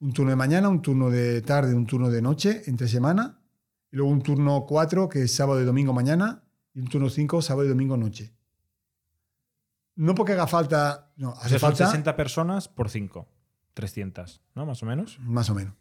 Un 0.00 0.12
turno 0.12 0.30
de 0.30 0.36
mañana, 0.36 0.68
un 0.68 0.80
turno 0.82 1.10
de 1.10 1.40
tarde, 1.42 1.74
un 1.74 1.86
turno 1.86 2.08
de 2.10 2.20
noche, 2.22 2.62
entre 2.66 2.88
semana. 2.88 3.40
Y 3.90 3.96
luego 3.96 4.12
un 4.12 4.22
turno 4.22 4.64
4, 4.68 5.08
que 5.08 5.22
es 5.22 5.34
sábado 5.34 5.60
y 5.60 5.64
domingo 5.64 5.92
mañana. 5.92 6.44
Y 6.74 6.80
un 6.80 6.88
turno 6.88 7.08
5, 7.10 7.42
sábado 7.42 7.66
y 7.66 7.68
domingo 7.68 7.96
noche. 7.96 8.32
No 9.96 10.14
porque 10.14 10.32
haga 10.32 10.46
falta... 10.46 11.10
No, 11.16 11.30
O 11.30 11.38
hace 11.38 11.50
sea, 11.50 11.58
son 11.58 11.70
falta 11.70 11.86
60 11.86 12.16
personas 12.16 12.68
por 12.68 12.88
5. 12.88 13.28
300, 13.74 14.40
¿no? 14.54 14.66
Más 14.66 14.82
o 14.82 14.86
menos. 14.86 15.18
más 15.20 15.50
o 15.50 15.54
menos. 15.54 15.74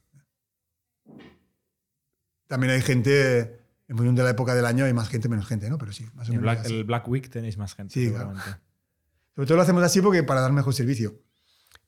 También 2.47 2.73
hay 2.73 2.81
gente, 2.81 3.61
en 3.87 3.95
función 3.95 4.15
de 4.15 4.23
la 4.23 4.31
época 4.31 4.55
del 4.55 4.65
año, 4.65 4.85
hay 4.85 4.93
más 4.93 5.09
gente, 5.09 5.29
menos 5.29 5.47
gente, 5.47 5.69
¿no? 5.69 5.77
Pero 5.77 5.91
sí, 5.91 6.05
más 6.15 6.29
o 6.29 6.33
El 6.33 6.39
menos. 6.39 6.55
Black, 6.55 6.65
el 6.65 6.83
Black 6.83 7.07
Week 7.07 7.29
tenéis 7.29 7.57
más 7.57 7.75
gente, 7.75 7.93
Sí, 7.93 8.09
claro. 8.09 8.33
Sobre 9.35 9.47
todo 9.47 9.55
lo 9.57 9.61
hacemos 9.61 9.83
así 9.83 10.01
porque 10.01 10.23
para 10.23 10.41
dar 10.41 10.51
mejor 10.51 10.73
servicio. 10.73 11.21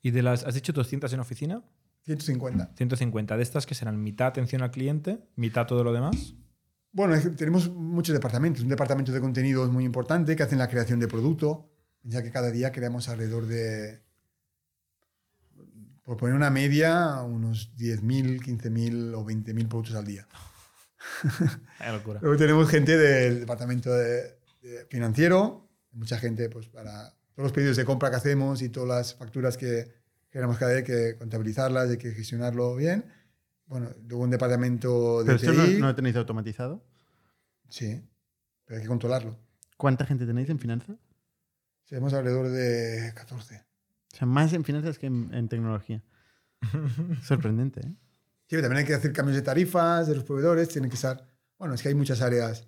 ¿Y 0.02 0.12
de 0.12 0.22
las, 0.22 0.46
has 0.46 0.54
dicho 0.54 0.72
200 0.72 1.12
en 1.12 1.20
oficina? 1.20 1.64
150. 2.06 2.72
150. 2.76 3.38
¿De 3.38 3.44
estas 3.44 3.66
que 3.66 3.76
serán 3.76 4.02
mitad 4.02 4.28
atención 4.28 4.62
al 4.62 4.72
cliente, 4.72 5.20
mitad 5.36 5.68
todo 5.68 5.84
lo 5.84 5.94
demás? 5.94 6.36
Bueno, 6.94 7.14
es 7.14 7.24
que 7.24 7.30
tenemos 7.32 7.70
muchos 7.70 8.14
departamentos. 8.14 8.64
Un 8.64 8.70
departamento 8.70 9.12
de 9.12 9.20
contenido 9.20 9.64
es 9.66 9.72
muy 9.72 9.86
importante 9.86 10.36
que 10.36 10.44
hacen 10.44 10.60
la 10.60 10.68
creación 10.68 11.00
de 11.00 11.08
producto, 11.08 11.70
ya 12.04 12.22
que 12.24 12.32
cada 12.32 12.52
día 12.52 12.72
creamos 12.72 13.10
alrededor 13.10 13.46
de, 13.46 14.02
por 16.04 16.18
poner 16.18 16.36
una 16.36 16.50
media, 16.50 17.22
unos 17.22 17.72
10.000, 17.78 18.42
15.000 18.42 19.14
o 19.16 19.26
20.000 19.26 19.68
productos 19.68 19.96
al 19.96 20.06
día. 20.06 20.28
Qué 21.80 21.92
locura. 21.92 22.20
Luego 22.22 22.38
tenemos 22.38 22.70
gente 22.70 22.98
del 22.98 23.42
departamento 23.42 23.92
de- 23.94 24.40
de 24.62 24.86
financiero, 24.90 25.68
mucha 25.92 26.18
gente 26.20 26.50
pues 26.50 26.68
para 26.68 27.10
todos 27.34 27.46
los 27.46 27.52
pedidos 27.52 27.78
de 27.78 27.86
compra 27.86 28.10
que 28.12 28.18
hacemos 28.18 28.62
y 28.62 28.70
todas 28.70 28.90
las 28.90 29.16
facturas 29.16 29.58
que 29.58 29.92
generamos 30.30 30.58
cada 30.58 30.72
día, 30.72 30.80
hay 30.80 30.84
que 30.86 31.16
contabilizarlas, 31.18 31.90
hay 31.90 31.98
que 31.98 32.12
gestionarlo 32.12 32.76
bien. 32.76 33.06
Bueno, 33.66 33.90
luego 34.08 34.24
un 34.24 34.30
departamento 34.30 35.24
de 35.24 35.26
¿Pero 35.26 35.36
esto 35.38 35.54
no, 35.54 35.80
no 35.80 35.88
lo 35.88 35.96
tenéis 35.96 36.16
automatizado? 36.16 36.84
sí, 37.70 38.02
pero 38.66 38.78
hay 38.78 38.84
que 38.84 38.88
controlarlo. 38.90 39.38
¿Cuánta 39.78 40.06
gente 40.06 40.26
tenéis 40.28 40.50
en 40.50 40.60
finanzas? 40.60 40.98
Tenemos 41.88 42.14
alrededor 42.14 42.50
de 42.50 43.12
14. 43.16 43.64
O 44.14 44.18
sea, 44.18 44.28
más 44.28 44.54
en 44.54 44.64
finanzas 44.64 44.98
que 45.00 45.08
en, 45.08 45.34
en 45.34 45.48
tecnología. 45.50 46.04
Sorprendente, 47.24 47.82
¿eh? 47.82 47.90
Sí, 48.48 48.58
pero 48.58 48.64
también 48.64 48.80
hay 48.80 48.86
que 48.86 48.94
hacer 48.94 49.14
cambios 49.14 49.38
de 49.38 49.42
tarifas 49.44 50.08
de 50.08 50.16
los 50.16 50.24
proveedores, 50.26 50.68
tienen 50.70 50.90
que 50.90 50.96
estar... 50.96 51.26
Bueno, 51.58 51.74
es 51.74 51.82
que 51.82 51.88
hay 51.90 51.96
muchas 51.96 52.22
áreas. 52.22 52.68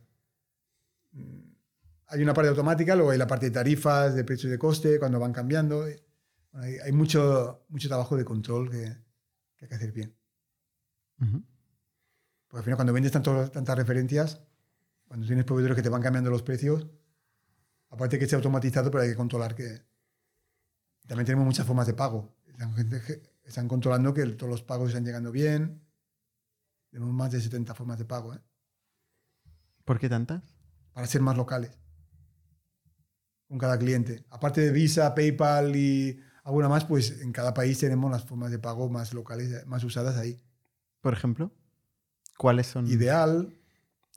Mm, 1.11 1.41
Hay 2.07 2.23
una 2.23 2.33
parte 2.33 2.49
automática, 2.49 2.95
luego 2.95 3.11
hay 3.11 3.17
la 3.17 3.27
parte 3.27 3.47
de 3.47 3.51
tarifas, 3.51 4.15
de 4.15 4.23
precios 4.23 4.49
de 4.51 4.57
coste, 4.57 4.97
cuando 4.99 5.19
van 5.19 5.33
cambiando. 5.33 5.79
Bueno, 5.79 5.97
hay, 6.53 6.75
hay 6.77 6.91
mucho, 6.93 7.65
mucho 7.69 7.87
trabajo 7.89 8.15
de 8.15 8.23
control 8.23 8.69
que, 8.69 8.95
que 9.57 9.65
hay 9.65 9.69
que 9.69 9.75
hacer 9.75 9.91
bien. 9.91 10.15
Ujú. 11.19 11.43
Porque 12.47 12.57
al 12.59 12.63
final 12.63 12.77
cuando 12.77 12.93
vendes 12.93 13.11
tanto- 13.11 13.49
tantas 13.51 13.77
referencias, 13.77 14.41
cuando 15.07 15.25
tienes 15.27 15.43
proveedores 15.45 15.75
que 15.75 15.81
te 15.83 15.89
van 15.89 16.01
cambiando 16.01 16.29
los 16.29 16.43
precios, 16.43 16.87
aparte 17.89 18.17
que 18.17 18.25
esté 18.25 18.35
automatizado, 18.37 18.89
pero 18.89 19.03
hay 19.03 19.09
que 19.09 19.15
controlar 19.17 19.53
que... 19.55 19.81
También 21.07 21.25
tenemos 21.25 21.45
muchas 21.45 21.65
formas 21.65 21.87
de 21.87 21.93
pago. 21.93 22.35
Están, 23.45 23.67
controlando 23.67 24.13
que 24.13 24.25
todos 24.27 24.49
los 24.49 24.63
pagos 24.63 24.89
están 24.89 25.05
llegando 25.05 25.31
bien. 25.31 25.81
Tenemos 26.89 27.13
más 27.13 27.31
de 27.31 27.41
70 27.41 27.73
formas 27.73 27.97
de 27.97 28.05
pago, 28.05 28.33
¿eh? 28.33 28.39
¿Por 29.83 29.99
qué 29.99 30.07
tantas? 30.07 30.41
para 30.93 31.07
ser 31.07 31.21
más 31.21 31.35
locales 31.35 31.71
con 33.47 33.57
cada 33.57 33.77
cliente. 33.77 34.25
Aparte 34.29 34.61
de 34.61 34.71
Visa, 34.71 35.13
PayPal 35.13 35.75
y 35.75 36.19
alguna 36.43 36.69
más, 36.69 36.85
pues 36.85 37.21
en 37.21 37.31
cada 37.31 37.53
país 37.53 37.79
tenemos 37.79 38.09
las 38.11 38.23
formas 38.23 38.51
de 38.51 38.59
pago 38.59 38.89
más 38.89 39.13
locales, 39.13 39.65
más 39.67 39.83
usadas 39.83 40.17
ahí. 40.17 40.41
Por 41.01 41.13
ejemplo, 41.13 41.51
¿cuáles 42.37 42.67
son 42.67 42.87
Ideal, 42.87 43.53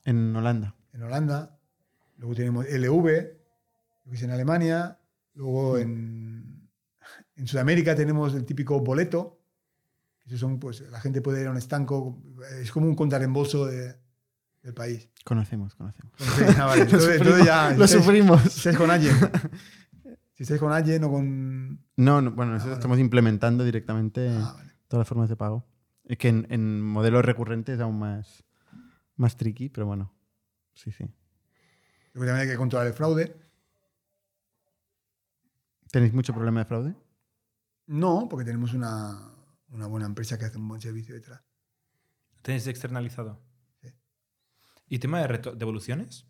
en 0.05 0.35
Holanda? 0.35 0.75
en 0.93 1.03
Holanda. 1.03 1.59
Luego 2.17 2.35
tenemos 2.35 2.65
LV, 2.67 3.05
que 3.05 4.15
es 4.15 4.23
en 4.23 4.31
Alemania. 4.31 4.99
Luego 5.35 5.77
en, 5.77 6.46
en 7.37 7.47
Sudamérica 7.47 7.95
tenemos 7.95 8.35
el 8.35 8.45
típico 8.45 8.81
boleto. 8.81 9.41
que 10.29 10.37
son, 10.37 10.59
pues, 10.59 10.81
la 10.91 11.01
gente 11.01 11.21
puede 11.23 11.43
ir 11.43 11.47
a 11.47 11.51
un 11.53 11.57
estanco. 11.57 12.21
Es 12.61 12.73
como 12.73 12.87
un 12.87 12.97
contrarreembolso 12.97 13.67
de, 13.67 13.95
del 14.63 14.75
país. 14.75 15.09
Conocemos, 15.25 15.75
conocemos. 15.77 16.13
Entonces, 16.19 16.59
ah, 16.59 16.67
vale, 16.67 16.83
entonces- 16.83 17.21
entonces 17.21 17.45
ya- 17.47 17.71
Lo 17.71 17.85
estáis- 17.85 18.03
sufrimos. 18.03 18.67
Con 18.77 18.91
alguien. 18.91 19.15
Si 20.37 20.43
estáis 20.43 20.61
con 20.61 20.71
alguien 20.71 21.03
o 21.05 21.11
con. 21.11 21.81
No, 21.97 22.21
no, 22.21 22.31
bueno, 22.33 22.53
nosotros 22.53 22.65
bueno. 22.65 22.75
estamos 22.75 22.99
implementando 22.99 23.65
directamente 23.65 24.29
Ah, 24.29 24.53
vale. 24.55 24.71
todas 24.87 25.01
las 25.01 25.09
formas 25.09 25.31
de 25.31 25.37
pago. 25.37 25.65
Es 26.05 26.19
que 26.19 26.29
en, 26.29 26.47
en 26.51 26.83
modelos 26.83 27.25
recurrentes 27.25 27.77
es 27.77 27.81
aún 27.81 27.99
más, 27.99 28.45
más 29.17 29.39
tricky, 29.39 29.71
pero 29.71 29.87
bueno, 29.87 30.13
sí, 30.75 30.93
sí. 30.93 31.07
También 32.13 32.35
hay 32.37 32.47
que 32.47 32.57
controlar 32.57 32.87
el 32.87 32.93
fraude. 32.93 33.35
¿Tenéis 35.91 36.13
mucho 36.13 36.35
problema 36.35 36.61
de 36.61 36.67
fraude? 36.67 36.95
No, 37.87 38.27
porque 38.29 38.45
tenemos 38.45 38.73
una, 38.75 39.19
una 39.71 39.87
buena 39.87 40.07
empresa 40.07 40.39
que 40.39 40.45
hace 40.47 40.59
un 40.59 40.69
buen 40.69 40.81
servicio 40.81 41.15
detrás. 41.15 41.41
¿Tenéis 42.43 42.67
externalizado? 42.67 43.41
Sí. 43.81 43.89
¿Y 44.89 44.99
tema 44.99 45.21
de 45.21 45.29
reto- 45.29 45.55
devoluciones? 45.55 46.27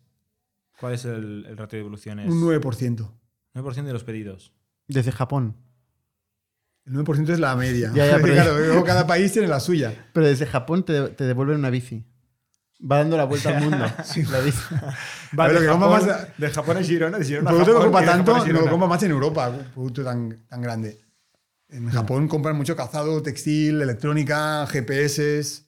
¿Cuál 0.79 0.93
es 0.93 1.05
el, 1.05 1.45
el 1.47 1.57
ratio 1.57 1.77
de 1.77 1.83
devoluciones? 1.83 2.29
Un 2.31 2.41
9%. 2.41 3.11
9% 3.55 3.83
de 3.83 3.93
los 3.93 4.03
pedidos. 4.03 4.53
Desde 4.87 5.11
Japón. 5.11 5.55
El 6.85 6.93
9% 6.93 7.29
es 7.33 7.39
la 7.39 7.55
media. 7.55 7.91
Ya, 7.93 8.05
ya, 8.05 8.17
pero- 8.21 8.33
claro, 8.33 8.57
luego 8.59 8.83
cada 8.83 9.07
país 9.07 9.31
tiene 9.33 9.47
la 9.47 9.59
suya. 9.59 10.07
Pero 10.13 10.27
desde 10.27 10.45
Japón 10.45 10.83
te, 10.85 11.09
te 11.09 11.23
devuelven 11.25 11.57
una 11.57 11.69
bici. 11.69 12.05
Va 12.79 12.99
dando 12.99 13.17
la 13.17 13.23
vuelta 13.23 13.57
al 13.57 13.63
mundo. 13.63 13.77
La 14.31 14.39
bici. 14.39 14.59
Vale, 15.31 15.53
lo 15.55 15.59
que 15.61 15.67
compra 15.67 15.89
más- 15.89 16.37
de 16.37 16.49
Japón 16.51 16.77
a 16.77 16.83
Girona, 16.83 17.17
de 17.17 17.25
Girona 17.25 17.49
a 17.49 17.53
producto 17.53 17.71
que 17.71 17.85
Japón, 17.85 17.91
Japón 18.05 18.05
tanto 18.05 18.35
a 18.35 18.47
no 18.53 18.61
lo 18.61 18.69
compra 18.69 18.87
más 18.87 19.01
en 19.03 19.11
Europa, 19.11 19.49
un 19.49 19.65
producto 19.73 20.03
tan, 20.03 20.45
tan 20.47 20.61
grande. 20.61 21.01
En 21.69 21.89
Japón 21.89 22.27
compran 22.27 22.55
mucho 22.55 22.75
calzado, 22.75 23.21
textil, 23.21 23.81
electrónica, 23.81 24.65
GPS. 24.67 25.65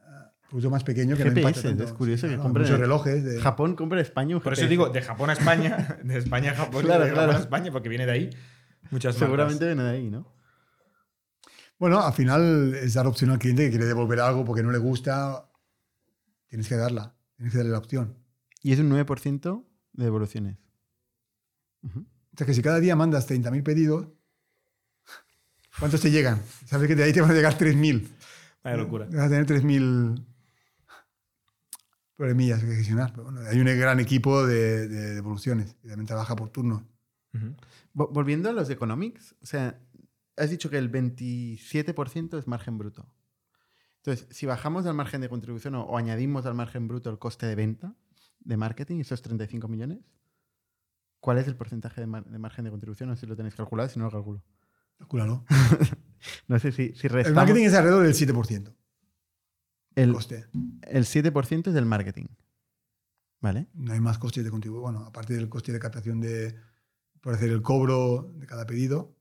ah, 0.00 0.32
Producto 0.48 0.70
más 0.70 0.84
pequeño 0.84 1.16
que 1.16 1.24
no 1.24 1.30
GPS, 1.30 1.40
impacta 1.48 1.68
tanto. 1.68 1.84
es 1.84 1.92
curioso 1.92 2.22
que 2.22 2.34
claro, 2.34 2.42
compren 2.44 2.64
Muchos 2.66 2.78
relojes. 2.80 3.24
de- 3.24 3.40
Japón 3.40 3.74
compra 3.74 4.00
España 4.00 4.36
un 4.36 4.42
Por 4.42 4.52
eso 4.52 4.62
GPS. 4.62 4.70
digo, 4.70 4.88
de 4.90 5.02
Japón 5.02 5.30
a 5.30 5.32
España, 5.32 5.98
de 6.04 6.18
España 6.18 6.52
a 6.52 6.54
Japón, 6.54 6.82
y 6.84 6.86
Claro, 6.86 7.04
de 7.04 7.10
Japón 7.10 7.24
claro. 7.24 7.38
a 7.38 7.40
España, 7.42 7.72
porque 7.72 7.88
viene 7.88 8.06
de 8.06 8.12
ahí. 8.12 8.30
Muchas 8.90 9.16
Seguramente 9.16 9.64
marcas. 9.64 9.76
viene 9.76 9.82
de 9.90 9.96
ahí, 9.96 10.10
¿no? 10.10 10.32
Bueno, 11.78 12.00
al 12.00 12.12
final 12.12 12.74
es 12.74 12.94
dar 12.94 13.06
opción 13.06 13.30
al 13.30 13.38
cliente 13.38 13.64
que 13.64 13.70
quiere 13.70 13.86
devolver 13.86 14.20
algo 14.20 14.44
porque 14.44 14.62
no 14.62 14.70
le 14.72 14.78
gusta. 14.78 15.48
Tienes 16.48 16.68
que 16.68 16.76
darla. 16.76 17.14
Tienes 17.36 17.52
que 17.52 17.58
darle 17.58 17.72
la 17.72 17.78
opción. 17.78 18.16
Y 18.62 18.72
es 18.72 18.78
un 18.80 18.88
9% 18.88 19.64
de 19.92 20.04
devoluciones. 20.04 20.58
Ujú. 21.82 22.00
O 22.00 22.36
sea 22.36 22.46
que 22.46 22.54
si 22.54 22.62
cada 22.62 22.80
día 22.80 22.96
mandas 22.96 23.28
30.000 23.28 23.62
pedidos, 23.62 24.08
¿cuántos 25.78 26.00
te 26.00 26.10
llegan? 26.10 26.42
Sabes 26.66 26.88
que 26.88 26.94
de 26.94 27.04
ahí 27.04 27.12
te 27.12 27.20
van 27.20 27.30
a 27.30 27.34
llegar 27.34 27.56
3.000. 27.56 28.08
Vaya 28.64 28.76
locura. 28.76 29.06
Vas 29.06 29.26
a 29.26 29.28
tener 29.28 29.46
3.000 29.46 30.24
problemillas 32.16 32.60
que 32.62 32.74
gestionar. 32.74 33.10
Pero 33.12 33.24
bueno, 33.24 33.40
hay 33.48 33.58
un 33.60 33.66
gran 33.66 34.00
equipo 34.00 34.46
de, 34.46 34.88
de 34.88 35.14
devoluciones 35.14 35.74
que 35.82 35.88
también 35.88 36.06
trabaja 36.06 36.34
por 36.36 36.50
turno. 36.50 36.86
Volviendo 37.92 38.48
a 38.48 38.52
los 38.52 38.70
economics, 38.70 39.34
o 39.42 39.46
sea, 39.46 39.78
has 40.36 40.50
dicho 40.50 40.70
que 40.70 40.78
el 40.78 40.90
27% 40.90 42.38
es 42.38 42.46
margen 42.46 42.78
bruto. 42.78 43.06
Entonces, 43.98 44.26
si 44.30 44.46
bajamos 44.46 44.84
del 44.84 44.94
margen 44.94 45.20
de 45.20 45.28
contribución 45.28 45.74
o, 45.74 45.82
o 45.84 45.96
añadimos 45.98 46.46
al 46.46 46.54
margen 46.54 46.88
bruto 46.88 47.10
el 47.10 47.18
coste 47.18 47.46
de 47.46 47.54
venta 47.54 47.94
de 48.40 48.56
marketing, 48.56 49.00
esos 49.00 49.20
35 49.22 49.68
millones, 49.68 49.98
¿cuál 51.20 51.38
es 51.38 51.46
el 51.48 51.56
porcentaje 51.56 52.00
de, 52.00 52.06
mar- 52.06 52.24
de 52.24 52.38
margen 52.38 52.64
de 52.64 52.70
contribución? 52.70 53.08
No 53.08 53.16
sé 53.16 53.20
si 53.22 53.26
lo 53.26 53.36
tenéis 53.36 53.54
calculado, 53.54 53.88
si 53.88 53.98
no 53.98 54.06
lo 54.06 54.10
calculo. 54.12 54.42
Calcúlalo. 54.98 55.44
No 56.48 56.58
sé 56.58 56.72
si, 56.72 56.94
si 56.94 57.06
El 57.06 57.34
marketing 57.34 57.66
es 57.66 57.74
alrededor 57.74 58.04
del 58.04 58.14
7%. 58.14 58.74
el, 59.94 60.12
Coste. 60.12 60.46
el 60.82 61.04
7% 61.04 61.68
es 61.68 61.74
del 61.74 61.86
marketing. 61.86 62.26
¿Vale? 63.40 63.68
No 63.74 63.92
hay 63.92 64.00
más 64.00 64.18
costes 64.18 64.44
de 64.44 64.50
contribución. 64.50 64.82
Bueno, 64.92 65.06
aparte 65.06 65.34
del 65.34 65.48
coste 65.48 65.72
de 65.72 65.78
captación 65.78 66.20
de, 66.20 66.56
por 67.20 67.34
hacer 67.34 67.50
el 67.50 67.62
cobro 67.62 68.32
de 68.34 68.46
cada 68.46 68.66
pedido, 68.66 69.16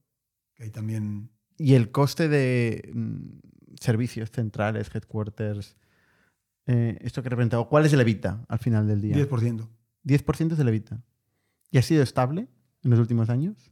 que 0.56 0.64
hay 0.64 0.72
también 0.72 1.30
Y 1.58 1.76
el 1.76 1.92
coste 1.92 2.28
de 2.28 2.92
mm, 2.94 3.40
servicios 3.80 4.32
centrales, 4.32 4.90
headquarters, 4.94 5.78
eh, 6.66 6.98
esto 7.02 7.22
que 7.22 7.28
he 7.28 7.30
representado, 7.30 7.70
¿cuál 7.70 7.86
es 7.86 7.94
el 7.94 8.02
evita 8.02 8.44
al 8.48 8.60
final 8.60 8.88
del 8.88 9.02
día? 9.02 9.16
10%. 9.16 9.70
10% 10.04 10.54
es 10.54 10.60
el 10.60 10.68
evita. 10.68 11.04
¿Y 11.70 11.78
ha 11.78 11.82
sido 11.84 12.02
estable 12.02 12.48
en 12.84 12.90
los 12.90 13.00
últimos 13.00 13.30
años? 13.30 13.72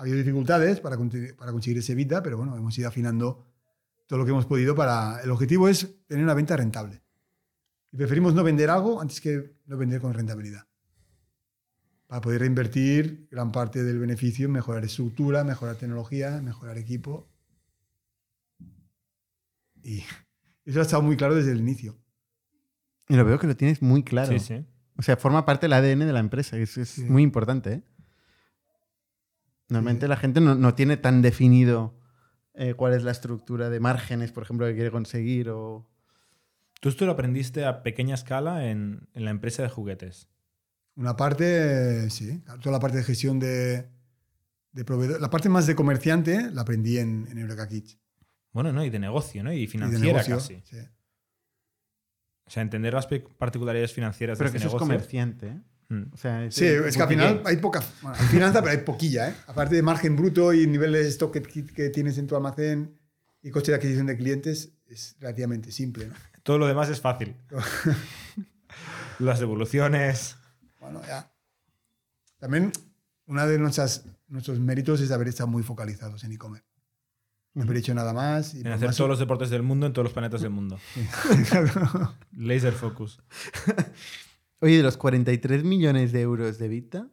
Ha 0.00 0.02
habido 0.02 0.16
dificultades 0.16 0.80
para, 0.80 0.96
conseguir 0.96 1.76
ese 1.76 1.94
vida, 1.94 2.22
pero 2.22 2.38
bueno, 2.38 2.56
hemos 2.56 2.76
ido 2.78 2.88
afinando 2.88 3.44
todo 4.06 4.18
lo 4.18 4.24
que 4.24 4.30
hemos 4.30 4.46
podido 4.46 4.74
para... 4.74 5.20
El 5.22 5.30
objetivo 5.30 5.68
es 5.68 6.06
tener 6.06 6.24
una 6.24 6.32
venta 6.32 6.56
rentable. 6.56 7.02
Y 7.92 7.98
preferimos 7.98 8.32
no 8.32 8.42
vender 8.42 8.70
algo 8.70 8.98
antes 9.02 9.20
que 9.20 9.56
no 9.66 9.76
vender 9.76 10.00
con 10.00 10.14
rentabilidad. 10.14 10.66
Para 12.06 12.22
poder 12.22 12.40
reinvertir 12.40 13.28
gran 13.30 13.52
parte 13.52 13.84
del 13.84 13.98
beneficio 13.98 14.46
en 14.46 14.52
mejorar 14.52 14.86
estructura, 14.86 15.44
mejorar 15.44 15.76
tecnología, 15.76 16.40
mejorar 16.40 16.78
equipo. 16.78 17.28
Y 19.82 20.02
eso 20.64 20.78
ha 20.78 20.82
estado 20.82 21.02
muy 21.02 21.18
claro 21.18 21.34
desde 21.34 21.52
el 21.52 21.58
inicio. 21.58 21.98
Y 23.06 23.16
lo 23.16 23.24
veo 23.26 23.38
que 23.38 23.48
lo 23.48 23.54
tienes 23.54 23.82
muy 23.82 24.02
claro. 24.02 24.32
Sí, 24.32 24.38
sí. 24.38 24.64
O 24.96 25.02
sea, 25.02 25.18
forma 25.18 25.44
parte 25.44 25.66
del 25.66 25.74
ADN 25.74 26.06
de 26.06 26.12
la 26.14 26.20
empresa. 26.20 26.58
y 26.58 26.62
Eso 26.62 26.80
es 26.80 26.88
Sí. 26.88 27.02
muy 27.02 27.22
importante. 27.22 27.72
¿eh? 27.74 27.82
Normalmente 29.70 30.08
la 30.08 30.16
gente 30.16 30.40
no, 30.40 30.54
no 30.54 30.74
tiene 30.74 30.96
tan 30.96 31.22
definido 31.22 31.96
eh, 32.54 32.74
cuál 32.74 32.92
es 32.94 33.02
la 33.04 33.10
estructura 33.12 33.70
de 33.70 33.80
márgenes, 33.80 34.32
por 34.32 34.42
ejemplo, 34.42 34.66
que 34.66 34.74
quiere 34.74 34.90
conseguir. 34.90 35.48
O... 35.50 35.88
Tú 36.80 36.88
esto 36.88 37.06
lo 37.06 37.12
aprendiste 37.12 37.64
a 37.64 37.82
pequeña 37.82 38.14
escala 38.14 38.68
en, 38.68 39.08
en 39.14 39.24
la 39.24 39.30
empresa 39.30 39.62
de 39.62 39.68
juguetes. 39.68 40.28
Una 40.96 41.16
parte, 41.16 42.10
sí, 42.10 42.42
toda 42.60 42.72
la 42.72 42.80
parte 42.80 42.98
de 42.98 43.04
gestión 43.04 43.38
de, 43.38 43.88
de 44.72 44.84
proveedor. 44.84 45.20
La 45.20 45.30
parte 45.30 45.48
más 45.48 45.66
de 45.66 45.74
comerciante 45.76 46.50
la 46.50 46.62
aprendí 46.62 46.98
en, 46.98 47.26
en 47.30 47.38
Eureka 47.38 47.68
Kids. 47.68 47.98
Bueno, 48.52 48.72
¿no? 48.72 48.84
Y 48.84 48.90
de 48.90 48.98
negocio, 48.98 49.44
¿no? 49.44 49.52
Y 49.52 49.56
Y 49.58 49.60
de 49.60 49.66
financiera 49.68 50.22
negocio, 50.22 50.36
casi. 50.36 50.60
sí. 50.64 50.76
O 52.44 52.50
sea, 52.50 52.62
entender 52.62 52.92
las 52.92 53.06
particularidades 53.06 53.92
financieras 53.92 54.36
Pero 54.36 54.50
de 54.50 54.52
que 54.52 54.56
este 54.58 54.66
eso 54.66 54.76
es 54.76 54.80
negocio. 54.82 54.94
comerciante, 54.94 55.46
¿eh? 55.46 55.60
Mm. 55.90 56.02
O 56.12 56.16
sea, 56.16 56.50
Sí, 56.50 56.64
es 56.64 56.96
que 56.96 57.02
al 57.02 57.08
final 57.08 57.42
hay 57.44 57.56
poca. 57.58 57.82
Bueno, 58.00 58.16
hay 58.18 58.26
finanza, 58.28 58.60
pero 58.62 58.72
hay 58.72 58.84
poquilla, 58.84 59.28
¿eh? 59.28 59.34
Aparte 59.46 59.74
de 59.74 59.82
margen 59.82 60.16
bruto 60.16 60.52
y 60.54 60.66
niveles 60.66 61.02
de 61.04 61.08
stock 61.10 61.32
que, 61.32 61.42
que 61.42 61.90
tienes 61.90 62.16
en 62.16 62.26
tu 62.26 62.34
almacén 62.36 62.96
y 63.42 63.50
coste 63.50 63.72
de 63.72 63.76
adquisición 63.76 64.06
de 64.06 64.16
clientes, 64.16 64.72
es 64.86 65.16
relativamente 65.20 65.70
simple, 65.72 66.06
¿no? 66.06 66.14
Todo 66.42 66.58
lo 66.58 66.66
demás 66.66 66.88
es 66.88 67.00
fácil. 67.00 67.36
las 69.18 69.40
devoluciones. 69.40 70.36
Bueno, 70.80 71.02
ya. 71.06 71.30
También 72.38 72.72
una 73.26 73.46
de 73.46 73.58
nuestras, 73.58 74.04
nuestros 74.28 74.58
méritos 74.58 75.00
es 75.00 75.10
haber 75.10 75.28
estado 75.28 75.48
muy 75.48 75.62
focalizados 75.62 76.24
en 76.24 76.32
e-commerce. 76.32 76.66
No 77.52 77.64
haber 77.64 77.78
hecho 77.78 77.94
nada 77.94 78.12
más. 78.12 78.54
Y 78.54 78.60
En 78.60 78.68
hacer 78.68 78.88
más- 78.88 78.96
todos 78.96 79.10
los 79.10 79.18
deportes 79.18 79.50
del 79.50 79.62
mundo 79.62 79.86
en 79.86 79.92
todos 79.92 80.04
los 80.04 80.12
planetas 80.12 80.40
del 80.40 80.50
mundo. 80.50 80.78
Laser 82.36 82.72
focus. 82.72 83.20
Oye, 84.60 84.76
de 84.76 84.82
los 84.82 84.96
43 84.96 85.64
millones 85.64 86.12
de 86.12 86.20
euros 86.20 86.58
de 86.58 86.68
Vita, 86.68 87.08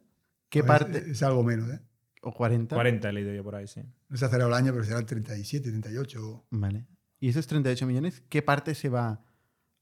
¿qué 0.48 0.62
parte? 0.62 1.10
Es, 1.10 1.22
algo 1.22 1.42
menos, 1.42 1.70
¿eh? 1.70 1.80
¿O 2.22 2.32
40? 2.32 2.74
40 2.74 3.08
he 3.08 3.12
leído 3.12 3.32
yo 3.32 3.42
por 3.42 3.54
ahí, 3.54 3.66
sí. 3.66 3.82
No 4.08 4.16
se 4.16 4.24
ha 4.24 4.28
cerrado 4.28 4.48
el 4.50 4.54
año, 4.54 4.72
pero 4.72 4.84
será 4.84 4.98
el 4.98 5.06
37, 5.06 5.70
38. 5.70 6.46
Vale. 6.50 6.86
¿Y 7.20 7.28
esos 7.28 7.46
38 7.46 7.86
millones, 7.86 8.22
qué 8.28 8.42
parte 8.42 8.74
se 8.74 8.88
va 8.88 9.24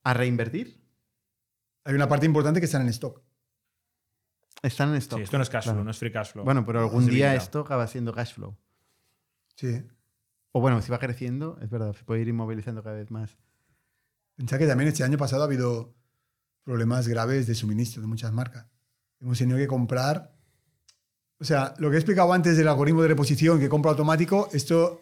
a 0.05 0.15
reinvertir? 0.15 0.81
Hay 1.85 1.95
una 1.95 2.09
parte 2.09 2.27
importante 2.27 2.61
que 2.61 2.67
está 2.67 2.81
en 2.81 2.89
stock. 2.89 3.23
Están 4.63 4.91
en 4.91 4.97
stock. 4.97 5.19
Sí, 5.19 5.25
esto 5.25 5.37
no 5.37 5.43
es 5.43 5.51
cash 5.51 5.65
flow, 5.65 5.75
Claro. 5.75 5.85
no 5.85 5.91
es 5.91 5.99
free 5.99 6.13
cash 6.13 6.33
flow. 6.33 6.45
Bueno, 6.45 6.65
pero 6.65 6.81
algún 6.81 7.07
día 7.07 7.35
esto 7.35 7.61
acaba 7.61 7.87
siendo 7.87 8.13
cash 8.13 8.35
flow. 8.35 8.57
Sí. 9.57 9.83
O 10.53 10.61
bueno, 10.61 10.81
si 10.83 10.91
va 10.91 10.99
creciendo, 10.99 11.59
es 11.61 11.69
verdad, 11.69 11.95
se 11.95 12.05
puede 12.05 12.23
ir 12.23 12.29
inmovilizando 12.29 12.83
cada 12.83 12.97
vez 12.97 13.11
más. 13.11 13.37
Pensá 14.37 14.59
que 14.59 14.67
también 14.67 14.89
este 14.89 15.05
año 15.05 15.19
pasado 15.19 15.43
ha 15.43 15.47
habido 15.47 15.95
problemas 16.71 17.07
graves 17.07 17.47
de 17.47 17.55
suministro 17.55 18.03
de 18.03 18.09
muchas 18.09 18.33
marcas. 18.33 18.67
Hemos 19.21 19.39
tenido 19.39 19.57
que 19.57 19.69
comprar. 19.69 20.35
O 21.39 21.45
sea, 21.45 21.73
lo 21.79 21.89
que 21.91 21.97
he 21.97 21.99
explicado 22.01 22.33
antes 22.33 22.57
del 22.57 22.67
algoritmo 22.67 23.03
de 23.03 23.09
reposición 23.09 23.61
que 23.61 23.69
compra 23.69 23.93
automático, 23.93 24.49
esto 24.53 25.01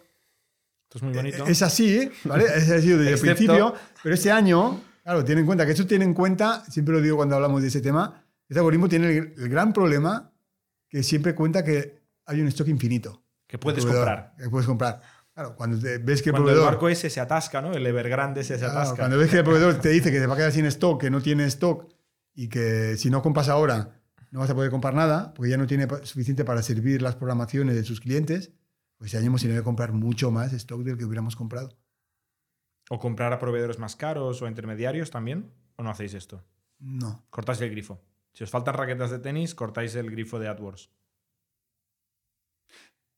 Esto 0.83 0.99
es 0.99 1.03
muy 1.03 1.13
bonito. 1.13 1.45
es 1.47 1.61
así, 1.63 2.07
¿vale? 2.23 2.45
Es 2.45 2.69
así 2.69 2.89
desde 2.89 3.07
el 3.09 3.15
Excepto- 3.15 3.35
principio. 3.35 3.73
Pero 4.03 4.13
este 4.15 4.31
año, 4.31 4.79
claro, 5.03 5.25
tiene 5.25 5.41
en 5.41 5.47
cuenta 5.47 5.65
que 5.65 5.71
esto 5.71 5.87
tiene 5.87 6.05
en 6.05 6.13
cuenta, 6.13 6.63
siempre 6.69 6.93
lo 6.93 7.01
digo 7.01 7.17
cuando 7.17 7.35
hablamos 7.35 7.61
de 7.63 7.69
ese 7.69 7.81
tema, 7.81 8.23
este 8.47 8.59
algoritmo 8.59 8.87
tiene 8.87 9.07
el, 9.17 9.33
el 9.35 9.49
gran 9.49 9.73
problema 9.73 10.31
que 10.87 11.01
siempre 11.01 11.33
cuenta 11.33 11.63
que 11.63 11.99
hay 12.27 12.41
un 12.41 12.47
stock 12.49 12.67
infinito. 12.67 13.23
que 13.47 13.57
puedes 13.57 13.83
comprar. 13.85 14.35
Que 14.37 14.49
puedes 14.49 14.67
comprar. 14.67 15.01
Claro, 15.35 15.55
cuando 15.55 15.77
te- 15.77 15.97
ves 15.97 16.21
que 16.21 16.29
el 16.29 16.33
Cuando 16.33 16.49
el 16.49 16.55
proveedor. 16.55 16.65
barco 16.73 16.87
ese 16.89 17.09
se 17.09 17.19
atasca, 17.19 17.61
¿no? 17.61 17.73
El 17.73 17.85
Evergrande 17.85 18.41
ese 18.41 18.55
se 18.55 18.59
Claro, 18.61 18.79
atasca. 18.79 18.95
cuando 18.97 19.17
ves 19.17 19.29
que 19.29 19.37
el 19.37 19.43
proveedor 19.43 19.75
te 19.81 19.89
dice 19.89 20.09
que 20.11 20.19
te 20.19 20.27
va 20.27 20.33
a 20.33 20.37
quedar 20.37 20.51
sin 20.53 20.65
stock, 20.65 20.99
que 21.01 21.09
no 21.11 21.21
tiene 21.21 21.43
stock 21.45 21.91
y 22.33 22.47
que 22.47 22.95
si 22.97 23.09
no 23.09 23.21
compras 23.21 23.49
ahora 23.49 24.01
no 24.31 24.39
vas 24.39 24.49
a 24.49 24.55
poder 24.55 24.71
comprar 24.71 24.93
nada, 24.93 25.33
porque 25.33 25.49
ya 25.51 25.57
no 25.57 25.67
tiene 25.67 25.87
suficiente 26.03 26.45
para 26.45 26.61
servir 26.61 27.01
las 27.01 27.15
programaciones 27.15 27.75
de 27.75 27.83
sus 27.83 27.99
clientes, 27.99 28.51
pues 28.97 29.09
este 29.09 29.17
año 29.17 29.27
hemos 29.27 29.41
tenido 29.41 29.59
que 29.59 29.63
comprar 29.65 29.91
mucho 29.91 30.31
más 30.31 30.53
stock 30.53 30.81
del 30.83 30.97
que 30.97 31.03
hubiéramos 31.05 31.35
comprado. 31.35 31.77
O 32.89 32.99
comprar 32.99 33.33
a 33.33 33.39
proveedores 33.39 33.77
más 33.79 33.95
caros 33.97 34.41
o 34.41 34.45
a 34.45 34.49
intermediarios 34.49 35.11
también. 35.11 35.51
¿O 35.75 35.83
no 35.83 35.89
hacéis 35.89 36.13
esto? 36.13 36.43
No. 36.79 37.25
Cortáis 37.29 37.59
el 37.61 37.71
grifo. 37.71 38.01
Si 38.33 38.43
os 38.45 38.49
faltan 38.49 38.75
raquetas 38.75 39.11
de 39.11 39.19
tenis, 39.19 39.53
cortáis 39.55 39.95
el 39.95 40.09
grifo 40.11 40.39
de 40.39 40.47
AdWords. 40.47 40.89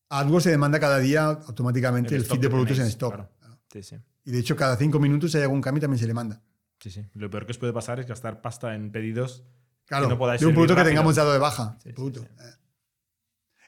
AdWords 0.10 0.44
se 0.46 0.50
demanda 0.52 0.80
cada 0.80 1.00
día 1.00 1.26
automáticamente 1.26 2.16
el, 2.16 2.22
stock 2.22 2.36
feed 2.38 2.42
de 2.42 2.48
que 2.48 2.52
productos 2.52 2.78
en 2.78 2.82
tenéis, 2.84 2.94
stock. 2.94 3.14
claro. 3.16 3.30
Sí, 3.72 3.84
sí. 3.84 3.96
Y 4.26 4.32
de 4.32 4.40
hecho, 4.40 4.56
cada 4.56 4.76
cinco 4.78 5.00
minutos, 5.00 5.32
si 5.32 5.38
hay 5.38 5.44
algún 5.44 5.62
cambio, 5.62 5.82
también 5.82 6.00
se 6.00 6.08
le 6.08 6.14
manda. 6.14 6.42
Sí, 6.80 6.92
sí. 6.92 7.06
Lo 7.14 7.30
peor 7.30 7.46
que 7.46 7.52
os 7.52 7.58
puede 7.58 7.74
pasar 7.74 8.00
es 8.00 8.06
gastar 8.08 8.42
pasta 8.42 8.76
en 8.76 8.92
pedidos. 8.92 9.46
Claro, 9.86 10.08
no 10.10 10.18
podáis 10.18 10.42
de 10.42 10.48
un 10.48 10.54
producto 10.54 10.76
que 10.76 10.84
tengamos 10.84 11.16
dado 11.16 11.32
de 11.34 11.40
baja. 11.40 11.78
Sí, 11.82 11.90
el 11.90 11.96
producto. 11.96 12.22
Eh. 12.24 12.54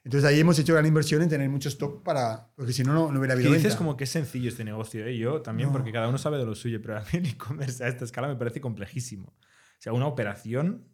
Entonces 0.03 0.29
ahí 0.29 0.39
hemos 0.39 0.57
hecho 0.59 0.73
gran 0.73 0.85
inversión 0.85 1.21
en 1.21 1.29
tener 1.29 1.49
mucho 1.49 1.69
stock 1.69 2.03
para. 2.03 2.51
Porque 2.55 2.71
si 2.73 2.83
no, 2.83 2.93
no, 2.93 3.11
no 3.11 3.19
hubiera 3.19 3.35
Que 3.35 3.39
habido. 3.41 3.51
dices 3.51 3.63
venta. 3.71 3.77
como 3.77 3.97
que 3.97 4.05
es 4.05 4.09
sencillo 4.09 4.49
este 4.49 4.63
negocio, 4.63 5.05
¿eh? 5.05 5.17
Yo 5.17 5.41
también, 5.41 5.69
No. 5.69 5.73
porque 5.73 5.91
cada 5.91 6.07
uno 6.07 6.17
sabe 6.17 6.37
de 6.37 6.45
lo 6.45 6.55
suyo, 6.55 6.79
pero 6.81 6.97
a 6.97 7.01
mí 7.01 7.07
el 7.13 7.25
e-commerce 7.27 7.83
a 7.83 7.87
esta 7.87 8.05
escala 8.05 8.27
me 8.27 8.35
parece 8.35 8.61
complejísimo. 8.61 9.27
O 9.27 9.81
sea, 9.81 9.93
una 9.93 10.07
operación, 10.07 10.87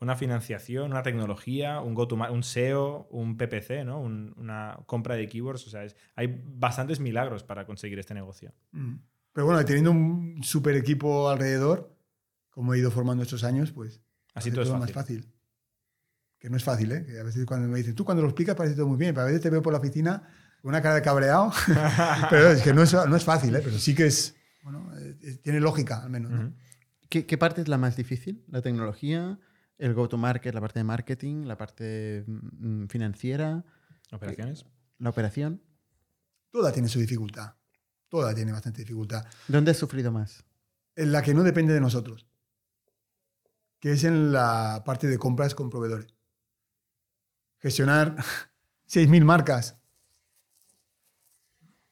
una 0.00 0.14
financiación, 0.16 0.90
una 0.90 1.02
tecnología, 1.02 1.80
un 1.80 1.94
go 1.94 2.06
to 2.06 2.16
un 2.16 2.42
SEO, 2.42 3.08
un 3.10 3.36
PPC, 3.36 3.84
¿no? 3.84 4.00
Un- 4.00 4.34
una 4.36 4.78
compra 4.86 5.14
de 5.14 5.26
keywords. 5.28 5.66
O 5.66 5.70
sea, 5.70 5.84
es- 5.84 5.96
hay 6.14 6.42
bastantes 6.46 7.00
milagros 7.00 7.42
para 7.44 7.64
conseguir 7.64 7.98
este 7.98 8.12
negocio. 8.14 8.52
Mm. 8.72 8.96
Pero 9.32 9.46
bueno, 9.46 9.64
teniendo 9.64 9.90
un 9.92 10.42
super 10.42 10.74
equipo 10.76 11.28
alrededor, 11.30 11.94
como 12.50 12.74
he 12.74 12.78
ido 12.78 12.90
formando 12.90 13.22
estos 13.22 13.44
años, 13.44 13.72
pues. 13.72 14.00
Así 14.34 14.50
todo 14.50 14.62
es 14.62 14.70
más 14.70 14.90
fácil. 14.92 15.20
fácil. 15.22 15.32
Que 16.38 16.50
no 16.50 16.56
es 16.58 16.64
fácil, 16.64 16.92
¿eh? 16.92 17.04
Que 17.06 17.18
a 17.18 17.22
veces 17.22 17.44
cuando 17.46 17.66
me 17.68 17.78
dicen, 17.78 17.94
tú 17.94 18.04
cuando 18.04 18.22
lo 18.22 18.28
explicas 18.28 18.54
parece 18.54 18.76
todo 18.76 18.86
muy 18.86 18.98
bien, 18.98 19.14
pero 19.14 19.22
a 19.22 19.26
veces 19.26 19.40
te 19.40 19.48
veo 19.50 19.62
por 19.62 19.72
la 19.72 19.78
oficina 19.78 20.22
con 20.60 20.68
una 20.70 20.82
cara 20.82 20.96
de 20.96 21.02
cabreado. 21.02 21.50
pero 22.30 22.50
es 22.50 22.62
que 22.62 22.74
no 22.74 22.82
es, 22.82 22.92
no 22.92 23.16
es 23.16 23.24
fácil, 23.24 23.56
¿eh? 23.56 23.60
Pero 23.64 23.78
sí 23.78 23.94
que 23.94 24.06
es. 24.06 24.36
Bueno, 24.62 24.90
eh, 24.98 25.38
tiene 25.42 25.60
lógica, 25.60 26.02
al 26.02 26.10
menos. 26.10 26.30
¿no? 26.32 26.40
Ujú. 26.48 26.52
¿Qué, 27.08 27.24
qué 27.24 27.38
parte 27.38 27.62
es 27.62 27.68
la 27.68 27.78
más 27.78 27.96
difícil? 27.96 28.44
¿La 28.48 28.60
tecnología? 28.62 29.38
¿El 29.78 29.94
go-to-market? 29.94 30.54
¿La 30.54 30.60
parte 30.60 30.80
de 30.80 30.84
marketing? 30.84 31.44
¿La 31.44 31.56
parte 31.56 32.24
mm, 32.26 32.86
financiera? 32.86 33.64
¿Operaciones? 34.12 34.64
¿La 34.98 35.10
operación? 35.10 35.62
Toda 36.50 36.72
tiene 36.72 36.88
su 36.88 36.98
dificultad. 36.98 37.54
Toda 38.08 38.34
tiene 38.34 38.52
bastante 38.52 38.80
dificultad. 38.80 39.26
¿Dónde 39.48 39.72
has 39.72 39.76
sufrido 39.76 40.10
más? 40.10 40.44
En 40.94 41.12
la 41.12 41.22
que 41.22 41.34
no 41.34 41.42
depende 41.42 41.74
de 41.74 41.80
nosotros. 41.80 42.26
Que 43.80 43.92
es 43.92 44.04
en 44.04 44.32
la 44.32 44.82
parte 44.84 45.06
de 45.06 45.18
compras 45.18 45.54
con 45.54 45.68
proveedores. 45.68 46.14
Gestionar 47.58 48.16
6.000 48.88 49.24
marcas 49.24 49.78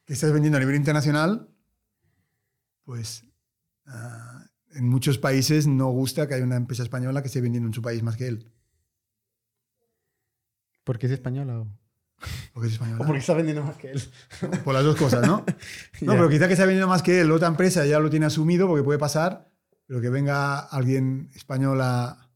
que 0.04 0.12
estás 0.12 0.32
vendiendo 0.32 0.58
a 0.58 0.60
nivel 0.60 0.76
internacional, 0.76 1.48
pues 2.84 3.24
ah, 3.86 4.23
en 4.74 4.88
muchos 4.88 5.18
países 5.18 5.66
no 5.66 5.88
gusta 5.90 6.26
que 6.26 6.34
haya 6.34 6.44
una 6.44 6.56
empresa 6.56 6.82
española 6.82 7.22
que 7.22 7.28
esté 7.28 7.40
vendiendo 7.40 7.68
en 7.68 7.74
su 7.74 7.82
país 7.82 8.02
más 8.02 8.16
que 8.16 8.28
él. 8.28 8.52
¿Porque 10.84 11.06
es 11.06 11.12
española 11.12 11.60
o...? 11.60 11.68
Porque 12.52 12.68
es 12.68 12.74
española. 12.74 12.98
o 13.02 13.06
porque 13.06 13.20
está 13.20 13.34
vendiendo 13.34 13.62
más 13.62 13.76
que 13.76 13.92
él? 13.92 14.02
Por 14.64 14.74
las 14.74 14.84
dos 14.84 14.96
cosas, 14.96 15.26
¿no? 15.26 15.44
No, 16.00 16.12
pero 16.12 16.28
quizá 16.28 16.48
que 16.48 16.56
se 16.56 16.62
ha 16.62 16.66
vendido 16.66 16.88
más 16.88 17.02
que 17.02 17.20
él, 17.20 17.30
otra 17.32 17.48
empresa 17.48 17.84
ya 17.86 17.98
lo 17.98 18.10
tiene 18.10 18.26
asumido 18.26 18.66
porque 18.66 18.82
puede 18.82 18.98
pasar, 18.98 19.50
pero 19.86 20.00
que 20.00 20.10
venga 20.10 20.58
alguien 20.58 21.30
español 21.34 21.80
a, 21.80 22.30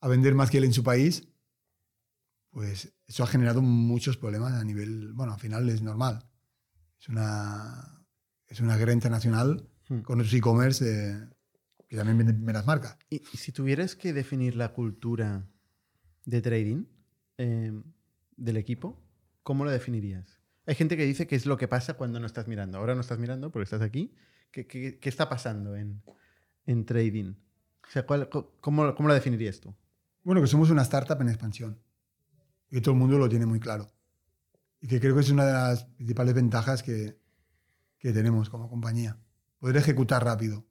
a 0.00 0.08
vender 0.08 0.34
más 0.34 0.50
que 0.50 0.58
él 0.58 0.64
en 0.64 0.72
su 0.72 0.82
país, 0.82 1.28
pues 2.50 2.92
eso 3.06 3.24
ha 3.24 3.26
generado 3.26 3.62
muchos 3.62 4.16
problemas 4.16 4.54
a 4.54 4.64
nivel, 4.64 5.12
bueno, 5.12 5.32
al 5.32 5.40
final 5.40 5.68
es 5.68 5.82
normal. 5.82 6.28
Es 7.00 7.08
una, 7.08 8.04
es 8.46 8.60
una 8.60 8.76
guerra 8.76 8.92
internacional 8.92 9.68
Hmm. 9.88 10.00
con 10.00 10.20
otros 10.20 10.34
e-commerce 10.34 10.84
eh, 10.84 11.28
que 11.88 11.96
también 11.96 12.18
venden 12.18 12.36
primeras 12.36 12.66
marcas. 12.66 12.96
Y, 13.10 13.18
si 13.20 13.50
tuvieras 13.52 13.96
que 13.96 14.12
definir 14.12 14.54
la 14.56 14.72
cultura 14.72 15.46
de 16.24 16.42
trading 16.42 16.84
eh, 17.38 17.72
del 18.36 18.56
equipo, 18.56 19.02
¿cómo 19.42 19.64
la 19.64 19.72
definirías? 19.72 20.38
Hay 20.66 20.74
gente 20.74 20.96
que 20.96 21.06
dice 21.06 21.26
que 21.26 21.34
es 21.34 21.46
lo 21.46 21.56
que 21.56 21.66
pasa 21.66 21.94
cuando 21.94 22.20
no 22.20 22.26
estás 22.26 22.46
mirando. 22.46 22.76
Ahora 22.78 22.94
no 22.94 23.00
estás 23.00 23.18
mirando 23.18 23.50
porque 23.50 23.64
estás 23.64 23.80
aquí. 23.80 24.14
¿Qué, 24.50 24.66
qué- 24.66 24.98
qué 24.98 25.08
está 25.08 25.28
pasando 25.28 25.76
en, 25.76 26.02
en 26.66 26.84
trading? 26.84 27.34
O 27.86 27.90
sea, 27.90 28.04
¿cuál- 28.06 28.28
cómo, 28.60 28.94
¿cómo 28.94 29.08
la 29.08 29.14
definirías 29.14 29.60
tú? 29.60 29.74
Bueno, 30.24 30.42
que 30.42 30.46
somos 30.46 30.68
una 30.70 30.82
startup 30.82 31.20
en 31.22 31.28
expansión 31.30 31.80
y 32.70 32.82
todo 32.82 32.92
el 32.92 33.00
mundo 33.00 33.16
lo 33.18 33.30
tiene 33.30 33.46
muy 33.46 33.60
claro. 33.60 33.86
Y 34.82 34.88
que 34.88 35.00
creo 35.00 35.14
que 35.14 35.22
es 35.22 35.30
una 35.30 35.46
de 35.46 35.52
las 35.54 35.84
principales 35.86 36.34
ventajas 36.34 36.82
que, 36.82 37.18
que 37.98 38.12
tenemos 38.12 38.50
como 38.50 38.68
compañía. 38.68 39.16
Poder 39.58 39.78
ejecutar 39.78 40.22
rápido. 40.22 40.66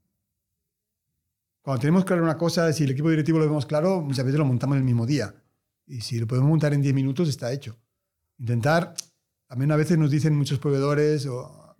Cuando 1.67 1.81
tenemos 1.81 2.05
claro 2.05 2.23
una 2.23 2.37
cosa, 2.37 2.71
si 2.71 2.85
el 2.85 2.91
equipo 2.91 3.09
directivo 3.09 3.39
lo 3.39 3.43
vemos 3.43 3.65
claro, 3.65 3.99
muchas 3.99 4.23
veces 4.23 4.39
lo 4.39 4.45
montamos 4.45 4.77
el 4.77 4.85
mismo 4.85 5.05
día. 5.05 5.35
Y 5.85 5.99
si 5.99 6.17
lo 6.17 6.25
podemos 6.25 6.47
montar 6.49 6.73
en 6.73 6.81
10 6.81 6.95
minutos, 6.95 7.27
está 7.27 7.51
hecho. 7.51 7.77
Intentar, 8.37 8.93
también 9.47 9.73
a 9.73 9.75
veces 9.75 9.97
nos 9.97 10.09
dicen 10.09 10.33
muchos 10.33 10.59
proveedores 10.59 11.25
o, 11.25 11.75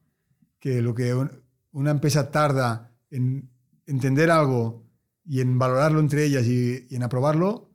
que 0.60 0.82
lo 0.82 0.94
que 0.94 1.14
un- 1.14 1.32
una 1.72 1.92
empresa 1.92 2.30
tarda 2.32 2.92
en 3.12 3.50
entender 3.86 4.30
algo 4.30 4.86
y 5.24 5.40
en 5.40 5.58
valorarlo 5.58 6.02
entre 6.02 6.26
ellas 6.26 6.46
y, 6.48 6.86
y 6.90 6.96
en 6.98 7.04
aprobarlo, 7.04 7.74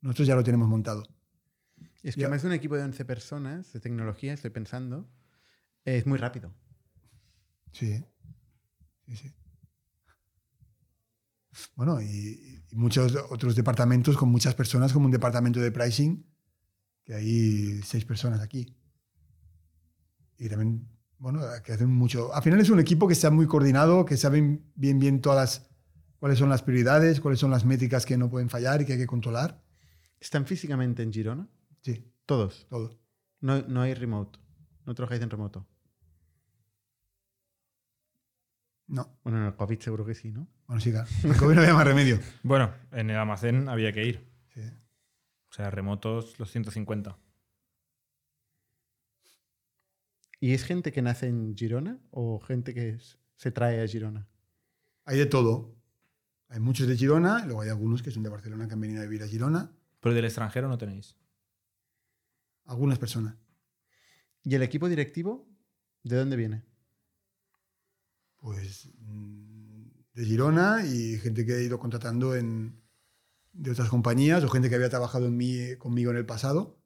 nosotros 0.00 0.28
ya 0.28 0.34
lo 0.34 0.42
tenemos 0.42 0.66
montado. 0.66 1.02
Es 2.02 2.14
que 2.14 2.22
Ya. 2.22 2.28
además 2.28 2.40
de 2.40 2.48
un 2.48 2.54
equipo 2.54 2.74
de 2.76 2.84
11 2.84 3.04
personas 3.04 3.70
de 3.74 3.80
tecnología, 3.80 4.32
estoy 4.32 4.48
pensando, 4.48 5.06
es 5.84 6.06
muy 6.06 6.16
rápido. 6.16 6.54
Sí. 7.72 8.02
Sí, 9.06 9.14
sí. 9.16 9.30
Bueno, 11.74 12.00
y, 12.00 12.62
y 12.70 12.76
muchos 12.76 13.16
otros 13.30 13.56
departamentos 13.56 14.16
con 14.16 14.28
muchas 14.28 14.54
personas, 14.54 14.92
como 14.92 15.06
un 15.06 15.12
departamento 15.12 15.60
de 15.60 15.72
pricing, 15.72 16.24
que 17.04 17.14
hay 17.14 17.82
seis 17.82 18.04
personas 18.04 18.40
aquí. 18.40 18.74
Y 20.38 20.48
también, 20.48 20.86
bueno, 21.18 21.40
que 21.64 21.72
hacen 21.72 21.90
mucho. 21.90 22.34
Al 22.34 22.42
final 22.42 22.60
es 22.60 22.70
un 22.70 22.78
equipo 22.80 23.06
que 23.08 23.14
está 23.14 23.30
muy 23.30 23.46
coordinado, 23.46 24.04
que 24.04 24.16
saben 24.16 24.70
bien, 24.74 24.98
bien 24.98 25.20
todas 25.20 25.38
las, 25.38 25.70
cuáles 26.18 26.38
son 26.38 26.48
las 26.48 26.62
prioridades, 26.62 27.20
cuáles 27.20 27.40
son 27.40 27.50
las 27.50 27.64
métricas 27.64 28.06
que 28.06 28.16
no 28.16 28.30
pueden 28.30 28.48
fallar 28.48 28.82
y 28.82 28.84
que 28.84 28.92
hay 28.92 28.98
que 28.98 29.06
controlar. 29.06 29.62
¿Están 30.20 30.46
físicamente 30.46 31.02
en 31.02 31.12
Girona? 31.12 31.48
Sí, 31.82 32.12
Todos. 32.26 32.66
todo. 32.68 33.00
No, 33.40 33.62
no 33.62 33.82
hay 33.82 33.94
remote. 33.94 34.38
No 34.84 34.94
trabajáis 34.94 35.22
en 35.22 35.30
remoto. 35.30 35.66
No, 38.88 39.18
Bueno, 39.22 39.38
en 39.38 39.44
el 39.44 39.54
COVID 39.54 39.78
seguro 39.80 40.04
que 40.04 40.14
sí, 40.14 40.30
¿no? 40.32 40.48
bueno, 40.66 40.80
sí, 40.80 40.90
claro. 40.90 41.06
El 41.22 41.36
COVID 41.36 41.54
no 41.54 41.60
había 41.60 41.74
más 41.74 41.86
remedio. 41.86 42.18
Bueno, 42.42 42.72
en 42.92 43.10
el 43.10 43.16
almacén 43.16 43.68
había 43.68 43.92
que 43.92 44.04
ir. 44.04 44.26
Sí. 44.54 44.60
O 44.62 45.52
sea, 45.54 45.70
remotos 45.70 46.38
los 46.38 46.50
150. 46.50 47.16
¿Y 50.40 50.52
es 50.54 50.64
gente 50.64 50.92
que 50.92 51.02
nace 51.02 51.26
en 51.26 51.56
Girona 51.56 51.98
o 52.10 52.38
gente 52.40 52.72
que 52.74 52.90
es- 52.90 53.18
se 53.36 53.50
trae 53.50 53.82
a 53.82 53.86
Girona? 53.86 54.26
Hay 55.04 55.18
de 55.18 55.26
todo. 55.26 55.74
Hay 56.48 56.60
muchos 56.60 56.86
de 56.86 56.96
Girona, 56.96 57.40
y 57.42 57.46
luego 57.46 57.60
hay 57.62 57.68
algunos 57.68 58.02
que 58.02 58.10
son 58.10 58.22
de 58.22 58.30
Barcelona 58.30 58.66
que 58.68 58.74
han 58.74 58.80
venido 58.80 59.00
a 59.02 59.04
vivir 59.04 59.22
a 59.22 59.26
Girona. 59.28 59.70
Pero 60.00 60.14
del 60.14 60.24
extranjero 60.24 60.68
no 60.68 60.78
tenéis. 60.78 61.16
Algunas 62.64 62.98
personas. 62.98 63.34
¿Y 64.44 64.54
el 64.54 64.62
equipo 64.62 64.88
directivo? 64.88 65.46
¿De 66.04 66.16
dónde 66.16 66.36
viene? 66.36 66.62
Pues 68.38 68.90
mm, 69.00 69.82
de 70.14 70.24
Girona 70.24 70.84
y 70.86 71.18
gente 71.18 71.44
que 71.44 71.56
he 71.56 71.64
ido 71.64 71.78
contratando 71.78 72.34
en, 72.36 72.80
de 73.52 73.70
otras 73.70 73.88
compañías 73.88 74.42
o 74.44 74.48
gente 74.48 74.68
que 74.68 74.74
había 74.76 74.88
trabajado 74.90 75.26
en 75.26 75.36
mí, 75.36 75.76
conmigo 75.78 76.10
en 76.10 76.16
el 76.16 76.26
pasado 76.26 76.80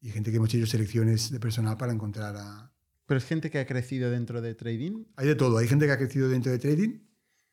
y 0.00 0.10
gente 0.10 0.30
que 0.30 0.36
hemos 0.38 0.52
hecho 0.52 0.66
selecciones 0.66 1.30
de 1.30 1.40
personal 1.40 1.76
para 1.76 1.92
encontrar 1.92 2.36
a... 2.36 2.72
¿Pero 3.06 3.18
es 3.18 3.24
gente 3.24 3.50
que 3.50 3.58
ha 3.58 3.66
crecido 3.66 4.10
dentro 4.10 4.40
de 4.40 4.54
trading 4.54 5.04
Hay 5.16 5.26
de 5.26 5.34
todo. 5.34 5.58
Hay 5.58 5.68
gente 5.68 5.86
que 5.86 5.92
ha 5.92 5.98
crecido 5.98 6.28
dentro 6.28 6.50
de 6.52 6.58
trading 6.58 7.00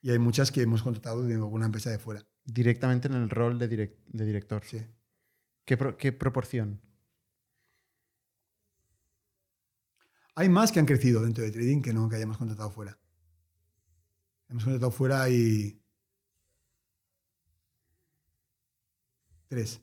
y 0.02 0.12
hay 0.12 0.20
muchas 0.20 0.52
que 0.52 0.62
hemos 0.62 0.82
contratado 0.84 1.24
de 1.24 1.34
alguna 1.36 1.66
empresa 1.66 1.90
de 1.90 2.00
fuera. 2.00 2.26
directamente 2.46 3.08
en 3.08 3.16
el 3.16 3.30
rol 3.30 3.60
de, 3.60 3.70
direc- 3.70 3.98
de 4.08 4.26
director? 4.26 4.64
Sí. 4.66 4.80
¿Qué, 5.66 5.78
pro- 5.78 5.98
qué 5.98 6.12
proporción? 6.12 6.82
Hay 10.40 10.48
más 10.48 10.72
que 10.72 10.80
han 10.80 10.86
crecido 10.86 11.22
dentro 11.22 11.44
de 11.44 11.52
trading 11.52 11.82
que 11.82 11.92
no 11.92 12.08
que 12.08 12.16
hayamos 12.16 12.38
contratado 12.38 12.72
fuera. 12.72 12.98
Hemos 14.48 14.64
contratado 14.64 14.90
fuera 14.90 15.30
y... 15.30 15.84
Tres. 19.50 19.82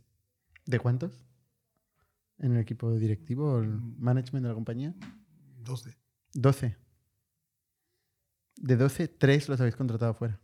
¿De 0.65 0.78
cuántos? 0.78 1.12
¿En 2.39 2.53
el 2.53 2.61
equipo 2.61 2.91
directivo 2.97 3.53
o 3.53 3.59
el 3.59 3.69
management 3.69 4.45
de 4.45 4.49
la 4.49 4.55
compañía? 4.55 4.95
Doce. 5.59 5.99
12. 6.33 6.74
De 8.57 8.77
12, 8.77 9.09
3 9.09 9.49
los 9.51 9.61
habéis 9.61 9.77
contratado 9.77 10.15
fuera. 10.15 10.41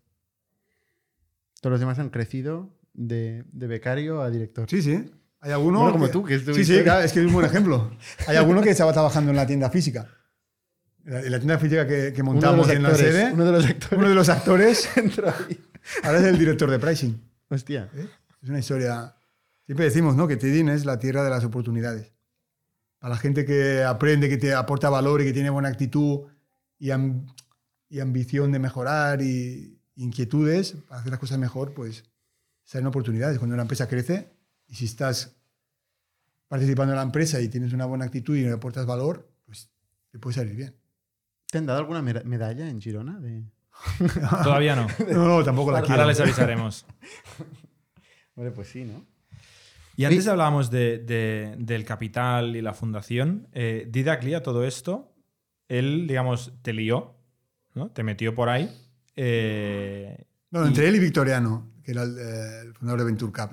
Todos 1.63 1.71
los 1.71 1.81
demás 1.81 1.99
han 1.99 2.11
crecido 2.11 2.79
de, 2.93 3.47
de 3.51 3.67
becario 3.67 4.21
a 4.21 4.29
director. 4.29 4.69
Sí, 4.69 4.83
sí. 4.83 5.11
Hay 5.43 5.51
alguno. 5.51 5.81
Bueno, 5.81 5.93
como 5.93 6.07
que- 6.07 6.13
tú, 6.13 6.25
que 6.25 6.37
es 6.37 6.45
tu 6.45 6.55
Sí, 6.55 6.65
sí, 6.65 6.83
claro, 6.83 7.03
es 7.03 7.13
que 7.13 7.21
es 7.21 7.27
un 7.27 7.33
buen 7.33 7.45
ejemplo. 7.45 7.91
Hay 8.29 8.37
alguno 8.37 8.63
que 8.63 8.71
estaba 8.71 8.93
trabajando 8.93 9.31
en 9.33 9.37
la 9.37 9.45
tienda 9.45 9.69
física. 9.71 10.09
En 11.05 11.15
la, 11.15 11.21
la 11.23 11.39
tienda 11.39 11.59
física 11.59 11.85
que, 11.87 12.23
montamos 12.23 12.69
en 12.71 12.83
la 12.83 12.95
sede. 12.95 13.33
Uno 13.33 13.45
de 13.45 13.53
los 13.53 13.67
actores. 13.67 13.99
Uno 13.99 14.09
de 14.09 14.15
los 14.15 14.29
actores 14.29 14.89
ahora 16.05 16.19
es 16.21 16.25
el 16.25 16.39
director 16.39 16.71
de 16.71 16.79
pricing. 16.79 17.21
Hostia. 17.49 17.91
¿eh? 17.97 18.07
Es 18.41 18.49
una 18.49 18.61
historia. 18.61 19.17
Siempre 19.67 19.85
decimos 19.85 20.15
¿no? 20.15 20.29
que 20.29 20.37
trading 20.37 20.69
es 20.69 20.85
la 20.85 21.01
tierra 21.01 21.25
de 21.25 21.31
las 21.31 21.45
oportunidades. 21.45 22.13
Para 23.01 23.15
la 23.15 23.21
gente 23.21 23.45
que 23.45 23.83
aprende, 23.83 24.29
que 24.29 24.37
te 24.37 24.55
aporta 24.55 24.91
valor 24.91 25.23
y 25.23 25.25
que 25.25 25.33
tiene 25.33 25.51
buena 25.51 25.69
actitud 25.71 26.21
y 26.79 26.91
ambición 28.01 28.53
de 28.53 28.61
mejorar 28.61 29.23
y 29.23 29.77
inquietudes 29.97 30.77
para 30.89 31.01
hacer 31.01 31.11
las 31.11 31.19
cosas 31.19 31.39
mejor, 31.39 31.75
pues 31.75 32.05
salen 32.63 32.87
oportunidades. 32.87 33.39
Cuando 33.39 33.55
una 33.55 33.63
empresa 33.63 33.89
crece 33.89 34.31
y 34.73 34.77
si 34.77 34.87
estás 34.87 35.37
participando 36.49 36.93
en 36.95 36.97
la 36.97 37.03
empresa 37.03 37.41
y 37.43 37.49
tienes 37.49 37.73
una 37.75 37.85
buena 37.85 38.07
actitud 38.07 38.35
y 38.37 38.43
le 38.43 38.53
aportas 38.53 38.87
valor, 38.87 39.31
pues 39.45 39.71
te 40.11 40.19
puede 40.19 40.35
salir 40.35 40.57
bien. 40.57 40.75
¿Te 41.51 41.59
han 41.59 41.67
dado 41.67 41.81
alguna 41.81 42.01
medalla 42.01 42.67
en 42.69 42.81
Girona? 42.81 43.21
De... 43.21 43.45
Todavía 44.43 44.75
no. 44.75 44.87
No, 45.13 45.29
no, 45.39 45.45
tampoco 45.45 45.73
la 45.73 45.81
quiero. 45.81 45.95
Ahora 45.95 46.07
les 46.07 46.21
avisaremos. 46.21 46.87
Hombre, 48.35 48.53
pues 48.53 48.69
sí, 48.69 48.85
¿no? 48.85 49.05
Y 49.95 50.07
antes 50.07 50.27
hablábamos 50.27 50.71
de- 50.71 50.99
de- 50.99 51.55
del 51.59 51.85
capital 51.85 52.57
y 52.57 52.63
la 52.63 52.73
fundación. 52.73 53.49
Eh, 53.53 53.87
Didac 53.91 54.25
Lía, 54.25 54.43
todo 54.43 54.65
esto, 54.65 55.15
él, 55.69 56.07
digamos, 56.07 56.55
te 56.63 56.73
lió, 56.73 57.15
¿no? 57.75 57.91
Te 57.91 58.03
metió 58.03 58.35
por 58.35 58.49
ahí. 58.49 58.75
eh, 59.17 60.25
No, 60.51 60.67
entre 60.67 60.89
él 60.89 60.97
y 60.97 60.99
Victoriano, 60.99 61.71
que 61.85 61.91
era 61.93 62.05
el, 62.05 62.17
eh, 62.19 62.61
el 62.63 62.73
fundador 62.75 63.01
de 63.01 63.05
Venture 63.07 63.33
Cup. 63.33 63.51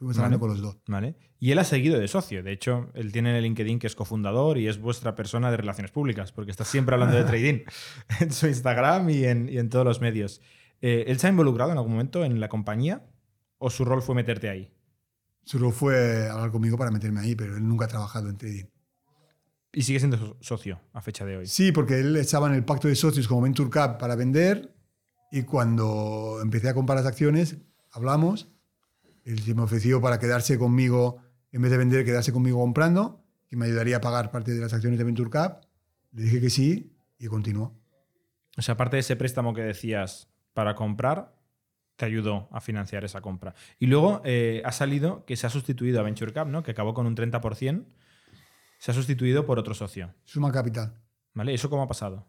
Fuimos 0.00 0.16
hablando 0.16 0.38
Vale. 0.38 0.54
con 0.54 0.62
los 0.62 0.74
dos. 0.74 0.82
¿vale? 0.88 1.14
Y 1.38 1.50
él 1.52 1.58
ha 1.58 1.64
seguido 1.64 1.98
de 2.00 2.08
socio. 2.08 2.42
De 2.42 2.52
hecho, 2.52 2.90
él 2.94 3.12
tiene 3.12 3.30
en 3.30 3.36
el 3.36 3.42
LinkedIn 3.42 3.78
que 3.78 3.86
es 3.86 3.94
cofundador 3.94 4.56
y 4.56 4.66
es 4.66 4.80
vuestra 4.80 5.14
persona 5.14 5.50
de 5.50 5.58
relaciones 5.58 5.90
públicas, 5.90 6.32
porque 6.32 6.50
está 6.50 6.64
siempre 6.64 6.94
hablando 6.94 7.16
de 7.16 7.24
trading 7.30 7.64
en 8.20 8.32
su 8.32 8.46
Instagram 8.46 9.10
y 9.10 9.24
en, 9.24 9.48
y 9.50 9.58
en 9.58 9.68
todos 9.68 9.84
los 9.84 10.00
medios. 10.00 10.40
Eh, 10.80 11.04
¿Él 11.06 11.18
se 11.18 11.26
ha 11.26 11.30
involucrado 11.30 11.70
en 11.72 11.76
algún 11.76 11.92
momento 11.92 12.24
en 12.24 12.40
la 12.40 12.48
compañía 12.48 13.04
o 13.58 13.68
su 13.68 13.84
rol 13.84 14.00
fue 14.00 14.14
meterte 14.14 14.48
ahí? 14.48 14.72
Solo 15.44 15.70
fue 15.70 16.30
hablar 16.30 16.50
conmigo 16.50 16.78
para 16.78 16.90
meterme 16.90 17.20
ahí, 17.20 17.34
pero 17.36 17.56
él 17.58 17.68
nunca 17.68 17.84
ha 17.84 17.88
trabajado 17.88 18.30
en 18.30 18.38
trading. 18.38 18.64
Y 19.72 19.82
sigue 19.82 19.98
siendo 19.98 20.16
so- 20.16 20.36
socio 20.40 20.80
a 20.94 21.02
fecha 21.02 21.26
de 21.26 21.36
hoy. 21.36 21.46
Sí, 21.46 21.72
porque 21.72 22.00
él 22.00 22.16
estaba 22.16 22.48
en 22.48 22.54
el 22.54 22.64
pacto 22.64 22.88
de 22.88 22.94
socios 22.96 23.28
como 23.28 23.42
Venture 23.42 23.68
Cup 23.70 23.98
para 23.98 24.16
vender 24.16 24.74
y 25.30 25.42
cuando 25.42 26.38
empecé 26.42 26.70
a 26.70 26.74
comprar 26.74 26.96
las 26.98 27.06
acciones, 27.06 27.58
hablamos, 27.92 28.48
él 29.24 29.40
se 29.40 29.54
me 29.54 29.62
ofreció 29.62 30.00
para 30.00 30.18
quedarse 30.18 30.58
conmigo, 30.58 31.22
en 31.52 31.62
vez 31.62 31.70
de 31.70 31.78
vender, 31.78 32.04
quedarse 32.04 32.32
conmigo 32.32 32.58
comprando, 32.60 33.24
que 33.48 33.56
me 33.56 33.66
ayudaría 33.66 33.98
a 33.98 34.00
pagar 34.00 34.30
parte 34.30 34.52
de 34.52 34.60
las 34.60 34.72
acciones 34.72 34.98
de 34.98 35.04
Venture 35.04 35.30
Cup. 35.30 35.66
Le 36.12 36.22
dije 36.22 36.40
que 36.40 36.50
sí 36.50 36.96
y 37.18 37.26
continuó. 37.26 37.78
O 38.56 38.62
sea, 38.62 38.74
aparte 38.74 38.96
de 38.96 39.00
ese 39.00 39.16
préstamo 39.16 39.54
que 39.54 39.62
decías 39.62 40.28
para 40.54 40.74
comprar, 40.74 41.34
te 41.96 42.06
ayudó 42.06 42.48
a 42.50 42.60
financiar 42.60 43.04
esa 43.04 43.20
compra. 43.20 43.54
Y 43.78 43.86
luego 43.86 44.22
eh, 44.24 44.62
ha 44.64 44.72
salido 44.72 45.24
que 45.26 45.36
se 45.36 45.46
ha 45.46 45.50
sustituido 45.50 46.00
a 46.00 46.02
Venture 46.02 46.32
Cap, 46.32 46.48
¿no? 46.48 46.62
que 46.62 46.70
acabó 46.70 46.94
con 46.94 47.06
un 47.06 47.14
30%, 47.14 47.84
se 48.78 48.90
ha 48.90 48.94
sustituido 48.94 49.44
por 49.44 49.58
otro 49.58 49.74
socio. 49.74 50.14
Suma 50.24 50.50
Capital. 50.50 50.94
¿Vale? 51.34 51.54
¿Eso 51.54 51.70
cómo 51.70 51.82
ha 51.82 51.88
pasado? 51.88 52.26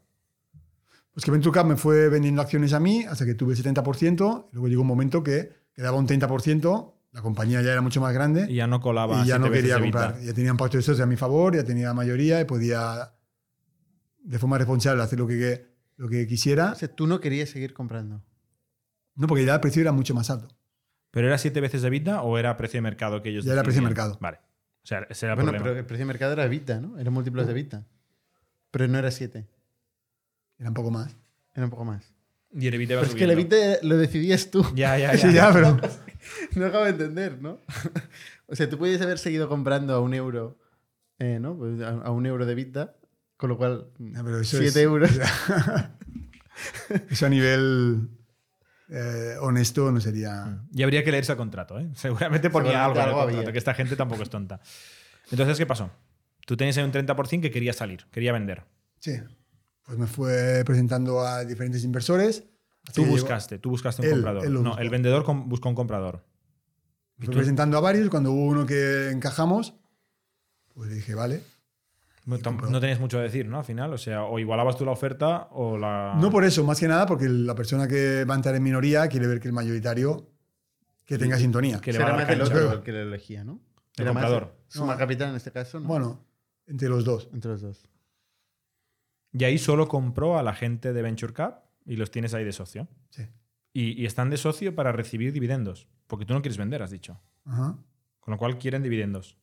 Pues 1.12 1.24
que 1.24 1.30
Venture 1.30 1.58
Cup 1.58 1.68
me 1.68 1.76
fue 1.76 2.08
vendiendo 2.08 2.42
acciones 2.42 2.72
a 2.72 2.80
mí 2.80 3.04
hasta 3.04 3.24
que 3.24 3.34
tuve 3.34 3.54
70%. 3.54 4.48
Luego 4.52 4.68
llegó 4.68 4.82
un 4.82 4.88
momento 4.88 5.22
que 5.22 5.61
quedaba 5.74 5.96
un 5.96 6.06
30%, 6.06 6.94
la 7.12 7.22
compañía 7.22 7.60
ya 7.62 7.72
era 7.72 7.80
mucho 7.80 8.00
más 8.00 8.12
grande. 8.14 8.46
Y 8.48 8.56
ya 8.56 8.66
no 8.66 8.80
colaba. 8.80 9.16
y 9.16 9.18
ya 9.26 9.36
siete 9.36 9.38
no 9.40 9.50
quería 9.50 9.76
EBITDA. 9.76 9.82
comprar. 9.82 10.20
Ya 10.22 10.32
tenía 10.32 10.52
un 10.52 10.56
pacto 10.58 10.76
de 10.76 10.82
socios 10.82 11.00
a 11.00 11.06
mi 11.06 11.16
favor, 11.16 11.54
ya 11.54 11.64
tenía 11.64 11.92
mayoría 11.94 12.40
y 12.40 12.44
podía, 12.44 13.14
de 14.22 14.38
forma 14.38 14.58
responsable, 14.58 15.02
hacer 15.02 15.18
lo 15.18 15.26
que, 15.26 15.66
lo 15.96 16.08
que 16.08 16.26
quisiera. 16.26 16.72
O 16.72 16.74
sea, 16.74 16.88
tú 16.88 17.06
no 17.06 17.20
querías 17.20 17.50
seguir 17.50 17.74
comprando. 17.74 18.22
No, 19.14 19.26
porque 19.26 19.44
ya 19.44 19.54
el 19.54 19.60
precio 19.60 19.82
era 19.82 19.92
mucho 19.92 20.14
más 20.14 20.30
alto. 20.30 20.48
¿Pero 21.10 21.26
era 21.26 21.36
siete 21.36 21.60
veces 21.60 21.82
de 21.82 21.88
EBITDA 21.88 22.22
o 22.22 22.38
era 22.38 22.56
precio 22.56 22.78
de 22.78 22.82
mercado 22.82 23.20
que 23.20 23.28
ellos 23.28 23.44
Ya 23.44 23.52
era 23.52 23.62
precio 23.62 23.82
de 23.82 23.86
mercado. 23.88 24.16
Vale. 24.20 24.38
O 24.82 24.86
sea, 24.86 25.06
ese 25.10 25.26
era 25.26 25.34
el 25.34 25.36
bueno, 25.36 25.50
problema. 25.50 25.64
pero 25.64 25.78
el 25.78 25.84
precio 25.86 26.02
de 26.02 26.06
mercado 26.06 26.32
era 26.32 26.46
Vita, 26.46 26.80
¿no? 26.80 26.98
Eran 26.98 27.12
múltiplos 27.12 27.46
de 27.46 27.52
Vita. 27.52 27.86
Pero 28.70 28.88
no 28.88 28.98
era 28.98 29.10
7, 29.10 29.46
Era 30.58 30.68
un 30.70 30.74
poco 30.74 30.90
más. 30.90 31.14
era 31.54 31.64
un 31.66 31.70
poco 31.70 31.84
más. 31.84 32.11
Y 32.54 32.66
el 32.66 32.74
EBITDA 32.74 32.92
iba 32.94 33.00
Pero 33.02 33.12
es 33.12 33.18
que 33.18 33.24
el 33.24 33.30
subiendo. 33.32 33.56
Vita 33.56 33.78
lo 33.86 33.96
decidías 33.96 34.50
tú. 34.50 34.66
Ya, 34.74 34.98
ya, 34.98 35.12
ya. 35.14 35.18
Sí, 35.18 35.32
ya, 35.32 35.52
pero 35.52 35.78
No 36.56 36.66
acabo 36.66 36.84
de 36.84 36.90
entender, 36.90 37.40
¿no? 37.40 37.58
o 38.46 38.54
sea, 38.56 38.68
tú 38.68 38.78
puedes 38.78 39.00
haber 39.00 39.18
seguido 39.18 39.48
comprando 39.48 39.94
a 39.94 40.00
un 40.00 40.14
euro, 40.14 40.58
eh, 41.18 41.38
¿no? 41.40 41.56
Pues 41.56 41.80
a, 41.80 41.88
a 41.90 42.10
un 42.10 42.26
euro 42.26 42.46
de 42.46 42.54
Vita, 42.54 42.94
con 43.36 43.50
lo 43.50 43.56
cual, 43.56 43.86
Ya, 43.98 44.22
pero 44.22 44.38
eso 44.40 44.58
7 44.58 44.66
es- 44.68 44.76
euros. 44.76 45.10
eso 47.10 47.26
a 47.26 47.28
nivel 47.28 48.08
eh, 48.88 49.36
honesto 49.40 49.90
no 49.90 50.00
sería. 50.00 50.60
Y 50.72 50.82
habría 50.82 51.02
que 51.04 51.10
leerse 51.12 51.32
el 51.32 51.38
contrato, 51.38 51.78
¿eh? 51.78 51.88
Seguramente 51.94 52.50
ponía 52.50 52.72
Seguramente 52.72 53.00
algo 53.00 53.00
en 53.00 53.08
el 53.08 53.14
contrato, 53.14 53.38
había. 53.40 53.52
que 53.52 53.58
esta 53.58 53.74
gente 53.74 53.96
tampoco 53.96 54.22
es 54.22 54.30
tonta. 54.30 54.60
Entonces, 55.30 55.56
¿qué 55.58 55.66
pasó? 55.66 55.90
Tú 56.46 56.56
tenías 56.56 56.76
ahí 56.76 56.84
un 56.84 56.92
30% 56.92 57.40
que 57.40 57.50
quería 57.50 57.72
salir, 57.72 58.04
quería 58.10 58.32
vender. 58.32 58.62
Sí. 59.00 59.12
Pues 59.84 59.98
me 59.98 60.06
fue 60.06 60.62
presentando 60.64 61.20
a 61.20 61.44
diferentes 61.44 61.82
inversores. 61.84 62.44
Tú 62.86 62.92
que 62.94 63.00
llegó- 63.02 63.12
buscaste, 63.12 63.58
tú 63.58 63.70
buscaste 63.70 64.02
un 64.02 64.08
Él- 64.08 64.12
comprador. 64.14 64.44
él 64.46 64.52
no, 64.54 64.60
buscó. 64.62 64.78
el 64.78 64.90
vendedor 64.90 65.24
buscó 65.46 65.68
un 65.68 65.74
comprador. 65.74 66.24
Me 67.16 67.26
fue 67.26 67.34
presentando 67.36 67.76
a 67.78 67.80
varios. 67.80 68.08
Cuando 68.08 68.32
hubo 68.32 68.44
uno 68.46 68.66
que 68.66 69.10
encajamos, 69.10 69.74
pues 70.74 70.88
le 70.88 70.96
dije, 70.96 71.14
vale. 71.14 71.42
No, 72.24 72.38
tenías 72.80 73.00
mucho 73.00 73.18
a 73.18 73.22
decir, 73.22 73.48
¿no? 73.48 73.58
Al 73.58 73.64
final, 73.64 73.92
o 73.92 73.98
sea, 73.98 74.24
o 74.24 74.38
igualabas 74.38 74.76
tú 74.76 74.84
la 74.84 74.92
oferta 74.92 75.48
o 75.50 75.76
la. 75.76 76.14
No 76.20 76.30
por 76.30 76.44
eso, 76.44 76.62
más 76.64 76.78
que 76.78 76.86
nada 76.86 77.04
porque 77.06 77.28
la 77.28 77.54
persona 77.56 77.88
que 77.88 78.24
va 78.24 78.34
a 78.34 78.36
entrar 78.36 78.54
en 78.54 78.62
minoría 78.62 79.08
quiere 79.08 79.26
ver 79.26 79.40
que 79.40 79.48
el 79.48 79.54
mayoritario 79.54 80.28
que 81.04 81.18
tenga 81.18 81.36
sintonía. 81.36 81.80
que 81.80 81.92
le 81.92 81.98
va 81.98 82.16
a 82.16 82.22
el 82.22 82.82
que 82.82 82.92
lo 82.92 83.00
elegía, 83.02 83.42
¿no? 83.44 83.60
El 83.96 84.06
comprador. 84.06 84.54
Suma 84.68 84.92
No. 84.92 84.98
capital 84.98 85.30
en 85.30 85.36
este 85.36 85.50
caso, 85.50 85.80
¿no? 85.80 85.88
Bueno, 85.88 86.24
entre 86.66 86.88
los 86.88 87.04
dos. 87.04 87.28
Entre 87.32 87.50
los 87.50 87.60
dos. 87.60 87.88
Y 89.32 89.44
ahí 89.44 89.58
solo 89.58 89.88
compró 89.88 90.38
a 90.38 90.42
la 90.42 90.54
gente 90.54 90.92
de 90.92 91.02
Venture 91.02 91.32
Cap 91.32 91.64
y 91.86 91.96
los 91.96 92.10
tienes 92.10 92.34
ahí 92.34 92.44
de 92.44 92.52
socio. 92.52 92.88
Sí. 93.10 93.26
Y, 93.72 94.00
y 94.02 94.06
están 94.06 94.28
de 94.30 94.36
socio 94.36 94.74
para 94.74 94.92
recibir 94.92 95.32
dividendos. 95.32 95.88
Porque 96.06 96.26
tú 96.26 96.34
no 96.34 96.42
quieres 96.42 96.58
vender, 96.58 96.82
has 96.82 96.90
dicho. 96.90 97.18
Ajá. 97.44 97.78
Con 98.20 98.32
lo 98.32 98.38
cual 98.38 98.58
quieren 98.58 98.82
dividendos. 98.82 99.38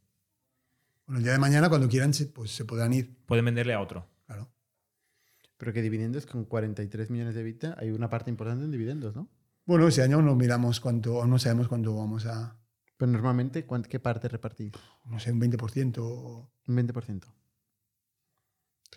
Bueno, 1.07 1.17
el 1.17 1.23
día 1.23 1.33
de 1.33 1.39
mañana, 1.39 1.69
cuando 1.69 1.89
quieran, 1.89 2.11
pues 2.33 2.51
se 2.51 2.65
podrán 2.65 2.93
ir. 2.93 3.17
Pueden 3.25 3.45
venderle 3.45 3.73
a 3.73 3.81
otro. 3.81 4.07
Claro. 4.27 4.51
Pero 5.57 5.73
que 5.73 5.81
dividendos 5.81 6.25
con 6.27 6.45
43 6.45 7.09
millones 7.09 7.33
de 7.35 7.41
EBITDA 7.41 7.75
hay 7.79 7.89
una 7.89 8.09
parte 8.09 8.29
importante 8.29 8.63
en 8.63 8.71
dividendos, 8.71 9.15
¿no? 9.15 9.27
Bueno, 9.65 9.87
ese 9.87 10.01
año 10.03 10.21
no 10.21 10.35
miramos 10.35 10.79
cuánto, 10.79 11.21
aún 11.21 11.31
no 11.31 11.39
sabemos 11.39 11.67
cuánto 11.67 11.95
vamos 11.95 12.25
a. 12.27 12.55
Pero 12.97 13.11
normalmente, 13.11 13.65
¿cuán- 13.65 13.83
¿qué 13.83 13.99
parte 13.99 14.27
repartís? 14.27 14.71
No 15.05 15.19
sé, 15.19 15.31
un 15.31 15.39
20%. 15.39 15.97
o- 15.99 16.51
Un 16.67 16.75
20%. 16.75 17.27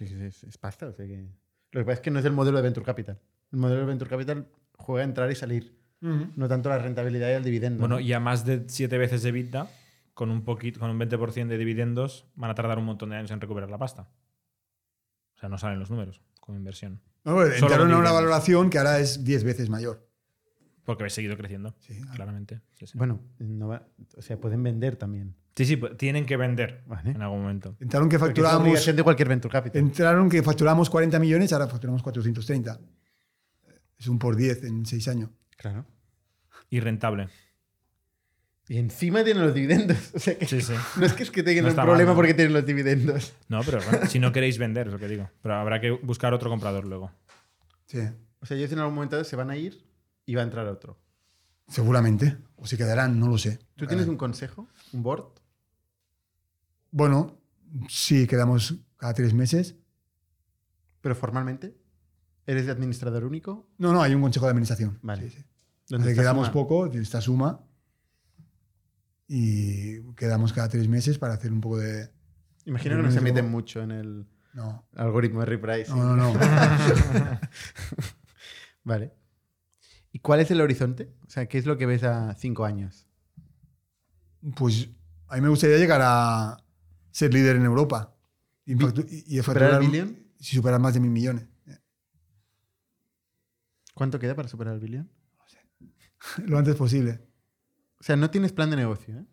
Sí, 0.06 0.14
sí, 0.14 0.22
es, 0.24 0.44
es 0.44 0.58
pasta. 0.58 0.86
O 0.88 0.92
sea 0.92 1.06
que... 1.06 1.26
Lo 1.72 1.80
que 1.80 1.84
pasa 1.84 1.94
es 1.94 2.00
que 2.00 2.10
no 2.10 2.18
es 2.18 2.24
el 2.24 2.32
modelo 2.32 2.56
de 2.58 2.62
Venture 2.62 2.84
Capital. 2.84 3.18
El 3.52 3.58
modelo 3.58 3.80
de 3.80 3.86
Venture 3.86 4.10
Capital 4.10 4.48
juega 4.76 5.02
a 5.02 5.04
entrar 5.04 5.30
y 5.30 5.34
salir. 5.34 5.80
No 6.00 6.48
tanto 6.48 6.68
la 6.68 6.78
rentabilidad 6.78 7.28
y 7.30 7.32
el 7.34 7.44
dividendo. 7.44 7.78
Bueno, 7.78 7.94
¿no? 7.94 8.00
y 8.00 8.12
a 8.12 8.18
más 8.18 8.44
de 8.44 8.64
siete 8.66 8.98
veces 8.98 9.22
de 9.22 9.28
EBITDA, 9.28 9.68
con 10.14 10.30
un, 10.30 10.42
poquito, 10.42 10.80
con 10.80 10.90
un 10.90 10.98
20% 10.98 11.46
de 11.46 11.56
dividendos, 11.58 12.26
van 12.34 12.50
a 12.50 12.54
tardar 12.56 12.78
un 12.78 12.84
montón 12.86 13.10
de 13.10 13.16
años 13.16 13.30
en 13.30 13.40
recuperar 13.40 13.70
la 13.70 13.78
pasta. 13.78 14.08
O 15.36 15.38
sea, 15.38 15.48
no 15.48 15.58
salen 15.58 15.78
los 15.78 15.90
números 15.90 16.20
como 16.40 16.58
inversión. 16.58 17.00
No, 17.24 17.34
bueno, 17.34 17.52
Solo 17.54 17.66
entraron 17.66 17.92
a 17.92 17.98
una 17.98 18.10
valoración 18.10 18.68
que 18.68 18.78
ahora 18.78 18.98
es 18.98 19.22
10 19.22 19.44
veces 19.44 19.70
mayor. 19.70 20.08
Porque 20.84 21.04
habéis 21.04 21.14
seguido 21.14 21.36
creciendo, 21.36 21.76
Sí, 21.78 22.00
claramente. 22.16 22.60
Sí, 22.72 22.88
sí. 22.88 22.98
Bueno, 22.98 23.20
no 23.38 23.68
va- 23.68 23.86
o 24.16 24.22
sea, 24.22 24.40
pueden 24.40 24.60
vender 24.64 24.96
también. 24.96 25.36
Sí, 25.54 25.64
sí, 25.64 25.76
pues 25.76 25.96
tienen 25.96 26.26
que 26.26 26.36
vender 26.36 26.82
Vale. 26.86 27.10
en 27.10 27.22
algún 27.22 27.42
momento. 27.42 27.76
Entraron 27.80 28.08
que 28.08 28.16
obligación 28.16 28.96
de 28.96 29.02
cualquier 29.02 29.28
Venture 29.28 29.52
Capital. 29.52 29.80
entraron 29.80 30.28
que 30.28 30.42
facturamos 30.42 30.88
40 30.90 31.18
millones, 31.18 31.52
ahora 31.52 31.68
facturamos 31.68 32.02
430. 32.02 32.80
Es 33.98 34.08
un 34.08 34.18
por 34.18 34.34
10 34.36 34.64
en 34.64 34.86
6 34.86 35.08
años. 35.08 35.30
Claro. 35.56 35.86
Y 36.70 36.80
rentable. 36.80 37.28
Y 38.68 38.78
encima 38.78 39.22
tienen 39.24 39.42
los 39.44 39.54
dividendos. 39.54 39.98
O 40.14 40.18
sea 40.18 40.38
que 40.38 40.46
Sí, 40.46 40.60
sí. 40.60 40.72
no 40.96 41.04
es 41.06 41.12
que, 41.12 41.24
es 41.24 41.30
que 41.30 41.42
tengan 41.42 41.64
No 41.64 41.70
un 41.70 41.76
problema 41.76 41.96
mal, 41.98 42.06
¿no? 42.06 42.14
porque 42.14 42.34
tienen 42.34 42.54
los 42.54 42.64
dividendos. 42.64 43.34
No, 43.48 43.60
pero 43.62 43.80
bueno, 43.90 44.06
si 44.06 44.18
no 44.18 44.32
queréis 44.32 44.58
vender, 44.58 44.86
es 44.86 44.92
lo 44.92 44.98
que 44.98 45.08
digo. 45.08 45.30
Pero 45.42 45.54
habrá 45.56 45.80
que 45.80 45.90
buscar 45.90 46.32
otro 46.32 46.48
comprador 46.48 46.84
luego. 46.86 47.12
Sí, 47.86 47.98
O 48.40 48.46
sea, 48.46 48.56
ellos 48.56 48.72
en 48.72 48.78
algún 48.78 48.94
momento 48.94 49.22
se 49.24 49.36
van 49.36 49.50
a 49.50 49.56
ir 49.56 49.84
y 50.24 50.34
va 50.34 50.40
a 50.40 50.44
entrar 50.44 50.66
otro. 50.66 50.98
seguramente. 51.68 52.38
O 52.56 52.66
se 52.66 52.76
quedarán, 52.78 53.18
no 53.20 53.26
lo 53.28 53.36
sé. 53.38 53.58
¿Tú 53.76 53.86
tienes 53.86 54.06
un 54.06 54.16
consejo? 54.16 54.68
¿Un 54.92 55.02
board? 55.02 55.24
Bueno, 56.92 57.40
sí, 57.88 58.26
quedamos 58.28 58.76
cada 58.96 59.14
tres 59.14 59.34
meses. 59.34 59.74
¿Pero 61.00 61.16
formalmente? 61.16 61.76
¿Eres 62.46 62.66
de 62.66 62.72
administrador 62.72 63.24
único? 63.24 63.68
No, 63.78 63.92
no, 63.92 64.02
hay 64.02 64.14
un 64.14 64.22
consejo 64.22 64.46
de 64.46 64.50
administración. 64.50 64.98
Vale. 65.02 65.28
Sí, 65.28 65.38
sí. 65.38 65.44
¿Dónde 65.88 66.06
Le 66.06 66.10
está 66.12 66.22
quedamos 66.22 66.46
Suma? 66.46 66.52
poco, 66.52 66.86
esta 66.86 67.20
suma. 67.20 67.60
Y 69.26 70.00
quedamos 70.14 70.52
cada 70.52 70.68
tres 70.68 70.88
meses 70.88 71.18
para 71.18 71.34
hacer 71.34 71.52
un 71.52 71.60
poco 71.60 71.78
de. 71.78 72.10
Imagino 72.66 72.96
que 72.96 73.02
no 73.02 73.10
se 73.10 73.20
meten 73.20 73.50
mucho 73.50 73.82
en 73.82 73.90
el 73.90 74.26
No, 74.52 74.86
algoritmo 74.94 75.40
de 75.40 75.46
repricing. 75.46 75.96
no, 75.96 76.14
no. 76.16 76.32
no. 76.34 76.40
Vale. 78.84 79.14
¿Y 80.12 80.18
cuál 80.18 80.40
es 80.40 80.50
el 80.50 80.60
horizonte? 80.60 81.14
O 81.26 81.30
sea, 81.30 81.46
¿qué 81.46 81.56
es 81.58 81.66
lo 81.66 81.78
que 81.78 81.86
ves 81.86 82.04
a 82.04 82.34
cinco 82.34 82.64
años? 82.64 83.06
Pues 84.56 84.88
a 85.28 85.36
mí 85.36 85.40
me 85.40 85.48
gustaría 85.48 85.78
llegar 85.78 86.00
a 86.04 86.61
ser 87.12 87.32
líder 87.32 87.56
en 87.56 87.64
Europa. 87.64 88.16
Y, 88.66 88.72
y- 88.74 89.38
y 89.38 89.42
¿Superar 89.42 89.80
el 89.82 89.88
billón? 89.90 90.18
Sí, 90.40 90.56
superar 90.56 90.80
más 90.80 90.94
de 90.94 91.00
mil 91.00 91.10
millones. 91.10 91.46
¿Cuánto 93.94 94.18
queda 94.18 94.34
para 94.34 94.48
superar 94.48 94.74
el 94.74 94.80
billón? 94.80 95.10
Lo 96.46 96.58
antes 96.58 96.74
posible. 96.76 97.20
O 98.00 98.04
sea, 98.04 98.16
no 98.16 98.30
tienes 98.30 98.52
plan 98.52 98.70
de 98.70 98.76
negocio, 98.76 99.16
¿eh? 99.18 99.24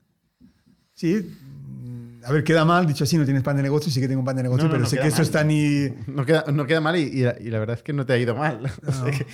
Sí. 0.93 1.15
mm, 1.15 2.25
A 2.25 2.31
ver, 2.31 2.43
queda 2.43 2.65
mal, 2.65 2.85
dicho 2.85 3.03
así, 3.05 3.17
no 3.17 3.23
tienes 3.25 3.41
plan 3.41 3.55
de 3.55 3.63
negocio, 3.63 3.91
sí 3.91 3.99
que 4.01 4.07
tengo 4.07 4.19
un 4.19 4.25
plan 4.25 4.35
de 4.37 4.43
negocio, 4.43 4.63
No, 4.65 4.67
no, 4.67 4.71
pero 4.73 4.83
no 4.83 4.89
sé 4.89 4.97
que 4.97 5.09
mal. 5.09 5.21
está 5.21 5.43
ni. 5.43 5.87
No 6.07 6.25
queda, 6.25 6.43
no 6.51 6.67
queda 6.67 6.81
mal 6.81 6.95
y, 6.97 7.03
y 7.03 7.21
la, 7.23 7.35
y 7.39 7.45
la 7.49 7.59
verdad 7.59 7.77
es 7.77 7.83
que 7.83 7.93
no 7.93 8.05
te 8.05 8.13
ha 8.13 8.17
ido 8.17 8.35
mal. 8.35 8.61
O 8.85 8.91
sea 8.91 9.01
No. 9.05 9.11
que- 9.11 9.25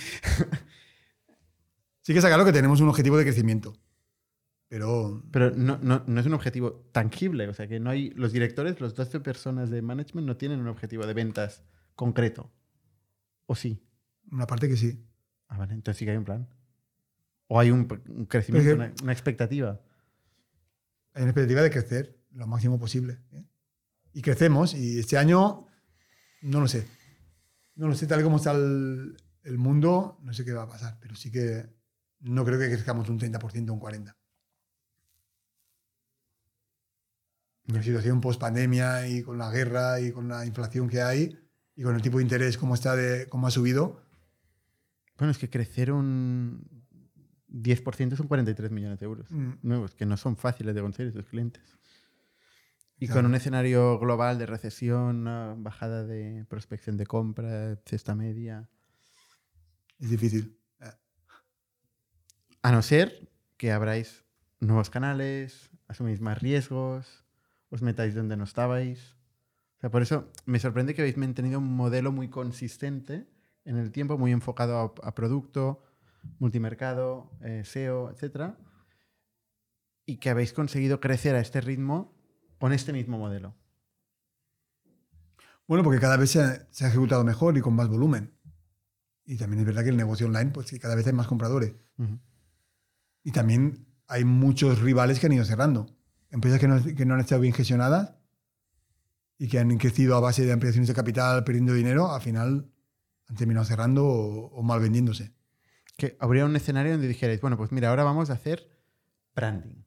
Sí 2.02 2.14
que 2.14 2.20
está 2.20 2.30
claro 2.30 2.46
que 2.46 2.54
tenemos 2.54 2.80
un 2.82 2.88
objetivo 2.90 3.18
de 3.18 3.24
crecimiento. 3.24 3.76
Pero 4.76 5.24
pero 5.32 5.52
no, 5.52 5.78
no- 5.82 6.04
no 6.06 6.20
es 6.20 6.26
un 6.28 6.34
objetivo 6.34 6.90
tangible. 6.92 7.48
O 7.48 7.54
sea, 7.54 7.66
que 7.66 7.80
no 7.80 7.90
hay. 7.92 8.10
Los 8.10 8.34
directores, 8.34 8.82
los 8.82 8.94
12 8.94 9.22
personas 9.22 9.70
de 9.70 9.82
management, 9.82 10.28
no 10.28 10.36
tienen 10.36 10.60
un 10.60 10.68
objetivo 10.68 11.06
de 11.08 11.14
ventas 11.14 11.64
concreto. 11.96 12.52
¿O 13.46 13.56
sí? 13.56 13.82
una 14.32 14.46
parte 14.48 14.68
que 14.68 14.76
sí. 14.76 15.08
Ah, 15.48 15.58
vale, 15.58 15.76
entonces 15.76 15.98
sí 16.00 16.04
que 16.04 16.12
hay 16.12 16.18
un 16.18 16.26
plan. 16.26 16.50
O 17.48 17.58
hay 17.58 17.72
un, 17.72 17.88
un 18.10 18.26
crecimiento, 18.26 18.74
una, 18.76 18.92
una 19.02 19.14
expectativa. 19.14 19.80
Hay 21.14 21.22
una 21.24 21.32
expectativa 21.32 21.62
de 21.62 21.70
crecer 21.72 22.20
lo 22.32 22.46
máximo 22.46 22.78
posible. 22.78 23.20
¿eh? 23.32 23.46
Y 24.12 24.22
crecemos, 24.24 24.74
y 24.74 25.00
este 25.00 25.18
año, 25.18 25.68
no 26.42 26.60
lo 26.60 26.68
sé. 26.68 26.86
No 27.76 27.88
lo 27.88 27.96
sé, 27.96 28.08
tal 28.08 28.24
como 28.24 28.38
está 28.38 28.52
el, 28.52 29.16
el 29.44 29.58
mundo, 29.58 30.20
no 30.22 30.34
sé 30.34 30.44
qué 30.44 30.52
va 30.52 30.64
a 30.64 30.68
pasar, 30.68 30.98
pero 31.00 31.16
sí 31.16 31.32
que 31.32 31.66
no 32.20 32.44
creo 32.44 32.60
que 32.60 32.68
crezcamos 32.68 33.08
un 33.08 33.20
30% 33.20 33.70
o 33.70 33.74
un 33.74 33.80
40%. 33.80 34.14
La 37.68 37.82
situación 37.82 38.22
post 38.22 38.40
pandemia 38.40 39.08
y 39.08 39.24
con 39.24 39.38
la 39.38 39.50
guerra 39.52 40.00
y 40.00 40.12
con 40.12 40.28
la 40.28 40.46
inflación 40.46 40.88
que 40.88 41.02
hay 41.02 41.38
y 41.76 41.84
con 41.84 41.96
el 41.96 42.02
tipo 42.02 42.18
de 42.18 42.24
interés 42.24 42.58
como 42.58 42.76
está 42.76 42.96
de 42.96 43.28
cómo 43.28 43.48
ha 43.48 43.52
subido, 43.52 44.02
Bueno, 45.18 45.32
es 45.32 45.38
que 45.38 45.50
crecer 45.50 45.92
un 45.92 46.68
10% 47.50 48.16
son 48.18 48.28
43 48.28 48.70
millones 48.72 49.00
de 49.00 49.06
euros 49.06 49.32
mm, 49.32 49.54
nuevos, 49.64 49.96
que 49.96 50.06
no 50.06 50.18
son 50.18 50.36
fáciles 50.38 50.76
de 50.76 50.82
conseguir 50.82 51.12
esos 51.12 51.26
clientes. 51.26 51.64
Y 53.00 53.08
Claro. 53.08 53.20
con 53.22 53.26
un 53.32 53.36
escenario 53.36 53.98
global 54.00 54.38
de 54.40 54.46
recesión, 54.46 55.18
una 55.18 55.56
bajada 55.58 56.04
de 56.06 56.46
prospección 56.50 56.98
de 56.98 57.06
compra, 57.06 57.78
cesta 57.86 58.14
media. 58.16 58.70
es 60.00 60.10
difícil. 60.10 60.58
A 62.62 62.72
no 62.72 62.82
ser 62.82 63.30
que 63.58 63.72
abráis 63.72 64.24
nuevos 64.60 64.90
canales, 64.90 65.70
asumís 65.88 66.20
más 66.20 66.42
riesgos, 66.42 67.25
os 67.70 67.82
metáis 67.82 68.16
donde 68.16 68.38
no 68.38 68.44
estabais. 68.44 69.16
O 69.78 69.80
sea, 69.82 69.92
por 69.92 70.02
eso 70.02 70.32
me 70.46 70.60
sorprende 70.60 70.94
que 70.94 71.02
habéis 71.02 71.18
mantenido 71.18 71.60
un 71.60 71.76
modelo 71.76 72.12
muy 72.12 72.30
consistente 72.30 73.28
en 73.66 73.78
el 73.78 73.92
tiempo, 73.92 74.18
muy 74.18 74.32
enfocado 74.32 74.96
a, 75.04 75.08
a 75.08 75.16
producto, 75.16 75.84
multimercado, 76.40 77.32
eh, 77.42 77.64
SEO, 77.66 78.12
etc. 78.12 78.56
Y 80.06 80.18
que 80.18 80.30
habéis 80.30 80.54
conseguido 80.54 81.00
crecer 81.00 81.36
a 81.36 81.40
este 81.40 81.62
ritmo 81.62 82.14
con 82.60 82.74
este 82.74 82.94
mismo 82.94 83.18
modelo. 83.18 83.56
Bueno, 85.68 85.84
porque 85.84 86.00
cada 86.00 86.18
vez 86.18 86.32
se 86.32 86.42
ha, 86.42 86.68
se 86.72 86.86
ha 86.86 86.90
ejecutado 86.90 87.24
mejor 87.24 87.58
y 87.58 87.62
con 87.62 87.76
más 87.76 87.88
volumen. 87.88 88.34
Y 89.26 89.38
también 89.38 89.62
es 89.62 89.66
verdad 89.66 89.84
que 89.84 89.90
el 89.90 89.98
negocio 89.98 90.28
online, 90.28 90.52
pues 90.52 90.70
que 90.70 90.80
cada 90.80 90.96
vez 90.96 91.08
hay 91.08 91.14
más 91.14 91.28
compradores. 91.28 91.74
Y 93.24 93.32
también 93.32 93.88
hay 94.08 94.24
muchos 94.24 94.80
rivales 94.82 95.20
que 95.20 95.26
han 95.26 95.34
ido 95.34 95.46
cerrando. 95.46 95.88
Empresas 96.32 96.60
que 96.60 96.68
no, 96.68 96.84
que 96.84 97.06
no 97.06 97.14
han 97.14 97.20
estado 97.22 97.42
bien 97.42 97.54
gestionadas 97.54 98.14
y 99.38 99.48
que 99.48 99.60
han 99.60 99.78
crecido 99.78 100.16
a 100.16 100.20
base 100.20 100.46
de 100.46 100.52
ampliaciones 100.52 100.88
de 100.88 100.94
capital, 100.94 101.44
perdiendo 101.44 101.74
dinero, 101.74 102.14
al 102.14 102.22
final 102.22 102.70
han 103.30 103.36
terminado 103.36 103.66
cerrando 103.66 104.06
o, 104.06 104.48
o 104.48 104.64
mal 104.64 104.80
vendiéndose. 104.80 105.32
Que 105.98 106.18
habría 106.20 106.46
un 106.46 106.56
escenario 106.56 106.92
donde 106.94 107.08
dijerais, 107.08 107.40
bueno, 107.42 107.58
pues 107.58 107.72
mira, 107.72 107.90
ahora 107.90 108.04
vamos 108.04 108.30
a 108.30 108.34
hacer 108.34 108.68
branding. 109.36 109.84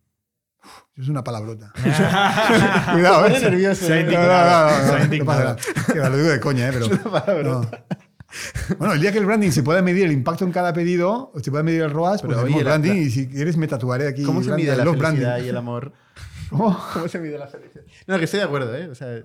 Eso 0.94 1.02
es 1.02 1.09
una 1.09 1.23
palabrota. 1.23 1.73
Cuidado, 2.93 3.27
¿eh? 3.27 3.40
nervioso, 3.40 3.86
Se 3.86 4.01
¿eh? 4.01 4.05
No, 4.05 4.19
va, 4.19 5.56
Lo 6.10 6.16
digo 6.16 6.28
de 6.31 6.40
coña, 6.40 6.69
¿eh? 6.69 6.73
Pero, 6.73 7.43
no. 7.44 7.70
Bueno, 8.78 8.93
el 8.94 9.01
día 9.01 9.10
que 9.12 9.19
el 9.19 9.24
branding 9.27 9.51
se 9.51 9.62
pueda 9.62 9.81
medir 9.81 10.05
el 10.05 10.12
impacto 10.12 10.44
en 10.44 10.52
cada 10.52 10.73
pedido, 10.74 11.31
o 11.35 11.40
se 11.40 11.51
pueda 11.51 11.62
medir 11.62 11.82
el 11.82 11.90
ROAS, 11.90 12.20
pues 12.20 12.28
Pero, 12.31 12.40
hacemos 12.40 12.56
oye, 12.56 12.65
branding 12.65 12.90
la- 12.90 12.97
y 12.98 13.10
si 13.10 13.27
quieres 13.28 13.56
me 13.56 13.66
tatuaré 13.69 14.09
aquí. 14.09 14.23
¿Cómo 14.23 14.40
se 14.43 14.48
branding, 14.48 14.65
mide 14.66 14.77
la 14.77 14.85
felicidad 14.85 14.98
branding. 15.12 15.47
y 15.47 15.48
el 15.48 15.56
amor? 15.56 15.93
¿Cómo? 16.51 16.79
¿Cómo 16.93 17.09
se 17.09 17.19
mide 17.19 17.39
la 17.39 17.47
felicidad? 17.49 17.85
No, 18.07 18.19
que 18.19 18.25
estoy 18.25 18.41
de 18.41 18.47
acuerdo, 18.47 18.75
¿eh? 18.77 18.89
O 18.89 18.95
sea, 18.95 19.23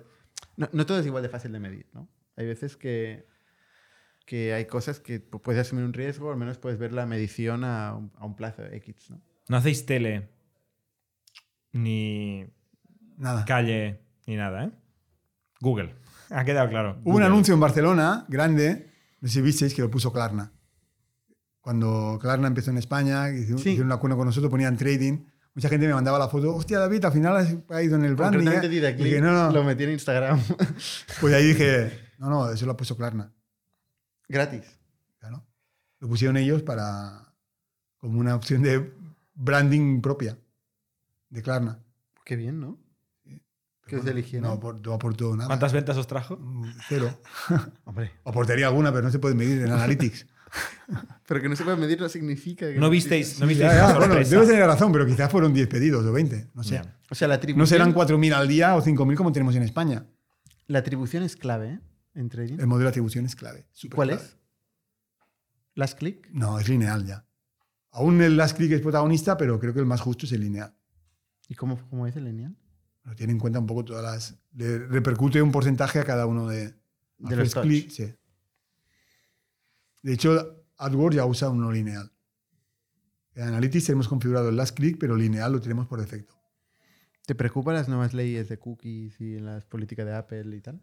no, 0.56 0.68
no 0.72 0.86
todo 0.86 0.98
es 0.98 1.06
igual 1.06 1.22
de 1.22 1.28
fácil 1.28 1.52
de 1.52 1.60
medir, 1.60 1.86
¿no? 1.92 2.08
Hay 2.36 2.46
veces 2.46 2.76
que, 2.76 3.26
que 4.26 4.52
hay 4.54 4.66
cosas 4.66 5.00
que 5.00 5.28
pu- 5.30 5.40
puedes 5.40 5.60
asumir 5.60 5.84
un 5.84 5.92
riesgo, 5.92 6.30
al 6.30 6.36
menos 6.36 6.58
puedes 6.58 6.78
ver 6.78 6.92
la 6.92 7.06
medición 7.06 7.64
a 7.64 7.94
un, 7.94 8.12
a 8.16 8.26
un 8.26 8.34
plazo 8.36 8.64
X, 8.64 9.10
¿no? 9.10 9.20
No 9.48 9.56
hacéis 9.58 9.84
tele, 9.86 10.30
ni 11.72 12.46
Nada. 13.16 13.44
calle, 13.44 14.00
ni 14.26 14.36
nada, 14.36 14.64
¿eh? 14.64 14.70
Google. 15.60 15.94
Ha 16.30 16.44
quedado 16.44 16.68
claro. 16.68 16.98
Hubo 17.04 17.16
un 17.16 17.22
anuncio 17.22 17.54
en 17.54 17.60
Barcelona 17.60 18.24
grande, 18.28 18.90
no 19.20 19.28
sé 19.28 19.34
si 19.34 19.40
visteis, 19.42 19.74
que 19.74 19.82
lo 19.82 19.90
puso 19.90 20.12
Klarna. 20.12 20.52
Cuando 21.60 22.18
Klarna 22.20 22.48
empezó 22.48 22.70
en 22.70 22.78
España, 22.78 23.30
hicieron, 23.30 23.58
Sí. 23.58 23.70
hicieron 23.70 23.86
un 23.86 23.92
acuerdo 23.92 24.16
con 24.16 24.26
nosotros, 24.26 24.50
ponían 24.50 24.76
trading, 24.76 25.24
mucha 25.54 25.68
gente 25.68 25.86
me 25.86 25.94
mandaba 25.94 26.18
la 26.18 26.28
foto, 26.28 26.54
hostia, 26.54 26.78
David, 26.78 27.04
al 27.04 27.12
final 27.12 27.36
has 27.36 27.54
caído 27.68 27.96
en 27.96 28.04
el 28.04 28.14
branding. 28.14 28.46
¿eh?". 28.48 28.68
Dida 28.68 28.90
Y 28.90 28.94
dije, 28.94 29.20
no, 29.20 29.32
no. 29.32 29.52
lo 29.52 29.64
metí 29.64 29.84
en 29.84 29.90
Instagram. 29.92 30.40
Pues 31.20 31.34
ahí 31.34 31.46
dije, 31.48 32.10
no, 32.18 32.28
no, 32.28 32.50
eso 32.50 32.66
lo 32.66 32.72
ha 32.72 32.76
puesto 32.76 32.96
Klarna. 32.96 33.32
Gratis. 34.28 34.62
Claro. 35.18 35.44
Lo 36.00 36.08
pusieron 36.08 36.36
ellos 36.36 36.62
para 36.62 37.32
como 37.98 38.18
una 38.20 38.34
opción 38.34 38.62
de 38.62 38.92
branding 39.34 40.00
propia 40.00 40.38
de 41.30 41.42
Klarna. 41.42 41.78
Qué 42.24 42.36
bien, 42.36 42.60
¿no? 42.60 42.78
¿Qué 43.86 43.96
os 43.96 44.06
eligieron? 44.06 44.58
No, 44.60 44.72
no 44.72 44.92
aportó 44.94 45.36
nada. 45.36 45.48
¿Cuántas 45.48 45.72
ventas 45.72 45.96
os 45.98 46.06
trajo? 46.06 46.38
Mm, 46.38 46.70
Cero. 46.88 47.10
Hombre. 47.84 48.12
Aportaría 48.24 48.66
alguna, 48.66 48.90
pero 48.92 49.02
no 49.04 49.10
se 49.10 49.18
puede 49.18 49.34
medir 49.34 49.60
en 49.62 49.72
Analytics. 49.72 50.26
Pero 51.26 51.40
que 51.40 51.48
no 51.48 51.56
se 51.56 51.64
puede 51.64 51.76
medir 51.76 52.00
no 52.00 52.08
significa 52.08 52.70
que 52.70 52.78
No 52.78 52.90
visteis, 52.90 53.40
no 53.40 53.46
visteis 53.46 53.72
ya, 53.72 53.96
bueno, 53.96 54.14
debes 54.14 54.30
tener 54.30 54.66
razón, 54.66 54.92
pero 54.92 55.06
quizás 55.06 55.30
fueron 55.30 55.54
10 55.54 55.68
pedidos 55.68 56.04
o 56.04 56.12
20. 56.12 56.50
No 56.54 56.62
sé. 56.62 56.82
O 57.10 57.14
sea, 57.14 57.28
la 57.28 57.34
atribución, 57.34 57.60
No 57.60 57.66
serán 57.66 57.94
4.000 57.94 58.34
al 58.34 58.48
día 58.48 58.76
o 58.76 58.82
5.000 58.82 59.16
como 59.16 59.32
tenemos 59.32 59.56
en 59.56 59.62
España. 59.62 60.06
La 60.66 60.80
atribución 60.80 61.22
es 61.22 61.36
clave 61.36 61.68
¿eh? 61.68 61.80
en 62.14 62.28
trading. 62.28 62.58
El 62.58 62.66
modelo 62.66 62.84
de 62.84 62.90
atribución 62.90 63.24
es 63.26 63.34
clave. 63.36 63.66
¿Cuál 63.94 64.08
clave. 64.08 64.22
es? 64.22 64.36
¿Last 65.74 65.98
click? 65.98 66.28
No, 66.30 66.58
es 66.58 66.68
lineal 66.68 67.04
ya. 67.04 67.26
Aún 67.90 68.20
el 68.22 68.36
last 68.36 68.56
click 68.56 68.72
es 68.72 68.80
protagonista, 68.80 69.36
pero 69.36 69.58
creo 69.58 69.72
que 69.72 69.80
el 69.80 69.86
más 69.86 70.00
justo 70.00 70.26
es 70.26 70.32
el 70.32 70.40
lineal. 70.40 70.74
¿Y 71.48 71.54
cómo, 71.54 71.78
cómo 71.88 72.06
es 72.06 72.16
el 72.16 72.24
lineal? 72.24 72.56
Lo 73.04 73.14
tiene 73.14 73.32
en 73.32 73.38
cuenta 73.38 73.58
un 73.58 73.66
poco 73.66 73.84
todas 73.84 74.02
las. 74.02 74.34
Le 74.54 74.78
repercute 74.78 75.40
un 75.42 75.52
porcentaje 75.52 75.98
a 75.98 76.04
cada 76.04 76.26
uno 76.26 76.48
de, 76.48 76.74
De 77.18 77.34
a 77.34 77.36
los 77.36 77.54
click, 77.54 77.90
sí. 77.90 78.14
De 80.04 80.12
hecho, 80.12 80.66
AdWords 80.76 81.16
ya 81.16 81.24
usa 81.24 81.48
uno 81.48 81.72
lineal. 81.72 82.12
En 83.34 83.44
Analytics 83.44 83.86
tenemos 83.86 84.06
configurado 84.06 84.50
el 84.50 84.56
last 84.56 84.76
click, 84.76 84.98
pero 84.98 85.16
lineal 85.16 85.50
lo 85.50 85.62
tenemos 85.62 85.86
por 85.86 85.98
defecto. 85.98 86.34
¿Te 87.24 87.34
preocupan 87.34 87.74
las 87.74 87.88
nuevas 87.88 88.12
leyes 88.12 88.50
de 88.50 88.58
cookies 88.58 89.18
y 89.18 89.38
las 89.38 89.64
políticas 89.64 90.04
de 90.04 90.14
Apple 90.14 90.54
y 90.54 90.60
tal? 90.60 90.82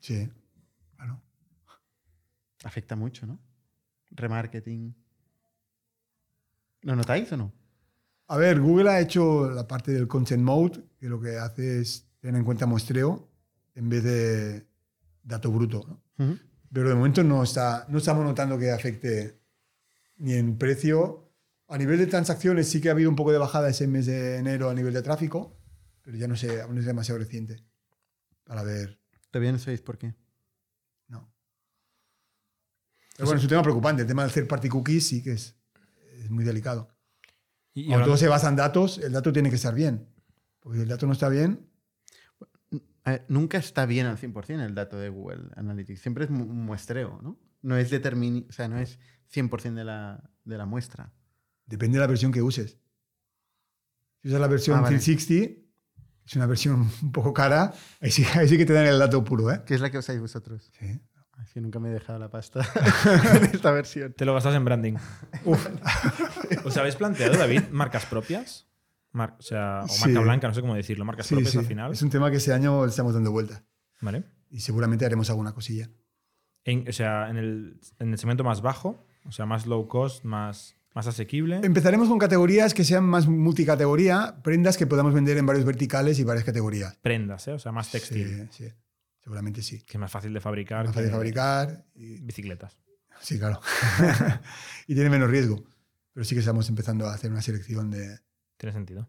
Sí, 0.00 0.28
claro. 0.96 1.22
Afecta 2.64 2.96
mucho, 2.96 3.24
¿no? 3.24 3.38
Remarketing. 4.10 4.96
¿Lo 6.82 6.96
notáis 6.96 7.30
o 7.30 7.36
no? 7.36 7.52
A 8.26 8.36
ver, 8.36 8.60
Google 8.60 8.90
ha 8.90 8.98
hecho 8.98 9.48
la 9.48 9.68
parte 9.68 9.92
del 9.92 10.08
content 10.08 10.42
mode, 10.42 10.82
que 10.98 11.08
lo 11.08 11.20
que 11.20 11.38
hace 11.38 11.82
es 11.82 12.04
tener 12.18 12.40
en 12.40 12.44
cuenta 12.44 12.66
muestreo 12.66 13.30
en 13.76 13.88
vez 13.88 14.02
de 14.02 14.66
dato 15.22 15.52
bruto. 15.52 15.84
¿no? 15.86 16.24
Ujú. 16.24 16.49
Pero 16.72 16.88
de 16.88 16.94
momento 16.94 17.24
no, 17.24 17.42
está, 17.42 17.86
no 17.88 17.98
estamos 17.98 18.24
notando 18.24 18.58
que 18.58 18.70
afecte 18.70 19.40
ni 20.18 20.34
en 20.34 20.56
precio. 20.56 21.32
A 21.68 21.78
nivel 21.78 21.98
de 21.98 22.06
transacciones 22.06 22.68
sí 22.68 22.80
que 22.80 22.88
ha 22.88 22.92
habido 22.92 23.10
un 23.10 23.16
poco 23.16 23.32
de 23.32 23.38
bajada 23.38 23.68
ese 23.68 23.86
mes 23.86 24.06
de 24.06 24.36
enero 24.36 24.70
a 24.70 24.74
nivel 24.74 24.92
de 24.92 25.02
tráfico, 25.02 25.60
pero 26.02 26.16
ya 26.16 26.28
no 26.28 26.36
sé, 26.36 26.60
aún 26.60 26.78
es 26.78 26.84
demasiado 26.84 27.18
reciente 27.18 27.64
para 28.44 28.62
ver. 28.62 29.00
Todavía 29.30 29.52
no 29.52 29.58
sabéis 29.58 29.80
por 29.80 29.98
qué. 29.98 30.14
No. 31.08 31.32
Pero 33.16 33.26
bueno, 33.26 33.38
es 33.38 33.44
un 33.44 33.50
tema 33.50 33.62
preocupante. 33.62 34.02
El 34.02 34.08
tema 34.08 34.22
del 34.22 34.32
third 34.32 34.48
party 34.48 34.68
cookies 34.68 35.06
sí 35.06 35.22
que 35.22 35.32
es, 35.32 35.56
es 36.18 36.30
muy 36.30 36.44
delicado. 36.44 36.88
Y, 37.72 37.82
y 37.82 37.86
Cuando 37.86 38.06
todo 38.06 38.16
se 38.16 38.28
basa 38.28 38.48
en 38.48 38.56
datos, 38.56 38.98
el 38.98 39.12
dato 39.12 39.32
tiene 39.32 39.50
que 39.50 39.56
estar 39.56 39.74
bien. 39.74 40.08
Porque 40.58 40.78
si 40.78 40.82
el 40.82 40.88
dato 40.88 41.06
no 41.06 41.12
está 41.12 41.28
bien, 41.28 41.69
A 43.04 43.12
ver, 43.12 43.24
nunca 43.28 43.58
está 43.58 43.86
bien 43.86 44.06
al 44.06 44.18
100% 44.18 44.64
el 44.64 44.74
dato 44.74 44.98
de 44.98 45.08
Google 45.08 45.48
Analytics. 45.56 46.00
Siempre 46.00 46.24
es 46.24 46.30
un 46.30 46.64
muestreo, 46.66 47.18
¿no? 47.22 47.38
No 47.62 47.76
es 47.76 47.90
determini 47.90 48.46
o 48.48 48.52
sea, 48.52 48.68
no 48.68 48.78
es 48.78 48.98
100% 49.32 49.74
de 49.74 49.84
la, 49.84 50.30
de 50.44 50.58
la 50.58 50.66
muestra. 50.66 51.12
depende 51.66 51.96
de 51.98 52.00
la 52.00 52.06
versión 52.06 52.32
que 52.32 52.42
uses. 52.42 52.78
Si 54.22 54.28
usas 54.28 54.40
la 54.40 54.48
versión 54.48 54.78
Ah, 54.78 54.82
vale. 54.82 54.96
360, 54.98 55.60
es 56.26 56.36
una 56.36 56.46
versión 56.46 56.80
un 57.02 57.12
poco 57.12 57.32
cara, 57.32 57.72
ahí 58.00 58.10
sí, 58.10 58.24
ahí 58.34 58.48
sí 58.48 58.58
que 58.58 58.66
te 58.66 58.72
dan 58.74 58.86
el 58.86 58.98
dato 58.98 59.22
puro, 59.24 59.50
¿eh? 59.50 59.62
¿Qué 59.66 59.74
es 59.74 59.80
la 59.80 59.90
que 59.90 59.98
usáis 59.98 60.20
vosotros? 60.20 60.70
Sí. 60.78 61.00
Es 61.42 61.54
que 61.54 61.60
nunca 61.62 61.80
me 61.80 61.88
he 61.88 61.92
dejado 61.92 62.18
la 62.18 62.28
pasta 62.30 62.60
en 63.34 63.44
esta 63.44 63.70
versión. 63.72 64.12
Te 64.12 64.26
lo 64.26 64.34
gastas 64.34 64.54
en 64.54 64.64
branding. 64.64 64.94
¿Os 66.64 66.76
habéis 66.76 66.96
planteado, 66.96 67.38
David, 67.38 67.62
marcas 67.70 68.04
propias? 68.04 68.66
Mar- 69.12 69.36
o 69.38 69.42
sea, 69.42 69.80
o 69.84 69.88
Sí. 69.88 70.00
marca 70.06 70.20
blanca, 70.20 70.48
no 70.48 70.54
sé 70.54 70.60
cómo 70.60 70.74
decirlo, 70.74 71.04
marcas 71.04 71.26
Sí, 71.26 71.34
propias 71.34 71.52
sí. 71.52 71.58
al 71.58 71.66
final. 71.66 71.92
Es 71.92 72.02
un 72.02 72.10
tema 72.10 72.30
que 72.30 72.36
este 72.36 72.52
año 72.52 72.84
le 72.84 72.90
estamos 72.90 73.12
dando 73.14 73.30
vuelta 73.32 73.64
¿Vale? 74.00 74.24
y 74.50 74.60
seguramente 74.60 75.04
haremos 75.04 75.28
alguna 75.30 75.52
cosilla. 75.52 75.90
En- 76.64 76.88
o 76.88 76.92
sea, 76.92 77.28
en 77.30 77.36
el, 77.36 77.80
en 77.98 78.12
el 78.12 78.18
segmento 78.18 78.44
más 78.44 78.60
bajo, 78.62 79.06
o 79.24 79.32
sea, 79.32 79.46
más 79.46 79.66
low 79.66 79.88
cost, 79.88 80.24
más, 80.24 80.76
más 80.94 81.06
asequible. 81.06 81.60
Empezaremos 81.64 82.08
con 82.08 82.18
categorías 82.18 82.72
que 82.74 82.84
sean 82.84 83.04
más 83.04 83.26
multicategoría, 83.26 84.40
prendas 84.44 84.76
que 84.76 84.86
podamos 84.86 85.12
vender 85.14 85.38
en 85.38 85.46
varios 85.46 85.64
verticales 85.64 86.18
y 86.18 86.24
varias 86.24 86.44
categorías. 86.44 86.96
Prendas, 87.02 87.48
¿eh? 87.48 87.52
o 87.52 87.58
sea, 87.58 87.72
más 87.72 87.90
textil, 87.90 88.48
Sí, 88.52 88.64
sí, 88.68 88.72
seguramente 89.22 89.62
sí. 89.62 89.82
que 89.82 89.94
es 89.96 90.00
más 90.00 90.10
fácil 90.12 90.32
de 90.32 90.40
fabricar. 90.40 90.84
Más 90.86 90.94
fácil 90.94 91.08
de 91.10 91.14
fabricar. 91.14 91.84
y- 91.94 92.20
Bicicletas. 92.20 92.78
sí, 93.20 93.38
claro. 93.38 93.60
y 94.86 94.94
tiene 94.94 95.10
menos 95.10 95.30
riesgo. 95.30 95.64
Pero 96.12 96.24
sí 96.24 96.34
que 96.34 96.40
estamos 96.40 96.68
empezando 96.68 97.06
a 97.06 97.14
hacer 97.14 97.30
una 97.30 97.40
selección 97.42 97.90
de, 97.90 98.18
Tiene 98.60 98.74
sentido. 98.74 99.08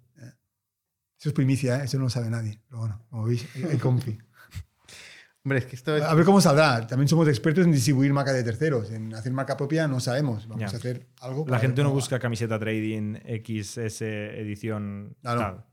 Eso 1.19 1.29
es 1.29 1.33
primicia, 1.33 1.81
¿eh? 1.81 1.83
eso 1.83 1.97
no 1.97 2.05
lo 2.05 2.09
sabe 2.09 2.29
nadie. 2.29 2.61
Pero 2.67 2.79
bueno, 2.79 3.05
como 3.09 3.25
veis, 3.25 3.45
hay 3.69 3.77
confi. 3.77 4.17
Hombre, 5.43 5.59
es 5.59 5.65
que 5.65 5.75
esto 5.75 5.97
es... 5.97 6.03
A 6.03 6.13
ver 6.13 6.23
cómo 6.23 6.39
saldrá. 6.39 6.87
También 6.87 7.07
somos 7.09 7.27
expertos 7.27 7.65
en 7.65 7.71
distribuir 7.71 8.13
marca 8.13 8.31
de 8.31 8.43
terceros. 8.43 8.89
En 8.91 9.13
hacer 9.13 9.33
marca 9.33 9.57
propia 9.57 9.87
no 9.87 9.99
sabemos. 9.99 10.47
Vamos 10.47 10.61
Ya. 10.61 10.67
a 10.77 10.79
hacer 10.79 11.07
algo. 11.19 11.45
La 11.49 11.59
gente 11.59 11.83
no 11.83 11.89
va. 11.89 11.95
busca 11.95 12.17
camiseta 12.19 12.57
trading 12.57 13.15
XS 13.43 14.01
edición 14.01 15.17
Claro. 15.21 15.39
tal. 15.41 15.65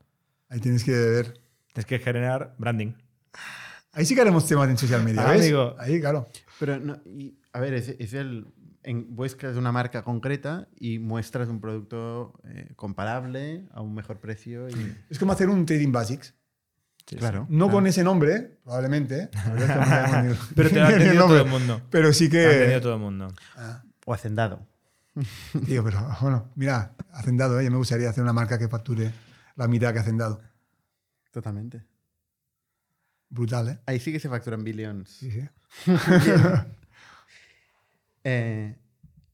Ahí 0.48 0.58
tienes 0.60 0.82
que 0.84 0.90
ver. 0.92 1.40
Tienes 1.72 1.86
que 1.86 1.98
generar 2.00 2.54
branding. 2.58 2.94
Ahí 3.92 4.04
sí 4.06 4.14
que 4.14 4.20
haremos 4.22 4.46
temas 4.46 4.68
en 4.68 4.76
social 4.78 5.04
media. 5.04 5.22
Ah, 5.24 5.32
¿ves? 5.32 5.42
amigo. 5.42 5.76
Ahí, 5.78 6.00
claro. 6.00 6.28
Pero, 6.58 6.78
no, 6.80 7.00
y, 7.06 7.38
a 7.52 7.60
ver, 7.60 7.74
es, 7.74 7.88
es 7.90 8.12
el... 8.14 8.46
En, 8.82 9.14
buscas 9.14 9.56
una 9.56 9.72
marca 9.72 10.02
concreta 10.02 10.68
y 10.78 10.98
muestras 10.98 11.48
un 11.48 11.60
producto 11.60 12.40
eh, 12.44 12.72
comparable 12.76 13.66
a 13.72 13.80
un 13.82 13.94
mejor 13.94 14.20
precio 14.20 14.68
y... 14.68 14.96
Es 15.10 15.18
como 15.18 15.32
hacer 15.32 15.48
un 15.48 15.66
trading 15.66 15.92
basics. 15.92 16.34
claro. 17.04 17.46
No 17.50 17.66
claro. 17.66 17.72
con 17.72 17.86
ese 17.86 18.04
nombre, 18.04 18.58
probablemente. 18.64 19.28
Que 19.30 20.34
Pero 20.54 20.70
te 20.70 20.76
lo 20.80 20.86
ha 20.86 20.90
ni 20.90 21.04
el 21.04 21.16
todo 21.16 21.28
nombre. 21.28 21.40
el 21.42 21.48
mundo. 21.48 21.82
Pero 21.90 22.12
sí 22.12 22.28
Te 22.28 22.42
lo 22.42 22.48
ha 22.48 22.52
entendido 22.52 22.78
que. 22.78 22.82
todo 22.82 22.94
el 22.94 23.00
mundo. 23.00 23.28
Ah, 23.56 23.82
O 24.06 24.14
hacendado. 24.14 24.66
tío, 25.66 25.82
pero 25.82 26.00
bueno, 26.20 26.50
mira, 26.54 26.94
Hacendado, 27.12 27.58
¿eh? 27.58 27.64
Yo 27.64 27.70
me 27.72 27.76
gustaría 27.78 28.08
hacer 28.08 28.22
una 28.22 28.32
marca 28.32 28.58
que 28.58 28.68
facture 28.68 29.12
la 29.56 29.66
mitad 29.66 29.92
que 29.92 29.98
Hacendado. 29.98 30.40
Totalmente. 31.32 31.82
Brutal, 33.28 33.68
¿eh? 33.68 33.78
Ahí 33.86 33.98
sí 34.00 34.12
que 34.12 34.20
se 34.20 34.28
facturan 34.28 34.62
billions. 34.64 35.10
Sí, 35.10 35.30
sí. 35.30 35.48
Eh, 38.30 38.76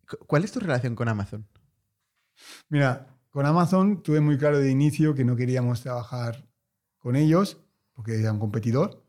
cu- 0.09 0.25
¿Cuál 0.27 0.45
es 0.45 0.53
tu 0.53 0.61
relación 0.61 0.95
con 0.95 1.09
Amazon? 1.09 1.47
Mira, 2.69 3.09
con 3.31 3.45
Amazon 3.45 4.03
tuve 4.05 4.21
muy 4.21 4.39
claro 4.39 4.59
de 4.59 4.71
inicio 4.71 5.15
que 5.15 5.25
no 5.25 5.35
queríamos 5.35 5.81
trabajar 5.83 6.47
con 6.99 7.17
ellos 7.17 7.59
porque 7.95 8.21
era 8.21 8.33
un 8.33 8.39
competidor. 8.39 9.05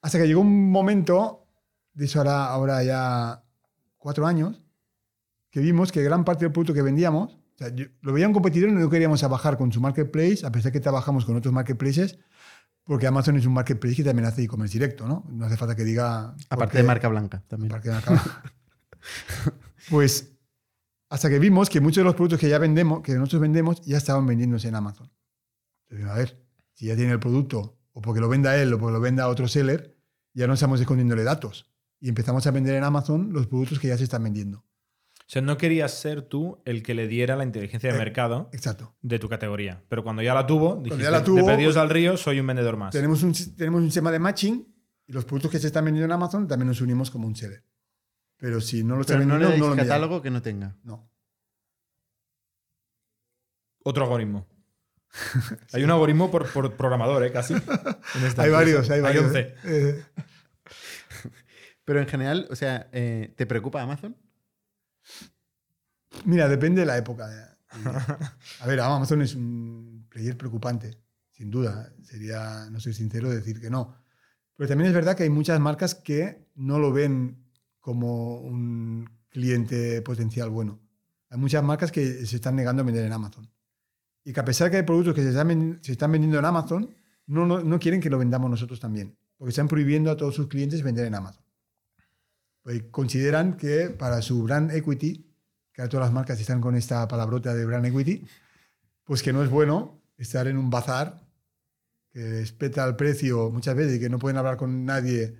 Hasta 0.00 0.18
que 0.18 0.26
llegó 0.28 0.42
un 0.42 0.70
momento, 0.70 1.46
de 1.94 2.04
eso 2.04 2.18
ahora, 2.20 2.46
ahora 2.46 2.84
ya 2.84 3.42
cuatro 3.98 4.26
años, 4.26 4.62
que 5.50 5.60
vimos 5.60 5.90
que 5.90 6.02
gran 6.02 6.24
parte 6.24 6.44
del 6.44 6.52
producto 6.52 6.74
que 6.74 6.82
vendíamos, 6.82 7.34
o 7.34 7.56
sea, 7.58 7.68
lo 8.00 8.12
veía 8.12 8.28
un 8.28 8.34
competidor 8.34 8.68
y 8.68 8.72
no 8.72 8.90
queríamos 8.90 9.20
trabajar 9.20 9.56
con 9.56 9.72
su 9.72 9.80
marketplace, 9.80 10.44
a 10.44 10.52
pesar 10.52 10.70
que 10.72 10.80
trabajamos 10.80 11.24
con 11.24 11.36
otros 11.36 11.52
marketplaces, 11.54 12.18
porque 12.84 13.06
Amazon 13.06 13.36
es 13.36 13.46
un 13.46 13.54
marketplace 13.54 13.96
que 13.96 14.04
también 14.04 14.26
hace 14.26 14.42
e-commerce 14.42 14.72
directo, 14.74 15.06
¿no? 15.08 15.24
No 15.30 15.46
hace 15.46 15.56
falta 15.56 15.74
que 15.74 15.84
diga... 15.84 16.34
Aparte 16.50 16.78
de 16.78 16.84
marca 16.84 17.08
blanca 17.08 17.42
también. 17.48 17.72
Aparte 17.72 17.88
de 17.88 17.94
marca- 17.94 18.42
pues 19.90 20.30
hasta 21.08 21.28
que 21.28 21.38
vimos 21.38 21.68
que 21.70 21.80
muchos 21.80 21.98
de 21.98 22.04
los 22.04 22.14
productos 22.14 22.40
que 22.40 22.48
ya 22.48 22.58
vendemos, 22.58 23.02
que 23.02 23.14
nosotros 23.14 23.42
vendemos, 23.42 23.80
ya 23.82 23.96
estaban 23.98 24.26
vendiéndose 24.26 24.68
en 24.68 24.74
Amazon. 24.74 25.10
Entonces, 25.88 26.08
a 26.10 26.14
ver, 26.18 26.44
si 26.72 26.86
ya 26.86 26.96
tiene 26.96 27.12
el 27.12 27.20
producto, 27.20 27.78
o 27.92 28.00
porque 28.00 28.20
lo 28.20 28.28
venda 28.28 28.56
él, 28.56 28.72
o 28.72 28.78
porque 28.78 28.94
lo 28.94 29.00
venda 29.00 29.28
otro 29.28 29.46
seller, 29.46 29.96
ya 30.32 30.46
no 30.46 30.54
estamos 30.54 30.80
escondiéndole 30.80 31.22
datos. 31.22 31.70
Y 32.00 32.08
empezamos 32.08 32.46
a 32.46 32.50
vender 32.50 32.74
en 32.74 32.84
Amazon 32.84 33.32
los 33.32 33.46
productos 33.46 33.78
que 33.78 33.88
ya 33.88 33.96
se 33.96 34.04
están 34.04 34.24
vendiendo. 34.24 34.64
O 35.26 35.30
sea, 35.34 35.40
no 35.40 35.56
querías 35.56 35.92
ser 35.94 36.20
tú 36.22 36.60
el 36.66 36.82
que 36.82 36.92
le 36.94 37.08
diera 37.08 37.34
la 37.34 37.44
inteligencia 37.44 37.88
de 37.90 37.96
Eh, 37.96 37.98
mercado 37.98 38.50
Exacto. 38.52 38.94
de 39.00 39.18
tu 39.18 39.28
categoría. 39.28 39.82
Pero 39.88 40.04
cuando 40.04 40.20
ya 40.22 40.34
la 40.34 40.46
tuvo, 40.46 40.76
dijiste, 40.76 41.02
ya 41.02 41.10
la 41.10 41.24
tuvo, 41.24 41.38
de 41.38 41.44
pedidos 41.44 41.74
pues- 41.74 41.82
al 41.82 41.88
río, 41.90 42.16
soy 42.18 42.40
un 42.40 42.46
vendedor 42.46 42.76
más. 42.76 42.92
Tenemos 42.92 43.22
un, 43.22 43.32
tenemos 43.56 43.80
un 43.80 43.86
sistema 43.86 44.10
de 44.12 44.18
matching 44.18 44.68
y 45.06 45.12
los 45.12 45.24
productos 45.24 45.50
que 45.50 45.58
se 45.58 45.68
están 45.68 45.84
vendiendo 45.86 46.04
en 46.04 46.12
Amazon 46.12 46.46
también 46.46 46.68
nos 46.68 46.80
unimos 46.82 47.10
como 47.10 47.26
un 47.26 47.34
seller. 47.36 47.64
Pero 48.36 48.60
si 48.60 48.84
no 48.84 48.96
lo 48.96 49.00
está 49.00 49.14
Pero 49.14 49.24
no 49.26 49.34
le 49.38 49.44
vendiendo, 49.44 49.68
no 49.70 49.74
lo 49.74 49.82
catálogo 49.82 50.20
que 50.20 50.30
no 50.30 50.42
tenga. 50.42 50.76
No. 50.82 51.10
Otro 53.82 54.04
algoritmo. 54.04 54.46
Hay 55.72 55.84
un 55.84 55.90
algoritmo 55.90 56.30
por, 56.30 56.50
por 56.52 56.74
programador, 56.76 57.24
¿eh? 57.24 57.32
Casi. 57.32 57.54
en 57.54 57.60
esta 57.60 58.42
Hay 58.42 58.50
empresa. 58.50 58.52
varios, 58.52 58.90
hay 58.90 59.00
varios. 59.00 59.24
11. 59.26 59.54
Eh, 59.64 60.02
Pero 61.84 62.00
en 62.00 62.08
general, 62.08 62.46
o 62.50 62.56
sea, 62.56 62.88
eh, 62.92 63.32
¿te 63.36 63.46
preocupa 63.46 63.80
Amazon? 63.82 64.16
Mira, 66.24 66.48
depende 66.48 66.80
de 66.80 66.86
la 66.86 66.96
época. 66.96 67.58
A 68.60 68.66
ver, 68.66 68.80
Amazon 68.80 69.22
es 69.22 69.34
un 69.34 70.06
player 70.08 70.36
preocupante, 70.36 70.98
sin 71.32 71.50
duda. 71.50 71.92
Sería, 72.02 72.68
no 72.70 72.80
soy 72.80 72.94
sincero, 72.94 73.30
decir 73.30 73.60
que 73.60 73.70
no. 73.70 73.96
Pero 74.56 74.68
también 74.68 74.88
es 74.88 74.94
verdad 74.94 75.16
que 75.16 75.24
hay 75.24 75.30
muchas 75.30 75.58
marcas 75.58 75.94
que 75.94 76.46
no 76.54 76.78
lo 76.78 76.92
ven 76.92 77.44
como 77.80 78.40
un 78.40 79.10
cliente 79.28 80.00
potencial 80.02 80.48
bueno. 80.50 80.80
Hay 81.28 81.38
muchas 81.38 81.64
marcas 81.64 81.90
que 81.90 82.24
se 82.24 82.36
están 82.36 82.54
negando 82.54 82.82
a 82.82 82.86
vender 82.86 83.04
en 83.04 83.12
Amazon. 83.12 83.50
Y 84.24 84.32
que 84.32 84.40
a 84.40 84.44
pesar 84.44 84.70
que 84.70 84.78
hay 84.78 84.84
productos 84.84 85.14
que 85.14 85.22
se 85.22 85.28
están, 85.28 86.12
vendiendo 86.12 86.38
en 86.38 86.44
Amazon, 86.44 86.88
no, 87.26 87.44
no 87.44 87.78
quieren 87.78 88.00
que 88.00 88.08
lo 88.08 88.18
vendamos 88.18 88.48
nosotros 88.48 88.78
también. 88.80 89.18
Porque 89.36 89.50
están 89.50 89.68
prohibiendo 89.68 90.10
a 90.10 90.16
todos 90.16 90.34
sus 90.34 90.46
clientes 90.46 90.82
vender 90.82 91.06
en 91.06 91.16
Amazon. 91.16 91.43
Pues 92.64 92.82
consideran 92.90 93.56
que 93.56 93.90
para 93.90 94.20
su 94.22 94.42
brand 94.42 94.72
equity, 94.72 95.24
que 95.72 95.86
todas 95.86 96.06
las 96.06 96.12
marcas 96.12 96.40
están 96.40 96.60
con 96.60 96.74
esta 96.74 97.06
palabrota 97.06 97.54
de 97.54 97.64
brand 97.66 97.86
equity, 97.86 98.26
pues 99.04 99.22
que 99.22 99.32
no 99.32 99.44
es 99.44 99.50
bueno 99.50 100.00
estar 100.16 100.48
en 100.48 100.56
un 100.56 100.70
bazar 100.70 101.20
que 102.10 102.40
respeta 102.40 102.84
el 102.86 102.96
precio 102.96 103.50
muchas 103.50 103.76
veces 103.76 103.96
y 103.96 104.00
que 104.00 104.08
no 104.08 104.18
pueden 104.18 104.38
hablar 104.38 104.56
con 104.56 104.84
nadie 104.84 105.36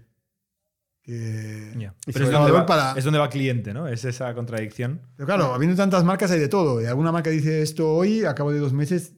que... 1.02 1.90
Pero 2.12 2.24
es 2.24 2.30
donde, 2.30 2.50
va, 2.52 2.66
para- 2.66 2.92
es 2.96 3.04
donde 3.04 3.18
va 3.18 3.26
el 3.26 3.30
cliente, 3.30 3.72
¿no? 3.74 3.86
Es 3.88 4.04
esa 4.04 4.34
contradicción. 4.34 5.00
Pero 5.16 5.26
claro, 5.26 5.54
habiendo 5.54 5.76
tantas 5.76 6.02
marcas 6.04 6.30
hay 6.30 6.40
de 6.40 6.48
todo. 6.48 6.80
Y 6.82 6.86
alguna 6.86 7.12
marca 7.12 7.30
dice 7.30 7.62
esto 7.62 7.90
hoy, 7.94 8.24
a 8.24 8.34
cabo 8.34 8.52
de 8.52 8.58
dos 8.58 8.72
meses 8.72 9.14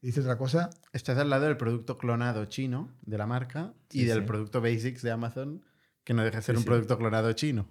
dice 0.00 0.20
otra 0.20 0.36
cosa. 0.38 0.70
Estás 0.92 1.18
al 1.18 1.30
lado 1.30 1.44
del 1.46 1.56
producto 1.56 1.96
clonado 1.98 2.46
chino 2.46 2.90
de 3.02 3.18
la 3.18 3.26
marca 3.26 3.72
y 3.92 4.00
Sí, 4.00 4.04
del 4.06 4.20
sí. 4.20 4.24
producto 4.26 4.60
Basics 4.60 5.02
de 5.02 5.10
Amazon, 5.10 5.62
que 6.04 6.14
no 6.14 6.22
deja 6.24 6.36
de 6.38 6.42
ser 6.42 6.54
Sí, 6.54 6.58
un 6.58 6.62
sí. 6.62 6.66
producto 6.68 6.98
clonado 6.98 7.32
chino. 7.34 7.66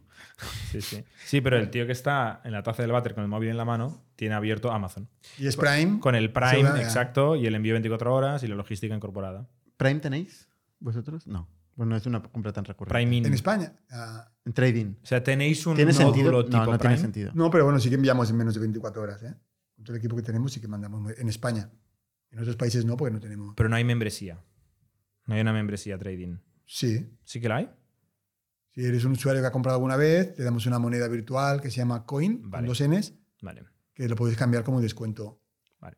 Sí, 0.71 0.81
sí. 0.81 1.03
Sí, 1.25 1.41
pero 1.41 1.57
el 1.57 1.69
tío 1.71 1.85
que 1.85 1.91
está 1.91 2.41
en 2.43 2.51
la 2.51 2.63
taza 2.63 2.83
del 2.83 2.91
váter 2.91 3.13
con 3.15 3.23
el 3.23 3.29
móvil 3.29 3.49
en 3.49 3.57
la 3.57 3.65
mano 3.65 4.03
tiene 4.15 4.35
abierto 4.35 4.71
Amazon. 4.71 5.09
Y 5.37 5.47
es 5.47 5.57
Prime. 5.57 5.99
Con 5.99 6.15
el 6.15 6.31
Prime, 6.31 6.51
Segura- 6.51 6.81
exacto, 6.81 7.35
y 7.35 7.45
el 7.47 7.55
envío 7.55 7.73
24 7.73 8.13
horas 8.13 8.43
y 8.43 8.47
la 8.47 8.55
logística 8.55 8.93
incorporada. 8.95 9.49
¿Prime 9.77 9.99
tenéis 9.99 10.47
vosotros? 10.79 11.25
No. 11.27 11.49
Bueno, 11.75 11.91
no 11.91 11.95
es 11.95 12.05
una 12.05 12.21
compra 12.21 12.51
tan 12.51 12.65
recurrente. 12.65 12.93
Prime 12.93 13.15
In. 13.17 13.25
En 13.25 13.33
España. 13.33 13.73
ah, 13.91 14.29
En 14.45 14.51
trading. 14.53 14.95
O 15.01 15.05
sea, 15.05 15.23
tenéis 15.23 15.65
un 15.65 15.75
¿Tiene 15.77 15.93
sentido? 15.93 16.43
tipo 16.43 16.57
No, 16.57 16.65
no 16.65 16.65
Prime. 16.65 16.77
tiene 16.77 16.97
sentido. 16.97 17.31
no, 17.33 17.49
pero 17.49 17.63
bueno, 17.63 17.79
sí 17.79 17.87
que 17.89 17.95
enviamos 17.95 18.29
en 18.29 18.35
menos 18.37 18.53
de 18.53 18.59
24 18.59 19.01
horas. 19.01 19.23
¿eh? 19.23 19.33
Con 19.75 19.85
todo 19.85 19.95
el 19.95 19.99
equipo 19.99 20.15
que 20.17 20.21
tenemos 20.21 20.51
sí 20.51 20.59
que 20.59 20.67
mandamos 20.67 21.09
en 21.17 21.29
España. 21.29 21.69
En 22.31 22.39
otros 22.39 22.57
países 22.57 22.83
no, 22.85 22.97
porque 22.97 23.13
no 23.13 23.19
tenemos. 23.21 23.53
Pero 23.55 23.69
no 23.69 23.77
hay 23.77 23.83
membresía. 23.85 24.43
No 25.25 25.35
hay 25.35 25.41
una 25.41 25.53
membresía 25.53 25.97
trading. 25.97 26.37
Sí. 26.65 27.09
¿Sí 27.23 27.39
que 27.39 27.47
la 27.47 27.55
hay? 27.57 27.69
Si 28.69 28.85
eres 28.85 29.03
un 29.05 29.13
usuario 29.13 29.41
que 29.41 29.47
ha 29.47 29.51
comprado 29.51 29.75
alguna 29.77 29.95
vez, 29.95 30.33
te 30.35 30.43
damos 30.43 30.65
una 30.65 30.79
moneda 30.79 31.07
virtual 31.07 31.61
que 31.61 31.71
se 31.71 31.77
llama 31.77 32.05
Coin, 32.05 32.41
Vale. 32.49 32.67
con 32.67 32.67
dos 32.67 32.81
Ns, 32.87 33.13
Vale. 33.41 33.63
que 33.93 34.07
lo 34.07 34.15
puedes 34.15 34.37
cambiar 34.37 34.63
como 34.63 34.79
descuento. 34.81 35.41
Vale. 35.79 35.97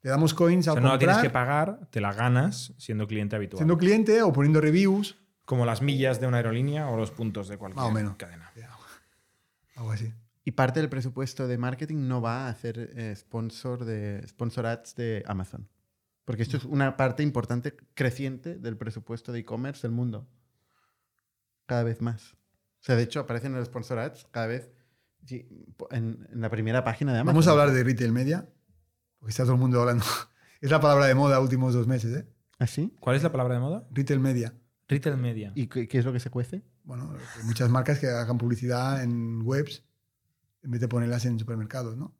Te 0.00 0.08
damos 0.08 0.34
coins 0.34 0.68
O 0.68 0.72
al 0.72 0.76
sea, 0.76 0.82
no 0.82 0.92
la 0.92 0.98
tienes 0.98 1.18
que 1.18 1.30
pagar, 1.30 1.88
te 1.90 2.00
la 2.00 2.12
ganas 2.12 2.74
siendo 2.78 3.06
cliente 3.06 3.36
habitual. 3.36 3.58
siendo 3.58 3.78
cliente 3.78 4.22
o 4.22 4.32
poniendo 4.32 4.60
reviews, 4.60 5.16
Como 5.44 5.66
las 5.66 5.82
millas 5.82 6.20
de 6.20 6.26
una 6.28 6.36
aerolínea 6.36 6.88
o 6.90 6.96
los 6.96 7.10
puntos 7.10 7.48
de 7.48 7.56
cualquier 7.58 7.82
Más 7.82 7.90
o 7.90 7.92
menos. 7.92 8.16
cadena. 8.16 8.52
algo 9.76 9.90
así. 9.92 10.12
Y 10.44 10.52
parte 10.52 10.80
del 10.80 10.88
presupuesto 10.88 11.48
de 11.48 11.58
marketing 11.58 12.06
no 12.06 12.20
va 12.20 12.46
a 12.46 12.50
hacer 12.50 12.90
eh, 12.94 13.14
sponsor, 13.16 13.84
de, 13.84 14.26
sponsor 14.28 14.66
ads 14.66 14.94
de 14.94 15.22
Amazon. 15.26 15.68
Porque 16.24 16.42
esto 16.42 16.56
es 16.56 16.64
una 16.64 16.96
parte 16.96 17.22
importante, 17.22 17.74
creciente 17.94 18.56
del 18.58 18.76
presupuesto 18.76 19.32
de 19.32 19.40
e-commerce 19.40 19.82
del 19.82 19.90
mundo. 19.92 20.28
Cada 21.70 21.84
vez 21.84 22.02
más. 22.02 22.32
O 22.32 22.82
sea, 22.82 22.96
de 22.96 23.04
hecho, 23.04 23.20
aparecen 23.20 23.52
los 23.52 23.64
sponsor 23.66 24.00
ads 24.00 24.26
cada 24.32 24.48
vez 24.48 24.72
sí, 25.24 25.46
en, 25.92 26.26
en 26.32 26.40
la 26.40 26.50
primera 26.50 26.82
página 26.82 27.12
de 27.12 27.20
Amazon. 27.20 27.34
Vamos 27.36 27.46
a 27.46 27.52
hablar 27.52 27.70
de 27.70 27.84
retail 27.84 28.10
media, 28.10 28.48
porque 29.20 29.30
está 29.30 29.44
todo 29.44 29.52
el 29.52 29.60
mundo 29.60 29.80
hablando. 29.80 30.04
Es 30.60 30.68
la 30.68 30.80
palabra 30.80 31.06
de 31.06 31.14
moda 31.14 31.38
últimos 31.38 31.72
dos 31.72 31.86
meses, 31.86 32.14
¿eh? 32.14 32.28
¿Ah, 32.58 32.66
sí? 32.66 32.92
¿Cuál 32.98 33.14
es 33.14 33.22
la 33.22 33.30
palabra 33.30 33.54
de 33.54 33.60
moda? 33.60 33.86
Retail 33.92 34.18
media. 34.18 34.52
Retail 34.88 35.16
media. 35.16 35.52
¿Y 35.54 35.68
qué, 35.68 35.86
qué 35.86 35.98
es 35.98 36.04
lo 36.04 36.12
que 36.12 36.18
se 36.18 36.28
cuece? 36.28 36.64
Bueno, 36.82 37.16
hay 37.36 37.44
muchas 37.44 37.70
marcas 37.70 38.00
que 38.00 38.08
hagan 38.08 38.36
publicidad 38.36 39.00
en 39.04 39.42
webs 39.42 39.84
en 40.64 40.72
vez 40.72 40.80
de 40.80 40.88
ponerlas 40.88 41.24
en 41.24 41.38
supermercados, 41.38 41.96
¿no? 41.96 42.16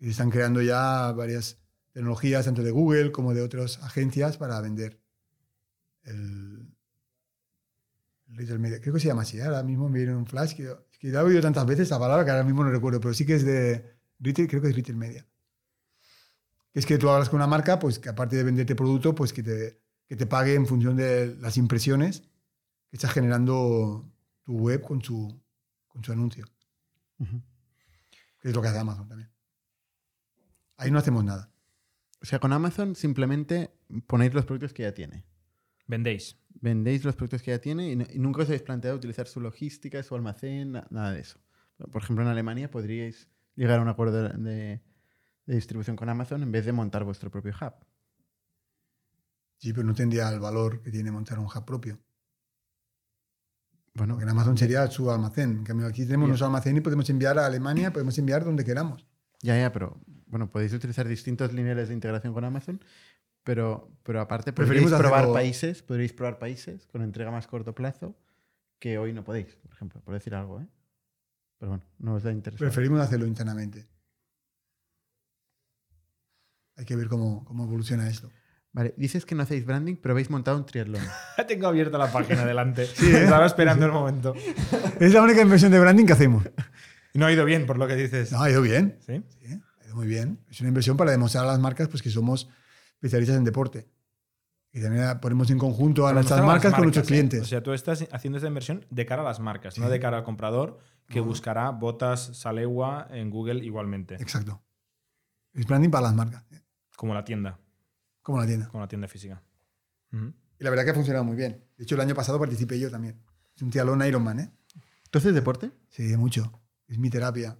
Y 0.00 0.06
se 0.06 0.10
están 0.10 0.28
creando 0.28 0.60
ya 0.60 1.12
varias 1.12 1.62
tecnologías, 1.92 2.46
tanto 2.46 2.64
de 2.64 2.72
Google 2.72 3.12
como 3.12 3.32
de 3.32 3.42
otras 3.42 3.80
agencias, 3.84 4.38
para 4.38 4.60
vender 4.60 5.00
el, 6.02 6.57
retail 8.28 8.58
media. 8.58 8.80
Creo 8.80 8.94
que 8.94 9.00
se 9.00 9.08
llama 9.08 9.22
así, 9.22 9.38
¿eh? 9.38 9.44
ahora 9.44 9.62
mismo 9.62 9.88
me 9.88 9.98
viene 9.98 10.14
un 10.14 10.26
flash, 10.26 10.54
que, 10.54 10.64
es 10.64 10.98
que 10.98 11.10
ya 11.10 11.20
he 11.20 11.22
oído 11.22 11.40
tantas 11.40 11.66
veces 11.66 11.84
esta 11.84 11.98
palabra 11.98 12.24
que 12.24 12.30
ahora 12.30 12.44
mismo 12.44 12.64
no 12.64 12.70
recuerdo, 12.70 13.00
pero 13.00 13.14
sí 13.14 13.24
que 13.24 13.34
es 13.34 13.44
de 13.44 13.98
retail, 14.18 14.48
creo 14.48 14.62
que 14.62 14.68
es 14.68 14.76
retail 14.76 14.96
media. 14.96 15.26
Que 16.72 16.80
es 16.80 16.86
que 16.86 16.98
tú 16.98 17.08
hablas 17.08 17.28
con 17.28 17.38
una 17.38 17.46
marca, 17.46 17.78
pues 17.78 17.98
que 17.98 18.08
aparte 18.08 18.36
de 18.36 18.44
venderte 18.44 18.74
producto, 18.74 19.14
pues 19.14 19.32
que 19.32 19.42
te, 19.42 19.80
que 20.06 20.16
te 20.16 20.26
pague 20.26 20.54
en 20.54 20.66
función 20.66 20.96
de 20.96 21.36
las 21.36 21.56
impresiones 21.56 22.22
que 22.90 22.96
estás 22.96 23.12
generando 23.12 24.10
tu 24.42 24.58
web 24.58 24.82
con 24.82 25.02
su, 25.02 25.40
con 25.86 26.02
su 26.04 26.12
anuncio, 26.12 26.46
que 28.40 28.48
es 28.48 28.54
lo 28.54 28.62
que 28.62 28.68
hace 28.68 28.78
Amazon 28.78 29.08
también. 29.08 29.30
Ahí 30.76 30.90
no 30.90 30.98
hacemos 30.98 31.24
nada. 31.24 31.50
O 32.20 32.26
sea, 32.26 32.38
con 32.38 32.52
Amazon 32.52 32.94
simplemente 32.94 33.70
ponéis 34.06 34.34
los 34.34 34.44
productos 34.44 34.72
que 34.72 34.84
ya 34.84 34.94
tiene. 34.94 35.24
Vendéis. 35.86 36.36
Vendéis 36.60 37.04
los 37.04 37.14
productos 37.14 37.42
que 37.42 37.52
ya 37.52 37.60
tiene 37.60 37.90
y, 37.90 37.96
no- 37.96 38.06
y 38.12 38.18
nunca 38.18 38.42
os 38.42 38.48
habéis 38.48 38.62
planteado 38.62 38.96
utilizar 38.96 39.26
su 39.28 39.40
logística, 39.40 40.02
su 40.02 40.14
almacén, 40.14 40.72
na- 40.72 40.86
nada 40.90 41.12
de 41.12 41.20
eso. 41.20 41.38
Por 41.92 42.02
ejemplo, 42.02 42.24
en 42.24 42.30
Alemania 42.30 42.70
podríais 42.70 43.28
llegar 43.54 43.78
a 43.78 43.82
un 43.82 43.88
acuerdo 43.88 44.22
de, 44.24 44.28
de- 44.38 44.82
de 45.46 45.54
distribución 45.54 45.94
con 45.96 46.08
Amazon 46.08 46.42
en 46.42 46.50
vez 46.52 46.66
de 46.66 46.72
montar 46.72 47.04
vuestro 47.04 47.30
propio 47.30 47.52
hub. 47.60 47.74
Sí, 49.58 49.72
pero 49.72 49.84
no 49.86 49.94
tendría 49.94 50.28
el 50.30 50.40
valor 50.40 50.82
que 50.82 50.90
tiene 50.90 51.10
montar 51.10 51.38
un 51.38 51.46
hub 51.46 51.64
propio. 51.64 51.98
Bueno, 53.94 54.14
Porque 54.14 54.24
en 54.24 54.30
Amazon 54.30 54.56
sería 54.56 54.86
su 54.88 55.10
almacén. 55.10 55.50
En 55.58 55.64
cambio, 55.64 55.86
aquí 55.86 56.04
tenemos 56.04 56.28
nuestro 56.28 56.46
almacén 56.46 56.76
y 56.76 56.80
podemos 56.80 57.08
enviar 57.10 57.38
a 57.38 57.46
Alemania, 57.46 57.92
podemos 57.92 58.16
enviar 58.18 58.44
donde 58.44 58.64
queramos. 58.64 59.04
ya, 59.42 59.56
ya, 59.58 59.72
pero 59.72 60.00
bueno, 60.26 60.50
podéis 60.50 60.72
utilizar 60.74 61.08
distintos 61.08 61.52
niveles 61.52 61.88
de 61.88 61.94
integración 61.94 62.32
con 62.34 62.44
Amazon, 62.44 62.80
pero, 63.48 63.88
pero 64.02 64.20
aparte 64.20 64.52
Preferimos 64.52 64.92
probar 64.92 65.20
hacerlo- 65.20 65.32
países, 65.32 65.82
podréis 65.82 66.12
probar 66.12 66.38
países 66.38 66.86
con 66.86 67.00
entrega 67.00 67.30
más 67.30 67.46
corto 67.46 67.74
plazo 67.74 68.14
que 68.78 68.98
hoy 68.98 69.14
no 69.14 69.24
podéis, 69.24 69.56
por 69.56 69.72
ejemplo, 69.72 70.02
por 70.02 70.12
decir 70.12 70.34
algo, 70.34 70.60
¿eh? 70.60 70.66
Pero 71.56 71.70
bueno, 71.70 71.84
no 71.98 72.12
os 72.16 72.22
da 72.24 72.30
interés. 72.30 72.58
Preferimos 72.60 73.00
hacerlo 73.00 73.26
internamente. 73.26 73.88
Hay 76.76 76.84
que 76.84 76.94
ver 76.94 77.08
cómo, 77.08 77.42
cómo 77.46 77.64
evoluciona 77.64 78.06
esto. 78.10 78.30
Vale, 78.72 78.92
dices 78.98 79.24
que 79.24 79.34
no 79.34 79.44
hacéis 79.44 79.64
branding, 79.64 79.96
pero 79.96 80.12
habéis 80.12 80.28
montado 80.28 80.58
un 80.58 80.66
triatlón. 80.66 81.00
Tengo 81.48 81.68
abierta 81.68 81.96
la 81.96 82.12
página 82.12 82.44
delante. 82.44 82.82
¿eh? 82.84 83.22
Estaba 83.22 83.46
esperando 83.46 83.86
el 83.86 83.92
momento. 83.92 84.34
Es 85.00 85.14
la 85.14 85.22
única 85.22 85.40
inversión 85.40 85.72
de 85.72 85.78
branding 85.80 86.04
que 86.04 86.12
hacemos. 86.12 86.44
No 87.14 87.24
ha 87.24 87.32
ido 87.32 87.46
bien, 87.46 87.64
por 87.64 87.78
lo 87.78 87.88
que 87.88 87.96
dices. 87.96 88.30
No, 88.30 88.42
ha 88.42 88.50
ido 88.50 88.60
bien. 88.60 88.98
¿Sí? 89.06 89.22
Sí, 89.40 89.58
ha 89.80 89.86
ido 89.86 89.96
muy 89.96 90.06
bien. 90.06 90.38
Es 90.50 90.60
una 90.60 90.68
inversión 90.68 90.98
para 90.98 91.10
demostrar 91.12 91.44
a 91.44 91.46
las 91.48 91.58
marcas 91.58 91.88
pues, 91.88 92.02
que 92.02 92.10
somos 92.10 92.50
especialistas 92.98 93.36
en 93.36 93.44
deporte. 93.44 93.88
Y 94.72 94.82
también 94.82 95.18
ponemos 95.20 95.50
en 95.50 95.58
conjunto 95.58 96.02
a 96.02 96.10
Para 96.10 96.14
nuestras 96.16 96.44
marcas 96.44 96.74
con 96.74 96.82
nuestros 96.82 97.06
¿eh? 97.06 97.08
clientes. 97.08 97.40
O 97.40 97.44
sea, 97.46 97.62
tú 97.62 97.72
estás 97.72 98.06
haciendo 98.12 98.36
esta 98.36 98.48
inversión 98.48 98.84
de 98.90 99.06
cara 99.06 99.22
a 99.22 99.24
las 99.24 99.40
marcas, 99.40 99.78
no 99.78 99.88
de 99.88 99.98
cara 99.98 100.18
al 100.18 100.24
comprador 100.24 100.78
que 101.08 101.20
buscará 101.20 101.70
botas 101.70 102.36
Salegua 102.36 103.08
en 103.10 103.30
Google 103.30 103.64
igualmente, 103.64 104.16
Exacto. 104.16 104.62
Es 105.54 105.66
branding 105.66 105.88
para 105.88 106.02
las 106.02 106.14
marcas, 106.14 106.44
como 106.96 107.14
la 107.14 107.24
tienda, 107.24 107.58
como 108.22 108.38
la 108.38 108.46
tienda. 108.46 108.68
como 108.68 108.82
la 108.82 108.88
tienda 108.88 109.08
física. 109.08 109.42
Y 110.12 110.64
la 110.64 110.70
verdad 110.70 110.84
que 110.84 110.90
ha 110.90 110.94
funcionado 110.94 111.24
muy 111.24 111.36
bien. 111.36 111.64
De 111.76 111.84
hecho, 111.84 111.94
el 111.94 112.02
año 112.02 112.14
pasado 112.14 112.38
participé 112.38 112.78
yo 112.78 112.90
también. 112.90 113.20
Es 113.56 113.62
un 113.62 113.70
triatlón 113.70 114.06
Ironman, 114.06 114.40
¿eh? 114.40 114.50
¿Tú 115.10 115.18
haces 115.18 115.34
deporte? 115.34 115.70
Sí, 115.88 116.16
mucho. 116.16 116.60
Es 116.86 116.98
mi 116.98 117.08
terapia. 117.10 117.58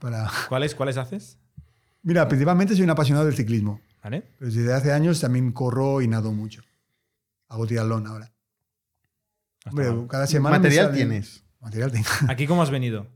Para... 0.00 0.28
¿Cuáles, 0.48 0.74
¿Cuáles 0.74 0.96
haces? 0.96 1.38
Mira, 2.02 2.26
principalmente 2.28 2.74
soy 2.74 2.82
un 2.82 2.90
apasionado 2.90 3.26
del 3.26 3.34
ciclismo. 3.34 3.80
¿Vale? 4.06 4.22
Pero 4.38 4.52
desde 4.52 4.72
hace 4.72 4.92
años 4.92 5.20
también 5.20 5.50
corro 5.50 6.00
y 6.00 6.06
nado 6.06 6.30
mucho. 6.30 6.62
Hago 7.48 7.66
triatlón 7.66 8.06
ahora. 8.06 8.32
Hombre, 9.64 9.90
mal. 9.90 10.06
cada 10.06 10.28
semana. 10.28 10.58
¿Material 10.58 10.86
salen- 10.86 10.96
tienes? 10.96 11.42
Material 11.58 11.90
tengo. 11.90 12.06
¿Aquí 12.28 12.46
cómo 12.46 12.62
has 12.62 12.70
venido? 12.70 13.08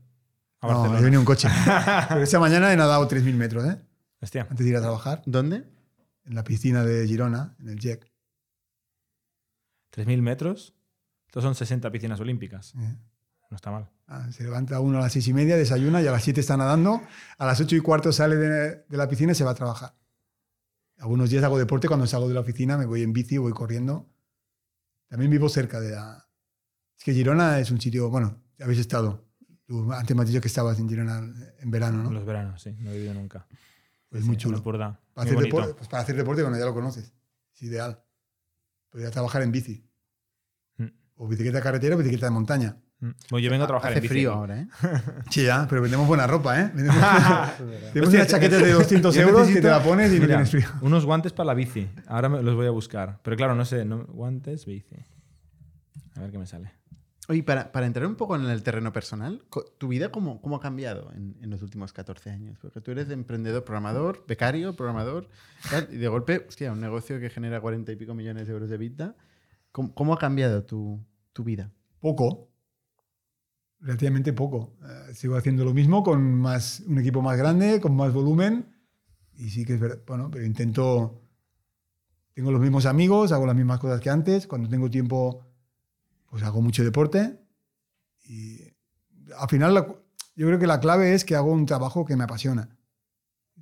A 0.59 0.67
No, 0.67 0.73
Barcelona. 0.73 0.99
he 0.99 1.03
venido 1.03 1.21
en 1.21 1.25
coche. 1.25 1.47
Pero 2.09 2.21
esta 2.21 2.39
mañana 2.41 2.73
he 2.73 2.75
nadado 2.75 3.07
3.000 3.07 3.33
metros, 3.35 3.63
¿eh? 3.69 3.77
Hostia. 4.19 4.41
Antes 4.49 4.65
de 4.65 4.69
ir 4.69 4.75
a 4.75 4.81
trabajar. 4.81 5.21
¿Dónde? 5.25 5.63
En 6.25 6.35
la 6.35 6.43
piscina 6.43 6.83
de 6.83 7.07
Girona, 7.07 7.55
en 7.61 7.69
el 7.69 7.79
JEC. 7.79 8.11
3.000 9.95 10.21
metros. 10.21 10.75
Estos 11.27 11.41
son 11.45 11.55
60 11.55 11.89
piscinas 11.89 12.19
olímpicas. 12.19 12.73
¿eh? 12.75 12.97
No 13.49 13.55
está 13.55 13.71
mal. 13.71 13.89
Ah, 14.07 14.29
se 14.33 14.43
levanta 14.43 14.81
uno 14.81 14.97
a 14.97 15.01
las 15.03 15.13
seis 15.13 15.25
y 15.29 15.33
media, 15.33 15.55
desayuna 15.55 16.01
y 16.01 16.07
a 16.07 16.11
las 16.11 16.21
7 16.23 16.41
está 16.41 16.57
nadando. 16.57 17.01
A 17.37 17.45
las 17.45 17.61
8 17.61 17.77
y 17.77 17.79
cuarto 17.79 18.11
sale 18.11 18.35
de, 18.35 18.83
de 18.89 18.97
la 18.97 19.07
piscina 19.07 19.31
y 19.31 19.35
se 19.35 19.45
va 19.45 19.51
a 19.51 19.55
trabajar. 19.55 19.93
Algunos 21.01 21.29
días 21.31 21.43
hago 21.43 21.57
deporte. 21.57 21.87
Cuando 21.87 22.05
salgo 22.05 22.27
de 22.27 22.35
la 22.35 22.41
oficina 22.41 22.77
me 22.77 22.85
voy 22.85 23.01
en 23.01 23.11
bici, 23.11 23.37
voy 23.37 23.53
corriendo. 23.53 24.07
También 25.07 25.31
vivo 25.31 25.49
cerca 25.49 25.79
de 25.79 25.91
la... 25.91 26.27
Es 26.97 27.03
que 27.03 27.13
Girona 27.13 27.59
es 27.59 27.71
un 27.71 27.81
sitio... 27.81 28.09
Bueno, 28.09 28.43
ya 28.57 28.65
habéis 28.65 28.79
estado. 28.79 29.27
Tú 29.65 29.91
antes 29.91 30.15
me 30.15 30.21
has 30.21 30.27
dicho 30.29 30.39
que 30.39 30.47
estabas 30.47 30.79
en 30.79 30.87
Girona 30.87 31.17
en 31.59 31.71
verano, 31.71 31.97
En 31.97 32.03
¿no? 32.03 32.11
los 32.11 32.25
veranos, 32.25 32.61
sí. 32.61 32.75
No 32.79 32.91
he 32.91 32.95
vivido 32.95 33.13
nunca. 33.15 33.47
Pues 34.09 34.21
es 34.21 34.27
muy 34.27 34.35
Sí, 34.35 34.43
chulo. 34.43 34.61
Para 34.63 34.89
Muy 34.89 35.25
hacer, 35.25 35.37
deporte, 35.39 35.73
pues 35.73 35.87
para 35.89 36.03
hacer 36.03 36.15
deporte 36.15 36.41
cuando 36.41 36.59
ya 36.59 36.65
lo 36.65 36.73
conoces. 36.73 37.13
Es 37.55 37.63
ideal. 37.63 38.03
Podría 38.89 39.09
trabajar 39.09 39.41
en 39.41 39.51
bici. 39.51 39.89
Mm. 40.77 40.87
O 41.15 41.27
bicicleta 41.27 41.57
de 41.57 41.63
carretera 41.63 41.95
o 41.95 41.97
bicicleta 41.97 42.27
de 42.27 42.31
montaña. 42.31 42.81
Mm. 43.01 43.09
Bueno, 43.31 43.43
yo 43.43 43.51
vengo 43.51 43.63
a 43.63 43.67
trabajar 43.67 43.91
Hace 43.91 43.97
en 43.97 44.01
bici. 44.03 44.13
frío 44.13 44.31
ahora, 44.33 44.59
¿eh? 44.61 44.67
Sí, 45.31 45.43
ya, 45.43 45.65
pero 45.69 45.81
vendemos 45.81 46.07
buena 46.07 46.27
ropa, 46.27 46.59
¿eh? 46.61 46.71
Vendemos, 46.75 46.99
tenemos 47.57 48.07
Hostia, 48.07 48.19
una 48.19 48.27
chaqueta 48.27 48.57
de 48.57 48.71
200 48.71 49.15
yo 49.15 49.21
euros 49.23 49.41
que 49.47 49.53
necesito- 49.55 49.61
te 49.63 49.69
la 49.69 49.83
pones 49.83 50.11
y 50.11 50.15
no 50.15 50.21
Mira, 50.21 50.27
tienes 50.35 50.51
frío. 50.51 50.67
Unos 50.81 51.05
guantes 51.05 51.33
para 51.33 51.47
la 51.47 51.53
bici. 51.55 51.89
Ahora 52.07 52.29
me 52.29 52.41
los 52.43 52.55
voy 52.55 52.67
a 52.67 52.71
buscar. 52.71 53.19
Pero 53.23 53.35
claro, 53.35 53.55
no 53.55 53.65
sé. 53.65 53.85
no- 53.85 54.05
guantes, 54.05 54.65
bici. 54.65 54.95
A 56.15 56.21
ver 56.21 56.31
qué 56.31 56.37
me 56.37 56.45
sale. 56.45 56.71
Oye, 57.27 57.43
para, 57.43 57.71
para 57.71 57.85
entrar 57.85 58.05
un 58.07 58.15
poco 58.15 58.35
en 58.35 58.45
el 58.45 58.61
terreno 58.61 58.91
personal, 58.91 59.43
co- 59.49 59.63
¿tu 59.77 59.87
vida 59.87 60.09
cómo, 60.11 60.41
cómo 60.41 60.57
ha 60.57 60.59
cambiado 60.59 61.11
en, 61.15 61.37
en 61.41 61.49
los 61.49 61.61
últimos 61.63 61.93
14 61.93 62.29
años? 62.29 62.57
Porque 62.61 62.81
tú 62.81 62.91
eres 62.91 63.09
emprendedor, 63.09 63.63
programador, 63.63 64.25
becario, 64.27 64.75
programador, 64.75 65.29
tal, 65.69 65.87
y 65.91 65.97
de 65.97 66.07
golpe, 66.07 66.45
hostia, 66.47 66.71
un 66.71 66.81
negocio 66.81 67.19
que 67.19 67.29
genera 67.29 67.61
40 67.61 67.91
y 67.91 67.95
pico 67.95 68.13
millones 68.13 68.47
de 68.47 68.53
euros 68.53 68.69
de 68.69 68.77
vida. 68.77 69.15
¿Cómo, 69.71 69.93
cómo 69.95 70.13
ha 70.13 70.19
cambiado 70.19 70.63
tu, 70.65 70.99
tu 71.31 71.43
vida? 71.43 71.71
Poco. 72.01 72.49
Relativamente 73.81 74.31
poco. 74.31 74.77
Eh, 74.83 75.15
sigo 75.15 75.35
haciendo 75.35 75.65
lo 75.65 75.73
mismo 75.73 76.03
con 76.03 76.35
más, 76.35 76.81
un 76.81 76.99
equipo 76.99 77.21
más 77.21 77.37
grande, 77.37 77.81
con 77.81 77.95
más 77.95 78.13
volumen. 78.13 78.67
Y 79.33 79.49
sí 79.49 79.65
que 79.65 79.73
es 79.73 79.79
verdad. 79.79 79.99
Bueno, 80.05 80.29
pero 80.29 80.45
intento. 80.45 81.19
Tengo 82.33 82.51
los 82.51 82.61
mismos 82.61 82.85
amigos, 82.85 83.31
hago 83.31 83.45
las 83.45 83.55
mismas 83.55 83.79
cosas 83.79 83.99
que 83.99 84.09
antes. 84.09 84.45
Cuando 84.45 84.69
tengo 84.69 84.89
tiempo, 84.89 85.45
pues 86.29 86.43
hago 86.43 86.61
mucho 86.61 86.83
deporte. 86.83 87.39
Y 88.23 88.59
al 89.37 89.49
final, 89.49 89.73
yo 90.35 90.47
creo 90.47 90.59
que 90.59 90.67
la 90.67 90.79
clave 90.79 91.13
es 91.13 91.25
que 91.25 91.35
hago 91.35 91.51
un 91.51 91.65
trabajo 91.65 92.05
que 92.05 92.15
me 92.15 92.23
apasiona. 92.23 92.69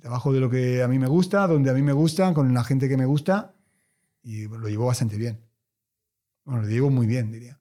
Trabajo 0.00 0.32
de 0.32 0.40
lo 0.40 0.50
que 0.50 0.82
a 0.82 0.88
mí 0.88 0.98
me 0.98 1.08
gusta, 1.08 1.46
donde 1.46 1.70
a 1.70 1.74
mí 1.74 1.82
me 1.82 1.92
gusta, 1.92 2.32
con 2.34 2.52
la 2.52 2.62
gente 2.62 2.88
que 2.88 2.96
me 2.96 3.06
gusta. 3.06 3.54
Y 4.22 4.46
lo 4.48 4.68
llevo 4.68 4.86
bastante 4.86 5.16
bien. 5.16 5.40
Bueno, 6.44 6.62
lo 6.62 6.68
llevo 6.68 6.90
muy 6.90 7.06
bien, 7.06 7.32
diría. 7.32 7.58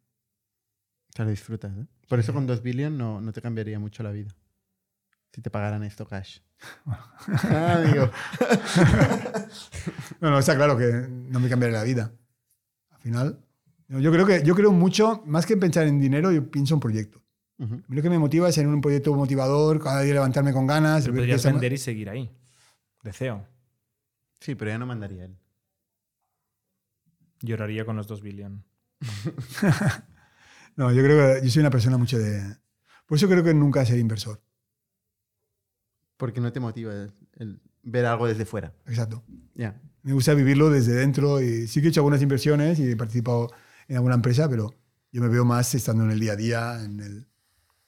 Te 1.14 1.26
disfrutas, 1.26 1.76
¿eh? 1.77 1.88
Por 2.10 2.19
eso 2.19 2.34
con 2.34 2.48
2 2.48 2.64
billion 2.64 2.98
no, 2.98 3.22
no 3.22 3.31
te 3.31 3.41
cambiaría 3.41 3.80
mucho 3.80 4.02
la 4.02 4.11
vida. 4.11 4.36
Si 5.31 5.41
te 5.41 5.52
pagaran 5.52 5.84
esto 5.84 6.07
cash. 6.07 6.40
ah. 6.88 8.11
No, 10.19 10.31
no, 10.31 10.40
está 10.40 10.56
claro 10.56 10.76
que 10.76 11.07
no 11.07 11.40
me 11.40 11.48
cambiaría 11.48 11.77
la 11.77 11.84
vida. 11.84 12.11
Al 12.90 12.99
final, 12.99 13.45
yo 13.88 14.11
creo 14.11 14.26
que 14.26 14.44
yo 14.44 14.56
creo 14.56 14.72
mucho, 14.72 15.22
más 15.27 15.45
que 15.45 15.56
pensar 15.56 15.86
en 15.86 15.99
dinero, 15.99 16.31
yo 16.31 16.49
pienso 16.49 16.73
en 16.73 16.80
proyectos. 16.80 17.22
Mí 17.57 17.84
lo 17.90 18.02
que 18.02 18.10
me 18.10 18.18
motiva 18.18 18.49
es 18.49 18.57
en 18.57 18.68
un 18.68 18.81
proyecto 18.81 19.14
motivador, 19.14 19.84
cada 19.84 20.02
día 20.02 20.15
levantarme 20.15 20.52
con 20.52 20.65
ganas. 20.65 21.03
Pero 21.03 21.18
podrías 21.18 21.45
vender 21.45 21.73
y 21.73 21.77
seguir 21.77 22.10
ahí. 22.10 22.31
De 23.03 23.14
CEO. 23.14 23.45
Sí, 24.40 24.56
pero 24.56 24.72
ya 24.72 24.80
no 24.80 24.88
mandaría 24.88 25.26
él. 25.26 25.38
Lloraría 27.41 27.86
con 27.86 27.98
los 27.98 28.07
2 28.07 28.22
billion. 28.22 28.64
No, 30.80 30.93
yo 30.93 31.03
creo 31.03 31.18
que 31.41 31.45
yo 31.45 31.51
soy 31.51 31.60
una 31.60 31.69
persona 31.69 31.97
mucho 31.97 32.18
de... 32.18 32.41
Por 33.06 33.18
eso 33.18 33.27
creo 33.27 33.43
que 33.43 33.53
nunca 33.53 33.85
seré 33.85 33.99
inversor. 33.99 34.41
Porque 36.15 36.39
no 36.39 36.53
te 36.53 36.61
motiva 36.61 36.93
el, 36.93 37.11
el 37.35 37.61
ver 37.84 38.06
algo 38.06 38.27
desde 38.27 38.45
fuera. 38.45 38.73
Exacto. 38.88 39.22
Ya. 39.56 39.81
Me 40.03 40.14
gusta 40.14 40.34
vivirlo 40.34 40.69
desde 40.69 40.93
dentro 40.93 41.41
y 41.41 41.68
sí 41.68 41.81
que 41.81 41.88
he 41.88 41.89
hecho 41.89 41.99
algunas 41.99 42.22
inversiones 42.22 42.80
y 42.80 42.89
he 42.91 42.95
participado 42.95 43.49
en 43.89 43.97
alguna 43.97 44.15
empresa, 44.15 44.49
pero 44.49 44.73
yo 45.11 45.22
me 45.22 45.27
veo 45.27 45.43
más 45.43 45.76
estando 45.76 46.06
en 46.06 46.11
el 46.11 46.19
día 46.22 46.31
a 46.31 46.35
día, 46.38 46.81
en 46.81 47.01
el, 47.01 47.27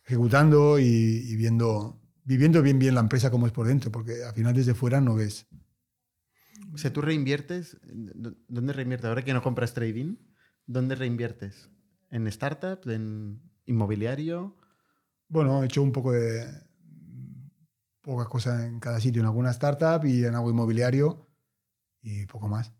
ejecutando 0.03 0.77
y, 0.77 0.84
y 0.84 1.35
viendo, 1.38 1.97
viviendo 2.26 2.61
bien 2.61 2.77
bien 2.77 2.95
la 2.95 2.99
empresa 3.01 3.31
como 3.31 3.47
es 3.47 3.53
por 3.53 3.68
dentro, 3.68 3.89
porque 3.89 4.26
al 4.26 4.34
final 4.34 4.53
desde 4.53 4.73
fuera 4.73 4.99
no 4.99 5.15
ves. 5.15 5.47
O 6.73 6.77
sea, 6.77 6.91
tú 6.91 6.99
reinviertes. 7.01 7.77
¿dó- 7.84 8.35
¿Dónde 8.49 8.73
reinviertes? 8.73 9.07
Ahora 9.07 9.23
que 9.23 9.34
no 9.34 9.41
compras 9.41 9.73
trading, 9.73 10.18
¿dónde 10.68 10.95
reinviertes? 10.95 11.69
¿En 12.11 12.29
startups? 12.31 12.88
¿En 12.88 13.41
inmobiliario? 13.65 14.55
Bueno, 15.29 15.63
he 15.63 15.65
hecho 15.65 15.81
un 15.81 15.93
poco 15.93 16.11
de 16.11 16.45
poca 18.01 18.25
cosa 18.25 18.65
en 18.65 18.79
cada 18.79 18.99
sitio, 18.99 19.21
en 19.21 19.27
alguna 19.27 19.51
startup 19.51 20.05
y 20.05 20.25
en 20.25 20.35
algo 20.35 20.49
inmobiliario 20.49 21.27
y 22.01 22.25
poco 22.25 22.47
más. 22.49 22.73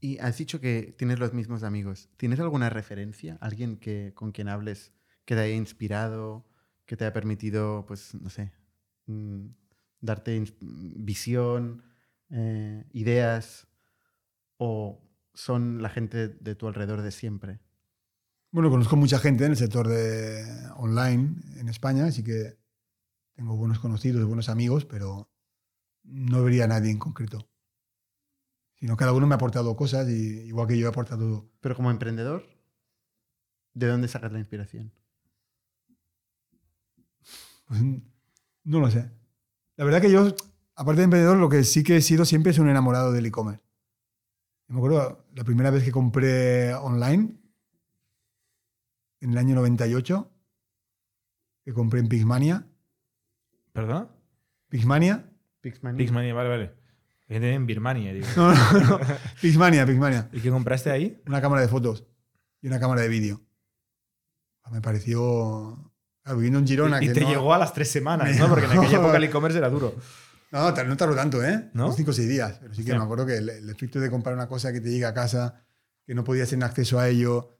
Y 0.00 0.18
has 0.18 0.36
dicho 0.38 0.60
que 0.60 0.94
tienes 0.96 1.18
los 1.18 1.32
mismos 1.32 1.62
amigos. 1.62 2.10
¿Tienes 2.16 2.38
alguna 2.38 2.70
referencia? 2.70 3.38
¿Alguien 3.40 3.76
que, 3.78 4.12
con 4.14 4.32
quien 4.32 4.48
hables 4.48 4.92
que 5.24 5.34
te 5.34 5.40
haya 5.40 5.54
inspirado, 5.54 6.46
que 6.86 6.96
te 6.96 7.04
haya 7.04 7.12
permitido, 7.12 7.86
pues, 7.86 8.14
no 8.14 8.28
sé, 8.30 8.52
mm, 9.06 9.46
darte 10.00 10.44
visión, 10.60 11.82
eh, 12.30 12.84
ideas? 12.92 13.66
¿O 14.58 15.00
son 15.34 15.82
la 15.82 15.90
gente 15.90 16.28
de 16.28 16.54
tu 16.54 16.66
alrededor 16.68 17.02
de 17.02 17.10
siempre? 17.10 17.60
Bueno, 18.50 18.70
conozco 18.70 18.96
mucha 18.96 19.18
gente 19.18 19.44
en 19.44 19.50
el 19.50 19.56
sector 19.56 19.88
de 19.88 20.44
online 20.76 21.34
en 21.56 21.68
España, 21.68 22.06
así 22.06 22.22
que 22.22 22.56
tengo 23.34 23.56
buenos 23.56 23.80
conocidos, 23.80 24.24
buenos 24.24 24.48
amigos, 24.48 24.84
pero 24.84 25.28
no 26.04 26.44
vería 26.44 26.64
a 26.64 26.68
nadie 26.68 26.90
en 26.90 26.98
concreto. 26.98 27.48
Sino 28.78 28.96
cada 28.96 29.12
uno 29.12 29.26
me 29.26 29.34
ha 29.34 29.36
aportado 29.36 29.74
cosas 29.76 30.08
y 30.08 30.42
igual 30.42 30.68
que 30.68 30.78
yo 30.78 30.86
he 30.86 30.88
aportado. 30.88 31.50
Pero 31.60 31.74
como 31.74 31.90
emprendedor, 31.90 32.46
¿de 33.72 33.88
dónde 33.88 34.08
sacas 34.08 34.32
la 34.32 34.38
inspiración? 34.38 34.92
pues, 37.66 37.80
no 38.62 38.80
lo 38.80 38.90
sé. 38.90 39.10
La 39.76 39.84
verdad 39.84 40.00
que 40.00 40.10
yo, 40.10 40.34
aparte 40.76 41.00
de 41.00 41.04
emprendedor, 41.04 41.38
lo 41.38 41.48
que 41.48 41.64
sí 41.64 41.82
que 41.82 41.96
he 41.96 42.02
sido 42.02 42.24
siempre 42.24 42.52
es 42.52 42.58
un 42.58 42.68
enamorado 42.68 43.12
del 43.12 43.26
e-commerce. 43.26 43.63
Yo 44.68 44.74
me 44.74 44.78
acuerdo 44.78 45.26
la 45.34 45.44
primera 45.44 45.70
vez 45.70 45.84
que 45.84 45.92
compré 45.92 46.74
online, 46.74 47.34
en 49.20 49.30
el 49.30 49.38
año 49.38 49.54
98, 49.54 50.30
que 51.64 51.72
compré 51.72 52.00
en 52.00 52.08
Pixmania. 52.08 52.66
¿Perdón? 53.72 54.10
Pixmania. 54.68 55.30
Pixmania. 55.60 55.98
Pixmania, 55.98 56.34
vale, 56.34 56.48
vale. 56.48 56.74
En 57.28 57.66
Birmania, 57.66 58.12
digo. 58.12 58.26
No, 58.36 58.54
no, 58.54 58.80
no. 58.80 59.00
Pixmania, 59.40 59.86
Pixmania. 59.86 60.28
¿Y 60.32 60.40
qué 60.40 60.50
compraste 60.50 60.90
ahí? 60.90 61.22
Una 61.26 61.40
cámara 61.40 61.62
de 61.62 61.68
fotos 61.68 62.04
y 62.60 62.66
una 62.66 62.78
cámara 62.78 63.00
de 63.00 63.08
vídeo. 63.08 63.40
Ah, 64.62 64.70
Me 64.70 64.80
pareció. 64.80 65.92
viviendo 66.26 66.58
en 66.58 66.66
Girona. 66.66 67.02
y 67.02 67.08
que 67.08 67.14
te 67.14 67.20
no, 67.22 67.28
llegó 67.28 67.54
a 67.54 67.58
las 67.58 67.72
tres 67.72 67.90
semanas, 67.90 68.38
¿no? 68.38 68.48
Porque 68.48 68.66
en 68.66 68.72
aquella 68.72 68.98
época 68.98 69.16
el 69.16 69.24
e-commerce 69.24 69.58
era 69.58 69.68
duro. 69.70 69.94
No, 70.54 70.70
no 70.84 70.96
tardó 70.96 71.14
tanto, 71.14 71.42
¿eh? 71.44 71.68
¿No? 71.74 71.92
Cinco 71.92 72.12
o 72.12 72.14
seis 72.14 72.28
días. 72.28 72.58
Pero 72.60 72.72
sí 72.74 72.84
que 72.84 72.92
Hostia. 72.92 72.98
me 72.98 73.04
acuerdo 73.04 73.26
que 73.26 73.36
el, 73.38 73.48
el 73.50 73.68
efecto 73.70 73.98
de 74.00 74.08
comprar 74.08 74.34
una 74.34 74.46
cosa 74.48 74.72
que 74.72 74.80
te 74.80 74.88
llega 74.90 75.08
a 75.08 75.14
casa, 75.14 75.66
que 76.06 76.14
no 76.14 76.22
podías 76.24 76.48
tener 76.48 76.64
acceso 76.64 76.98
a 76.98 77.08
ello. 77.08 77.58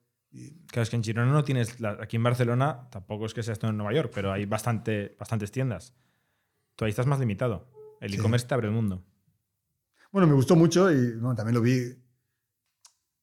Claro, 0.69 0.83
es 0.83 0.91
que 0.91 0.97
en 0.97 1.03
Girona 1.05 1.33
no 1.33 1.45
tienes. 1.45 1.77
aquí 2.01 2.17
en 2.17 2.23
Barcelona 2.23 2.89
tampoco 2.91 3.27
es 3.27 3.35
que 3.35 3.43
sea 3.43 3.53
esto 3.53 3.69
en 3.69 3.77
Nueva 3.77 3.93
York, 3.95 4.11
pero 4.15 4.33
hay 4.33 4.47
bastante, 4.47 5.17
bastantes 5.19 5.51
tiendas. 5.53 5.95
Tú 6.77 6.85
ahí 6.85 6.91
estás 6.91 7.07
más 7.07 7.21
limitado. 7.21 7.69
El 8.01 8.11
Sí. 8.13 8.17
e-commerce 8.19 8.47
te 8.47 8.55
abre 8.55 8.69
el 8.69 8.73
mundo. 8.75 9.05
Bueno, 10.13 10.27
me 10.29 10.35
gustó 10.35 10.55
mucho 10.57 10.91
y 10.93 11.13
bueno, 11.13 11.35
también 11.35 11.55
lo 11.55 11.61
vi. 11.61 11.97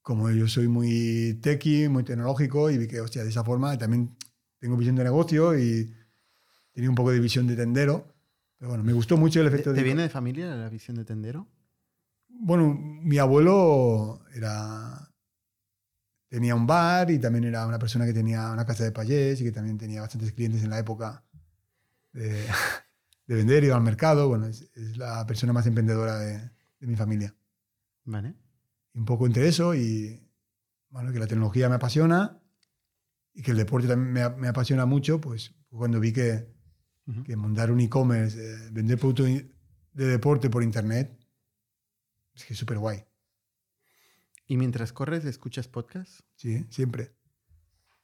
Como 0.01 0.29
yo 0.31 0.47
soy 0.47 0.67
muy 0.67 1.39
techy, 1.41 1.87
muy 1.87 2.03
tecnológico, 2.03 2.69
y 2.71 2.77
vi 2.77 2.87
que, 2.87 2.99
hostia, 3.01 3.23
de 3.23 3.29
esa 3.29 3.43
forma 3.43 3.77
también 3.77 4.17
tengo 4.59 4.75
visión 4.75 4.95
de 4.95 5.03
negocio 5.03 5.57
y 5.57 5.93
tenía 6.73 6.89
un 6.89 6.95
poco 6.95 7.11
de 7.11 7.19
visión 7.19 7.45
de 7.47 7.55
tendero. 7.55 8.10
Pero 8.61 8.69
bueno, 8.69 8.83
me 8.83 8.93
gustó 8.93 9.17
mucho 9.17 9.41
el 9.41 9.49
¿Te, 9.49 9.55
efecto 9.55 9.71
te 9.71 9.77
de. 9.77 9.83
viene 9.83 10.03
de 10.03 10.09
familia 10.09 10.53
la 10.53 10.69
visión 10.69 10.95
de 10.95 11.03
tendero? 11.03 11.47
Bueno, 12.27 12.75
mi 12.75 13.17
abuelo 13.17 14.21
era 14.35 15.11
tenía 16.27 16.53
un 16.53 16.67
bar 16.67 17.09
y 17.09 17.17
también 17.17 17.45
era 17.45 17.65
una 17.65 17.79
persona 17.79 18.05
que 18.05 18.13
tenía 18.13 18.51
una 18.51 18.63
casa 18.63 18.83
de 18.83 18.91
payés 18.91 19.41
y 19.41 19.45
que 19.45 19.51
también 19.51 19.79
tenía 19.79 20.01
bastantes 20.01 20.31
clientes 20.33 20.61
en 20.63 20.69
la 20.69 20.77
época 20.77 21.25
de, 22.13 22.45
de 23.25 23.35
vender, 23.35 23.63
iba 23.63 23.75
al 23.75 23.81
mercado. 23.81 24.27
Bueno, 24.27 24.45
es, 24.45 24.69
es 24.75 24.95
la 24.95 25.25
persona 25.25 25.53
más 25.53 25.65
emprendedora 25.65 26.19
de, 26.19 26.37
de 26.37 26.85
mi 26.85 26.95
familia. 26.95 27.35
Vale. 28.05 28.35
Y 28.93 28.99
un 28.99 29.05
poco 29.05 29.25
entre 29.25 29.47
eso 29.47 29.73
y 29.73 30.21
bueno, 30.89 31.11
que 31.11 31.17
la 31.17 31.25
tecnología 31.25 31.67
me 31.67 31.75
apasiona 31.77 32.39
y 33.33 33.41
que 33.41 33.49
el 33.49 33.57
deporte 33.57 33.87
también 33.87 34.13
me, 34.13 34.29
me 34.39 34.49
apasiona 34.49 34.85
mucho, 34.85 35.19
pues 35.19 35.55
cuando 35.71 35.99
vi 35.99 36.13
que, 36.13 36.60
Que 37.25 37.35
montar 37.35 37.71
un 37.71 37.79
e-commerce, 37.79 38.37
eh, 38.39 38.69
vender 38.71 38.97
productos 38.97 39.27
de 39.27 40.05
deporte 40.05 40.49
por 40.49 40.63
internet, 40.63 41.17
es 42.33 42.45
que 42.45 42.53
es 42.53 42.59
súper 42.59 42.77
guay. 42.77 43.03
¿Y 44.47 44.57
mientras 44.57 44.91
corres 44.93 45.25
escuchas 45.25 45.67
podcasts? 45.67 46.23
Sí, 46.35 46.65
siempre. 46.69 47.15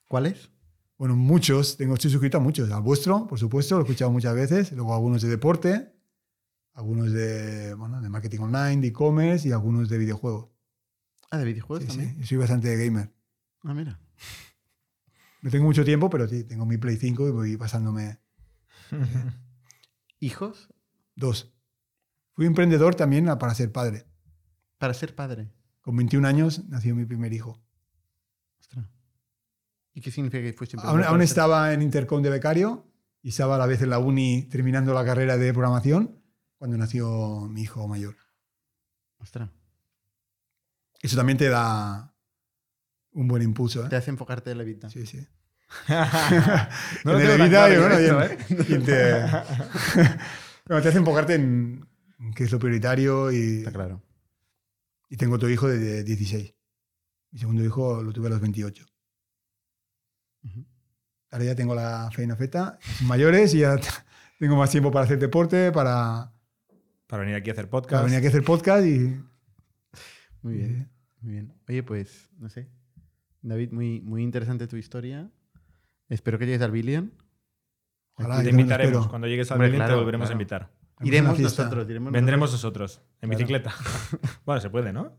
¿Cuáles? 0.07 0.49
Bueno, 0.97 1.15
muchos, 1.15 1.77
tengo, 1.77 1.93
estoy 1.93 2.09
suscrito 2.11 2.37
a 2.37 2.39
muchos. 2.39 2.71
Al 2.71 2.81
vuestro, 2.81 3.27
por 3.27 3.37
supuesto, 3.37 3.75
lo 3.75 3.81
he 3.81 3.83
escuchado 3.83 4.11
muchas 4.11 4.33
veces. 4.33 4.71
Luego 4.71 4.93
algunos 4.93 5.21
de 5.21 5.29
deporte, 5.29 5.93
algunos 6.73 7.11
de, 7.11 7.73
bueno, 7.75 8.01
de 8.01 8.09
marketing 8.09 8.39
online, 8.39 8.81
de 8.81 8.87
e-commerce 8.87 9.47
y 9.47 9.51
algunos 9.51 9.89
de 9.89 9.97
videojuegos. 9.97 10.49
Ah, 11.29 11.37
de 11.37 11.45
videojuegos 11.45 11.83
Sí, 11.83 11.89
también. 11.89 12.15
sí, 12.17 12.23
soy 12.25 12.37
bastante 12.37 12.75
gamer. 12.77 13.13
Ah, 13.63 13.73
mira. 13.73 13.99
No 15.41 15.51
tengo 15.51 15.65
mucho 15.65 15.83
tiempo, 15.85 16.09
pero 16.09 16.27
sí, 16.27 16.43
tengo 16.45 16.65
mi 16.65 16.77
Play 16.77 16.97
5 16.97 17.27
y 17.27 17.31
voy 17.31 17.57
pasándome. 17.57 18.19
¿Hijos? 20.19 20.69
Dos. 21.15 21.53
Fui 22.33 22.45
emprendedor 22.45 22.95
también 22.95 23.25
para 23.25 23.53
ser 23.55 23.71
padre. 23.71 24.05
Para 24.77 24.93
ser 24.93 25.15
padre. 25.15 25.51
Con 25.81 25.95
21 25.95 26.27
años 26.27 26.67
nació 26.69 26.95
mi 26.95 27.05
primer 27.05 27.33
hijo. 27.33 27.61
Ostras. 28.59 28.85
¿Y 29.93 30.01
qué 30.01 30.11
significa 30.11 30.43
que 30.43 30.53
fuiste 30.53 30.77
emprendedor 30.77 31.07
aún 31.07 31.21
estaba 31.21 31.73
en 31.73 31.81
Intercom 31.81 32.21
de 32.21 32.29
becario 32.29 32.87
y 33.21 33.29
estaba 33.29 33.55
a 33.55 33.57
la 33.57 33.65
vez 33.65 33.81
en 33.81 33.89
la 33.89 33.99
uni 33.99 34.43
terminando 34.43 34.93
la 34.93 35.03
carrera 35.03 35.37
de 35.37 35.51
programación 35.51 36.21
cuando 36.57 36.77
nació 36.77 37.47
mi 37.49 37.61
hijo 37.61 37.87
mayor. 37.87 38.15
Ostras. 39.19 39.49
Eso 41.01 41.15
también 41.15 41.37
te 41.37 41.49
da 41.49 42.15
un 43.11 43.27
buen 43.27 43.43
impulso. 43.43 43.87
Te 43.87 43.95
¿eh? 43.95 43.99
hace 43.99 44.11
enfocarte 44.11 44.51
en 44.51 44.57
la 44.57 44.63
vida. 44.63 44.89
Sí, 44.89 45.05
sí. 45.05 45.27
No 47.05 47.19
en 47.19 47.41
el 47.41 47.47
y, 47.47 47.49
bueno, 47.49 47.97
esto, 47.97 48.21
en- 48.23 48.31
¿eh? 48.31 48.65
y 48.69 48.77
te, 48.79 49.21
bueno, 50.67 50.81
te 50.81 50.89
hace 50.89 50.97
enfocarte 50.97 51.35
en 51.35 51.85
qué 52.35 52.45
es 52.45 52.51
lo 52.51 52.59
prioritario 52.59 53.31
y, 53.31 53.59
Está 53.59 53.71
claro. 53.71 54.01
y 55.09 55.17
tengo 55.17 55.35
otro 55.35 55.49
hijo 55.49 55.67
de 55.67 56.03
16. 56.03 56.53
Mi 57.31 57.39
segundo 57.39 57.63
hijo 57.63 58.01
lo 58.01 58.11
tuve 58.13 58.27
a 58.27 58.29
los 58.31 58.41
28. 58.41 58.85
Ujú. 60.43 60.65
Ahora 61.31 61.43
ya 61.45 61.55
tengo 61.55 61.75
la 61.75 62.09
feina 62.11 62.35
feta, 62.35 62.79
mayores 63.03 63.53
y 63.53 63.59
ya 63.59 63.77
tengo 64.39 64.55
más 64.55 64.69
tiempo 64.71 64.91
para 64.91 65.05
hacer 65.05 65.19
deporte, 65.19 65.71
para, 65.73 66.31
Para 67.07 67.21
venir 67.23 67.35
aquí 67.35 67.49
a 67.49 67.53
hacer 67.53 67.69
para 67.69 67.81
podcast. 67.81 68.03
venir 68.05 68.17
aquí 68.17 68.27
a 68.27 68.29
hacer 68.29 68.43
podcast 68.43 68.85
y 68.85 69.21
Muy 70.41 70.53
bien. 70.55 70.89
Muy 71.19 71.33
bien. 71.33 71.53
Oye, 71.67 71.83
pues, 71.83 72.29
no 72.37 72.47
sé. 72.49 72.69
David, 73.41 73.71
muy, 73.71 73.99
muy 74.01 74.23
interesante 74.23 74.67
tu 74.67 74.77
historia. 74.77 75.29
Espero 76.09 76.37
que 76.39 76.45
llegues 76.45 76.61
al 76.61 76.71
Billion. 76.71 77.11
ojalá 78.15 78.41
te 78.43 78.49
invitaremos. 78.49 79.07
Cuando 79.07 79.27
llegues 79.27 79.51
al 79.51 79.55
Hombre, 79.55 79.69
Berlín 79.69 79.87
te 79.87 79.93
volveremos 79.95 80.27
claro. 80.27 80.31
a 80.31 80.41
invitar. 80.41 80.71
Iremos 81.01 81.39
nosotros. 81.39 81.89
iremos 81.89 82.11
Vendremos 82.11 82.51
nosotros, 82.51 83.01
en 83.21 83.29
Claro. 83.29 83.37
bicicleta. 83.37 83.73
bueno, 84.45 84.61
se 84.61 84.69
puede, 84.69 84.91
¿no? 84.93 85.15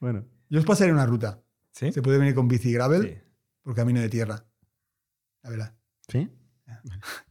Bueno, 0.00 0.24
Yo 0.48 0.58
os 0.58 0.66
pasaré 0.66 0.92
una 0.92 1.06
ruta. 1.06 1.40
Sí. 1.72 1.92
Se 1.92 2.02
puede 2.02 2.18
venir 2.18 2.34
con 2.34 2.48
bici 2.48 2.72
gravel 2.72 3.02
Sí. 3.02 3.14
por 3.62 3.74
camino 3.74 4.00
de 4.00 4.08
tierra. 4.08 4.44
La 5.42 5.50
verdad. 5.50 5.74
¿sí? 6.08 6.28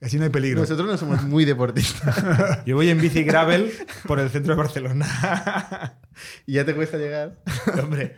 Así 0.02 0.18
no 0.18 0.24
hay 0.26 0.30
peligro. 0.30 0.60
Nosotros 0.62 0.88
no 0.88 0.98
somos 0.98 1.24
muy 1.24 1.44
deportistas. 1.46 2.64
Yo 2.66 2.76
voy 2.76 2.90
en 2.90 3.02
bici 3.02 3.24
gravel 3.24 3.72
por 4.08 4.20
el 4.20 4.30
centro 4.30 4.54
de 4.54 4.58
Barcelona. 4.58 6.00
y 6.46 6.54
ya 6.54 6.66
te 6.66 6.74
cuesta 6.76 6.98
llegar. 6.98 7.42
Hombre, 7.82 8.16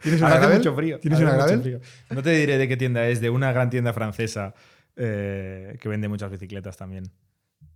¿Tienes 0.00 0.20
una 0.20 0.28
ahora 0.28 0.38
hace 0.40 0.46
gravel? 0.46 0.58
mucho 0.58 0.74
frío. 0.76 1.00
¿Tienes 1.00 1.18
Ahora 1.20 1.30
una 1.34 1.42
gravel? 1.44 1.62
frío. 1.62 1.80
No 2.10 2.22
te 2.22 2.30
diré 2.30 2.58
de 2.58 2.68
qué 2.68 2.76
tienda 2.76 3.06
es, 3.08 3.20
de 3.20 3.30
una 3.30 3.52
gran 3.52 3.70
tienda 3.70 3.92
francesa 3.92 4.54
eh, 4.96 5.76
que 5.80 5.88
vende 5.88 6.08
muchas 6.08 6.30
bicicletas 6.30 6.76
también. 6.76 7.04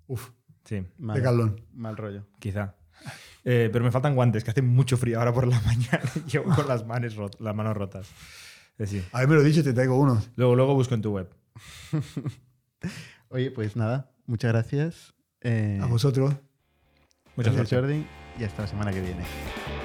Uf, 0.06 0.30
Sí, 0.64 0.84
Mal, 0.98 1.16
de 1.16 1.22
calón. 1.22 1.60
mal 1.72 1.97
rollo. 1.97 2.26
quizá. 2.38 2.74
Eh, 3.44 3.70
pero 3.72 3.82
me 3.84 3.90
faltan 3.90 4.14
guantes, 4.14 4.44
que 4.44 4.51
hace 4.51 4.60
mucho 4.62 4.97
frío 4.98 5.18
ahora 5.18 5.32
por 5.32 5.47
la 5.48 5.59
mañana 5.66 6.02
y 6.14 6.30
llevo 6.30 6.55
con 6.55 6.68
las 6.68 6.86
manos, 6.86 7.16
rot- 7.16 7.38
las 7.40 7.55
manos 7.56 7.74
rotas. 7.76 8.06
Eh, 8.78 8.86
sí. 8.86 9.02
Haberme 9.12 9.36
lo 9.36 9.42
dicho, 9.42 9.64
te 9.64 9.72
traigo 9.72 9.98
unos. 9.98 10.30
Luego, 10.36 10.55
luego 10.55 10.74
busco 10.74 10.94
en 10.94 11.01
tu 11.02 11.12
web. 11.12 11.28
Oye, 13.30 13.51
pues 13.51 13.74
nada, 13.76 14.10
muchas 14.26 14.52
gracias. 14.52 15.14
Eh, 15.40 15.78
A 15.82 15.86
vosotros. 15.86 16.34
Muchas 17.36 17.55
gracias, 17.55 17.80
gracias. 17.80 17.80
Jordi. 17.80 18.06
Y 18.38 18.44
hasta 18.44 18.62
la 18.62 18.68
semana 18.68 18.92
que 18.92 19.01
viene. 19.01 19.24